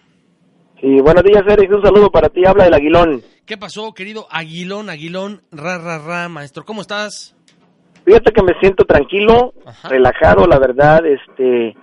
Sí, 0.81 1.01
buenos 1.01 1.23
días, 1.23 1.43
Eric. 1.45 1.69
Un 1.73 1.81
saludo 1.81 2.09
para 2.09 2.29
ti. 2.29 2.45
Habla 2.45 2.67
el 2.67 2.73
Aguilón. 2.73 3.21
¿Qué 3.45 3.57
pasó, 3.57 3.93
querido 3.93 4.27
Aguilón, 4.31 4.89
Aguilón, 4.89 5.41
ra, 5.51 5.77
ra, 5.77 5.97
ra, 5.99 6.29
maestro? 6.29 6.63
¿Cómo 6.63 6.79
estás? 6.81 7.35
Fíjate 8.05 8.31
que 8.31 8.43
me 8.43 8.53
siento 8.61 8.85
tranquilo, 8.85 9.53
relajado, 9.89 10.47
la 10.47 10.57
verdad, 10.57 11.05
este, 11.05 11.75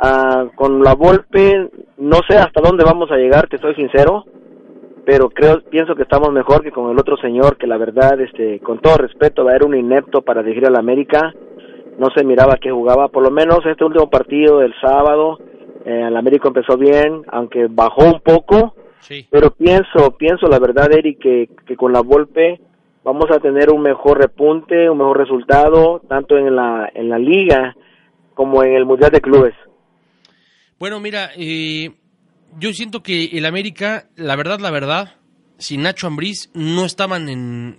ah, 0.00 0.46
con 0.54 0.82
la 0.82 0.94
Volpe, 0.94 1.70
no 1.98 2.18
sé 2.28 2.36
hasta 2.36 2.62
dónde 2.62 2.84
vamos 2.84 3.10
a 3.10 3.16
llegar, 3.16 3.48
te 3.48 3.58
soy 3.58 3.74
sincero, 3.74 4.24
pero 5.04 5.28
creo, 5.28 5.60
pienso 5.70 5.94
que 5.94 6.02
estamos 6.02 6.32
mejor 6.32 6.62
que 6.62 6.72
con 6.72 6.90
el 6.90 6.98
otro 6.98 7.16
señor, 7.18 7.58
que 7.58 7.66
la 7.66 7.76
verdad, 7.76 8.18
este, 8.20 8.60
con 8.60 8.80
todo 8.80 8.96
respeto, 8.96 9.48
era 9.50 9.66
un 9.66 9.76
inepto 9.76 10.22
para 10.22 10.42
dirigir 10.42 10.66
a 10.66 10.70
la 10.70 10.80
América, 10.80 11.32
no 11.98 12.08
se 12.16 12.24
miraba 12.24 12.56
que 12.56 12.70
jugaba, 12.70 13.08
por 13.08 13.22
lo 13.22 13.30
menos 13.30 13.60
este 13.66 13.84
último 13.84 14.08
partido 14.08 14.58
del 14.60 14.74
sábado, 14.80 15.38
eh, 15.86 16.02
el 16.08 16.16
América 16.16 16.48
empezó 16.48 16.76
bien, 16.76 17.22
aunque 17.30 17.68
bajó 17.70 18.04
un 18.04 18.20
poco, 18.20 18.74
pero 19.30 19.52
pienso, 19.52 20.16
pienso 20.18 20.48
la 20.48 20.58
verdad, 20.58 20.92
Eric, 20.92 21.20
que, 21.20 21.48
que 21.64 21.76
con 21.76 21.92
la 21.92 22.00
Volpe 22.00 22.60
vamos 23.04 23.26
a 23.30 23.38
tener 23.38 23.70
un 23.70 23.82
mejor 23.82 24.18
repunte, 24.18 24.90
un 24.90 24.98
mejor 24.98 25.18
resultado, 25.18 26.02
tanto 26.08 26.36
en 26.36 26.56
la, 26.56 26.90
en 26.92 27.08
la 27.08 27.20
liga 27.20 27.76
como 28.34 28.64
en 28.64 28.72
el 28.72 28.84
Mundial 28.84 29.12
de 29.12 29.20
Clubes. 29.20 29.54
Bueno, 30.80 30.98
mira, 30.98 31.30
eh, 31.36 31.92
yo 32.58 32.72
siento 32.72 33.04
que 33.04 33.26
el 33.26 33.46
América, 33.46 34.08
la 34.16 34.34
verdad, 34.34 34.58
la 34.58 34.72
verdad, 34.72 35.14
sin 35.56 35.82
Nacho 35.82 36.08
Ambriz 36.08 36.50
no 36.52 36.84
estaban 36.84 37.28
en... 37.28 37.76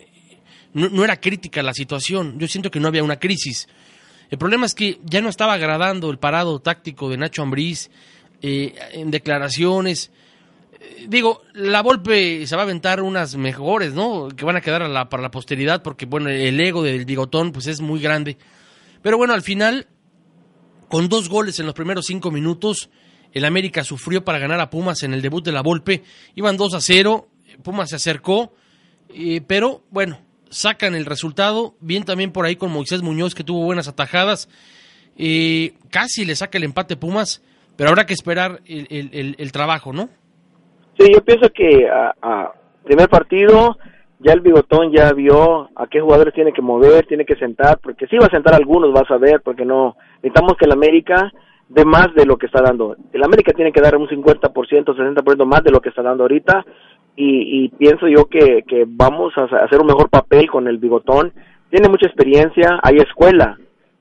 No, 0.73 0.88
no 0.89 1.03
era 1.03 1.19
crítica 1.19 1.61
la 1.61 1.73
situación, 1.73 2.39
yo 2.39 2.47
siento 2.47 2.71
que 2.71 2.79
no 2.79 2.88
había 2.88 3.03
una 3.03 3.19
crisis. 3.19 3.67
El 4.29 4.37
problema 4.37 4.65
es 4.65 4.75
que 4.75 4.99
ya 5.03 5.21
no 5.21 5.29
estaba 5.29 5.53
agradando 5.53 6.09
el 6.09 6.19
parado 6.19 6.59
táctico 6.59 7.09
de 7.09 7.17
Nacho 7.17 7.41
Ambriz 7.43 7.89
eh, 8.41 8.75
en 8.91 9.09
declaraciones. 9.11 10.11
Eh, 10.79 11.05
Digo, 11.07 11.43
la 11.53 11.81
Volpe 11.81 12.45
se 12.45 12.55
va 12.55 12.63
a 12.63 12.65
aventar 12.65 13.01
unas 13.01 13.35
mejores, 13.37 13.93
¿no? 13.93 14.27
Que 14.29 14.43
van 14.45 14.57
a 14.57 14.61
quedar 14.61 14.81
para 15.09 15.23
la 15.23 15.31
posteridad 15.31 15.81
porque, 15.81 16.05
bueno, 16.05 16.29
el 16.29 16.59
ego 16.59 16.83
del 16.83 17.05
bigotón 17.05 17.51
pues 17.51 17.67
es 17.67 17.79
muy 17.81 18.01
grande. 18.01 18.37
Pero 19.01 19.17
bueno, 19.17 19.33
al 19.33 19.41
final, 19.41 19.87
con 20.89 21.07
dos 21.07 21.29
goles 21.29 21.59
en 21.59 21.65
los 21.65 21.75
primeros 21.75 22.05
cinco 22.05 22.29
minutos, 22.31 22.89
El 23.33 23.45
América 23.45 23.83
sufrió 23.83 24.25
para 24.25 24.39
ganar 24.39 24.59
a 24.59 24.69
Pumas 24.69 25.03
en 25.03 25.13
el 25.13 25.21
debut 25.21 25.43
de 25.45 25.51
la 25.51 25.61
Volpe. 25.61 26.03
Iban 26.35 26.57
2 26.57 26.73
a 26.73 26.81
0. 26.81 27.29
Pumas 27.63 27.89
se 27.89 27.95
acercó. 27.95 28.53
eh, 29.09 29.41
pero 29.45 29.83
bueno, 29.89 30.19
sacan 30.49 30.95
el 30.95 31.05
resultado. 31.05 31.73
Bien 31.79 32.03
también 32.03 32.31
por 32.31 32.45
ahí 32.45 32.55
con 32.55 32.71
Moisés 32.71 33.01
Muñoz, 33.03 33.35
que 33.35 33.43
tuvo 33.43 33.63
buenas 33.65 33.87
atajadas. 33.87 34.49
Eh, 35.17 35.73
casi 35.89 36.25
le 36.25 36.35
saca 36.35 36.57
el 36.57 36.63
empate 36.63 36.95
Pumas. 36.97 37.43
Pero 37.75 37.89
habrá 37.91 38.05
que 38.07 38.13
esperar 38.13 38.61
el, 38.65 38.87
el- 38.89 39.35
el- 39.37 39.51
trabajo, 39.51 39.93
¿no? 39.93 40.09
Sí, 40.97 41.11
yo 41.13 41.21
pienso 41.23 41.47
que 41.53 41.87
a, 41.87 42.13
a 42.21 42.51
primer 42.83 43.07
partido 43.07 43.77
ya 44.19 44.33
el 44.33 44.41
bigotón 44.41 44.91
ya 44.91 45.13
vio 45.13 45.69
a 45.75 45.85
qué 45.85 45.99
jugadores 46.01 46.33
tiene 46.33 46.51
que 46.53 46.61
mover, 46.63 47.05
tiene 47.05 47.23
que 47.23 47.35
sentar, 47.35 47.77
porque 47.77 48.07
sí 48.07 48.17
va 48.17 48.25
a 48.25 48.31
sentar 48.31 48.55
algunos, 48.55 48.91
vas 48.91 49.09
a 49.11 49.17
ver, 49.17 49.41
porque 49.43 49.63
no 49.63 49.95
necesitamos 50.23 50.53
que 50.57 50.65
el 50.65 50.71
América 50.71 51.31
dé 51.69 51.85
más 51.85 52.07
de 52.15 52.25
lo 52.25 52.37
que 52.37 52.47
está 52.47 52.63
dando. 52.63 52.95
El 53.13 53.23
América 53.23 53.51
tiene 53.53 53.71
que 53.71 53.81
dar 53.81 53.95
un 53.95 54.07
50%, 54.07 54.41
60% 54.51 55.45
más 55.45 55.63
de 55.63 55.69
lo 55.69 55.79
que 55.79 55.89
está 55.89 56.01
dando 56.01 56.23
ahorita 56.23 56.65
y, 57.18 57.65
y 57.65 57.69
pienso 57.69 58.07
yo 58.07 58.26
que, 58.30 58.64
que 58.65 58.85
vamos 58.88 59.34
a 59.38 59.44
hacer 59.65 59.81
un 59.81 59.88
mejor 59.88 60.10
papel 60.10 60.49
con 60.49 60.68
el 60.69 60.77
bigotón. 60.77 61.34
Tiene 61.69 61.89
mucha 61.89 62.07
experiencia, 62.07 62.80
hay 62.81 62.95
escuela, 62.98 63.57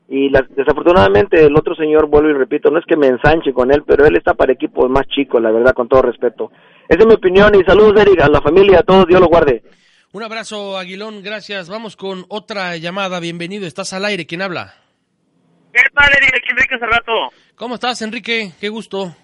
y 0.09 0.29
la- 0.31 0.47
desafortunadamente 0.51 1.45
el 1.45 1.57
otro 1.57 1.75
señor, 1.75 2.07
vuelvo 2.07 2.31
y 2.31 2.35
repito, 2.35 2.71
no 2.71 2.79
es 2.79 2.85
que 2.87 2.97
me 2.97 3.09
ensanche 3.09 3.53
con 3.53 3.73
él, 3.73 3.83
pero 3.85 4.07
él 4.07 4.15
está 4.17 4.35
para 4.35 4.53
equipos 4.53 4.89
más 4.89 5.09
chicos, 5.09 5.43
la 5.43 5.51
verdad, 5.51 5.73
con 5.75 5.89
todo 5.89 6.03
respeto. 6.03 6.53
Esa 6.89 7.01
es 7.01 7.07
mi 7.07 7.15
opinión 7.15 7.53
y 7.57 7.65
saludos, 7.65 8.01
Eric, 8.01 8.21
a 8.21 8.29
la 8.29 8.41
familia, 8.41 8.79
a 8.79 8.83
todos, 8.85 9.07
Dios 9.09 9.21
lo 9.21 9.27
guarde. 9.27 9.65
Un 10.13 10.23
abrazo, 10.23 10.79
Aguilón, 10.79 11.23
gracias. 11.25 11.69
Vamos 11.69 11.97
con 11.97 12.25
otra 12.29 12.77
llamada. 12.77 13.19
Bienvenido, 13.19 13.67
estás 13.67 13.93
al 13.93 14.05
aire. 14.05 14.25
¿Quién 14.27 14.41
habla? 14.43 14.75
¿Qué 15.73 15.83
tal, 15.93 16.09
Eric? 16.17 16.43
Enrique 16.49 16.79
Cerrato. 16.79 17.13
¿Cómo 17.57 17.75
estás, 17.75 18.01
Enrique? 18.01 18.53
Qué 18.61 18.69
gusto. 18.69 19.15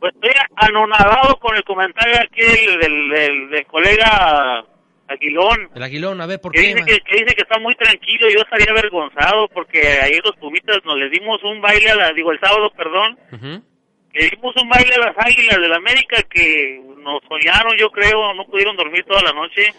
Pues 0.00 0.14
estoy 0.14 0.30
anonadado 0.56 1.36
con 1.38 1.54
el 1.56 1.62
comentario 1.64 2.14
aquí 2.20 2.40
del, 2.40 2.78
del, 2.80 3.08
del- 3.10 3.50
del 3.50 3.66
colega 3.66 4.64
Aguilón. 5.08 5.68
El 5.74 5.82
Aguilón, 5.82 6.20
a 6.20 6.26
ver, 6.26 6.40
¿por 6.40 6.52
Que 6.52 6.60
qué? 6.62 6.66
dice 6.68 6.84
que, 6.86 6.98
que 7.00 7.16
dice 7.22 7.34
que 7.34 7.42
está 7.42 7.58
muy 7.58 7.74
tranquilo. 7.74 8.28
Yo 8.30 8.40
estaría 8.40 8.70
avergonzado 8.70 9.48
porque 9.48 9.80
ayer 10.02 10.20
los 10.24 10.36
Pumitas 10.36 10.78
nos 10.84 10.96
les 10.96 11.10
dimos 11.10 11.42
un 11.44 11.60
baile, 11.60 11.90
a 11.90 11.96
la, 11.96 12.12
digo 12.12 12.32
el 12.32 12.40
sábado, 12.40 12.70
perdón. 12.76 13.18
Ujú. 13.32 13.62
Le 14.12 14.30
dimos 14.30 14.54
un 14.56 14.68
baile 14.68 14.94
a 14.94 15.06
las 15.06 15.18
águilas 15.18 15.60
del 15.60 15.72
América 15.72 16.22
que 16.22 16.80
nos 16.98 17.20
soñaron, 17.28 17.76
yo 17.76 17.90
creo, 17.90 18.32
no 18.34 18.44
pudieron 18.46 18.76
dormir 18.76 19.04
toda 19.04 19.22
la 19.22 19.32
noche. 19.32 19.72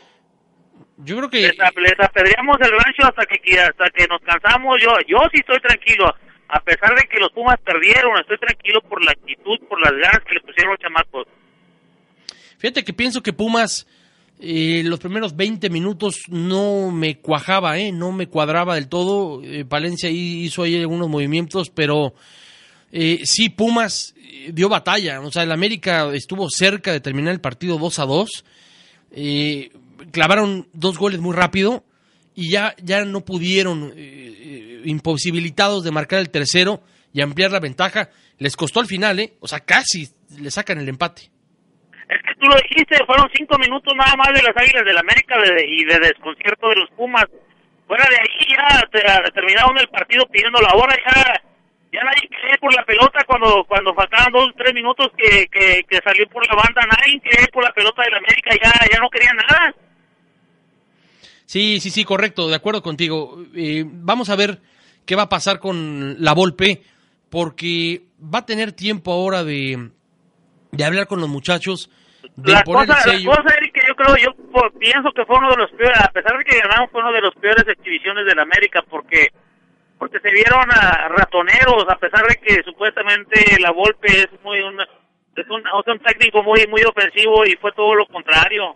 Yo 0.98 1.18
creo 1.18 1.30
que... 1.30 1.38
Les, 1.42 1.58
les 1.58 2.00
apedreamos 2.00 2.58
el 2.62 2.72
rancho 2.72 3.04
hasta 3.04 3.26
que 3.26 3.60
hasta 3.60 3.90
que 3.90 4.06
nos 4.08 4.22
cansamos. 4.22 4.80
Yo 4.82 4.90
yo 5.08 5.18
sí 5.34 5.40
estoy 5.40 5.60
tranquilo. 5.60 6.14
A 6.52 6.60
pesar 6.60 6.94
de 6.96 7.08
que 7.08 7.18
los 7.18 7.32
Pumas 7.32 7.58
perdieron, 7.64 8.20
estoy 8.20 8.38
tranquilo 8.38 8.82
por 8.82 9.04
la 9.04 9.12
actitud, 9.12 9.58
por 9.70 9.80
las 9.80 9.94
ganas 9.94 10.20
que 10.28 10.36
le 10.36 10.42
pusieron 10.42 10.72
los 10.72 10.80
chamacos. 10.80 11.28
Fíjate 12.58 12.84
que 12.84 12.92
pienso 12.92 13.24
que 13.24 13.32
Pumas 13.32 13.88
eh, 14.38 14.82
los 14.84 15.00
primeros 15.00 15.36
20 15.38 15.70
minutos 15.70 16.24
no 16.28 16.92
me 16.92 17.20
cuajaba, 17.20 17.78
¿eh? 17.78 17.94
no 17.94 18.12
me 18.12 18.28
cuadraba 18.28 18.76
del 18.76 18.90
todo. 18.90 19.42
Eh, 19.44 19.64
Palencia 19.64 20.10
hizo 20.10 20.64
ahí 20.64 20.78
algunos 20.78 21.08
movimientos, 21.08 21.70
pero 21.70 22.14
eh, 22.92 23.22
sí, 23.24 23.50
Pumas 23.50 24.14
eh, 24.18 24.52
dio 24.54 24.68
batalla. 24.68 25.22
O 25.22 25.32
sea, 25.32 25.44
el 25.44 25.52
América 25.54 26.14
estuvo 26.14 26.50
cerca 26.50 26.92
de 26.92 27.00
terminar 27.00 27.34
el 27.34 27.40
partido 27.40 27.78
2 27.78 28.00
a 28.00 28.06
2. 28.06 28.46
Eh, 29.12 29.72
clavaron 30.12 30.68
dos 30.74 30.98
goles 30.98 31.22
muy 31.22 31.34
rápido 31.34 31.86
y 32.36 32.52
ya, 32.52 32.74
ya 32.82 33.04
no 33.06 33.22
pudieron, 33.22 33.94
eh, 33.96 33.96
eh, 33.98 34.82
imposibilitados 34.86 35.84
de 35.84 35.92
marcar 35.92 36.20
el 36.20 36.30
tercero 36.30 36.82
y 37.14 37.22
ampliar 37.22 37.52
la 37.52 37.60
ventaja. 37.60 38.10
Les 38.38 38.56
costó 38.56 38.80
al 38.80 38.88
final, 38.88 39.20
¿eh? 39.20 39.34
O 39.40 39.48
sea, 39.48 39.60
casi 39.60 40.08
le 40.40 40.50
sacan 40.50 40.80
el 40.80 40.90
empate. 40.90 41.24
Es 42.10 42.18
que 42.24 42.34
tú 42.40 42.48
lo 42.48 42.56
dijiste, 42.56 42.98
fueron 43.06 43.30
cinco 43.36 43.58
minutos 43.60 43.94
nada 43.96 44.16
más 44.18 44.30
de 44.34 44.42
las 44.44 44.56
Águilas 44.56 44.84
del 44.86 44.98
América 44.98 45.36
de- 45.40 45.66
y 45.68 45.84
de 45.86 46.00
desconcierto 46.00 46.70
de 46.70 46.76
los 46.76 46.90
Pumas. 46.92 47.26
Fuera 47.88 48.06
de 48.10 48.16
ahí 48.16 48.48
ya 48.50 48.82
te- 48.92 49.32
terminaron 49.32 49.78
el 49.78 49.88
partido 49.90 50.26
pidiendo 50.28 50.60
la 50.62 50.74
hora, 50.76 50.96
ya, 50.96 51.24
ya 51.94 52.04
nadie 52.04 52.28
cree 52.30 52.58
por 52.60 52.74
la 52.74 52.84
pelota 52.86 53.24
cuando 53.28 53.64
cuando 53.66 53.94
faltaban 53.94 54.32
dos 54.32 54.50
tres 54.58 54.74
minutos 54.74 55.08
que, 55.18 55.48
que, 55.48 55.84
que 55.88 56.00
salió 56.04 56.28
por 56.30 56.46
la 56.48 56.56
banda, 56.56 56.82
nadie 56.88 57.20
cree 57.22 57.48
por 57.52 57.64
la 57.64 57.72
pelota 57.74 58.02
del 58.04 58.16
América, 58.16 58.52
ya, 58.62 58.72
ya 58.92 59.00
no 59.00 59.10
quería 59.10 59.32
nada. 59.34 59.76
Sí, 61.52 61.82
sí, 61.82 61.90
sí, 61.90 62.06
correcto, 62.06 62.48
de 62.48 62.56
acuerdo 62.56 62.82
contigo. 62.82 63.44
Eh, 63.54 63.84
vamos 63.86 64.30
a 64.30 64.38
ver 64.38 64.62
qué 65.06 65.18
va 65.18 65.24
a 65.24 65.28
pasar 65.30 65.60
con 65.60 66.16
la 66.24 66.32
Volpe, 66.34 66.82
porque 67.30 68.04
va 68.24 68.40
a 68.40 68.46
tener 68.46 68.72
tiempo 68.72 69.12
ahora 69.12 69.44
de, 69.44 69.90
de 70.72 70.86
hablar 70.86 71.08
con 71.08 71.20
los 71.20 71.28
muchachos, 71.28 71.90
de 72.38 72.54
La 72.54 72.64
poner 72.64 72.88
cosa, 72.88 73.12
el 73.12 73.26
la 73.26 73.36
cosa, 73.36 73.54
Eric, 73.58 73.74
que 73.74 73.86
yo 73.86 73.96
creo, 73.96 74.16
yo 74.16 74.70
pienso 74.80 75.12
que 75.12 75.26
fue 75.26 75.40
uno 75.40 75.50
de 75.50 75.58
los 75.58 75.72
peores, 75.72 76.00
a 76.00 76.14
pesar 76.14 76.38
de 76.38 76.46
que 76.46 76.58
ganamos, 76.58 76.90
fue 76.90 77.02
uno 77.02 77.12
de 77.12 77.22
los 77.22 77.36
peores 77.36 77.68
exhibiciones 77.68 78.26
del 78.26 78.40
América, 78.40 78.82
porque 78.90 79.28
porque 80.00 80.22
se 80.22 80.32
vieron 80.32 80.72
a 80.72 81.10
ratoneros, 81.10 81.84
a 81.90 81.98
pesar 81.98 82.26
de 82.30 82.38
que 82.38 82.64
supuestamente 82.64 83.60
la 83.60 83.72
Volpe 83.72 84.08
es 84.08 84.30
muy 84.42 84.62
un, 84.62 84.80
es 84.80 85.50
un, 85.50 85.64
sea, 85.84 85.94
un 85.94 86.00
técnico 86.00 86.44
muy 86.44 86.66
muy 86.68 86.84
ofensivo 86.84 87.46
y 87.46 87.58
fue 87.58 87.74
todo 87.74 87.94
lo 87.94 88.08
contrario. 88.08 88.74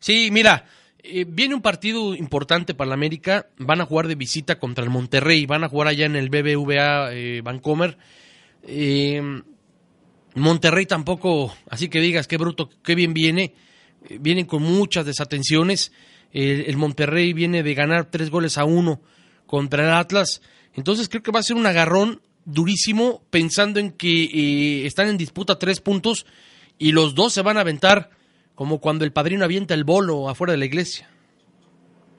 Sí, 0.00 0.30
mira, 0.32 0.64
eh, 1.04 1.24
viene 1.28 1.54
un 1.54 1.62
partido 1.62 2.14
importante 2.14 2.74
para 2.74 2.88
la 2.88 2.94
América. 2.94 3.46
Van 3.58 3.80
a 3.80 3.86
jugar 3.86 4.08
de 4.08 4.14
visita 4.14 4.58
contra 4.58 4.82
el 4.82 4.90
Monterrey. 4.90 5.46
Van 5.46 5.62
a 5.62 5.68
jugar 5.68 5.88
allá 5.88 6.06
en 6.06 6.16
el 6.16 6.30
BBVA 6.30 7.12
eh, 7.12 7.40
Vancomer. 7.42 7.96
Eh, 8.62 9.22
Monterrey 10.34 10.86
tampoco, 10.86 11.54
así 11.70 11.88
que 11.88 12.00
digas 12.00 12.26
qué 12.26 12.36
bruto, 12.36 12.68
qué 12.82 12.94
bien 12.94 13.14
viene. 13.14 13.54
Eh, 14.08 14.18
vienen 14.20 14.46
con 14.46 14.62
muchas 14.62 15.06
desatenciones. 15.06 15.92
El, 16.32 16.76
Monterrey 16.76 17.32
viene 17.32 17.62
de 17.62 17.74
ganar 17.74 18.10
tres 18.10 18.28
goles 18.28 18.58
a 18.58 18.64
uno 18.64 19.00
contra 19.46 19.84
el 19.84 19.90
Atlas. 19.92 20.42
Entonces 20.74 21.08
creo 21.08 21.22
que 21.22 21.30
va 21.30 21.38
a 21.38 21.44
ser 21.44 21.54
un 21.54 21.66
agarrón 21.66 22.22
durísimo 22.44 23.22
pensando 23.30 23.78
en 23.78 23.92
que 23.92 24.24
eh, 24.24 24.86
están 24.86 25.08
en 25.08 25.16
disputa 25.16 25.60
tres 25.60 25.80
puntos 25.80 26.26
y 26.76 26.90
los 26.90 27.14
dos 27.14 27.32
se 27.32 27.42
van 27.42 27.56
a 27.56 27.60
aventar 27.60 28.10
como 28.54 28.80
cuando 28.80 29.04
el 29.04 29.12
padrino 29.12 29.44
avienta 29.44 29.74
el 29.74 29.84
bolo 29.84 30.28
afuera 30.28 30.52
de 30.52 30.58
la 30.58 30.64
iglesia. 30.64 31.10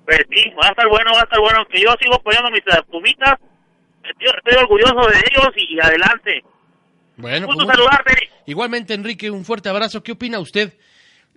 Pues 0.06 0.20
sí, 0.30 0.52
va 0.62 0.68
a 0.68 0.70
estar 0.70 0.88
bueno, 0.88 1.12
va 1.14 1.22
a 1.22 1.24
estar 1.24 1.40
bueno, 1.40 1.66
que 1.72 1.82
yo 1.82 1.90
sigo 1.99 2.16
apoyando 2.16 2.49
a 2.49 2.52
mis 2.52 2.62
eh, 2.62 2.82
pumitas, 2.91 3.40
estoy, 4.03 4.28
estoy 4.38 4.53
orgulloso 4.62 5.10
de 5.10 5.18
ellos 5.18 5.49
y 5.56 5.80
adelante. 5.80 6.44
Bueno, 7.18 7.48
Gusto 7.48 7.66
pues, 7.66 7.78
saludarte, 7.78 8.30
igualmente 8.45 8.94
Enrique, 8.94 9.32
un 9.32 9.45
fuerte 9.45 9.70
abrazo. 9.70 10.03
¿Qué 10.03 10.12
opina 10.12 10.38
usted? 10.40 10.78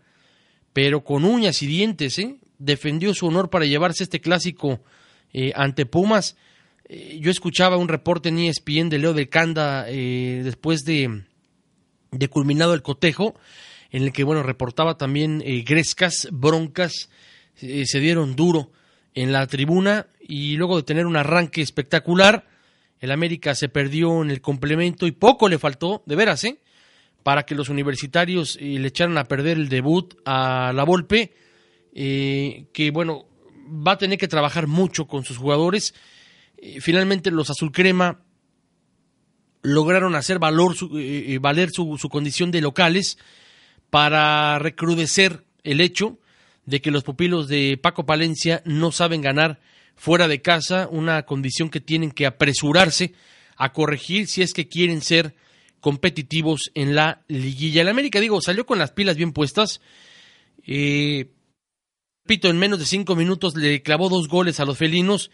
pero 0.73 1.03
con 1.03 1.25
uñas 1.25 1.61
y 1.63 1.67
dientes, 1.67 2.17
¿eh? 2.19 2.37
Defendió 2.57 3.13
su 3.13 3.27
honor 3.27 3.49
para 3.49 3.65
llevarse 3.65 4.03
este 4.03 4.21
clásico 4.21 4.79
eh, 5.33 5.51
ante 5.55 5.85
Pumas. 5.85 6.37
Eh, 6.91 7.19
yo 7.21 7.29
escuchaba 7.29 7.77
un 7.77 7.87
reporte 7.87 8.29
en 8.29 8.39
ESPN 8.39 8.89
de 8.89 8.97
Leo 8.97 9.13
del 9.13 9.29
Canda 9.29 9.85
eh, 9.87 10.41
después 10.43 10.85
de, 10.85 11.21
de 12.11 12.27
culminado 12.29 12.73
el 12.73 12.81
cotejo, 12.81 13.35
en 13.91 14.03
el 14.03 14.11
que, 14.11 14.23
bueno, 14.23 14.41
reportaba 14.41 14.97
también 14.97 15.43
eh, 15.45 15.61
grescas, 15.61 16.27
broncas, 16.31 17.11
eh, 17.61 17.85
se 17.85 17.99
dieron 17.99 18.35
duro 18.35 18.71
en 19.13 19.31
la 19.31 19.45
tribuna 19.45 20.07
y 20.19 20.55
luego 20.55 20.77
de 20.77 20.83
tener 20.83 21.05
un 21.05 21.15
arranque 21.15 21.61
espectacular, 21.61 22.47
el 22.99 23.11
América 23.11 23.53
se 23.53 23.69
perdió 23.69 24.23
en 24.23 24.31
el 24.31 24.41
complemento 24.41 25.05
y 25.05 25.11
poco 25.11 25.47
le 25.47 25.59
faltó, 25.59 26.01
de 26.07 26.15
veras, 26.15 26.43
¿eh? 26.43 26.59
Para 27.21 27.43
que 27.43 27.53
los 27.53 27.69
universitarios 27.69 28.57
le 28.59 28.87
echaran 28.87 29.17
a 29.17 29.25
perder 29.25 29.57
el 29.57 29.69
debut 29.69 30.15
a 30.25 30.71
la 30.73 30.83
Volpe, 30.83 31.33
que 31.93 32.91
bueno, 32.93 33.25
va 33.69 33.93
a 33.93 33.97
tener 33.97 34.17
que 34.17 34.27
trabajar 34.27 34.67
mucho 34.67 35.05
con 35.05 35.25
sus 35.25 35.37
jugadores. 35.37 35.93
Eh, 36.61 36.81
finalmente 36.81 37.31
los 37.31 37.49
azul 37.49 37.71
crema 37.71 38.21
lograron 39.61 40.15
hacer 40.15 40.39
valor 40.39 40.75
su- 40.75 40.97
eh, 40.97 41.33
eh, 41.33 41.39
valer 41.39 41.69
su, 41.71 41.97
condición 42.09 42.51
de 42.51 42.61
locales 42.61 43.17
para 43.89 44.59
recrudecer 44.59 45.43
el 45.63 45.81
hecho 45.81 46.19
de 46.65 46.81
que 46.81 46.91
los 46.91 47.03
pupilos 47.03 47.47
de 47.47 47.77
Paco 47.81 48.05
Palencia 48.05 48.61
no 48.65 48.91
saben 48.91 49.21
ganar 49.21 49.59
fuera 49.95 50.27
de 50.27 50.41
casa, 50.41 50.87
una 50.89 51.23
condición 51.23 51.69
que 51.69 51.81
tienen 51.81 52.11
que 52.11 52.25
apresurarse 52.25 53.13
a 53.57 53.73
corregir 53.73 54.27
si 54.27 54.41
es 54.41 54.53
que 54.53 54.67
quieren 54.67 55.01
ser 55.01 55.35
competitivos 55.81 56.71
en 56.75 56.95
la 56.95 57.23
liguilla. 57.27 57.81
El 57.81 57.87
América, 57.89 58.19
digo, 58.19 58.39
salió 58.41 58.65
con 58.65 58.79
las 58.79 58.91
pilas 58.91 59.17
bien 59.17 59.33
puestas. 59.33 59.81
Eh, 60.65 61.31
repito, 62.23 62.49
en 62.49 62.57
menos 62.59 62.79
de 62.79 62.85
cinco 62.85 63.15
minutos 63.15 63.55
le 63.55 63.81
clavó 63.81 64.07
dos 64.07 64.27
goles 64.27 64.59
a 64.59 64.65
los 64.65 64.77
felinos, 64.77 65.31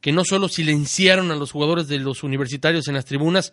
que 0.00 0.12
no 0.12 0.24
solo 0.24 0.48
silenciaron 0.48 1.30
a 1.30 1.36
los 1.36 1.52
jugadores 1.52 1.88
de 1.88 1.98
los 1.98 2.22
universitarios 2.22 2.88
en 2.88 2.94
las 2.94 3.04
tribunas, 3.04 3.52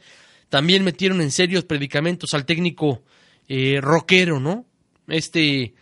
también 0.50 0.84
metieron 0.84 1.22
en 1.22 1.32
serios 1.32 1.64
predicamentos 1.66 2.34
al 2.34 2.46
técnico 2.46 3.02
eh, 3.48 3.80
rockero, 3.82 4.40
¿no? 4.40 4.66
Este 5.08 5.74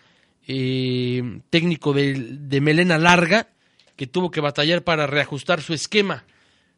eh, 0.47 1.21
técnico 1.49 1.93
de, 1.93 2.13
de 2.39 2.61
melena 2.61 2.97
larga, 2.97 3.47
que 3.95 4.07
tuvo 4.07 4.31
que 4.31 4.41
batallar 4.41 4.83
para 4.83 5.07
reajustar 5.07 5.61
su 5.61 5.73
esquema. 5.73 6.25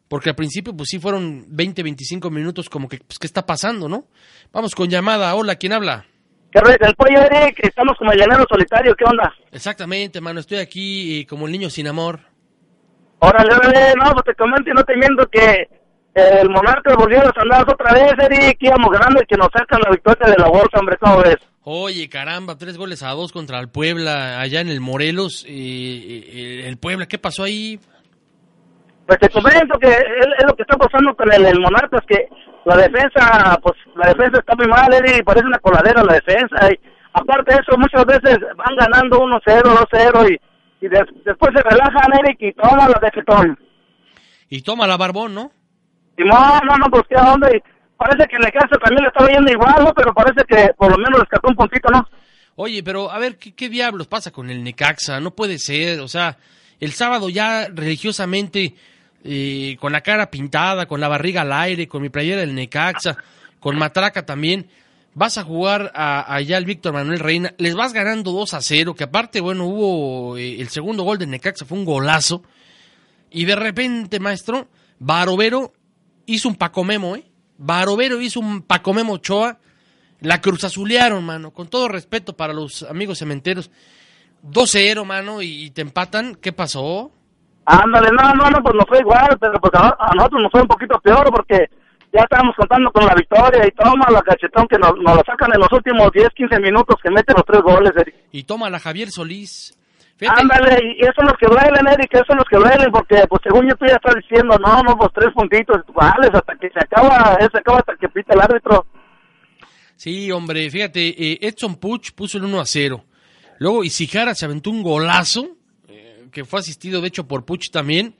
Porque 0.08 0.30
al 0.30 0.36
principio, 0.36 0.76
pues 0.76 0.88
sí, 0.90 0.98
fueron 1.00 1.46
20, 1.48 1.82
25 1.82 2.30
minutos 2.30 2.68
como 2.68 2.88
que, 2.88 2.98
pues, 2.98 3.18
¿qué 3.18 3.26
está 3.26 3.44
pasando, 3.44 3.88
no? 3.88 4.06
Vamos 4.52 4.74
con 4.74 4.88
llamada. 4.88 5.34
Hola, 5.34 5.56
¿quién 5.56 5.72
habla? 5.72 6.06
¿Qué 6.52 6.60
re- 6.60 6.78
El 6.80 6.94
pollo 6.94 7.20
Eric, 7.22 7.58
estamos 7.64 7.96
como 7.98 8.12
el 8.12 8.18
llanero 8.20 8.44
solitario, 8.48 8.94
¿qué 8.96 9.04
onda? 9.04 9.34
Exactamente, 9.50 10.20
mano. 10.20 10.38
Estoy 10.38 10.58
aquí 10.58 11.20
eh, 11.20 11.26
como 11.26 11.46
el 11.46 11.52
niño 11.52 11.70
sin 11.70 11.88
amor. 11.88 12.20
Órale, 13.18 13.54
órale, 13.54 13.94
no, 13.96 14.12
pues 14.12 14.24
te 14.26 14.34
comento 14.34 14.70
y 14.70 14.74
no 14.74 14.84
te 14.84 14.96
miento 14.96 15.26
que 15.28 15.68
el 16.14 16.48
Monarca 16.48 16.94
volvió 16.96 17.20
a 17.20 17.24
las 17.24 17.36
andadas 17.36 17.66
otra 17.68 17.92
vez, 17.92 18.12
Eric, 18.18 18.56
íbamos 18.60 18.90
ganando 18.90 19.20
y 19.22 19.26
que 19.26 19.36
nos 19.36 19.48
sacan 19.52 19.80
la 19.84 19.90
victoria 19.90 20.30
de 20.30 20.38
la 20.38 20.48
bolsa, 20.48 20.78
hombre, 20.78 20.96
¿cómo 20.98 21.18
ves? 21.18 21.36
Oye, 21.62 22.08
caramba, 22.08 22.56
tres 22.56 22.78
goles 22.78 23.02
a 23.02 23.10
dos 23.10 23.32
contra 23.32 23.58
el 23.58 23.68
Puebla, 23.68 24.40
allá 24.40 24.60
en 24.60 24.68
el 24.68 24.80
Morelos. 24.80 25.44
eh, 25.48 26.62
el 26.66 26.78
Puebla, 26.78 27.06
¿qué 27.06 27.18
pasó 27.18 27.44
ahí? 27.44 27.78
Pues 29.06 29.18
te 29.18 29.28
comento 29.28 29.78
que 29.78 29.88
es, 29.88 29.98
es 30.38 30.44
lo 30.46 30.56
que 30.56 30.62
está 30.62 30.76
pasando 30.76 31.14
con 31.14 31.32
el, 31.32 31.46
el 31.46 31.60
Monarcas, 31.60 32.00
que 32.08 32.28
la 32.64 32.76
defensa, 32.76 33.58
pues 33.62 33.76
la 33.94 34.08
defensa 34.08 34.40
está 34.40 34.54
muy 34.56 34.66
mal, 34.66 34.92
Eric, 34.92 35.24
parece 35.24 35.46
una 35.46 35.58
coladera 35.58 36.02
la 36.02 36.14
defensa. 36.14 36.68
Y 36.72 36.80
aparte 37.12 37.54
de 37.54 37.60
eso, 37.60 37.78
muchas 37.78 38.04
veces 38.04 38.38
van 38.56 38.76
ganando 38.76 39.20
1-0, 39.20 39.40
2-0 39.44 40.32
y, 40.32 40.40
y 40.80 40.88
des- 40.88 41.24
después 41.24 41.52
se 41.54 41.62
relajan, 41.62 42.12
Eric, 42.24 42.38
y 42.40 42.52
toman 42.52 42.90
la 42.90 43.00
defetón. 43.02 43.58
Y 44.48 44.62
toma 44.62 44.86
la 44.86 44.96
barbón, 44.96 45.34
¿no? 45.34 45.52
Y 46.16 46.24
no, 46.24 46.60
no, 46.60 46.76
no, 46.76 46.86
pues 46.90 47.02
qué 47.08 47.16
onda. 47.16 47.48
Y 47.54 47.60
parece 47.96 48.28
que 48.28 48.36
el 48.36 48.42
Necaxa 48.42 48.76
también 48.82 49.02
le 49.02 49.08
estaba 49.08 49.28
yendo 49.28 49.50
igual, 49.52 49.74
¿no? 49.84 49.92
Pero 49.94 50.12
parece 50.14 50.44
que 50.48 50.72
por 50.76 50.90
lo 50.90 50.96
menos 50.98 51.20
rescató 51.20 51.48
un 51.48 51.56
puntito, 51.56 51.88
¿no? 51.90 52.06
Oye, 52.56 52.82
pero 52.82 53.10
a 53.10 53.18
ver, 53.18 53.36
¿qué, 53.36 53.54
qué 53.54 53.68
diablos 53.68 54.06
pasa 54.06 54.30
con 54.30 54.48
el 54.50 54.62
Necaxa? 54.64 55.20
No 55.20 55.32
puede 55.32 55.58
ser, 55.58 56.00
o 56.00 56.08
sea, 56.08 56.36
el 56.80 56.92
sábado 56.92 57.28
ya 57.28 57.68
religiosamente, 57.68 58.74
eh, 59.24 59.76
con 59.80 59.92
la 59.92 60.00
cara 60.00 60.30
pintada, 60.30 60.86
con 60.86 61.00
la 61.00 61.08
barriga 61.08 61.42
al 61.42 61.52
aire, 61.52 61.86
con 61.88 62.00
mi 62.00 62.08
playera 62.08 62.40
del 62.40 62.54
Necaxa, 62.54 63.16
con 63.60 63.76
Matraca 63.76 64.24
también, 64.24 64.68
vas 65.16 65.38
a 65.38 65.44
jugar 65.44 65.92
allá 65.94 66.58
al 66.58 66.66
Víctor 66.66 66.92
Manuel 66.92 67.20
Reina, 67.20 67.54
les 67.56 67.74
vas 67.74 67.94
ganando 67.94 68.32
2 68.32 68.52
a 68.52 68.60
0, 68.60 68.94
que 68.94 69.04
aparte, 69.04 69.40
bueno, 69.40 69.64
hubo 69.64 70.36
eh, 70.36 70.60
el 70.60 70.68
segundo 70.68 71.04
gol 71.04 71.16
del 71.16 71.30
Necaxa, 71.30 71.64
fue 71.64 71.78
un 71.78 71.86
golazo, 71.86 72.42
y 73.30 73.46
de 73.46 73.56
repente, 73.56 74.20
maestro, 74.20 74.68
Barovero 74.98 75.72
hizo 76.26 76.50
un 76.50 76.56
Paco 76.56 76.84
Memo, 76.84 77.16
¿eh? 77.16 77.24
Barovero 77.56 78.20
hizo 78.20 78.40
un 78.40 78.60
Paco 78.60 78.92
Memo 78.92 79.14
Ochoa, 79.14 79.58
la 80.20 80.42
cruzazulearon, 80.42 81.24
mano, 81.24 81.50
con 81.50 81.68
todo 81.68 81.88
respeto 81.88 82.36
para 82.36 82.52
los 82.52 82.82
amigos 82.82 83.18
cementeros. 83.18 83.70
2-0, 84.44 85.06
mano, 85.06 85.40
y 85.40 85.70
te 85.70 85.80
empatan. 85.80 86.34
¿Qué 86.34 86.52
pasó? 86.52 87.10
Ándale, 87.64 88.10
no, 88.10 88.34
no, 88.34 88.50
no, 88.50 88.62
pues 88.62 88.74
no 88.74 88.84
fue 88.86 89.00
igual, 89.00 89.36
pero 89.40 89.54
pues 89.60 89.72
a 89.74 90.14
nosotros 90.14 90.42
nos 90.42 90.52
fue 90.52 90.60
un 90.60 90.68
poquito 90.68 91.00
peor 91.00 91.30
porque 91.32 91.70
ya 92.16 92.22
estábamos 92.22 92.54
contando 92.56 92.90
con 92.90 93.06
la 93.06 93.14
victoria 93.14 93.66
y 93.66 93.70
toma 93.72 94.06
la 94.10 94.22
cachetón 94.22 94.66
que 94.66 94.78
nos, 94.78 94.92
nos 94.96 95.16
la 95.16 95.22
sacan 95.24 95.50
en 95.54 95.60
los 95.60 95.70
últimos 95.72 96.10
10, 96.12 96.28
15 96.34 96.60
minutos 96.60 96.96
que 97.02 97.10
mete 97.10 97.32
los 97.34 97.44
tres 97.44 97.60
goles, 97.62 97.92
Eric. 97.96 98.14
Y 98.32 98.44
toma 98.44 98.70
la 98.70 98.80
Javier 98.80 99.10
Solís. 99.10 99.78
Fíjate, 100.16 100.40
Ándale, 100.40 100.96
y 100.96 101.02
esos 101.02 101.14
son 101.16 101.26
los 101.26 101.36
que 101.36 101.46
duelen, 101.46 101.86
Eric, 101.92 102.08
esos 102.14 102.26
son 102.26 102.38
los 102.38 102.46
que 102.48 102.56
duelen 102.56 102.90
porque 102.90 103.22
pues 103.28 103.42
según 103.44 103.68
yo 103.68 103.76
tú 103.76 103.84
ya 103.84 103.96
estás 103.96 104.14
diciendo, 104.14 104.56
no, 104.58 104.82
no, 104.82 104.96
pues 104.96 105.10
tres 105.14 105.28
puntitos, 105.34 105.76
vales, 105.94 106.30
hasta 106.32 106.56
que 106.56 106.70
se 106.70 106.80
acaba, 106.80 107.36
eh, 107.38 107.48
se 107.52 107.58
acaba 107.58 107.78
hasta 107.80 107.96
que 107.96 108.08
pita 108.08 108.32
el 108.32 108.40
árbitro. 108.40 108.86
Sí, 109.96 110.30
hombre, 110.30 110.70
fíjate, 110.70 111.08
eh, 111.08 111.38
Edson 111.42 111.76
Puch 111.76 112.12
puso 112.12 112.38
el 112.38 112.44
1 112.44 112.60
a 112.60 112.66
0. 112.66 113.04
Luego 113.58 113.84
Isijara 113.84 114.34
se 114.34 114.44
aventó 114.44 114.70
un 114.70 114.82
golazo, 114.82 115.48
eh, 115.88 116.28
que 116.32 116.44
fue 116.44 116.60
asistido 116.60 117.00
de 117.00 117.08
hecho 117.08 117.26
por 117.26 117.44
Puch 117.44 117.70
también. 117.70 118.14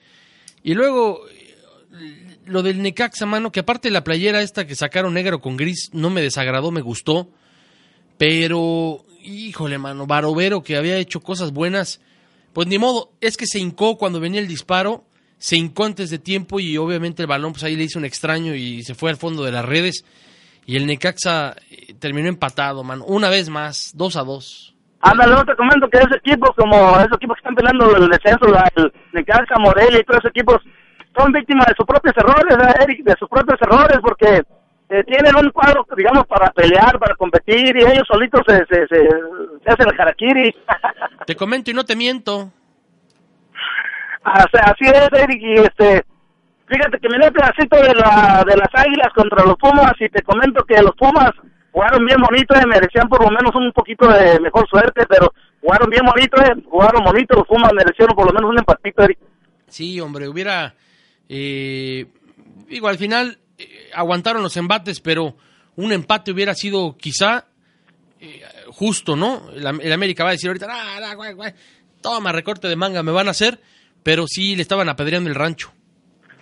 Y 0.63 0.75
luego 0.75 1.29
eh, 1.29 2.26
lo 2.47 2.63
del 2.63 2.83
Necaxa, 2.83 3.27
mano, 3.27 3.53
que 3.53 3.61
aparte 3.61 3.91
la 3.91 4.05
playera 4.05 4.43
esta 4.43 4.67
que 4.67 4.75
sacaron 4.75 5.15
negro 5.15 5.41
con 5.41 5.57
gris 5.57 5.91
no 5.93 6.11
me 6.11 6.23
desagradó, 6.23 6.71
me 6.71 6.81
gustó. 6.81 7.29
Pero, 8.19 9.05
híjole, 9.23 9.79
mano, 9.79 10.07
Barovero 10.07 10.63
que 10.63 10.77
había 10.77 10.97
hecho 10.97 11.21
cosas 11.21 11.53
buenas, 11.53 12.01
pues 12.53 12.67
ni 12.67 12.79
modo, 12.79 13.11
es 13.21 13.37
que 13.37 13.47
se 13.47 13.59
hincó 13.59 13.99
cuando 13.99 14.21
venía 14.21 14.41
el 14.41 14.49
disparo, 14.49 15.05
se 15.39 15.57
hincó 15.57 15.85
antes 15.85 16.09
de 16.11 16.19
tiempo 16.19 16.61
y 16.61 16.79
obviamente 16.79 17.23
el 17.23 17.29
balón 17.29 17.53
pues 17.53 17.65
ahí 17.65 17.77
le 17.77 17.85
hizo 17.85 17.99
un 17.99 18.07
extraño 18.07 18.55
y 18.55 18.83
se 18.83 18.95
fue 18.95 19.11
al 19.11 19.17
fondo 19.17 19.45
de 19.45 19.53
las 19.53 19.65
redes. 19.65 20.05
Y 20.65 20.77
el 20.77 20.87
Necaxa 20.87 21.55
eh, 21.71 21.95
terminó 21.99 22.29
empatado, 22.29 22.83
mano, 22.83 23.05
una 23.05 23.29
vez 23.29 23.51
más, 23.51 23.93
2 23.95 24.17
a 24.17 24.23
2. 24.23 24.75
Ándale, 25.01 25.35
no 25.35 25.45
te 25.45 25.55
comento 25.55 25.89
que 25.89 25.99
ese 25.99 26.17
equipo, 26.17 26.53
como 26.57 26.99
esos 26.99 27.17
equipos 27.17 27.37
que 27.37 27.41
están 27.41 27.55
peleando 27.55 27.95
el 27.97 28.09
descenso, 28.09 28.47
el 28.75 28.93
Necaxa, 29.13 29.55
Morelia 29.61 30.01
y 30.01 30.05
todos 30.05 30.19
esos 30.19 30.31
equipos, 30.31 30.57
son 31.17 31.33
víctimas 31.33 31.67
de 31.67 31.75
sus 31.77 31.87
propios 31.87 32.15
errores, 32.17 32.57
¿verdad, 32.57 32.77
Eric, 32.83 33.05
de 33.05 33.15
sus 33.19 33.29
propios 33.29 33.61
errores, 33.63 33.99
porque 34.03 34.43
eh, 34.89 35.05
tienen 35.05 35.35
un 35.37 35.51
cuadro, 35.51 35.87
digamos, 35.97 36.27
para 36.27 36.51
pelear, 36.51 36.99
para 36.99 37.17
competir, 37.17 37.77
y 37.77 37.81
ellos 37.81 38.07
solitos 38.07 38.43
se, 38.47 38.59
se, 38.67 38.87
se, 38.87 39.09
se 39.65 39.71
hacen 39.71 39.89
el 39.89 40.01
harakiri. 40.01 40.55
Te 41.27 41.35
comento 41.35 41.71
y 41.71 41.75
no 41.75 41.85
te 41.85 41.97
miento. 41.97 42.51
Así, 44.23 44.59
así 44.61 44.85
es, 44.85 45.09
Eric, 45.13 45.41
y 45.41 45.55
este, 45.55 46.05
fíjate 46.67 46.99
que 46.99 47.09
dio 47.09 47.27
un 47.27 47.33
pedacito 47.33 47.77
de, 47.77 47.95
la, 47.95 48.45
de 48.47 48.57
las 48.57 48.69
águilas 48.75 49.13
contra 49.15 49.45
los 49.45 49.57
Pumas, 49.57 49.93
y 50.01 50.09
te 50.09 50.23
comento 50.23 50.65
que 50.65 50.83
los 50.83 50.95
Pumas 50.97 51.31
jugaron 51.73 52.05
bien 52.05 52.21
bonito, 52.21 52.55
eh, 52.55 52.67
merecían 52.67 53.09
por 53.09 53.23
lo 53.23 53.31
menos 53.31 53.55
un 53.55 53.73
poquito 53.73 54.09
de 54.09 54.41
mejor 54.41 54.69
suerte, 54.69 55.05
pero 55.09 55.33
jugaron 55.61 55.91
bien 55.91 56.05
bonito, 56.05 56.41
eh, 56.43 56.55
jugaron 56.69 57.05
bonito, 57.05 57.37
los 57.37 57.47
Pumas 57.47 57.73
merecieron 57.73 58.17
por 58.17 58.27
lo 58.27 58.33
menos 58.33 58.51
un 58.51 58.59
empatito, 58.59 59.03
Eric. 59.03 59.19
Sí, 59.69 60.01
hombre, 60.01 60.29
hubiera. 60.29 60.75
Eh, 61.29 62.07
digo, 62.69 62.89
al 62.89 62.99
final 62.99 63.39
eh, 63.59 63.91
aguantaron 63.95 64.43
los 64.43 64.57
embates, 64.57 65.01
pero 65.01 65.37
un 65.77 65.93
empate 65.93 66.33
hubiera 66.33 66.55
sido 66.55 66.97
quizá 66.97 67.47
eh, 68.21 68.43
justo, 68.69 69.17
¿no? 69.17 69.51
El, 69.55 69.67
Am- 69.67 69.81
el 69.83 69.93
América 69.93 70.25
va 70.25 70.31
a 70.31 70.33
decir 70.33 70.49
ahorita, 70.49 70.67
"Ah, 70.71 70.99
ah, 71.03 71.53
toma, 72.01 72.33
recorte 72.33 72.69
de 72.69 72.77
manga, 72.77 73.03
me 73.03 73.13
van 73.13 73.29
a 73.29 73.33
hacer, 73.33 73.61
pero 74.03 74.27
sí 74.29 74.55
le 74.57 74.63
estaban 74.63 74.89
apedreando 74.89 75.29
el 75.29 75.35
rancho. 75.35 75.73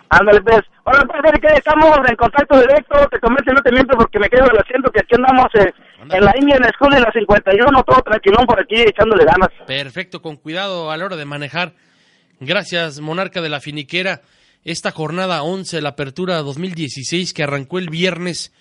Ándale, 0.09 0.41
pues. 0.41 0.59
Hola, 0.83 1.03
pues, 1.07 1.19
Eric, 1.27 1.45
estamos 1.57 1.97
en 2.07 2.15
contacto 2.15 2.59
directo, 2.59 2.95
te 3.09 3.19
comento 3.19 3.51
no 3.51 3.61
te 3.63 3.71
miento 3.71 3.97
porque 3.97 4.19
me 4.19 4.29
quedo 4.29 4.45
del 4.45 4.59
asiento 4.59 4.91
que 4.91 4.99
aquí 4.99 5.15
andamos 5.15 5.47
eh, 5.55 5.73
en 6.15 6.23
la 6.23 6.31
Indian 6.39 6.61
School 6.75 6.93
en 6.93 7.01
la 7.01 7.11
51, 7.11 7.83
todo 7.83 8.01
tranquilón 8.03 8.45
por 8.45 8.59
aquí, 8.61 8.75
echándole 8.81 9.25
ganas. 9.25 9.49
Perfecto, 9.65 10.21
con 10.21 10.37
cuidado 10.37 10.91
a 10.91 10.97
la 10.97 11.05
hora 11.05 11.15
de 11.15 11.25
manejar. 11.25 11.73
Gracias, 12.39 12.99
Monarca 12.99 13.41
de 13.41 13.49
la 13.49 13.59
Finiquera. 13.59 14.21
Esta 14.65 14.89
jornada 14.91 15.43
11, 15.43 15.79
la 15.81 15.89
apertura 15.89 16.37
2016, 16.41 17.33
que 17.33 17.43
arrancó 17.43 17.77
el 17.77 17.89
viernes 17.89 18.51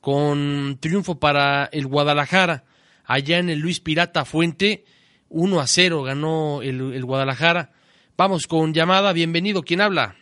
con 0.00 0.76
triunfo 0.80 1.18
para 1.20 1.66
el 1.72 1.86
Guadalajara, 1.86 2.64
allá 3.04 3.38
en 3.38 3.48
el 3.48 3.60
Luis 3.60 3.80
Pirata 3.80 4.24
Fuente. 4.24 4.84
1 5.28 5.60
a 5.60 5.66
0 5.66 6.02
ganó 6.02 6.60
el, 6.60 6.92
el 6.92 7.04
Guadalajara. 7.04 7.70
Vamos 8.16 8.46
con 8.46 8.74
llamada. 8.74 9.12
Bienvenido. 9.12 9.62
¿Quién 9.62 9.80
habla? 9.80 10.16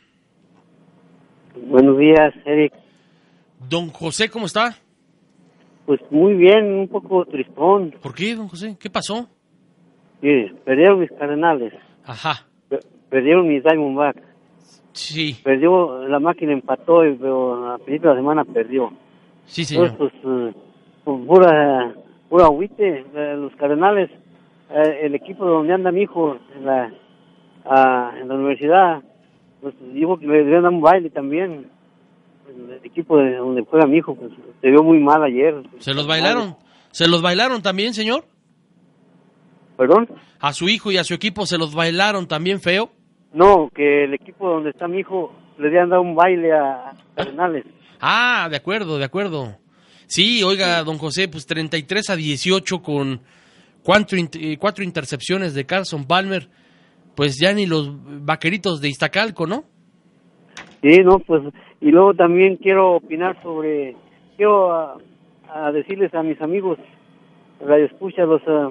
Buenos 1.66 1.98
días, 1.98 2.32
Eric. 2.44 2.72
Don 3.68 3.88
José, 3.88 4.28
¿cómo 4.28 4.46
está? 4.46 4.76
Pues 5.86 6.00
muy 6.10 6.34
bien, 6.34 6.64
un 6.74 6.88
poco 6.88 7.24
tristón. 7.26 7.92
¿Por 8.02 8.14
qué, 8.14 8.34
don 8.34 8.48
José? 8.48 8.76
¿Qué 8.78 8.88
pasó? 8.90 9.28
Sí, 10.20 10.46
perdieron 10.64 11.00
mis 11.00 11.10
cardenales. 11.12 11.72
Ajá. 12.04 12.46
Per- 12.68 12.84
Perdieron 13.10 13.48
mis 13.48 13.62
Diamondbacks. 13.62 14.22
Sí. 14.92 15.36
Perdió, 15.42 16.06
la 16.06 16.18
máquina 16.20 16.52
empató, 16.52 17.04
y- 17.06 17.14
pero 17.14 17.72
a 17.72 17.78
principio 17.78 18.10
de 18.10 18.16
la 18.16 18.20
semana 18.20 18.44
perdió. 18.44 18.92
Sí, 19.46 19.64
señor. 19.64 19.88
Entonces, 19.88 20.18
pues, 20.22 20.54
pues, 21.04 21.26
pura, 21.26 21.94
pura 22.28 22.44
agüite, 22.44 23.04
eh, 23.14 23.34
los 23.36 23.54
cardenales, 23.56 24.10
eh, 24.70 25.00
el 25.02 25.14
equipo 25.14 25.44
donde 25.46 25.72
anda 25.72 25.90
mi 25.90 26.02
hijo 26.02 26.36
en 26.56 26.66
la, 26.66 26.92
ah, 27.64 28.12
en 28.20 28.28
la 28.28 28.34
universidad, 28.34 29.02
pues 29.60 29.74
dijo 29.92 30.18
que 30.18 30.26
le 30.26 30.44
dar 30.50 30.64
un 30.70 30.80
baile 30.80 31.10
también. 31.10 31.66
El 32.48 32.80
equipo 32.84 33.16
de 33.16 33.36
donde 33.36 33.62
juega 33.62 33.86
mi 33.86 33.98
hijo, 33.98 34.14
pues 34.14 34.30
se 34.60 34.68
vio 34.68 34.82
muy 34.82 34.98
mal 34.98 35.22
ayer. 35.22 35.62
¿Se 35.78 35.94
los 35.94 36.06
bailaron? 36.06 36.56
¿Se 36.90 37.08
los 37.08 37.22
bailaron 37.22 37.62
también, 37.62 37.94
señor? 37.94 38.24
¿Perdón? 39.76 40.08
¿A 40.40 40.52
su 40.52 40.68
hijo 40.68 40.92
y 40.92 40.98
a 40.98 41.04
su 41.04 41.14
equipo 41.14 41.46
se 41.46 41.56
los 41.56 41.74
bailaron 41.74 42.28
también 42.28 42.60
feo? 42.60 42.90
No, 43.32 43.70
que 43.74 44.04
el 44.04 44.14
equipo 44.14 44.48
donde 44.48 44.70
está 44.70 44.88
mi 44.88 44.98
hijo 45.00 45.32
le 45.58 45.64
debían 45.64 45.88
dar 45.88 46.00
un 46.00 46.14
baile 46.14 46.52
a 46.52 46.92
Cardenales. 47.14 47.64
Ah, 48.00 48.48
de 48.50 48.56
acuerdo, 48.56 48.98
de 48.98 49.04
acuerdo. 49.04 49.56
Sí, 50.06 50.42
oiga, 50.42 50.82
don 50.82 50.98
José, 50.98 51.28
pues 51.28 51.46
33 51.46 52.10
a 52.10 52.16
18 52.16 52.82
con 52.82 53.20
cuatro, 53.82 54.18
eh, 54.18 54.56
cuatro 54.58 54.84
intercepciones 54.84 55.54
de 55.54 55.64
Carson 55.64 56.06
Palmer. 56.06 56.48
Pues 57.14 57.38
ya 57.40 57.52
ni 57.52 57.66
los 57.66 57.90
vaqueritos 58.24 58.80
de 58.80 58.88
Iztacalco, 58.88 59.46
¿no? 59.46 59.64
Sí, 60.82 60.98
no, 61.04 61.18
pues, 61.20 61.42
y 61.80 61.90
luego 61.90 62.14
también 62.14 62.56
quiero 62.56 62.96
opinar 62.96 63.40
sobre, 63.42 63.94
quiero 64.36 64.72
ah, 64.72 64.98
a 65.48 65.72
decirles 65.72 66.12
a 66.14 66.22
mis 66.22 66.40
amigos, 66.40 66.78
radio 67.60 67.84
escucha, 67.86 68.24
los, 68.24 68.42
ah, 68.46 68.70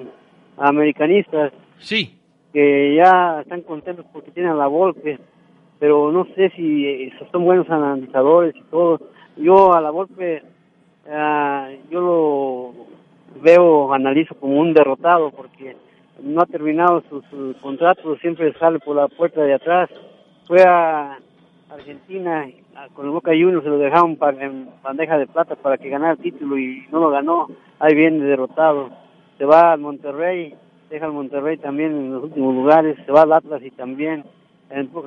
americanistas 0.58 1.52
Sí. 1.78 2.18
Que 2.52 2.94
ya 2.96 3.40
están 3.42 3.62
contentos 3.62 4.04
porque 4.12 4.30
tienen 4.30 4.52
a 4.52 4.56
la 4.56 4.66
Volpe, 4.66 5.18
pero 5.78 6.12
no 6.12 6.26
sé 6.34 6.50
si 6.50 6.86
eh, 6.86 7.12
son 7.30 7.44
buenos 7.44 7.68
analizadores 7.70 8.54
y 8.56 8.62
todo. 8.70 9.00
Yo 9.36 9.72
a 9.72 9.80
la 9.80 9.90
Volpe, 9.90 10.42
ah, 11.10 11.70
yo 11.90 12.00
lo 12.00 12.72
veo, 13.42 13.92
analizo 13.92 14.34
como 14.36 14.60
un 14.60 14.74
derrotado 14.74 15.30
porque 15.30 15.76
no 16.22 16.42
ha 16.42 16.46
terminado 16.46 17.02
su, 17.08 17.54
contrato, 17.60 18.16
siempre 18.18 18.52
sale 18.58 18.78
por 18.78 18.96
la 18.96 19.08
puerta 19.08 19.42
de 19.42 19.54
atrás. 19.54 19.88
Fue 20.46 20.62
a 20.62 21.18
Argentina 21.70 22.46
con 22.94 23.06
el 23.06 23.12
Boca 23.12 23.30
Juniors, 23.30 23.62
se 23.64 23.70
lo 23.70 23.78
dejaron 23.78 24.16
pa- 24.16 24.30
en 24.30 24.68
bandeja 24.82 25.16
de 25.18 25.26
plata 25.26 25.56
para 25.56 25.78
que 25.78 25.88
ganara 25.88 26.12
el 26.12 26.18
título 26.18 26.58
y 26.58 26.84
no 26.92 27.00
lo 27.00 27.10
ganó. 27.10 27.48
Ahí 27.78 27.94
viene 27.94 28.24
derrotado. 28.24 28.90
Se 29.38 29.44
va 29.44 29.72
al 29.72 29.80
Monterrey, 29.80 30.54
deja 30.92 31.06
al 31.06 31.12
Monterrey 31.12 31.56
también 31.56 31.92
en 31.92 32.12
los 32.12 32.24
últimos 32.24 32.54
lugares, 32.54 32.96
se 33.04 33.12
va 33.12 33.22
al 33.22 33.32
Atlas 33.32 33.62
y 33.64 33.70
también 33.70 34.24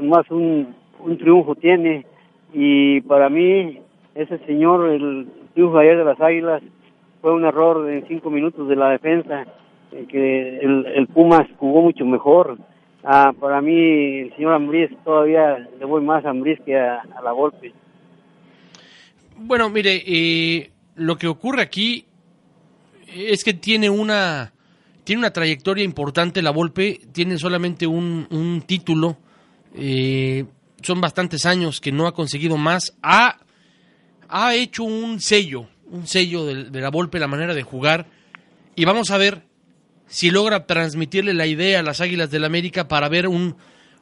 más 0.01 0.29
un, 0.31 0.75
un 0.99 1.17
triunfo 1.17 1.55
tiene. 1.55 2.05
Y 2.53 3.01
para 3.01 3.29
mí, 3.29 3.79
ese 4.15 4.37
señor, 4.45 4.89
el 4.89 5.27
triunfo 5.53 5.77
ayer 5.77 5.97
de 5.97 6.05
las 6.05 6.19
Águilas, 6.19 6.63
fue 7.21 7.33
un 7.33 7.45
error 7.45 7.89
en 7.89 8.07
cinco 8.07 8.29
minutos 8.29 8.67
de 8.67 8.75
la 8.75 8.89
defensa, 8.89 9.45
eh, 9.91 10.05
que 10.07 10.59
el, 10.59 10.85
el 10.87 11.07
Pumas 11.07 11.47
jugó 11.57 11.81
mucho 11.81 12.05
mejor. 12.05 12.57
Ah, 13.03 13.33
para 13.39 13.61
mí, 13.61 14.19
el 14.19 14.35
señor 14.35 14.53
Ambriz 14.53 14.89
todavía 15.03 15.57
le 15.79 15.85
voy 15.85 16.01
más 16.01 16.25
a 16.25 16.31
Ambriz 16.31 16.59
que 16.65 16.77
a, 16.77 17.01
a 17.01 17.21
la 17.21 17.31
golpe. 17.31 17.73
Bueno, 19.37 19.69
mire, 19.69 20.01
eh, 20.05 20.71
lo 20.95 21.15
que 21.15 21.27
ocurre 21.27 21.61
aquí 21.61 22.05
es 23.15 23.43
que 23.43 23.53
tiene 23.53 23.89
una 23.89 24.51
tiene 25.05 25.19
una 25.19 25.31
trayectoria 25.31 25.83
importante 25.83 26.41
la 26.41 26.49
Volpe, 26.49 26.99
tiene 27.13 27.37
solamente 27.37 27.87
un, 27.87 28.27
un 28.31 28.63
título, 28.63 29.17
eh, 29.75 30.45
son 30.81 30.99
bastantes 30.99 31.45
años 31.45 31.79
que 31.79 31.91
no 31.91 32.07
ha 32.07 32.13
conseguido 32.13 32.57
más, 32.57 32.97
ha, 33.03 33.37
ha 34.27 34.55
hecho 34.55 34.83
un 34.83 35.21
sello, 35.21 35.69
un 35.89 36.07
sello 36.07 36.45
de, 36.45 36.81
la 36.81 36.89
Volpe, 36.89 37.19
la 37.19 37.27
manera 37.27 37.53
de 37.53 37.61
jugar, 37.61 38.07
y 38.75 38.83
vamos 38.85 39.11
a 39.11 39.17
ver 39.17 39.43
si 40.07 40.31
logra 40.31 40.65
transmitirle 40.65 41.35
la 41.35 41.45
idea 41.45 41.79
a 41.79 41.83
las 41.83 42.01
Águilas 42.01 42.31
del 42.31 42.43
América 42.43 42.87
para 42.87 43.07
ver 43.07 43.27
un, 43.27 43.55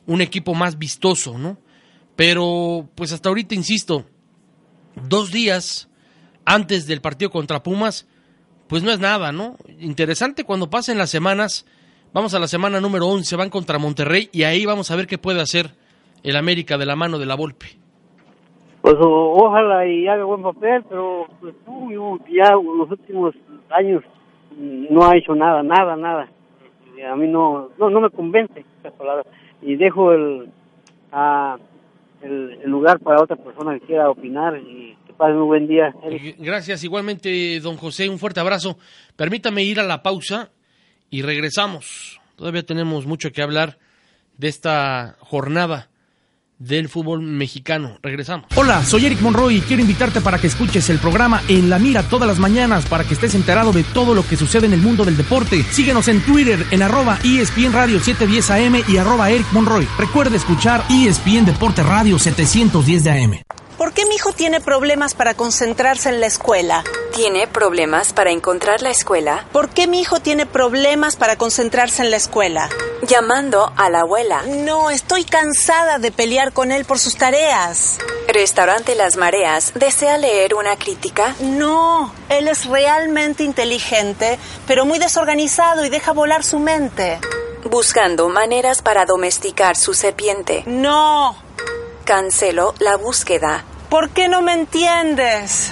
un 0.07 0.21
equipo 0.21 0.55
más 0.55 0.79
vistoso, 0.79 1.37
¿no? 1.37 1.59
Pero, 2.15 2.89
pues 2.95 3.11
hasta 3.11 3.27
ahorita, 3.27 3.55
insisto, 3.55 4.05
dos 5.07 5.31
días 5.31 5.89
antes 6.45 6.87
del 6.87 7.01
partido 7.01 7.29
contra 7.29 7.61
Pumas, 7.61 8.07
pues 8.67 8.83
no 8.83 8.91
es 8.91 8.99
nada, 8.99 9.31
¿no? 9.31 9.57
Interesante 9.79 10.43
cuando 10.43 10.69
pasen 10.69 10.97
las 10.97 11.09
semanas, 11.09 11.65
vamos 12.13 12.33
a 12.33 12.39
la 12.39 12.47
semana 12.47 12.79
número 12.79 13.07
11, 13.07 13.35
van 13.35 13.49
contra 13.49 13.79
Monterrey 13.79 14.29
y 14.31 14.43
ahí 14.43 14.65
vamos 14.65 14.91
a 14.91 14.95
ver 14.95 15.07
qué 15.07 15.17
puede 15.17 15.41
hacer 15.41 15.71
el 16.23 16.35
América 16.35 16.77
de 16.77 16.85
la 16.85 16.95
mano 16.95 17.19
de 17.19 17.25
la 17.25 17.35
Volpe. 17.35 17.67
Pues 18.81 18.95
ojalá 18.99 19.87
y 19.87 20.07
haga 20.07 20.25
buen 20.25 20.41
papel, 20.41 20.83
pero 20.89 21.27
pues 21.39 21.55
yo 21.89 22.19
ya 22.27 22.51
los 22.51 22.91
últimos 22.91 23.33
años 23.69 24.03
no 24.57 25.05
ha 25.05 25.15
hecho 25.15 25.33
nada, 25.35 25.63
nada, 25.63 25.95
nada. 25.95 26.27
Y 26.97 27.01
A 27.01 27.15
mí 27.15 27.27
no, 27.27 27.69
no, 27.77 28.01
me 28.01 28.09
convence 28.09 28.65
esa 28.79 28.91
palabra. 28.91 29.23
Y 29.61 29.75
dejo 29.75 30.11
el, 30.11 30.49
el, 32.21 32.59
el 32.61 32.69
lugar 32.69 32.99
para 32.99 33.21
otra 33.21 33.37
persona 33.37 33.79
que 33.79 33.85
quiera 33.85 34.09
opinar 34.09 34.57
y 34.57 34.97
que 35.13 35.17
pasen 35.17 35.37
un 35.37 35.47
buen 35.47 35.67
día. 35.67 35.93
Eric. 36.03 36.35
Gracias, 36.39 36.83
igualmente, 36.83 37.59
don 37.59 37.77
José, 37.77 38.09
un 38.09 38.19
fuerte 38.19 38.39
abrazo. 38.39 38.77
Permítame 39.15 39.63
ir 39.63 39.79
a 39.79 39.83
la 39.83 40.03
pausa 40.03 40.51
y 41.09 41.21
regresamos. 41.21 42.19
Todavía 42.35 42.63
tenemos 42.63 43.05
mucho 43.05 43.31
que 43.31 43.41
hablar 43.41 43.77
de 44.37 44.47
esta 44.47 45.15
jornada 45.19 45.89
del 46.59 46.87
fútbol 46.87 47.21
mexicano. 47.21 47.97
Regresamos. 48.01 48.47
Hola, 48.55 48.83
soy 48.83 49.05
Eric 49.05 49.21
Monroy 49.21 49.57
y 49.57 49.61
quiero 49.61 49.81
invitarte 49.81 50.21
para 50.21 50.39
que 50.39 50.47
escuches 50.47 50.89
el 50.89 50.99
programa 50.99 51.41
En 51.49 51.69
la 51.69 51.77
Mira 51.77 52.03
todas 52.03 52.27
las 52.27 52.39
mañanas 52.39 52.85
para 52.85 53.03
que 53.03 53.15
estés 53.15 53.35
enterado 53.35 53.73
de 53.73 53.83
todo 53.83 54.13
lo 54.13 54.25
que 54.25 54.37
sucede 54.37 54.67
en 54.67 54.73
el 54.73 54.81
mundo 54.81 55.03
del 55.03 55.17
deporte. 55.17 55.61
Síguenos 55.63 56.07
en 56.07 56.21
Twitter 56.21 56.65
en 56.71 56.81
arroba 56.81 57.19
ESPN 57.23 57.73
Radio 57.73 57.99
710 57.99 58.51
AM 58.51 58.83
y 58.87 58.97
arroba 58.97 59.29
Eric 59.29 59.51
Monroy. 59.51 59.87
Recuerda 59.97 60.37
escuchar 60.37 60.83
ESPN 60.89 61.45
Deporte 61.45 61.83
Radio 61.83 62.17
710 62.17 63.03
de 63.03 63.11
AM. 63.11 63.62
¿Por 63.77 63.91
qué 63.91 64.05
mi 64.05 64.15
hijo 64.15 64.31
tiene 64.31 64.61
problemas 64.61 65.15
para 65.15 65.33
concentrarse 65.33 66.09
en 66.09 66.19
la 66.21 66.27
escuela? 66.27 66.83
¿Tiene 67.13 67.47
problemas 67.47 68.13
para 68.13 68.31
encontrar 68.31 68.81
la 68.81 68.91
escuela? 68.91 69.45
¿Por 69.51 69.69
qué 69.69 69.87
mi 69.87 69.99
hijo 69.99 70.19
tiene 70.19 70.45
problemas 70.45 71.15
para 71.15 71.35
concentrarse 71.37 72.03
en 72.03 72.11
la 72.11 72.17
escuela? 72.17 72.69
Llamando 73.01 73.73
a 73.75 73.89
la 73.89 74.01
abuela. 74.01 74.43
No, 74.47 74.89
estoy 74.89 75.23
cansada 75.23 75.97
de 75.97 76.11
pelear 76.11 76.53
con 76.53 76.71
él 76.71 76.85
por 76.85 76.99
sus 76.99 77.17
tareas. 77.17 77.97
Restaurante 78.27 78.95
Las 78.95 79.17
Mareas. 79.17 79.73
¿Desea 79.75 80.17
leer 80.17 80.53
una 80.53 80.77
crítica? 80.77 81.35
No, 81.39 82.13
él 82.29 82.47
es 82.47 82.65
realmente 82.65 83.43
inteligente, 83.43 84.37
pero 84.67 84.85
muy 84.85 84.99
desorganizado 84.99 85.83
y 85.83 85.89
deja 85.89 86.13
volar 86.13 86.43
su 86.43 86.59
mente. 86.59 87.19
Buscando 87.69 88.29
maneras 88.29 88.81
para 88.81 89.05
domesticar 89.05 89.75
su 89.75 89.93
serpiente. 89.93 90.63
No. 90.67 91.35
Cancelo 92.03 92.73
la 92.79 92.97
búsqueda. 92.97 93.63
¿Por 93.89 94.09
qué 94.09 94.27
no 94.27 94.41
me 94.41 94.53
entiendes? 94.53 95.71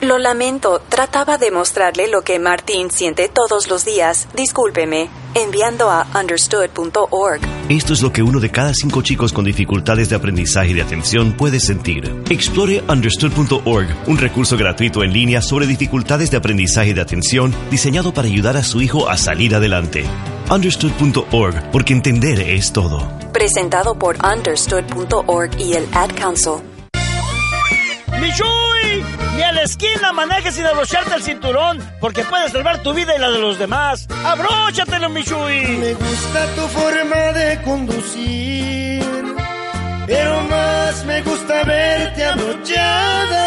Lo 0.00 0.18
lamento, 0.18 0.80
trataba 0.88 1.36
de 1.36 1.50
mostrarle 1.50 2.08
lo 2.08 2.22
que 2.22 2.38
Martín 2.38 2.90
siente 2.90 3.28
todos 3.28 3.68
los 3.68 3.84
días. 3.84 4.28
Discúlpeme, 4.34 5.10
enviando 5.34 5.90
a 5.90 6.06
understood.org. 6.18 7.40
Esto 7.68 7.92
es 7.92 8.00
lo 8.00 8.10
que 8.10 8.22
uno 8.22 8.40
de 8.40 8.50
cada 8.50 8.72
cinco 8.72 9.02
chicos 9.02 9.30
con 9.30 9.44
dificultades 9.44 10.08
de 10.08 10.16
aprendizaje 10.16 10.70
y 10.70 10.72
de 10.72 10.80
atención 10.80 11.32
puede 11.32 11.60
sentir. 11.60 12.22
Explore 12.30 12.82
understood.org, 12.88 13.88
un 14.06 14.16
recurso 14.16 14.56
gratuito 14.56 15.04
en 15.04 15.12
línea 15.12 15.42
sobre 15.42 15.66
dificultades 15.66 16.30
de 16.30 16.38
aprendizaje 16.38 16.90
y 16.90 16.94
de 16.94 17.02
atención 17.02 17.54
diseñado 17.70 18.14
para 18.14 18.26
ayudar 18.26 18.56
a 18.56 18.64
su 18.64 18.80
hijo 18.80 19.06
a 19.06 19.18
salir 19.18 19.54
adelante. 19.54 20.06
Understood.org, 20.50 21.70
porque 21.72 21.92
entender 21.92 22.40
es 22.40 22.72
todo. 22.72 23.06
Presentado 23.34 23.98
por 23.98 24.16
understood.org 24.24 25.60
y 25.60 25.74
el 25.74 25.86
Ad 25.92 26.10
Council. 26.18 26.69
¡Michuy! 28.20 29.04
Ni 29.36 29.42
a 29.42 29.52
la 29.52 29.62
esquina 29.62 30.12
manejes 30.12 30.54
sin 30.54 30.66
abrocharte 30.66 31.14
el 31.14 31.22
cinturón, 31.22 31.78
porque 32.00 32.22
puedes 32.24 32.52
salvar 32.52 32.82
tu 32.82 32.92
vida 32.92 33.16
y 33.16 33.18
la 33.18 33.30
de 33.30 33.38
los 33.38 33.58
demás. 33.58 34.06
¡Abróchatelo, 34.24 35.08
Michuy! 35.08 35.78
Me 35.78 35.94
gusta 35.94 36.46
tu 36.54 36.68
forma 36.68 37.32
de 37.32 37.62
conducir, 37.62 39.02
pero 40.06 40.42
más 40.42 41.04
me 41.04 41.22
gusta 41.22 41.64
verte 41.64 42.24
abrochada. 42.24 43.46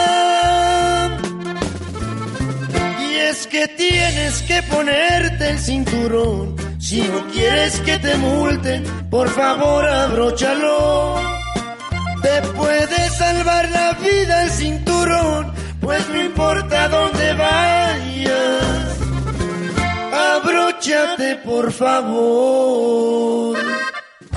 Y 3.00 3.16
es 3.16 3.46
que 3.48 3.68
tienes 3.68 4.42
que 4.44 4.64
ponerte 4.64 5.50
el 5.50 5.60
cinturón, 5.60 6.56
si 6.80 7.02
no 7.02 7.28
quieres 7.32 7.80
que 7.82 8.00
te 8.00 8.16
multen, 8.16 8.84
por 9.10 9.30
favor 9.30 9.88
abróchalo. 9.88 11.43
Te 12.24 12.42
puede 12.54 13.10
salvar 13.10 13.70
la 13.70 13.94
vida 13.94 14.44
el 14.44 14.50
cinturón, 14.50 15.54
pues 15.82 16.08
no 16.10 16.24
importa 16.24 16.88
dónde 16.88 17.34
vayas. 17.34 19.00
Abróchate, 20.36 21.36
por 21.44 21.72
favor. 21.72 23.58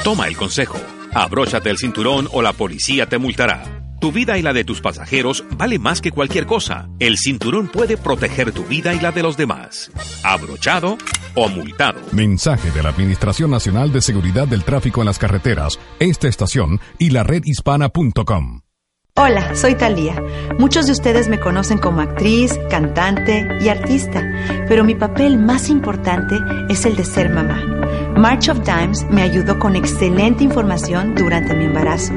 Toma 0.02 0.26
el 0.28 0.36
consejo. 0.36 0.78
Abróchate 1.14 1.70
el 1.70 1.78
cinturón 1.78 2.28
o 2.32 2.42
la 2.42 2.52
policía 2.52 3.06
te 3.06 3.18
multará. 3.18 3.85
Tu 4.06 4.12
vida 4.12 4.38
y 4.38 4.42
la 4.42 4.52
de 4.52 4.62
tus 4.62 4.80
pasajeros 4.80 5.42
vale 5.58 5.80
más 5.80 6.00
que 6.00 6.12
cualquier 6.12 6.46
cosa. 6.46 6.88
El 7.00 7.18
cinturón 7.18 7.66
puede 7.66 7.96
proteger 7.96 8.52
tu 8.52 8.62
vida 8.62 8.94
y 8.94 9.00
la 9.00 9.10
de 9.10 9.20
los 9.20 9.36
demás. 9.36 9.90
Abrochado 10.22 10.96
o 11.34 11.48
multado. 11.48 11.98
Mensaje 12.12 12.70
de 12.70 12.84
la 12.84 12.90
Administración 12.90 13.50
Nacional 13.50 13.92
de 13.92 14.00
Seguridad 14.00 14.46
del 14.46 14.62
Tráfico 14.62 15.02
en 15.02 15.06
las 15.06 15.18
Carreteras, 15.18 15.80
esta 15.98 16.28
estación 16.28 16.78
y 17.00 17.10
la 17.10 17.24
redhispana.com. 17.24 18.60
Hola, 19.16 19.56
soy 19.56 19.74
Talía. 19.74 20.22
Muchos 20.56 20.86
de 20.86 20.92
ustedes 20.92 21.26
me 21.26 21.40
conocen 21.40 21.78
como 21.78 22.00
actriz, 22.00 22.56
cantante 22.70 23.48
y 23.60 23.70
artista, 23.70 24.22
pero 24.68 24.84
mi 24.84 24.94
papel 24.94 25.36
más 25.36 25.68
importante 25.68 26.36
es 26.68 26.86
el 26.86 26.94
de 26.94 27.04
ser 27.04 27.30
mamá. 27.30 27.85
March 28.16 28.48
of 28.48 28.60
Dimes 28.64 29.06
me 29.10 29.20
ayudó 29.20 29.58
con 29.58 29.76
excelente 29.76 30.42
información 30.42 31.14
durante 31.14 31.54
mi 31.54 31.66
embarazo. 31.66 32.14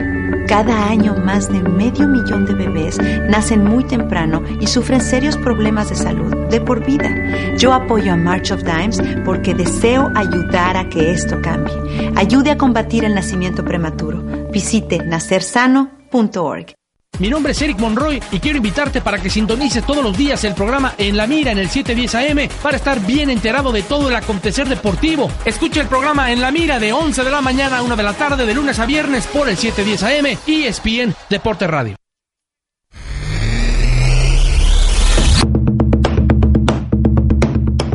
Cada 0.48 0.88
año 0.88 1.16
más 1.16 1.52
de 1.52 1.62
medio 1.62 2.08
millón 2.08 2.46
de 2.46 2.54
bebés 2.54 2.98
nacen 3.30 3.66
muy 3.66 3.84
temprano 3.84 4.42
y 4.62 4.68
sufren 4.68 5.02
serios 5.02 5.36
problemas 5.36 5.90
de 5.90 5.96
salud 5.96 6.48
de 6.48 6.62
por 6.62 6.86
vida. 6.86 7.10
Yo 7.58 7.74
apoyo 7.74 8.14
a 8.14 8.16
March 8.16 8.52
of 8.52 8.64
Dimes 8.64 9.02
porque 9.26 9.54
deseo 9.54 10.10
ayudar 10.16 10.78
a 10.78 10.88
que 10.88 11.12
esto 11.12 11.42
cambie. 11.42 11.74
Ayude 12.16 12.52
a 12.52 12.58
combatir 12.58 13.04
el 13.04 13.14
nacimiento 13.14 13.66
prematuro. 13.66 14.24
Visite 14.52 15.04
nacersano.org. 15.04 16.79
Mi 17.20 17.30
nombre 17.30 17.52
es 17.52 17.62
Eric 17.62 17.78
Monroy 17.80 18.22
y 18.32 18.40
quiero 18.40 18.58
invitarte 18.58 19.02
para 19.02 19.22
que 19.22 19.30
sintonices 19.30 19.86
todos 19.86 20.02
los 20.02 20.18
días 20.18 20.42
el 20.46 20.54
programa 20.54 20.94
En 20.98 21.18
la 21.18 21.28
Mira 21.28 21.52
en 21.52 21.58
el 21.58 21.70
710 21.70 22.16
AM 22.16 22.50
para 22.64 22.78
estar 22.78 23.06
bien 23.06 23.30
enterado 23.30 23.74
de 23.74 23.84
todo 23.84 24.08
el 24.08 24.16
acontecer 24.16 24.70
deportivo. 24.70 25.30
Escucha 25.44 25.82
el 25.82 25.88
programa 25.88 26.32
En 26.32 26.40
la 26.40 26.50
Mira 26.50 26.80
de 26.80 26.94
11 26.94 27.26
de 27.26 27.30
la 27.30 27.42
mañana 27.42 27.80
a 27.80 27.84
1 27.84 27.96
de 27.98 28.04
la 28.04 28.14
tarde 28.14 28.46
de 28.46 28.54
lunes 28.54 28.80
a 28.80 28.86
viernes 28.86 29.28
por 29.28 29.50
el 29.50 29.58
710 29.58 30.04
AM 30.04 30.38
y 30.48 30.64
ESPN 30.64 31.14
Deporte 31.30 31.68
Radio. 31.68 31.96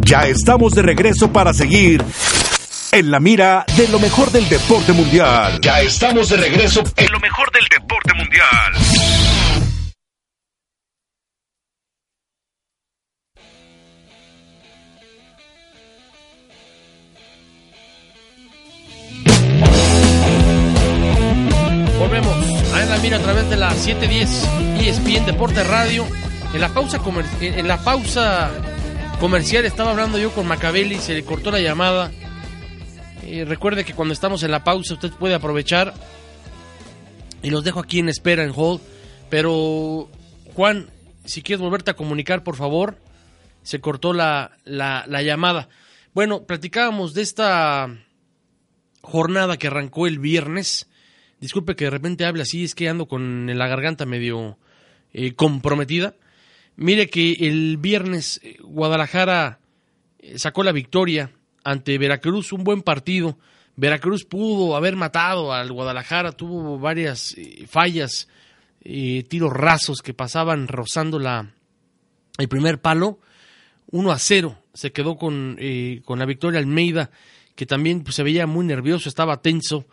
Ya 0.02 0.26
estamos 0.28 0.74
de 0.74 0.82
regreso 0.82 1.32
para 1.32 1.54
seguir 1.54 2.04
en 2.94 3.10
la 3.10 3.18
mira 3.18 3.64
de 3.76 3.88
lo 3.88 3.98
mejor 3.98 4.30
del 4.30 4.48
deporte 4.48 4.92
mundial. 4.92 5.58
Ya 5.60 5.80
estamos 5.80 6.28
de 6.28 6.36
regreso 6.36 6.84
en 6.96 7.10
lo 7.10 7.18
mejor 7.18 7.50
del 7.50 7.66
deporte 7.68 8.14
mundial. 8.14 8.83
Volvemos 21.98 22.34
a 22.72 22.84
la 22.84 22.98
Mira 22.98 23.18
a 23.18 23.20
través 23.20 23.48
de 23.48 23.56
la 23.56 23.70
710 23.70 24.86
ESPN 24.86 25.26
Deporte 25.26 25.62
Radio. 25.64 26.06
En 26.52 26.60
la 26.60 26.68
pausa 26.68 27.00
en 27.40 27.68
la 27.68 27.82
pausa 27.82 28.50
comercial 29.20 29.64
estaba 29.64 29.90
hablando 29.90 30.18
yo 30.18 30.32
con 30.32 30.46
Macabelli, 30.46 30.98
se 30.98 31.14
le 31.14 31.24
cortó 31.24 31.50
la 31.50 31.60
llamada. 31.60 32.10
Eh, 33.22 33.44
recuerde 33.44 33.84
que 33.84 33.94
cuando 33.94 34.12
estamos 34.12 34.42
en 34.42 34.50
la 34.50 34.64
pausa 34.64 34.94
usted 34.94 35.12
puede 35.12 35.34
aprovechar 35.34 35.94
y 37.42 37.50
los 37.50 37.64
dejo 37.64 37.80
aquí 37.80 38.00
en 38.00 38.08
espera 38.08 38.44
en 38.44 38.52
hold. 38.54 38.80
Pero 39.30 40.08
Juan, 40.54 40.90
si 41.24 41.42
quieres 41.42 41.60
volverte 41.62 41.92
a 41.92 41.96
comunicar, 41.96 42.42
por 42.42 42.56
favor, 42.56 42.98
se 43.62 43.80
cortó 43.80 44.12
la, 44.12 44.58
la, 44.64 45.04
la 45.06 45.22
llamada. 45.22 45.68
Bueno, 46.12 46.42
platicábamos 46.42 47.14
de 47.14 47.22
esta 47.22 47.88
jornada 49.00 49.56
que 49.56 49.68
arrancó 49.68 50.06
el 50.06 50.18
viernes. 50.18 50.88
Disculpe 51.44 51.76
que 51.76 51.84
de 51.84 51.90
repente 51.90 52.24
hable 52.24 52.40
así, 52.40 52.64
es 52.64 52.74
que 52.74 52.88
ando 52.88 53.06
con 53.06 53.46
la 53.46 53.68
garganta 53.68 54.06
medio 54.06 54.56
eh, 55.12 55.34
comprometida. 55.34 56.14
Mire 56.74 57.10
que 57.10 57.32
el 57.32 57.76
viernes 57.76 58.40
eh, 58.42 58.56
Guadalajara 58.62 59.58
eh, 60.20 60.38
sacó 60.38 60.62
la 60.64 60.72
victoria 60.72 61.32
ante 61.62 61.98
Veracruz, 61.98 62.50
un 62.54 62.64
buen 62.64 62.80
partido. 62.80 63.36
Veracruz 63.76 64.24
pudo 64.24 64.74
haber 64.74 64.96
matado 64.96 65.52
al 65.52 65.70
Guadalajara, 65.70 66.32
tuvo 66.32 66.78
varias 66.78 67.36
fallas, 67.68 68.26
tiros 68.80 69.52
rasos 69.52 70.00
que 70.00 70.14
pasaban 70.14 70.66
rozando 70.66 71.18
la, 71.18 71.52
el 72.38 72.48
primer 72.48 72.80
palo. 72.80 73.18
1 73.90 74.10
a 74.10 74.18
0 74.18 74.58
se 74.72 74.92
quedó 74.92 75.18
con, 75.18 75.58
eh, 75.60 76.00
con 76.06 76.18
la 76.18 76.24
victoria 76.24 76.58
Almeida, 76.58 77.10
que 77.54 77.66
también 77.66 78.02
pues, 78.02 78.16
se 78.16 78.22
veía 78.22 78.46
muy 78.46 78.64
nervioso, 78.64 79.10
estaba 79.10 79.42
tenso. 79.42 79.84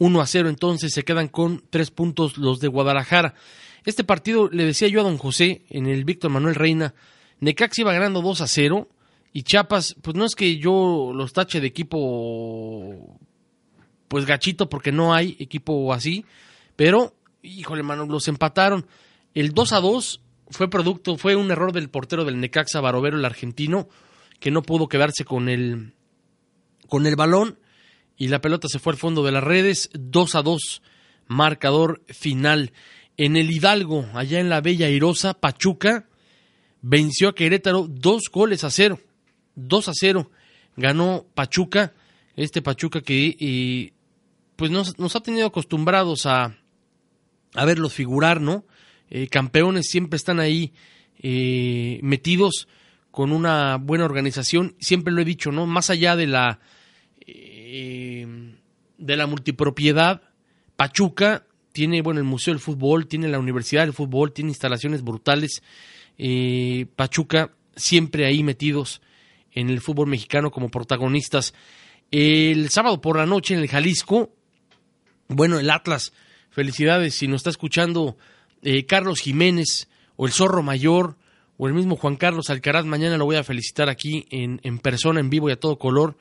1 0.00 0.20
a 0.20 0.26
0 0.26 0.48
entonces 0.48 0.92
se 0.94 1.04
quedan 1.04 1.28
con 1.28 1.62
tres 1.68 1.90
puntos 1.90 2.38
los 2.38 2.58
de 2.58 2.68
Guadalajara. 2.68 3.34
Este 3.84 4.02
partido 4.02 4.48
le 4.50 4.64
decía 4.64 4.88
yo 4.88 5.00
a 5.00 5.04
don 5.04 5.18
José 5.18 5.66
en 5.68 5.86
el 5.86 6.04
Víctor 6.04 6.30
Manuel 6.30 6.54
Reina, 6.54 6.94
Necaxa 7.38 7.82
iba 7.82 7.92
ganando 7.92 8.22
2 8.22 8.40
a 8.40 8.48
0 8.48 8.88
y 9.34 9.42
Chiapas, 9.42 9.96
pues 10.00 10.16
no 10.16 10.24
es 10.24 10.34
que 10.34 10.56
yo 10.56 11.12
los 11.14 11.34
tache 11.34 11.60
de 11.60 11.66
equipo 11.66 13.18
pues 14.08 14.24
gachito 14.24 14.70
porque 14.70 14.90
no 14.90 15.14
hay 15.14 15.36
equipo 15.38 15.92
así, 15.92 16.24
pero 16.76 17.14
híjole 17.42 17.82
mano, 17.82 18.06
los 18.06 18.26
empataron. 18.26 18.86
El 19.34 19.52
2 19.52 19.72
a 19.74 19.80
2 19.80 20.20
fue 20.48 20.70
producto, 20.70 21.18
fue 21.18 21.36
un 21.36 21.50
error 21.50 21.72
del 21.72 21.90
portero 21.90 22.24
del 22.24 22.40
Necaxa 22.40 22.80
Barovero, 22.80 23.18
el 23.18 23.24
argentino, 23.26 23.88
que 24.40 24.50
no 24.50 24.62
pudo 24.62 24.88
quedarse 24.88 25.26
con 25.26 25.50
el 25.50 25.92
con 26.88 27.06
el 27.06 27.16
balón 27.16 27.58
y 28.20 28.28
la 28.28 28.42
pelota 28.42 28.68
se 28.68 28.78
fue 28.78 28.92
al 28.92 28.98
fondo 28.98 29.24
de 29.24 29.32
las 29.32 29.42
redes, 29.42 29.88
2 29.94 30.34
a 30.34 30.42
2, 30.42 30.82
marcador 31.26 32.02
final. 32.06 32.74
En 33.16 33.34
el 33.34 33.50
Hidalgo, 33.50 34.06
allá 34.12 34.40
en 34.40 34.50
la 34.50 34.60
Bella 34.60 34.90
Irosa, 34.90 35.32
Pachuca 35.32 36.06
venció 36.82 37.30
a 37.30 37.34
Querétaro 37.34 37.86
dos 37.88 38.24
goles 38.30 38.62
a 38.62 38.70
cero. 38.70 39.00
2 39.54 39.88
a 39.88 39.92
0 39.94 40.30
ganó 40.76 41.28
Pachuca, 41.32 41.94
este 42.36 42.60
Pachuca 42.60 43.00
que 43.00 43.36
eh, 43.40 43.94
pues 44.54 44.70
nos, 44.70 44.98
nos, 44.98 45.16
ha 45.16 45.22
tenido 45.22 45.46
acostumbrados 45.46 46.26
a, 46.26 46.58
a 47.54 47.64
verlos 47.64 47.94
figurar, 47.94 48.42
¿no? 48.42 48.66
Eh, 49.08 49.28
campeones 49.28 49.88
siempre 49.88 50.18
están 50.18 50.40
ahí 50.40 50.74
eh, 51.22 52.00
metidos 52.02 52.68
con 53.10 53.32
una 53.32 53.76
buena 53.76 54.04
organización, 54.04 54.76
siempre 54.78 55.10
lo 55.10 55.22
he 55.22 55.24
dicho, 55.24 55.52
¿no? 55.52 55.64
Más 55.64 55.88
allá 55.88 56.16
de 56.16 56.26
la 56.26 56.60
eh, 57.72 58.26
de 58.98 59.16
la 59.16 59.26
multipropiedad, 59.26 60.22
Pachuca 60.76 61.46
tiene, 61.72 62.02
bueno, 62.02 62.20
el 62.20 62.26
Museo 62.26 62.52
del 62.52 62.60
Fútbol, 62.60 63.06
tiene 63.06 63.28
la 63.28 63.38
Universidad 63.38 63.82
del 63.82 63.92
Fútbol, 63.92 64.32
tiene 64.32 64.50
instalaciones 64.50 65.02
brutales. 65.02 65.62
Eh, 66.18 66.86
Pachuca 66.96 67.52
siempre 67.76 68.26
ahí 68.26 68.42
metidos 68.42 69.00
en 69.52 69.70
el 69.70 69.80
fútbol 69.80 70.08
mexicano 70.08 70.50
como 70.50 70.68
protagonistas. 70.68 71.54
El 72.10 72.70
sábado 72.70 73.00
por 73.00 73.16
la 73.16 73.26
noche 73.26 73.54
en 73.54 73.60
el 73.60 73.68
Jalisco, 73.68 74.34
bueno, 75.28 75.58
el 75.58 75.70
Atlas, 75.70 76.12
felicidades 76.50 77.14
si 77.14 77.28
nos 77.28 77.40
está 77.40 77.50
escuchando 77.50 78.16
eh, 78.62 78.84
Carlos 78.84 79.20
Jiménez 79.20 79.88
o 80.16 80.26
el 80.26 80.32
Zorro 80.32 80.62
Mayor 80.62 81.16
o 81.56 81.68
el 81.68 81.74
mismo 81.74 81.96
Juan 81.96 82.16
Carlos 82.16 82.50
Alcaraz, 82.50 82.84
mañana 82.84 83.16
lo 83.16 83.26
voy 83.26 83.36
a 83.36 83.44
felicitar 83.44 83.88
aquí 83.88 84.26
en, 84.30 84.60
en 84.64 84.78
persona, 84.78 85.20
en 85.20 85.30
vivo 85.30 85.48
y 85.48 85.52
a 85.52 85.60
todo 85.60 85.78
color. 85.78 86.16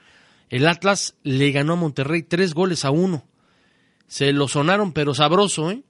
El 0.49 0.67
Atlas 0.67 1.15
le 1.23 1.51
ganó 1.51 1.73
a 1.73 1.77
Monterrey 1.77 2.23
tres 2.23 2.53
goles 2.53 2.85
a 2.85 2.91
uno. 2.91 3.25
Se 4.07 4.33
lo 4.33 4.47
sonaron, 4.47 4.93
pero 4.93 5.13
sabroso, 5.13 5.69
¿eh? 5.71 5.83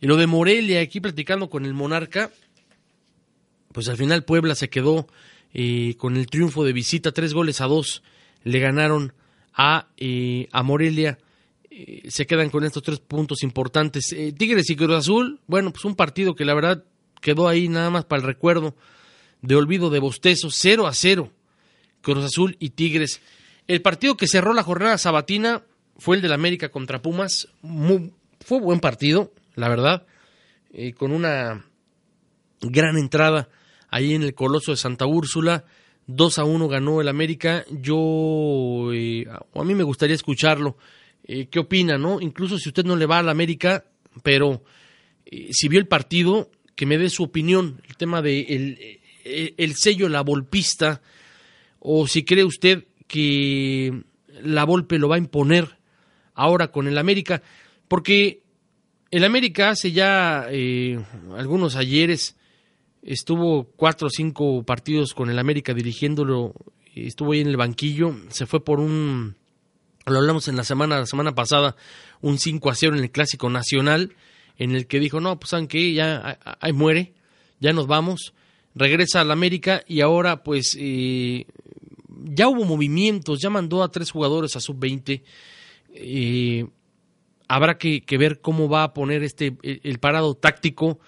Y 0.00 0.06
lo 0.06 0.16
de 0.16 0.26
Morelia, 0.26 0.80
aquí 0.80 1.00
platicando 1.00 1.50
con 1.50 1.64
el 1.64 1.74
Monarca, 1.74 2.30
pues 3.72 3.88
al 3.88 3.96
final 3.96 4.24
Puebla 4.24 4.54
se 4.54 4.68
quedó 4.70 5.08
eh, 5.52 5.96
con 5.98 6.16
el 6.16 6.26
triunfo 6.26 6.64
de 6.64 6.72
visita, 6.72 7.12
tres 7.12 7.34
goles 7.34 7.60
a 7.60 7.66
dos. 7.66 8.02
Le 8.42 8.60
ganaron 8.60 9.12
a, 9.52 9.88
eh, 9.96 10.48
a 10.52 10.62
Morelia. 10.62 11.18
Eh, 11.70 12.02
se 12.08 12.26
quedan 12.26 12.50
con 12.50 12.64
estos 12.64 12.82
tres 12.82 13.00
puntos 13.00 13.42
importantes. 13.42 14.14
Tigres 14.36 14.70
y 14.70 14.76
Cruz 14.76 14.94
Azul, 14.94 15.40
bueno, 15.46 15.72
pues 15.72 15.84
un 15.84 15.96
partido 15.96 16.34
que 16.34 16.44
la 16.44 16.54
verdad 16.54 16.84
quedó 17.20 17.48
ahí 17.48 17.68
nada 17.68 17.90
más 17.90 18.04
para 18.04 18.20
el 18.20 18.26
recuerdo 18.26 18.76
de 19.42 19.56
olvido 19.56 19.90
de 19.90 19.98
bostezo, 19.98 20.50
0 20.50 20.86
a 20.86 20.94
0. 20.94 21.32
Cruz 22.00 22.24
Azul 22.24 22.56
y 22.60 22.70
Tigres. 22.70 23.20
El 23.66 23.82
partido 23.82 24.16
que 24.16 24.26
cerró 24.26 24.52
la 24.52 24.62
jornada 24.62 24.98
sabatina 24.98 25.62
fue 25.96 26.16
el 26.16 26.22
del 26.22 26.32
América 26.32 26.68
contra 26.68 27.00
Pumas. 27.00 27.48
Muy, 27.62 28.12
fue 28.40 28.60
buen 28.60 28.80
partido, 28.80 29.32
la 29.54 29.68
verdad, 29.68 30.06
eh, 30.72 30.92
con 30.92 31.12
una 31.12 31.64
gran 32.60 32.98
entrada 32.98 33.48
ahí 33.88 34.14
en 34.14 34.22
el 34.22 34.34
Coloso 34.34 34.72
de 34.72 34.76
Santa 34.76 35.06
Úrsula. 35.06 35.64
2 36.06 36.38
a 36.38 36.44
1 36.44 36.68
ganó 36.68 37.00
el 37.00 37.08
América. 37.08 37.64
Yo, 37.70 38.92
eh, 38.92 39.26
a 39.28 39.64
mí 39.64 39.74
me 39.74 39.84
gustaría 39.84 40.14
escucharlo. 40.14 40.76
Eh, 41.26 41.46
¿Qué 41.46 41.58
opina, 41.58 41.96
no? 41.96 42.20
Incluso 42.20 42.58
si 42.58 42.68
usted 42.68 42.84
no 42.84 42.96
le 42.96 43.06
va 43.06 43.18
al 43.18 43.28
América, 43.30 43.86
pero 44.22 44.62
eh, 45.24 45.48
si 45.52 45.68
vio 45.68 45.78
el 45.78 45.86
partido, 45.86 46.50
que 46.74 46.86
me 46.86 46.98
dé 46.98 47.08
su 47.08 47.22
opinión. 47.22 47.80
El 47.88 47.96
tema 47.96 48.20
de 48.20 48.40
el, 48.40 49.00
el, 49.24 49.54
el 49.56 49.74
sello, 49.74 50.08
la 50.08 50.20
volpista, 50.20 51.00
o 51.78 52.06
si 52.06 52.24
cree 52.24 52.44
usted 52.44 52.84
que 53.06 54.04
la 54.42 54.64
Volpe 54.64 54.98
lo 54.98 55.08
va 55.08 55.16
a 55.16 55.18
imponer 55.18 55.78
ahora 56.34 56.68
con 56.68 56.88
el 56.88 56.98
América, 56.98 57.42
porque 57.88 58.42
el 59.10 59.24
América 59.24 59.70
hace 59.70 59.92
ya 59.92 60.46
eh, 60.50 60.98
algunos 61.36 61.76
ayeres 61.76 62.36
estuvo 63.02 63.64
cuatro 63.76 64.08
o 64.08 64.10
cinco 64.10 64.62
partidos 64.64 65.14
con 65.14 65.30
el 65.30 65.38
América 65.38 65.74
dirigiéndolo, 65.74 66.54
estuvo 66.94 67.32
ahí 67.32 67.40
en 67.40 67.48
el 67.48 67.56
banquillo, 67.56 68.16
se 68.28 68.46
fue 68.46 68.64
por 68.64 68.80
un, 68.80 69.36
lo 70.06 70.18
hablamos 70.18 70.48
en 70.48 70.56
la 70.56 70.64
semana, 70.64 70.98
la 70.98 71.06
semana 71.06 71.34
pasada, 71.34 71.76
un 72.20 72.38
5 72.38 72.70
a 72.70 72.74
0 72.74 72.96
en 72.96 73.04
el 73.04 73.10
Clásico 73.10 73.50
Nacional, 73.50 74.14
en 74.56 74.74
el 74.74 74.86
que 74.86 75.00
dijo, 75.00 75.20
no, 75.20 75.38
pues 75.38 75.50
saben 75.50 75.68
que 75.68 75.92
ya 75.92 76.38
ahí 76.60 76.72
muere, 76.72 77.12
ya 77.60 77.72
nos 77.72 77.86
vamos, 77.86 78.34
regresa 78.74 79.20
al 79.20 79.30
América 79.30 79.82
y 79.86 80.00
ahora 80.00 80.42
pues 80.42 80.76
eh, 80.78 81.46
ya 82.24 82.48
hubo 82.48 82.64
movimientos, 82.64 83.40
ya 83.40 83.50
mandó 83.50 83.82
a 83.82 83.90
tres 83.90 84.10
jugadores 84.10 84.56
a 84.56 84.60
sub-20. 84.60 85.22
Eh, 85.94 86.66
habrá 87.46 87.78
que, 87.78 88.02
ver 88.18 88.40
cómo 88.40 88.68
va 88.68 88.84
a 88.84 88.94
poner 88.94 89.22
este 89.22 89.56
el, 89.62 89.80
el, 89.82 89.98
parado 89.98 90.34
táctico. 90.34 90.98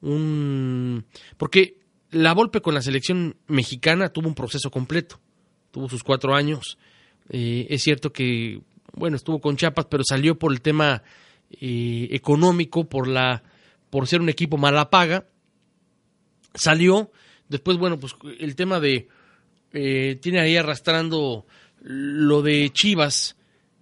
Un, 0.00 1.04
porque 1.36 1.78
la 2.10 2.34
Volpe 2.34 2.60
con 2.60 2.74
la 2.74 2.82
selección 2.82 3.36
mexicana 3.46 4.08
tuvo 4.10 4.28
un 4.28 4.34
proceso 4.34 4.70
completo. 4.70 5.20
Tuvo 5.70 5.88
sus 5.88 6.02
cuatro 6.02 6.34
años. 6.34 6.78
Eh, 7.28 7.66
es 7.70 7.82
cierto 7.82 8.12
que, 8.12 8.60
bueno, 8.92 9.16
estuvo 9.16 9.40
con 9.40 9.56
Chiapas, 9.56 9.86
pero 9.86 10.02
salió 10.04 10.38
por 10.38 10.52
el 10.52 10.60
tema 10.60 11.02
eh, 11.50 12.08
económico, 12.10 12.88
por 12.88 13.08
la 13.08 13.42
por 13.90 14.08
ser 14.08 14.20
un 14.20 14.28
equipo 14.28 14.56
mala 14.56 14.90
paga. 14.90 15.26
Salió, 16.54 17.10
después, 17.48 17.78
bueno, 17.78 17.98
pues 17.98 18.14
el 18.40 18.56
tema 18.56 18.80
de, 18.80 19.08
eh, 19.74 20.18
tiene 20.20 20.40
ahí 20.40 20.56
arrastrando 20.56 21.46
lo 21.82 22.42
de 22.42 22.70
Chivas, 22.72 23.36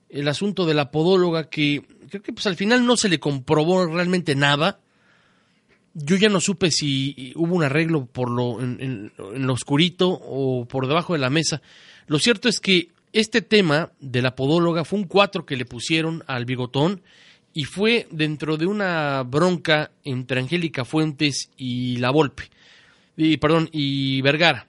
el 0.09 0.27
asunto 0.27 0.67
de 0.67 0.75
la 0.75 0.91
podóloga, 0.91 1.49
que 1.49 1.85
creo 2.09 2.23
que 2.23 2.33
pues 2.33 2.47
al 2.47 2.57
final 2.57 2.85
no 2.85 2.97
se 2.97 3.09
le 3.09 3.21
comprobó 3.21 3.87
realmente 3.87 4.35
nada. 4.35 4.81
Yo 5.95 6.17
ya 6.17 6.29
no 6.29 6.41
supe 6.41 6.71
si 6.71 7.33
hubo 7.37 7.55
un 7.55 7.65
arreglo 7.65 8.07
por 8.07 8.31
lo 8.31 8.61
en, 8.61 9.13
lo 9.37 9.53
oscurito 9.53 10.09
o 10.09 10.67
por 10.67 10.89
debajo 10.89 11.13
de 11.13 11.19
la 11.19 11.31
mesa. 11.31 11.61
Lo 12.07 12.19
cierto 12.19 12.49
es 12.49 12.59
que 12.59 12.89
este 13.13 13.43
tema 13.43 13.93
de 14.01 14.23
la 14.23 14.35
podóloga 14.35 14.85
fue 14.85 14.99
un 14.99 15.07
cuatro 15.07 15.45
que 15.45 15.57
le 15.57 15.67
pusieron 15.67 16.25
al 16.27 16.47
bigotón 16.47 17.03
y 17.53 17.65
fue 17.65 18.09
dentro 18.11 18.57
de 18.57 18.65
una 18.67 19.23
bronca 19.23 19.91
entre 20.05 20.41
Angélica 20.41 20.87
Fuentes 20.87 21.51
y 21.59 21.99
La 21.99 22.11
Volpe, 22.11 22.45
y, 23.15 23.37
perdón, 23.37 23.69
y 23.73 24.23
Vergara, 24.23 24.67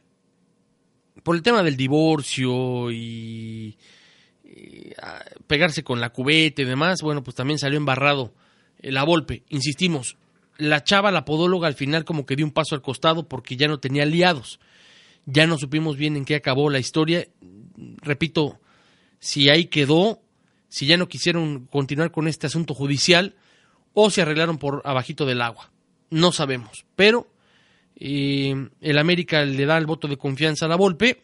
por 1.24 1.36
el 1.36 1.42
tema 1.42 1.64
del 1.64 1.78
divorcio 1.78 2.92
y, 2.92 3.78
ah, 5.02 5.24
pegarse 5.48 5.84
con 5.84 6.00
la 6.00 6.12
cubeta 6.12 6.62
y 6.62 6.66
demás, 6.66 7.02
bueno, 7.02 7.24
pues 7.24 7.36
también 7.36 7.60
salió 7.60 7.78
embarrado 7.78 8.34
La 8.80 9.04
Volpe, 9.04 9.44
insistimos, 9.50 10.18
la 10.58 10.84
chava, 10.84 11.12
la 11.12 11.26
podóloga, 11.26 11.68
al 11.68 11.76
final 11.76 12.06
como 12.06 12.26
que 12.26 12.36
dio 12.36 12.46
un 12.46 12.52
paso 12.52 12.76
al 12.76 12.82
costado 12.82 13.28
porque 13.28 13.58
ya 13.58 13.68
no 13.68 13.80
tenía 13.80 14.04
aliados, 14.04 14.60
ya 15.26 15.48
no 15.48 15.58
supimos 15.58 15.98
bien 15.98 16.16
en 16.16 16.26
qué 16.26 16.36
acabó 16.36 16.70
la 16.70 16.80
historia, 16.80 17.28
repito, 18.02 18.60
si 19.20 19.50
ahí 19.50 19.66
quedó 19.66 20.24
si 20.74 20.88
ya 20.88 20.98
no 20.98 21.08
quisieron 21.08 21.68
continuar 21.68 22.10
con 22.10 22.28
este 22.28 22.48
asunto 22.48 22.74
judicial 22.74 23.36
o 23.94 24.10
se 24.10 24.24
arreglaron 24.24 24.58
por 24.58 24.82
abajito 24.86 25.28
del 25.28 25.44
agua. 25.44 25.72
No 26.10 26.32
sabemos, 26.32 26.88
pero 26.96 27.28
eh, 28.06 28.70
el 28.82 28.98
América 28.98 29.46
le 29.46 29.66
da 29.66 29.78
el 29.78 29.86
voto 29.86 30.10
de 30.10 30.18
confianza 30.18 30.66
a 30.66 30.68
la 30.68 30.76
Volpe 30.76 31.22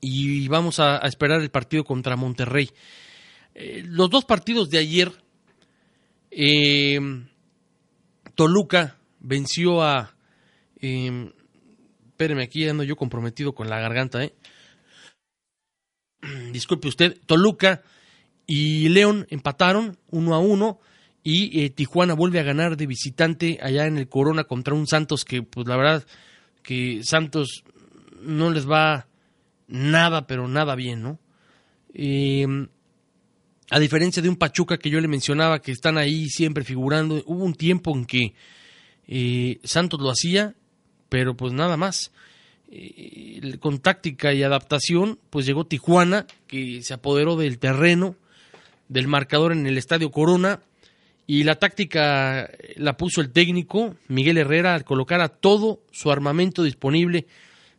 y 0.00 0.48
vamos 0.48 0.80
a, 0.80 0.96
esperar 0.98 1.40
el 1.40 1.52
partido 1.52 1.84
contra 1.84 2.16
Monterrey. 2.16 2.72
Eh, 3.54 3.84
los 3.86 4.10
dos 4.10 4.24
partidos 4.24 4.68
de 4.68 4.78
ayer, 4.78 5.12
eh, 6.32 6.98
Toluca 8.34 8.98
venció 9.20 9.80
a... 9.80 10.16
Eh, 10.80 11.32
espéreme, 12.08 12.42
aquí 12.42 12.68
ando 12.68 12.82
yo 12.82 12.96
comprometido 12.96 13.54
con 13.54 13.68
la 13.68 13.78
garganta, 13.78 14.24
¿eh? 14.24 14.34
Disculpe 16.50 16.88
usted, 16.88 17.16
Toluca 17.26 17.82
y 18.44 18.88
León 18.88 19.24
empataron 19.30 19.98
uno 20.10 20.34
a 20.34 20.40
uno 20.40 20.80
y 21.26 21.64
eh, 21.64 21.70
Tijuana 21.70 22.12
vuelve 22.12 22.38
a 22.38 22.42
ganar 22.42 22.76
de 22.76 22.86
visitante 22.86 23.58
allá 23.62 23.86
en 23.86 23.96
el 23.96 24.08
Corona 24.08 24.44
contra 24.44 24.74
un 24.74 24.86
Santos 24.86 25.24
que 25.24 25.42
pues 25.42 25.66
la 25.66 25.76
verdad 25.76 26.06
que 26.62 27.02
Santos 27.02 27.64
no 28.20 28.50
les 28.50 28.68
va 28.70 29.08
nada 29.66 30.26
pero 30.26 30.46
nada 30.46 30.74
bien, 30.74 31.02
¿no? 31.02 31.18
Em, 31.94 32.68
a 33.70 33.78
diferencia 33.80 34.22
de 34.22 34.28
un 34.28 34.36
Pachuca 34.36 34.76
que 34.76 34.90
yo 34.90 35.00
le 35.00 35.08
mencionaba 35.08 35.60
que 35.60 35.72
están 35.72 35.96
ahí 35.96 36.28
siempre 36.28 36.62
figurando, 36.62 37.22
hubo 37.26 37.42
un 37.42 37.54
tiempo 37.54 37.96
en 37.96 38.04
que 38.04 38.34
eh, 39.08 39.58
Santos 39.64 40.00
lo 40.00 40.10
hacía, 40.10 40.54
pero 41.08 41.34
pues 41.36 41.54
nada 41.54 41.76
más. 41.78 42.12
Eh, 42.70 43.56
con 43.60 43.78
táctica 43.78 44.34
y 44.34 44.42
adaptación, 44.42 45.18
pues 45.30 45.46
llegó 45.46 45.64
Tijuana, 45.64 46.26
que 46.46 46.82
se 46.82 46.92
apoderó 46.92 47.36
del 47.36 47.58
terreno, 47.58 48.16
del 48.88 49.06
marcador 49.06 49.52
en 49.52 49.66
el 49.66 49.78
Estadio 49.78 50.10
Corona 50.10 50.60
y 51.26 51.44
la 51.44 51.56
táctica 51.56 52.50
la 52.76 52.96
puso 52.96 53.20
el 53.20 53.30
técnico 53.30 53.96
Miguel 54.08 54.38
Herrera 54.38 54.74
al 54.74 54.84
colocar 54.84 55.20
a 55.20 55.28
todo 55.28 55.80
su 55.90 56.10
armamento 56.10 56.62
disponible 56.62 57.26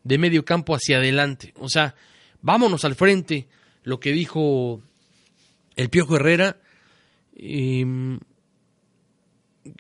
de 0.04 0.18
medio 0.18 0.46
campo 0.46 0.76
hacia 0.76 0.98
adelante. 0.98 1.54
O 1.60 1.70
sea, 1.70 1.96
vámonos 2.42 2.86
al 2.86 2.96
frente, 2.96 3.48
lo 3.84 4.00
que 4.00 4.12
dijo 4.12 4.82
el 5.76 5.90
Piojo 5.90 6.16
Herrera. 6.16 6.58
Em, 7.36 8.20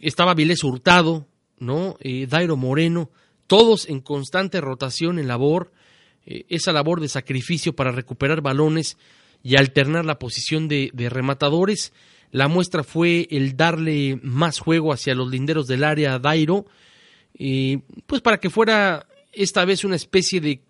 estaba 0.02 0.34
Vilés 0.34 0.64
Hurtado, 0.64 1.28
¿no? 1.60 1.96
Eh, 2.00 2.28
Dairo 2.28 2.58
Moreno, 2.58 3.10
todos 3.48 3.88
en 3.88 4.02
constante 4.02 4.62
rotación 4.62 5.20
en 5.20 5.28
labor, 5.28 5.72
eh, 6.26 6.46
esa 6.50 6.74
labor 6.74 7.02
de 7.02 7.08
sacrificio 7.08 7.76
para 7.76 7.92
recuperar 7.92 8.42
balones 8.42 8.98
y 9.44 9.58
alternar 9.58 10.06
la 10.06 10.18
posición 10.18 10.68
de, 10.68 10.92
rematadores. 11.10 11.94
La 12.32 12.48
muestra 12.48 12.84
fue 12.84 13.28
el 13.32 13.56
darle 13.56 14.20
más 14.22 14.60
juego 14.60 14.92
hacia 14.92 15.16
los 15.16 15.30
linderos 15.30 15.68
del 15.68 15.84
área 15.84 16.20
Dairo, 16.20 16.66
pues 18.08 18.22
para 18.22 18.40
que 18.40 18.50
fuera 18.50 19.08
esta 19.32 19.66
vez 19.66 19.84
una 19.84 19.96
especie 19.96 20.42
de 20.42 20.62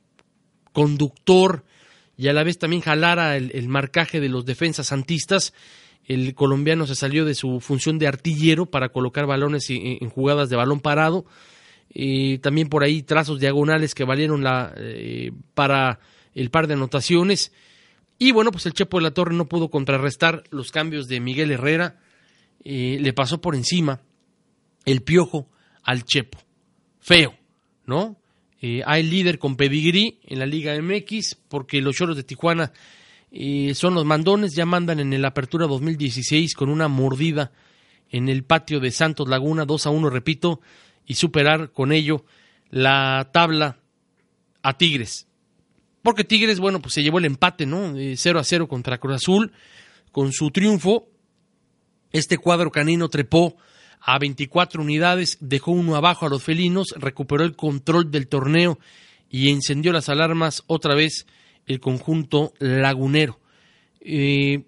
conductor 0.74 1.64
y 2.18 2.28
a 2.28 2.34
la 2.34 2.44
vez 2.44 2.58
también 2.58 2.82
jalara 2.82 3.36
el, 3.36 3.68
marcaje 3.68 4.20
de 4.20 4.30
los 4.30 4.46
defensas 4.46 4.88
santistas. 4.88 5.54
El 6.06 6.34
colombiano 6.36 6.86
se 6.88 6.96
salió 6.96 7.26
de 7.26 7.36
su 7.36 7.60
función 7.60 7.98
de 7.98 8.08
artillero 8.08 8.68
para 8.68 8.90
colocar 8.90 9.26
balones 9.26 9.70
en, 9.70 10.10
jugadas 10.10 10.50
de 10.50 10.56
balón 10.56 10.80
parado. 10.80 11.26
también 12.42 12.70
por 12.70 12.84
ahí 12.84 13.04
trazos 13.04 13.40
diagonales 13.40 13.96
que 13.96 14.04
valieron 14.04 14.44
la, 14.44 14.74
eh, 14.78 15.32
para 15.54 16.00
el 16.34 16.52
par 16.52 16.68
de 16.68 16.76
anotaciones. 16.76 17.52
Y 18.18 18.32
bueno, 18.32 18.52
pues 18.52 18.66
el 18.66 18.74
Chepo 18.74 18.98
de 18.98 19.04
la 19.04 19.12
Torre 19.12 19.34
no 19.34 19.48
pudo 19.48 19.70
contrarrestar 19.70 20.44
los 20.50 20.72
cambios 20.72 21.08
de 21.08 21.20
Miguel 21.20 21.52
Herrera. 21.52 22.00
Eh, 22.64 22.98
le 23.02 23.14
pasó 23.14 23.42
por 23.42 23.56
encima 23.56 24.02
el 24.86 25.02
piojo 25.02 25.50
al 25.84 26.06
Chepo. 26.06 26.40
Feo, 27.00 27.36
¿no? 27.86 28.18
Eh, 28.62 28.82
hay 28.86 29.04
líder 29.04 29.38
con 29.38 29.58
pedigrí 29.58 30.20
en 30.24 30.40
la 30.40 30.46
Liga 30.46 30.80
MX 30.82 31.36
porque 31.50 31.82
los 31.82 31.96
choros 31.96 32.16
de 32.16 32.24
Tijuana 32.24 32.72
eh, 33.32 33.74
son 33.76 33.94
los 33.94 34.06
mandones. 34.06 34.56
Ya 34.56 34.66
mandan 34.66 35.00
en 35.00 35.14
el 35.14 35.26
Apertura 35.26 35.68
2016 35.68 36.56
con 36.56 36.70
una 36.70 36.88
mordida 36.88 37.52
en 38.10 38.30
el 38.30 38.44
patio 38.44 38.80
de 38.80 38.92
Santos 38.92 39.28
Laguna, 39.28 39.66
2 39.66 39.88
a 39.88 39.90
1, 39.90 40.10
repito, 40.10 40.62
y 41.06 41.16
superar 41.16 41.72
con 41.72 41.92
ello 41.92 42.26
la 42.70 43.30
tabla 43.34 43.80
a 44.62 44.78
Tigres. 44.78 45.28
Porque 46.06 46.24
Tigres, 46.24 46.60
bueno, 46.60 46.80
pues 46.84 46.94
se 46.94 47.02
llevó 47.02 47.18
el 47.18 47.26
empate, 47.26 47.66
¿no? 47.66 47.96
0 48.16 48.40
a 48.40 48.44
0 48.44 48.68
contra 48.68 49.00
Cruz 49.00 49.16
Azul. 49.16 49.52
Con 50.12 50.32
su 50.32 50.52
triunfo, 50.52 51.08
este 52.12 52.38
cuadro 52.38 52.70
canino 52.70 53.10
trepó 53.10 53.58
a 54.00 54.20
24 54.20 54.84
unidades, 54.84 55.40
dejó 55.42 55.72
uno 55.72 55.96
abajo 55.96 56.28
a 56.28 56.30
los 56.30 56.44
felinos, 56.44 56.94
recuperó 56.96 57.44
el 57.44 57.56
control 57.56 58.12
del 58.12 58.28
torneo 58.28 58.78
y 59.32 59.50
encendió 59.50 59.92
las 59.92 60.08
alarmas 60.08 60.64
otra 60.68 60.94
vez 60.94 61.26
el 61.66 61.80
conjunto 61.80 62.54
lagunero. 62.60 63.40
Eh, 64.00 64.64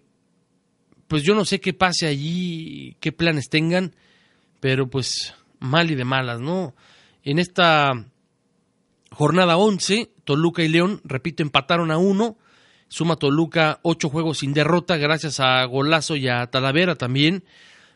pues 1.08 1.22
yo 1.22 1.36
no 1.36 1.46
sé 1.46 1.62
qué 1.62 1.72
pase 1.72 2.08
allí, 2.08 2.98
qué 3.00 3.12
planes 3.12 3.48
tengan, 3.48 3.94
pero 4.60 4.90
pues 4.90 5.36
mal 5.60 5.92
y 5.92 5.96
de 5.96 6.04
malas, 6.04 6.42
¿no? 6.42 6.74
En 7.24 7.38
esta 7.38 8.08
jornada 9.18 9.58
11, 9.58 10.12
Toluca 10.26 10.62
y 10.62 10.68
León, 10.68 11.02
repito, 11.04 11.42
empataron 11.42 11.90
a 11.90 11.98
uno. 11.98 12.38
Suma 12.88 13.16
Toluca 13.16 13.80
ocho 13.82 14.10
juegos 14.10 14.38
sin 14.38 14.54
derrota, 14.54 14.96
gracias 14.98 15.40
a 15.40 15.66
Golazo 15.66 16.16
y 16.16 16.28
a 16.28 16.46
Talavera 16.46 16.94
también, 16.94 17.44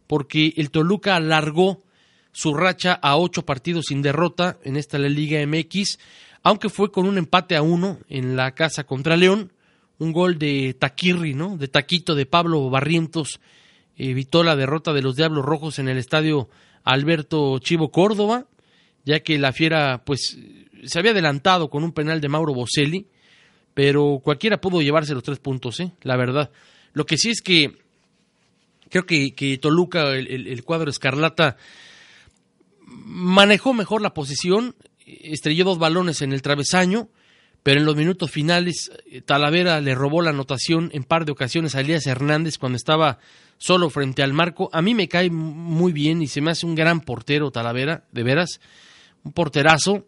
porque 0.07 0.55
el 0.57 0.71
Toluca 0.71 1.15
alargó 1.15 1.83
su 2.31 2.55
racha 2.55 2.93
a 2.93 3.17
ocho 3.17 3.45
partidos 3.45 3.85
sin 3.89 4.01
derrota 4.01 4.57
en 4.63 4.77
esta 4.77 4.97
Liga 4.97 5.45
MX, 5.45 5.99
aunque 6.41 6.69
fue 6.69 6.91
con 6.91 7.05
un 7.05 7.19
empate 7.19 7.55
a 7.55 7.61
uno 7.61 7.99
en 8.09 8.35
la 8.35 8.55
casa 8.55 8.83
contra 8.83 9.15
León, 9.15 9.53
un 9.99 10.13
gol 10.13 10.39
de 10.39 10.73
Taquirri, 10.73 11.35
¿no? 11.35 11.55
De 11.55 11.67
Taquito 11.67 12.15
de 12.15 12.25
Pablo 12.25 12.67
Barrientos 12.71 13.39
evitó 13.95 14.43
la 14.43 14.55
derrota 14.55 14.91
de 14.91 15.03
los 15.03 15.15
Diablos 15.15 15.45
Rojos 15.45 15.77
en 15.77 15.87
el 15.87 15.99
estadio 15.99 16.49
Alberto 16.83 17.59
Chivo 17.59 17.91
Córdoba, 17.91 18.47
ya 19.05 19.19
que 19.19 19.37
la 19.37 19.53
Fiera 19.53 20.01
pues 20.03 20.39
se 20.85 20.99
había 20.99 21.11
adelantado 21.11 21.69
con 21.69 21.83
un 21.83 21.91
penal 21.91 22.21
de 22.21 22.29
Mauro 22.29 22.53
Boselli, 22.53 23.07
pero 23.73 24.19
cualquiera 24.23 24.59
pudo 24.59 24.81
llevarse 24.81 25.13
los 25.13 25.23
tres 25.23 25.39
puntos, 25.39 25.79
¿eh? 25.79 25.91
la 26.01 26.17
verdad. 26.17 26.51
Lo 26.93 27.05
que 27.05 27.17
sí 27.17 27.29
es 27.29 27.41
que 27.41 27.77
creo 28.89 29.05
que, 29.05 29.33
que 29.33 29.57
Toluca, 29.57 30.11
el, 30.11 30.63
cuadro 30.63 30.89
escarlata, 30.89 31.57
manejó 32.85 33.73
mejor 33.73 34.01
la 34.01 34.13
posición, 34.13 34.75
estrelló 35.05 35.63
dos 35.63 35.79
balones 35.79 36.21
en 36.21 36.33
el 36.33 36.41
travesaño, 36.41 37.09
pero 37.63 37.79
en 37.79 37.85
los 37.85 37.95
minutos 37.95 38.29
finales 38.31 38.91
eh, 39.05 39.21
Talavera 39.21 39.79
le 39.81 39.95
robó 39.95 40.21
la 40.21 40.31
anotación 40.31 40.89
en 40.93 41.03
par 41.03 41.25
de 41.25 41.31
ocasiones 41.31 41.75
a 41.75 41.81
Elías 41.81 42.07
Hernández 42.07 42.57
cuando 42.57 42.75
estaba 42.75 43.19
solo 43.57 43.89
frente 43.89 44.23
al 44.23 44.33
marco. 44.33 44.69
A 44.73 44.81
mí 44.81 44.95
me 44.95 45.07
cae 45.07 45.29
muy 45.29 45.93
bien 45.93 46.21
y 46.21 46.27
se 46.27 46.41
me 46.41 46.51
hace 46.51 46.65
un 46.65 46.75
gran 46.75 47.01
portero 47.01 47.51
Talavera, 47.51 48.03
de 48.11 48.23
veras, 48.23 48.59
un 49.23 49.31
porterazo 49.31 50.05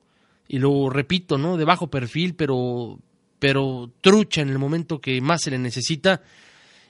y 0.47 0.59
lo 0.59 0.89
repito, 0.89 1.37
¿no? 1.37 1.57
De 1.57 1.65
bajo 1.65 1.87
perfil, 1.87 2.35
pero, 2.35 2.99
pero 3.39 3.91
trucha 4.01 4.41
en 4.41 4.49
el 4.49 4.59
momento 4.59 4.99
que 4.99 5.19
más 5.21 5.41
se 5.41 5.51
le 5.51 5.57
necesita. 5.57 6.21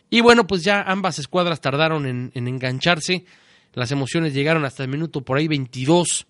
Y 0.10 0.22
bueno, 0.22 0.46
pues 0.46 0.64
ya 0.64 0.82
ambas 0.82 1.20
escuadras 1.20 1.62
tardaron 1.62 2.06
en, 2.06 2.32
engancharse. 2.36 3.26
Las 3.74 3.92
emociones 3.92 4.34
llegaron 4.34 4.66
hasta 4.66 4.84
el 4.84 4.90
minuto 4.90 5.22
por 5.22 5.38
ahí 5.38 5.48
22, 5.48 6.28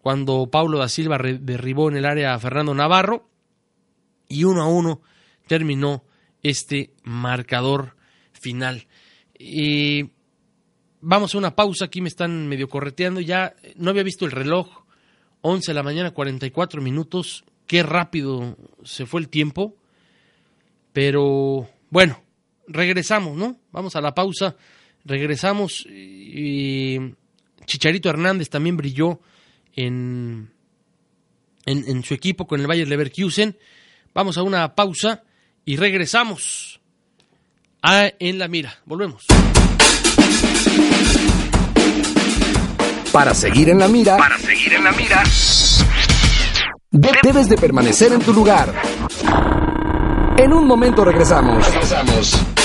cuando 0.00 0.48
Paulo 0.50 0.78
da 0.78 0.88
Silva 0.88 1.18
derribó 1.18 1.90
en 1.90 1.96
el 1.96 2.06
área 2.06 2.34
a 2.34 2.38
Fernando 2.38 2.74
Navarro. 2.74 3.28
Y 4.28 4.44
uno 4.44 4.62
a 4.62 4.68
uno 4.68 5.02
terminó 5.46 6.04
este 6.42 6.94
marcador 7.02 7.96
final. 8.32 8.86
Y 9.38 10.10
vamos 11.00 11.34
a 11.34 11.38
una 11.38 11.54
pausa, 11.54 11.86
aquí 11.86 12.00
me 12.00 12.08
están 12.08 12.48
medio 12.48 12.68
correteando, 12.68 13.20
ya 13.20 13.54
no 13.76 13.90
había 13.90 14.02
visto 14.02 14.24
el 14.24 14.32
reloj, 14.32 14.79
11 15.42 15.70
de 15.70 15.74
la 15.74 15.82
mañana, 15.82 16.10
44 16.10 16.82
minutos, 16.82 17.44
qué 17.66 17.82
rápido 17.82 18.56
se 18.84 19.06
fue 19.06 19.20
el 19.20 19.28
tiempo, 19.28 19.76
pero 20.92 21.68
bueno, 21.90 22.22
regresamos, 22.66 23.36
¿no? 23.36 23.58
Vamos 23.72 23.96
a 23.96 24.00
la 24.00 24.14
pausa, 24.14 24.56
regresamos 25.04 25.86
y 25.86 26.98
Chicharito 27.66 28.08
Hernández 28.10 28.50
también 28.50 28.76
brilló 28.76 29.20
en, 29.74 30.50
en, 31.66 31.88
en 31.88 32.02
su 32.04 32.14
equipo 32.14 32.46
con 32.46 32.60
el 32.60 32.66
Bayer 32.66 32.88
Leverkusen. 32.88 33.56
Vamos 34.12 34.36
a 34.38 34.42
una 34.42 34.74
pausa 34.74 35.22
y 35.64 35.76
regresamos 35.76 36.80
a 37.82 38.12
En 38.18 38.38
la 38.38 38.48
Mira. 38.48 38.78
Volvemos. 38.84 39.26
Para 43.12 43.34
seguir 43.34 43.68
en 43.68 43.78
la 43.78 43.88
mira. 43.88 44.16
Para 44.16 44.38
seguir 44.38 44.74
en 44.74 44.84
la 44.84 44.92
mira. 44.92 45.22
Debes 46.90 47.48
de 47.48 47.56
permanecer 47.56 48.12
en 48.12 48.20
tu 48.20 48.32
lugar. 48.32 48.72
En 50.36 50.52
un 50.52 50.66
momento 50.66 51.04
regresamos. 51.04 51.66
Regresamos. 51.66 52.59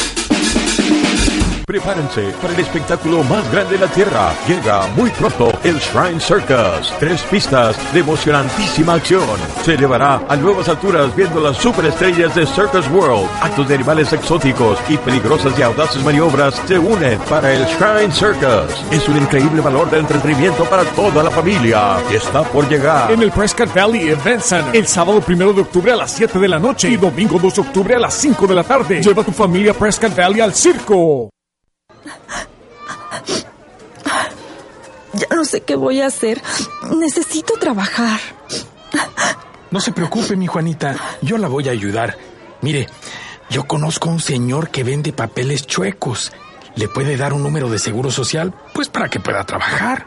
Prepárense 1.66 2.32
para 2.42 2.54
el 2.54 2.60
espectáculo 2.60 3.24
más 3.24 3.52
grande 3.52 3.74
de 3.74 3.86
la 3.86 3.92
Tierra. 3.92 4.32
Llega 4.48 4.86
muy 4.96 5.10
pronto 5.10 5.52
el 5.64 5.78
Shrine 5.78 6.20
Circus. 6.20 6.94
Tres 7.00 7.24
pistas 7.24 7.76
de 7.92 8.02
emocionantísima 8.02 8.94
acción. 8.94 9.24
Se 9.64 9.74
elevará 9.74 10.22
a 10.30 10.36
nuevas 10.36 10.70
alturas 10.70 11.16
viendo 11.16 11.42
las 11.42 11.58
superestrellas 11.58 12.36
de 12.36 12.46
Circus 12.46 12.88
World. 12.92 13.28
Actos 13.42 13.68
de 13.68 13.76
animales 13.76 14.14
exóticos 14.14 14.78
y 14.88 14.98
peligrosas 14.98 15.58
y 15.58 15.64
audaces 15.64 16.04
maniobras 16.04 16.54
se 16.68 16.78
unen 16.78 17.18
para 17.28 17.52
el 17.52 17.66
Shrine 17.66 18.14
Circus. 18.14 18.86
Es 18.92 19.10
un 19.10 19.18
increíble 19.18 19.60
valor 19.62 19.90
de 19.90 20.00
entretenimiento 20.00 20.66
para 20.66 20.84
toda 20.92 21.24
la 21.24 21.32
familia. 21.32 21.98
Está 22.12 22.44
por 22.44 22.70
llegar. 22.70 23.12
En 23.12 23.24
el 23.24 23.32
Prescott 23.32 23.74
Valley 23.74 24.10
Event 24.10 24.42
Center. 24.42 24.76
El 24.76 24.86
sábado 24.86 25.24
1 25.28 25.54
de 25.54 25.62
octubre 25.62 25.92
a 25.92 25.96
las 25.96 26.12
7 26.12 26.38
de 26.38 26.48
la 26.48 26.60
noche 26.60 26.90
y 26.90 26.98
domingo 26.98 27.40
2 27.40 27.56
de 27.56 27.62
octubre 27.62 27.96
a 27.96 28.00
las 28.00 28.14
5 28.14 28.46
de 28.46 28.54
la 28.54 28.64
tarde. 28.64 29.02
Lleva 29.02 29.24
a 29.24 29.26
tu 29.26 29.32
familia 29.32 29.74
Prescott 29.74 30.16
Valley 30.16 30.42
al 30.42 30.54
circo. 30.54 31.32
Ya 35.14 35.28
no 35.34 35.46
sé 35.46 35.62
qué 35.62 35.76
voy 35.76 36.02
a 36.02 36.08
hacer. 36.08 36.42
Necesito 36.98 37.54
trabajar. 37.60 38.20
No 39.72 39.80
se 39.80 39.92
preocupe, 39.92 40.36
mi 40.36 40.48
Juanita. 40.48 40.96
Yo 41.22 41.38
la 41.38 41.48
voy 41.48 41.70
a 41.70 41.72
ayudar. 41.72 42.18
Mire, 42.62 42.88
yo 43.50 43.66
conozco 43.66 44.10
a 44.10 44.14
un 44.14 44.20
señor 44.20 44.70
que 44.70 44.84
vende 44.84 45.14
papeles 45.14 45.66
chuecos. 45.66 46.32
Le 46.76 46.90
puede 46.90 47.16
dar 47.16 47.34
un 47.34 47.44
número 47.44 47.70
de 47.70 47.80
seguro 47.80 48.12
social, 48.12 48.54
pues 48.74 48.90
para 48.90 49.10
que 49.10 49.20
pueda 49.20 49.46
trabajar. 49.46 50.06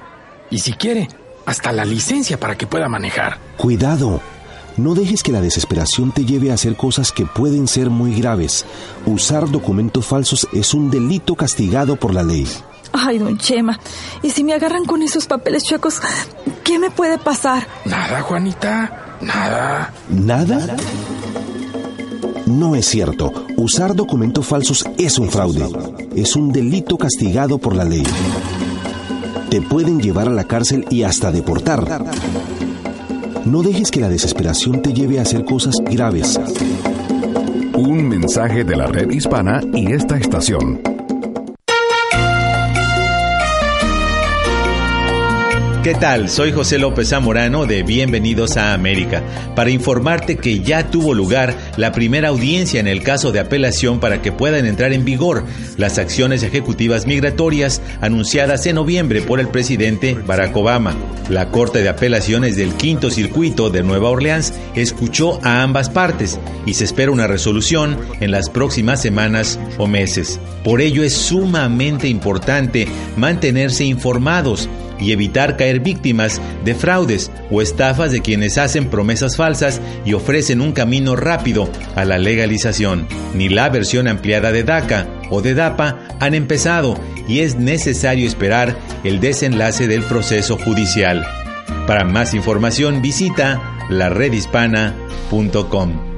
Y 0.51 0.59
si 0.59 0.75
quiere, 0.75 1.09
hasta 1.47 1.73
la 1.73 1.85
licencia 1.85 2.39
para 2.39 2.57
que 2.57 2.66
pueda 2.66 2.89
manejar. 2.89 3.39
Cuidado. 3.57 4.20
No 4.79 4.95
dejes 4.95 5.25
que 5.25 5.33
la 5.33 5.41
desesperación 5.41 6.13
te 6.13 6.25
lleve 6.25 6.53
a 6.53 6.55
hacer 6.55 6.77
cosas 6.77 7.11
que 7.11 7.27
pueden 7.27 7.67
ser 7.67 7.91
muy 7.91 8.15
graves. 8.15 8.65
Usar 9.07 9.51
documentos 9.51 10.07
falsos 10.07 10.47
es 10.53 10.73
un 10.73 10.89
delito 10.89 11.35
castigado 11.35 11.97
por 11.97 12.15
la 12.15 12.23
ley. 12.23 12.47
Ay, 12.93 13.19
don 13.19 13.37
Chema, 13.39 13.79
¿y 14.23 14.31
si 14.31 14.45
me 14.45 14.55
agarran 14.55 14.85
con 14.85 15.03
esos 15.03 15.27
papeles 15.27 15.65
chuecos, 15.65 16.01
qué 16.63 16.79
me 16.79 16.91
puede 16.91 17.19
pasar? 17.19 17.67
Nada, 17.85 18.23
Juanita, 18.23 19.17
nada. 19.21 19.93
¿Nada? 20.09 20.77
No 22.47 22.77
es 22.77 22.87
cierto. 22.87 23.33
Usar 23.57 23.97
documentos 23.97 24.47
falsos 24.47 24.85
es 24.97 25.19
un 25.19 25.29
fraude. 25.29 25.69
Es 26.15 26.37
un 26.37 26.53
delito 26.53 26.97
castigado 26.97 27.59
por 27.59 27.75
la 27.75 27.85
ley. 27.85 28.05
Te 29.51 29.61
pueden 29.61 30.01
llevar 30.01 30.29
a 30.29 30.33
la 30.33 30.45
cárcel 30.45 30.87
y 30.89 31.03
hasta 31.03 31.33
deportar. 31.33 32.07
No 33.44 33.62
dejes 33.62 33.90
que 33.90 34.01
la 34.01 34.09
desesperación 34.09 34.82
te 34.82 34.93
lleve 34.93 35.19
a 35.19 35.23
hacer 35.23 35.44
cosas 35.44 35.74
graves. 35.85 36.39
Un 37.74 38.09
mensaje 38.09 38.65
de 38.65 38.77
la 38.77 38.86
red 38.86 39.10
hispana 39.10 39.60
y 39.73 39.93
esta 39.93 40.16
estación. 40.16 40.98
¿Qué 45.89 45.94
tal? 45.94 46.28
Soy 46.28 46.52
José 46.52 46.77
López 46.77 47.09
Zamorano 47.09 47.65
de 47.65 47.82
Bienvenidos 47.82 48.59
a 48.59 48.74
América 48.74 49.23
para 49.56 49.70
informarte 49.70 50.36
que 50.36 50.60
ya 50.60 50.90
tuvo 50.90 51.15
lugar 51.15 51.56
la 51.78 51.93
primera 51.93 52.28
audiencia 52.28 52.78
en 52.78 52.89
el 52.89 53.02
caso 53.02 53.32
de 53.32 53.40
apelación 53.40 53.98
para 53.98 54.20
que 54.20 54.31
puedan 54.31 54.66
entrar 54.66 54.93
en 54.93 55.06
vigor 55.06 55.44
las 55.78 55.97
acciones 55.97 56.43
ejecutivas 56.43 57.06
migratorias 57.06 57.81
anunciadas 58.02 58.66
en 58.66 58.74
noviembre 58.74 59.23
por 59.23 59.40
el 59.40 59.48
presidente 59.48 60.12
Barack 60.12 60.55
Obama. 60.55 60.94
La 61.31 61.51
Corte 61.51 61.82
de 61.82 61.89
Apelaciones 61.89 62.56
del 62.56 62.74
Quinto 62.74 63.10
Circuito 63.10 63.70
de 63.70 63.82
Nueva 63.82 64.10
Orleans 64.10 64.52
escuchó 64.74 65.40
a 65.43 65.62
ambas 65.62 65.89
partes 65.89 66.39
y 66.66 66.74
se 66.74 66.85
espera 66.85 67.12
una 67.12 67.27
resolución 67.27 67.97
en 68.20 68.31
las 68.31 68.51
próximas 68.51 69.01
semanas 69.01 69.59
o 69.78 69.86
meses. 69.86 70.39
Por 70.65 70.82
ello 70.82 71.02
es 71.02 71.15
sumamente 71.15 72.09
importante 72.09 72.86
mantenerse 73.16 73.86
informados 73.86 74.69
y 75.01 75.12
evitar 75.12 75.57
caer 75.57 75.81
víctimas 75.81 76.41
de 76.65 76.75
fraudes 76.75 77.31
o 77.51 77.62
estafas 77.62 78.12
de 78.12 78.20
quienes 78.20 78.59
hacen 78.59 78.91
promesas 78.91 79.37
falsas 79.37 79.81
y 80.05 80.12
ofrecen 80.15 80.61
un 80.61 80.73
camino 80.73 81.16
rápido 81.16 81.69
a 81.97 82.05
la 82.05 82.19
legalización. 82.19 83.07
Ni 83.35 83.49
la 83.49 83.69
versión 83.69 84.09
ampliada 84.09 84.53
de 84.53 84.65
DACA 84.65 85.07
o 85.31 85.43
de 85.43 85.55
DAPA 85.55 85.99
han 86.20 86.35
empezado 86.35 86.99
y 87.29 87.41
es 87.41 87.57
necesario 87.57 88.27
esperar 88.27 88.77
el 89.05 89.20
desenlace 89.20 89.87
del 89.87 90.03
proceso 90.03 90.57
judicial. 90.57 91.27
Para 91.87 92.05
más 92.05 92.35
información 92.35 93.03
visita 93.03 93.61
laredhispana.com. 93.91 96.09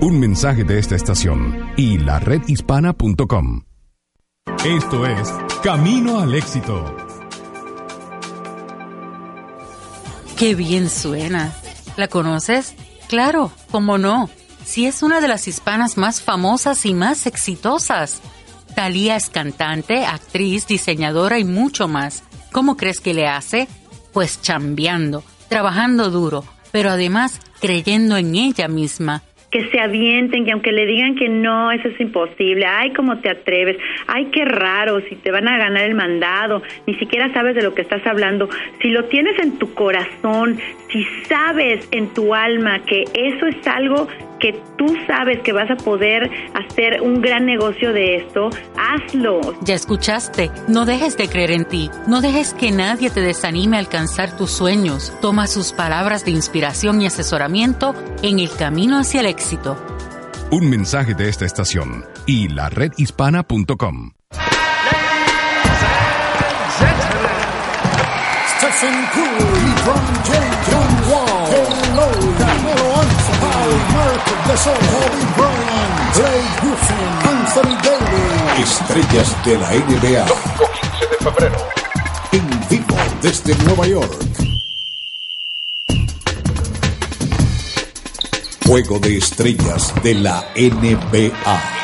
Un 0.00 0.20
mensaje 0.20 0.62
de 0.64 0.78
esta 0.78 0.94
estación 0.94 1.72
y 1.76 1.98
laredhispana.com. 1.98 3.62
Esto 4.64 5.06
es 5.06 5.32
Camino 5.62 6.20
al 6.20 6.34
Éxito. 6.34 7.07
Qué 10.38 10.54
bien 10.54 10.88
suena. 10.88 11.52
¿La 11.96 12.06
conoces? 12.06 12.76
Claro, 13.08 13.50
cómo 13.72 13.98
no. 13.98 14.30
Si 14.64 14.86
es 14.86 15.02
una 15.02 15.20
de 15.20 15.26
las 15.26 15.48
hispanas 15.48 15.96
más 15.96 16.22
famosas 16.22 16.86
y 16.86 16.94
más 16.94 17.26
exitosas. 17.26 18.20
Talía 18.76 19.16
es 19.16 19.30
cantante, 19.30 20.06
actriz, 20.06 20.68
diseñadora 20.68 21.40
y 21.40 21.44
mucho 21.44 21.88
más. 21.88 22.22
¿Cómo 22.52 22.76
crees 22.76 23.00
que 23.00 23.14
le 23.14 23.26
hace? 23.26 23.66
Pues 24.12 24.40
chambeando, 24.40 25.24
trabajando 25.48 26.08
duro, 26.08 26.44
pero 26.70 26.90
además 26.90 27.40
creyendo 27.60 28.16
en 28.16 28.36
ella 28.36 28.68
misma 28.68 29.24
que 29.50 29.70
se 29.70 29.80
avienten, 29.80 30.44
que 30.44 30.52
aunque 30.52 30.72
le 30.72 30.86
digan 30.86 31.14
que 31.14 31.28
no, 31.28 31.72
eso 31.72 31.88
es 31.88 32.00
imposible, 32.00 32.66
ay, 32.66 32.92
cómo 32.92 33.18
te 33.18 33.30
atreves, 33.30 33.78
ay, 34.06 34.26
qué 34.26 34.44
raro, 34.44 35.00
si 35.08 35.16
te 35.16 35.30
van 35.30 35.48
a 35.48 35.56
ganar 35.56 35.84
el 35.84 35.94
mandado, 35.94 36.62
ni 36.86 36.94
siquiera 36.94 37.32
sabes 37.32 37.54
de 37.54 37.62
lo 37.62 37.74
que 37.74 37.82
estás 37.82 38.06
hablando, 38.06 38.48
si 38.82 38.88
lo 38.88 39.04
tienes 39.06 39.38
en 39.38 39.58
tu 39.58 39.72
corazón, 39.74 40.58
si 40.90 41.04
sabes 41.28 41.88
en 41.92 42.12
tu 42.12 42.34
alma 42.34 42.84
que 42.84 43.04
eso 43.14 43.46
es 43.46 43.66
algo 43.66 44.08
que 44.38 44.60
tú 44.76 44.86
sabes 45.06 45.40
que 45.42 45.52
vas 45.52 45.70
a 45.70 45.76
poder 45.76 46.30
hacer 46.54 47.00
un 47.02 47.20
gran 47.20 47.46
negocio 47.46 47.92
de 47.92 48.16
esto, 48.16 48.50
hazlo. 48.76 49.40
Ya 49.62 49.74
escuchaste, 49.74 50.50
no 50.68 50.84
dejes 50.84 51.16
de 51.16 51.28
creer 51.28 51.50
en 51.50 51.64
ti, 51.64 51.90
no 52.06 52.20
dejes 52.20 52.54
que 52.54 52.70
nadie 52.70 53.10
te 53.10 53.20
desanime 53.20 53.76
a 53.76 53.80
alcanzar 53.80 54.36
tus 54.36 54.50
sueños. 54.50 55.12
Toma 55.20 55.46
sus 55.46 55.72
palabras 55.72 56.24
de 56.24 56.30
inspiración 56.32 57.02
y 57.02 57.06
asesoramiento 57.06 57.94
en 58.22 58.38
el 58.38 58.50
camino 58.50 58.98
hacia 58.98 59.20
el 59.20 59.26
éxito. 59.26 59.76
Un 60.50 60.70
mensaje 60.70 61.14
de 61.14 61.28
esta 61.28 61.44
estación 61.44 62.04
y 62.26 62.48
la 62.48 62.70
redhispana.com. 62.70 64.12
Stephen 68.58 68.94
Curry 69.12 69.68
Estrellas 78.58 79.36
de 79.44 79.58
la 79.58 79.70
NBA. 79.70 80.24
Domingo 80.24 80.66
15 80.80 81.06
de 81.06 81.16
febrero. 81.30 81.56
En 82.32 82.68
vivo 82.68 82.96
desde 83.22 83.54
Nueva 83.64 83.86
York. 83.86 84.28
Juego 88.66 88.98
de 88.98 89.18
estrellas 89.18 89.94
de 90.02 90.14
la 90.14 90.44
NBA. 90.56 91.78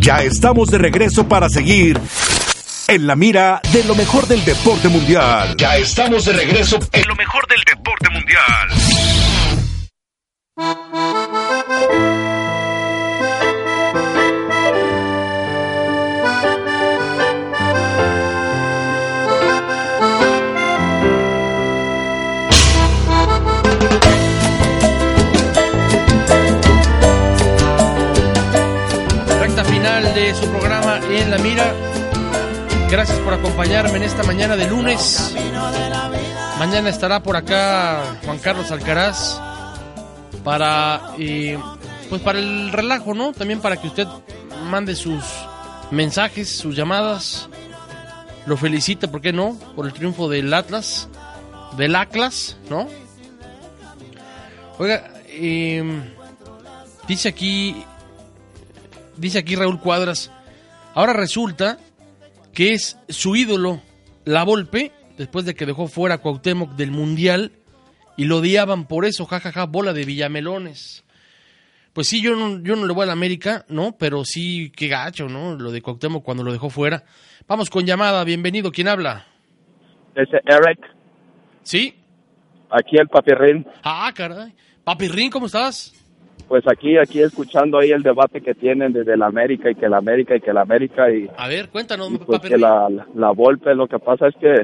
Ya 0.00 0.22
estamos 0.22 0.70
de 0.70 0.78
regreso 0.78 1.28
para 1.28 1.48
seguir 1.48 2.00
en 2.88 3.06
la 3.06 3.16
mira 3.16 3.60
de 3.72 3.84
lo 3.84 3.94
mejor 3.94 4.26
del 4.26 4.44
deporte 4.44 4.88
mundial. 4.88 5.56
Ya 5.56 5.76
estamos 5.76 6.24
de 6.24 6.32
regreso 6.32 6.78
en 6.92 7.08
lo 7.08 7.16
mejor 7.16 7.46
del 7.48 7.62
deporte 7.64 8.10
mundial. 8.10 8.68
Final 29.64 30.14
de 30.14 30.34
su 30.34 30.48
programa 30.50 31.00
En 31.10 31.30
la 31.30 31.38
Mira. 31.38 31.74
Gracias 32.88 33.18
por 33.18 33.34
acompañarme 33.34 33.96
en 33.96 34.04
esta 34.04 34.22
mañana 34.22 34.56
de 34.56 34.68
lunes. 34.68 35.34
Mañana 36.58 36.88
estará 36.88 37.20
por 37.22 37.36
acá 37.36 38.16
Juan 38.24 38.38
Carlos 38.38 38.70
Alcaraz 38.70 39.40
para 40.44 41.12
pues 42.08 42.22
para 42.22 42.38
el 42.38 42.70
relajo, 42.72 43.12
¿no? 43.12 43.32
También 43.32 43.60
para 43.60 43.76
que 43.76 43.88
usted 43.88 44.06
mande 44.70 44.94
sus 44.94 45.24
mensajes, 45.90 46.48
sus 46.48 46.76
llamadas. 46.76 47.48
Lo 48.46 48.56
felicite, 48.56 49.08
¿por 49.08 49.20
qué 49.20 49.32
no? 49.32 49.58
Por 49.74 49.86
el 49.86 49.92
triunfo 49.92 50.28
del 50.28 50.54
Atlas, 50.54 51.08
del 51.76 51.96
Atlas, 51.96 52.56
¿no? 52.70 52.86
Oiga, 54.78 55.10
dice 57.08 57.28
aquí 57.28 57.84
dice 59.16 59.38
aquí 59.38 59.56
Raúl 59.56 59.80
Cuadras, 59.80 60.30
ahora 60.94 61.12
resulta 61.12 61.78
que 62.56 62.72
es 62.72 62.98
su 63.10 63.36
ídolo, 63.36 63.82
la 64.24 64.42
Volpe, 64.42 64.90
después 65.18 65.44
de 65.44 65.54
que 65.54 65.66
dejó 65.66 65.88
fuera 65.88 66.14
a 66.14 66.18
Cuauhtémoc 66.22 66.70
del 66.70 66.90
Mundial 66.90 67.52
y 68.16 68.24
lo 68.24 68.38
odiaban 68.38 68.88
por 68.88 69.04
eso, 69.04 69.26
jajaja, 69.26 69.66
bola 69.66 69.92
de 69.92 70.06
Villamelones. 70.06 71.04
Pues 71.92 72.08
sí, 72.08 72.22
yo 72.22 72.34
no, 72.34 72.62
yo 72.62 72.74
no 72.74 72.86
le 72.86 72.94
voy 72.94 73.02
a 73.02 73.08
la 73.08 73.12
América, 73.12 73.66
¿no? 73.68 73.98
Pero 73.98 74.24
sí, 74.24 74.72
qué 74.74 74.88
gacho, 74.88 75.28
¿no? 75.28 75.54
Lo 75.54 75.70
de 75.70 75.82
Cuauhtémoc 75.82 76.24
cuando 76.24 76.44
lo 76.44 76.50
dejó 76.50 76.70
fuera. 76.70 77.04
Vamos 77.46 77.68
con 77.68 77.84
llamada, 77.84 78.24
bienvenido, 78.24 78.72
¿quién 78.72 78.88
habla? 78.88 79.26
Es 80.14 80.28
Eric. 80.32 80.80
¿Sí? 81.62 81.94
Aquí 82.70 82.96
el 82.96 83.08
papirrín. 83.08 83.66
Ah, 83.84 84.10
caray. 84.14 84.54
Papirrín, 84.82 85.28
¿cómo 85.30 85.44
estás? 85.44 85.92
Pues 86.48 86.64
aquí, 86.70 86.96
aquí 86.96 87.20
escuchando 87.22 87.78
ahí 87.78 87.90
el 87.90 88.02
debate 88.02 88.40
que 88.40 88.54
tienen 88.54 88.92
desde 88.92 89.16
la 89.16 89.26
América 89.26 89.68
y 89.70 89.74
que 89.74 89.88
la 89.88 89.98
América 89.98 90.36
y 90.36 90.40
que 90.40 90.52
la 90.52 90.60
América 90.62 91.10
y, 91.10 91.28
A 91.36 91.48
ver, 91.48 91.68
cuéntanos, 91.70 92.12
y 92.12 92.18
pues 92.18 92.38
que 92.40 92.50
Papirrín. 92.50 92.60
la, 92.60 92.88
la, 92.88 93.06
la 93.14 93.30
Volpe, 93.32 93.74
lo 93.74 93.88
que 93.88 93.98
pasa 93.98 94.28
es 94.28 94.36
que 94.36 94.54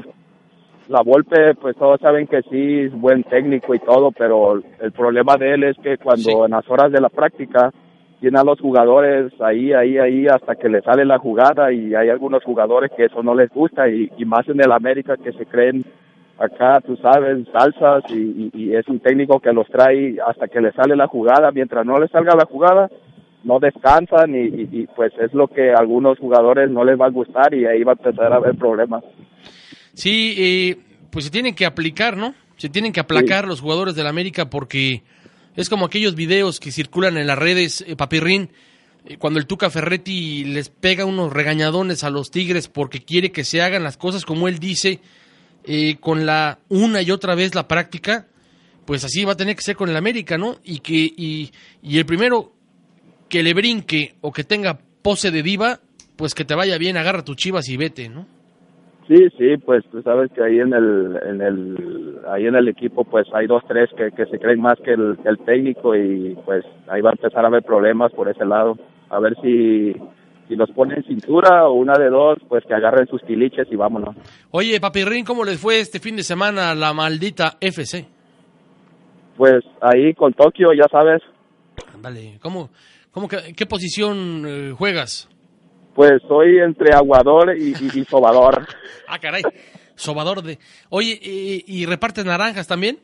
la 0.87 1.01
Volpe, 1.01 1.55
pues 1.55 1.75
todos 1.75 1.99
saben 1.99 2.27
que 2.27 2.41
sí 2.43 2.79
es 2.81 2.93
buen 2.93 3.23
técnico 3.23 3.75
y 3.75 3.79
todo, 3.79 4.11
pero 4.11 4.61
el 4.79 4.91
problema 4.93 5.35
de 5.37 5.53
él 5.55 5.63
es 5.63 5.77
que 5.83 5.97
cuando 5.97 6.45
en 6.45 6.51
las 6.51 6.69
horas 6.69 6.91
de 6.91 7.01
la 7.01 7.09
práctica 7.09 7.71
tiene 8.21 8.39
a 8.39 8.43
los 8.45 8.59
jugadores 8.61 9.33
ahí, 9.41 9.73
ahí, 9.73 9.97
ahí 9.97 10.27
hasta 10.27 10.55
que 10.55 10.69
le 10.69 10.81
sale 10.81 11.03
la 11.03 11.19
jugada 11.19 11.73
y 11.73 11.93
hay 11.95 12.07
algunos 12.09 12.43
jugadores 12.45 12.91
que 12.95 13.05
eso 13.05 13.21
no 13.23 13.35
les 13.35 13.49
gusta 13.49 13.89
y, 13.89 14.09
y 14.17 14.23
más 14.23 14.47
en 14.47 14.61
el 14.61 14.71
América 14.71 15.15
que 15.21 15.33
se 15.33 15.45
creen 15.45 15.83
acá, 16.43 16.81
tú 16.85 16.95
sabes, 16.97 17.45
salsas 17.51 18.03
y, 18.09 18.15
y- 18.15 18.51
y 18.53 18.75
es 18.75 18.87
un 18.87 18.99
técnico 18.99 19.39
que 19.39 19.53
los 19.53 19.67
trae 19.67 20.17
hasta 20.27 20.47
que 20.47 20.61
le 20.61 20.71
sale 20.73 20.95
la 20.95 21.07
jugada. 21.07 21.51
Mientras 21.51 21.85
no 21.85 21.99
le 21.99 22.07
salga 22.09 22.35
la 22.35 22.45
jugada, 22.45 22.89
no 23.43 23.59
descansan 23.59 24.35
y, 24.35 24.39
y- 24.45 24.69
y, 24.71 24.87
pues 24.95 25.11
es 25.19 25.33
lo 25.33 25.47
que 25.47 25.71
a 25.71 25.77
algunos 25.79 26.17
jugadores 26.19 26.69
no 26.69 26.83
les 26.83 26.99
va 26.99 27.07
a 27.07 27.09
gustar 27.09 27.53
y 27.53 27.65
ahí 27.65 27.83
va 27.83 27.93
a 27.93 27.95
empezar 27.95 28.31
a 28.31 28.37
haber 28.37 28.55
problemas. 28.55 29.03
Sí, 29.93 30.35
eh, 30.37 30.77
pues 31.11 31.25
se 31.25 31.31
tienen 31.31 31.53
que 31.55 31.65
aplicar, 31.65 32.17
¿no? 32.17 32.33
Se 32.57 32.69
tienen 32.69 32.93
que 32.93 32.99
aplacar 32.99 33.47
los 33.47 33.61
jugadores 33.61 33.95
del 33.95 34.07
América 34.07 34.49
porque 34.49 35.03
es 35.55 35.69
como 35.69 35.85
aquellos 35.85 36.15
videos 36.15 36.59
que 36.59 36.71
circulan 36.71 37.17
en 37.17 37.27
las 37.27 37.37
redes, 37.37 37.83
eh, 37.87 37.95
Papirrín, 37.95 38.49
eh, 39.05 39.17
cuando 39.17 39.39
el 39.39 39.45
Tuca 39.45 39.69
Ferretti 39.69 40.45
les 40.45 40.69
pega 40.69 41.05
unos 41.05 41.31
regañadones 41.33 42.03
a 42.03 42.09
los 42.09 42.31
Tigres 42.31 42.67
porque 42.69 43.01
quiere 43.03 43.31
que 43.31 43.43
se 43.43 43.61
hagan 43.61 43.83
las 43.83 43.97
cosas 43.97 44.25
como 44.25 44.47
él 44.47 44.59
dice, 44.59 44.99
eh, 45.65 45.97
con 45.99 46.25
la 46.25 46.59
una 46.69 47.01
y 47.01 47.11
otra 47.11 47.35
vez 47.35 47.55
la 47.55 47.67
práctica, 47.67 48.27
pues 48.85 49.03
así 49.05 49.23
va 49.23 49.33
a 49.33 49.37
tener 49.37 49.55
que 49.55 49.61
ser 49.61 49.75
con 49.75 49.89
el 49.89 49.95
América, 49.95 50.37
¿no? 50.37 50.55
Y 50.63 50.79
que 50.79 50.93
y, 50.93 51.51
el 51.97 52.05
primero 52.05 52.51
que 53.29 53.43
le 53.43 53.53
brinque 53.53 54.15
o 54.21 54.31
que 54.31 54.43
tenga 54.43 54.77
pose 55.01 55.31
de 55.31 55.41
diva, 55.41 55.79
pues 56.17 56.35
que 56.35 56.45
te 56.45 56.55
vaya 56.55 56.77
bien, 56.77 56.97
agarra 56.97 57.23
tus 57.23 57.37
chivas 57.37 57.69
y 57.69 57.77
vete, 57.77 58.09
¿no? 58.09 58.25
Sí, 59.07 59.27
sí, 59.37 59.57
pues 59.57 59.83
tú 59.91 60.01
sabes 60.01 60.31
que 60.31 60.41
ahí 60.41 60.59
en 60.59 60.73
el, 60.73 61.19
en 61.25 61.41
el, 61.41 62.19
ahí 62.29 62.45
en 62.45 62.55
el 62.55 62.69
equipo 62.69 63.03
pues 63.03 63.27
hay 63.33 63.47
dos, 63.47 63.61
tres 63.67 63.89
que, 63.97 64.11
que 64.11 64.25
se 64.27 64.39
creen 64.39 64.61
más 64.61 64.79
que 64.79 64.93
el, 64.93 65.17
que 65.21 65.27
el 65.27 65.39
técnico 65.39 65.93
y 65.95 66.37
pues 66.45 66.63
ahí 66.87 67.01
va 67.01 67.09
a 67.09 67.13
empezar 67.13 67.43
a 67.43 67.47
haber 67.47 67.63
problemas 67.63 68.13
por 68.13 68.29
ese 68.29 68.45
lado. 68.45 68.77
A 69.09 69.19
ver 69.19 69.35
si, 69.41 69.93
si 70.47 70.55
los 70.55 70.69
ponen 70.71 70.97
en 70.97 71.03
cintura 71.05 71.67
o 71.67 71.73
una 71.73 71.93
de 71.93 72.09
dos, 72.09 72.37
pues 72.49 72.63
que 72.65 72.73
agarren 72.73 73.07
sus 73.07 73.21
tiliches 73.23 73.67
y 73.71 73.75
vámonos. 73.75 74.15
Oye, 74.51 74.79
Papirrín, 74.79 75.23
¿cómo 75.25 75.43
les 75.45 75.59
fue 75.59 75.79
este 75.79 75.99
fin 75.99 76.15
de 76.15 76.23
semana 76.23 76.71
a 76.71 76.75
la 76.75 76.93
maldita 76.93 77.57
FC? 77.61 78.05
Pues 79.37 79.63
ahí 79.81 80.13
con 80.13 80.33
Tokio, 80.33 80.73
ya 80.73 80.85
sabes, 80.91 81.21
Ándale, 81.95 82.37
¿cómo, 82.41 82.69
cómo 83.11 83.27
que- 83.27 83.53
qué 83.55 83.65
posición 83.65 84.43
eh, 84.47 84.71
juegas? 84.77 85.29
pues 85.95 86.13
soy 86.27 86.57
entre 86.59 86.91
aguador 86.93 87.55
y, 87.57 87.69
y, 87.71 87.99
y 88.01 88.05
sobador. 88.05 88.65
Ah, 89.07 89.19
caray, 89.19 89.43
sobador 89.95 90.41
de... 90.41 90.57
Oye, 90.89 91.19
eh, 91.21 91.63
¿y 91.67 91.85
repartes 91.85 92.25
naranjas 92.25 92.67
también? 92.67 92.97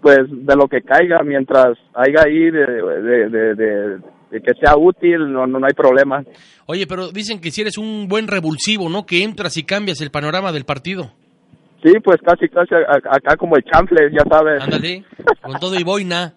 Pues 0.00 0.20
de 0.30 0.56
lo 0.56 0.68
que 0.68 0.80
caiga, 0.80 1.22
mientras 1.22 1.76
haya 1.94 2.22
ahí 2.24 2.50
de, 2.50 2.66
de, 2.66 3.28
de, 3.28 3.28
de- 3.28 3.54
de 3.96 4.00
que 4.30 4.52
sea 4.60 4.76
útil, 4.76 5.32
no, 5.32 5.46
no, 5.46 5.58
no 5.58 5.66
hay 5.66 5.74
problema. 5.74 6.22
Oye, 6.66 6.86
pero 6.86 7.10
dicen 7.10 7.40
que 7.40 7.50
si 7.50 7.62
eres 7.62 7.78
un 7.78 8.08
buen 8.08 8.28
revulsivo, 8.28 8.88
¿no? 8.88 9.06
Que 9.06 9.22
entras 9.22 9.56
y 9.56 9.64
cambias 9.64 10.00
el 10.00 10.10
panorama 10.10 10.52
del 10.52 10.64
partido. 10.64 11.12
Sí, 11.82 11.92
pues 12.02 12.18
casi, 12.24 12.48
casi 12.48 12.74
acá 12.74 13.36
como 13.36 13.56
el 13.56 13.64
chanfle, 13.64 14.10
ya 14.12 14.24
sabes. 14.28 14.62
Ándale, 14.62 15.04
con 15.40 15.58
todo 15.60 15.78
y 15.78 15.84
boina. 15.84 16.34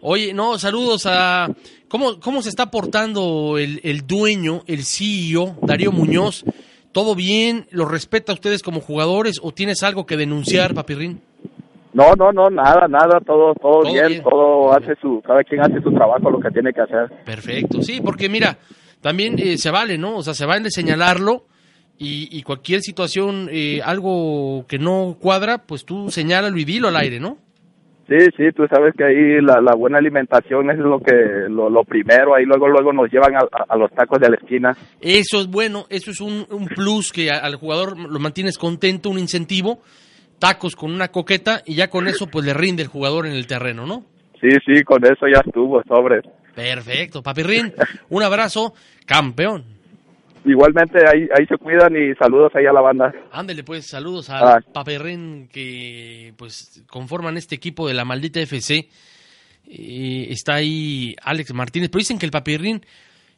Oye, 0.00 0.32
no, 0.34 0.58
saludos 0.58 1.06
a... 1.06 1.48
¿Cómo, 1.88 2.20
cómo 2.20 2.42
se 2.42 2.50
está 2.50 2.70
portando 2.70 3.56
el, 3.58 3.80
el 3.82 4.06
dueño, 4.06 4.62
el 4.66 4.84
CEO, 4.84 5.56
Darío 5.62 5.90
Muñoz? 5.90 6.44
¿Todo 6.92 7.14
bien? 7.14 7.66
¿Lo 7.70 7.86
respeta 7.86 8.32
a 8.32 8.34
ustedes 8.34 8.62
como 8.62 8.80
jugadores 8.80 9.40
o 9.42 9.52
tienes 9.52 9.82
algo 9.82 10.06
que 10.06 10.16
denunciar, 10.16 10.74
Papirrín? 10.74 11.22
No, 11.98 12.12
no, 12.16 12.30
no, 12.30 12.48
nada, 12.48 12.86
nada, 12.86 13.18
todo, 13.26 13.54
todo, 13.54 13.80
Todo 13.80 13.92
bien, 13.92 14.06
bien. 14.06 14.22
todo 14.22 14.72
hace 14.72 14.94
su, 15.02 15.20
cada 15.20 15.42
quien 15.42 15.62
hace 15.62 15.80
su 15.82 15.90
trabajo, 15.90 16.30
lo 16.30 16.38
que 16.38 16.50
tiene 16.52 16.72
que 16.72 16.82
hacer. 16.82 17.08
Perfecto, 17.24 17.82
sí, 17.82 18.00
porque 18.00 18.28
mira, 18.28 18.56
también 19.00 19.34
eh, 19.36 19.58
se 19.58 19.72
vale, 19.72 19.98
¿no? 19.98 20.18
O 20.18 20.22
sea, 20.22 20.32
se 20.32 20.46
vale 20.46 20.70
señalarlo 20.70 21.46
y, 21.98 22.28
y 22.30 22.44
cualquier 22.44 22.82
situación, 22.82 23.48
eh, 23.50 23.80
algo 23.84 24.64
que 24.68 24.78
no 24.78 25.16
cuadra, 25.20 25.66
pues 25.66 25.84
tú 25.84 26.08
señálalo 26.08 26.56
y 26.58 26.64
dilo 26.64 26.86
al 26.86 26.94
aire, 26.98 27.18
¿no? 27.18 27.38
Sí, 28.08 28.16
sí, 28.36 28.44
tú 28.54 28.64
sabes 28.72 28.94
que 28.96 29.02
ahí 29.02 29.40
la, 29.42 29.60
la 29.60 29.74
buena 29.74 29.98
alimentación 29.98 30.70
es 30.70 30.78
lo 30.78 31.00
que, 31.00 31.12
lo, 31.48 31.68
lo 31.68 31.82
primero, 31.82 32.36
ahí 32.36 32.44
luego, 32.44 32.68
luego 32.68 32.92
nos 32.92 33.10
llevan 33.10 33.34
a, 33.34 33.76
los 33.76 33.90
tacos 33.90 34.20
de 34.20 34.30
la 34.30 34.36
esquina. 34.36 34.76
Eso 35.00 35.40
es 35.40 35.48
bueno, 35.48 35.86
eso 35.90 36.12
es 36.12 36.20
un, 36.20 36.46
un 36.48 36.66
plus 36.66 37.12
que 37.12 37.32
al 37.32 37.56
jugador 37.56 37.98
lo 37.98 38.20
mantienes 38.20 38.56
contento, 38.56 39.10
un 39.10 39.18
incentivo, 39.18 39.80
tacos 40.38 40.76
con 40.76 40.92
una 40.92 41.08
coqueta 41.08 41.62
y 41.66 41.74
ya 41.74 41.88
con 41.88 42.06
eso 42.08 42.26
pues 42.26 42.44
le 42.44 42.54
rinde 42.54 42.82
el 42.82 42.88
jugador 42.88 43.26
en 43.26 43.32
el 43.32 43.46
terreno, 43.46 43.86
¿no? 43.86 44.04
Sí, 44.40 44.48
sí, 44.64 44.82
con 44.84 45.04
eso 45.04 45.26
ya 45.26 45.40
estuvo, 45.44 45.82
sobre. 45.88 46.20
Perfecto, 46.54 47.22
Papirrín, 47.22 47.72
un 48.08 48.22
abrazo, 48.22 48.74
campeón. 49.06 49.64
Igualmente 50.44 50.98
ahí, 51.06 51.28
ahí 51.36 51.44
se 51.46 51.56
cuidan 51.58 51.94
y 51.96 52.14
saludos 52.14 52.52
ahí 52.54 52.64
a 52.66 52.72
la 52.72 52.80
banda. 52.80 53.12
Ándele 53.32 53.64
pues, 53.64 53.86
saludos 53.88 54.30
Ah. 54.30 54.54
al 54.54 54.62
Papirrín 54.64 55.48
que 55.52 56.32
pues 56.36 56.82
conforman 56.88 57.36
este 57.36 57.56
equipo 57.56 57.86
de 57.88 57.94
la 57.94 58.04
maldita 58.04 58.40
FC. 58.40 58.88
Eh, 59.66 60.26
está 60.30 60.54
ahí 60.54 61.14
Alex 61.22 61.52
Martínez, 61.52 61.90
pero 61.90 61.98
dicen 61.98 62.18
que 62.18 62.24
el 62.26 62.32
Papirrín 62.32 62.80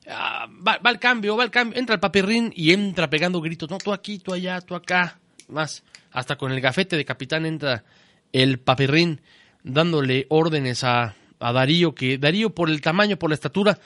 ah, 0.09 0.47
va, 0.67 0.79
va 0.85 0.91
al 0.91 1.01
cambio, 1.01 1.37
va 1.37 1.43
al 1.45 1.51
cambio, 1.51 1.79
entra 1.79 1.95
el 1.95 2.01
Papirrín 2.01 2.53
y 2.55 2.73
entra 2.73 3.11
pegando 3.11 3.41
gritos, 3.41 3.69
no, 3.71 3.79
tú 3.79 3.93
aquí, 3.93 4.19
tú 4.19 4.33
allá, 4.33 4.61
tú 4.61 4.75
acá, 4.77 5.19
más, 5.49 5.83
hasta 6.13 6.37
con 6.37 6.53
el 6.53 6.61
gafete 6.61 6.97
de 6.97 7.05
capitán 7.05 7.47
entra 7.47 7.85
el 8.33 8.59
Papirrín 8.59 9.21
dándole 9.63 10.27
órdenes 10.29 10.85
a, 10.85 11.15
a 11.39 11.53
Darío, 11.53 11.95
que 11.95 12.19
Darío 12.19 12.55
por 12.55 12.71
el 12.71 12.81
tamaño, 12.81 13.19
por 13.19 13.31
la 13.31 13.35
estatura, 13.35 13.79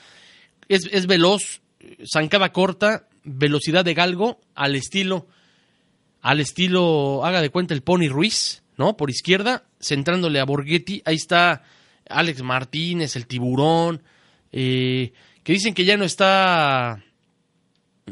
es, 0.69 0.89
es 0.93 1.07
veloz, 1.07 1.63
zancada 2.11 2.53
corta, 2.53 3.09
velocidad 3.25 3.85
de 3.85 3.95
galgo, 3.95 4.41
al 4.55 4.77
estilo, 4.77 5.27
al 6.21 6.41
estilo, 6.41 7.25
haga 7.25 7.41
de 7.41 7.51
cuenta 7.51 7.75
el 7.75 7.83
Pony 7.83 8.09
Ruiz, 8.09 8.63
¿no? 8.77 8.97
Por 8.97 9.11
izquierda, 9.11 9.65
centrándole 9.81 10.41
a 10.41 10.45
Borghetti, 10.45 11.03
ahí 11.05 11.17
está 11.17 11.63
Alex 12.09 12.43
Martínez, 12.43 13.17
el 13.17 13.27
tiburón, 13.27 14.03
eh, 14.53 15.13
que 15.43 15.53
dicen 15.53 15.75
que 15.75 15.85
ya 15.85 15.97
no 15.97 16.05
está 16.05 17.03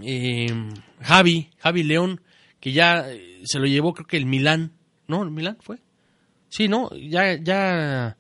eh, 0.03 0.47
Javi, 1.01 1.51
Javi 1.59 1.83
León, 1.83 2.22
que 2.63 2.71
ya 2.71 3.11
eh, 3.11 3.43
se 3.45 3.59
lo 3.59 3.67
llevó 3.67 3.93
creo 3.93 4.07
que 4.07 4.17
el 4.17 4.25
Milán, 4.25 4.73
¿no? 5.09 5.25
¿El 5.25 5.33
Milán 5.33 5.59
fue? 5.61 5.81
Sí, 6.49 6.69
¿no? 6.69 6.91
Ya, 6.95 7.35
ya 7.35 8.17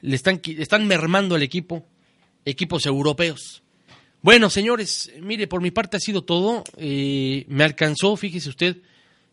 le 0.00 0.16
están, 0.16 0.40
están 0.42 0.86
mermando 0.86 1.34
al 1.34 1.42
equipo, 1.42 1.86
equipos 2.46 2.86
europeos. 2.86 3.62
Bueno, 4.22 4.48
señores, 4.48 5.12
mire, 5.20 5.46
por 5.46 5.60
mi 5.60 5.70
parte 5.70 5.98
ha 5.98 6.00
sido 6.00 6.24
todo. 6.24 6.64
Eh, 6.78 7.44
me 7.48 7.62
alcanzó, 7.62 8.16
fíjese 8.16 8.48
usted, 8.48 8.78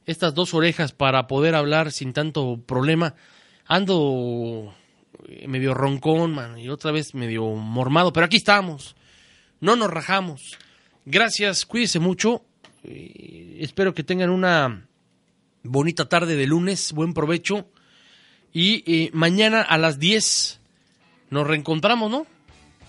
estas 0.05 0.33
dos 0.33 0.53
orejas 0.53 0.91
para 0.91 1.27
poder 1.27 1.55
hablar 1.55 1.93
sin 1.93 2.11
tanto 2.11 2.59
problema. 2.65 3.15
Ando 3.67 4.75
eh, 5.29 5.47
medio 5.47 5.73
roncón, 5.73 6.33
man, 6.33 6.59
y 6.59 6.67
otra 6.67 6.91
vez 6.91 7.15
medio 7.15 7.45
mormado, 7.55 8.11
pero 8.11 8.25
aquí 8.25 8.35
estamos. 8.35 8.97
No 9.61 9.77
nos 9.77 9.89
rajamos. 9.89 10.57
Gracias, 11.05 11.65
cuídese 11.65 11.99
mucho. 11.99 12.43
Eh, 12.83 13.57
espero 13.61 13.93
que 13.93 14.03
tengan 14.03 14.29
una 14.29 14.87
bonita 15.63 16.09
tarde 16.09 16.35
de 16.35 16.47
lunes, 16.47 16.93
buen 16.93 17.13
provecho. 17.13 17.67
Y 18.53 18.83
eh, 18.85 19.09
mañana 19.13 19.61
a 19.61 19.77
las 19.77 19.99
10 19.99 20.59
nos 21.29 21.47
reencontramos, 21.47 22.11
¿no? 22.11 22.25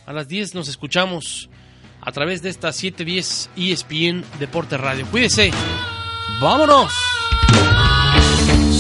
A 0.07 0.13
las 0.13 0.29
10 0.29 0.55
nos 0.55 0.69
escuchamos 0.69 1.49
a 2.01 2.11
través 2.11 2.43
de 2.43 2.51
esta 2.51 2.73
710 2.73 3.51
ESPN 3.57 4.25
Deporte 4.41 4.77
Radio. 4.77 5.07
Cuídese. 5.11 5.53
¡Vámonos! 6.41 6.93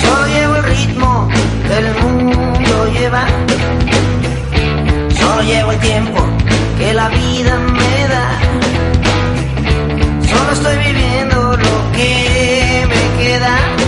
Yo 0.00 0.26
llevo 0.26 0.56
el 0.56 0.64
ritmo 0.64 1.28
del 1.68 1.94
mundo 2.02 2.92
lleva. 2.92 3.26
Yo 5.20 5.42
llevo 5.42 5.72
el 5.72 5.80
tiempo 5.80 6.26
que 6.78 6.92
la 6.92 7.08
vida 7.08 8.51
Solo 10.32 10.52
estoy 10.52 10.76
viviendo 10.78 11.56
lo 11.56 11.92
que 11.92 12.86
me 12.88 13.22
queda. 13.22 13.81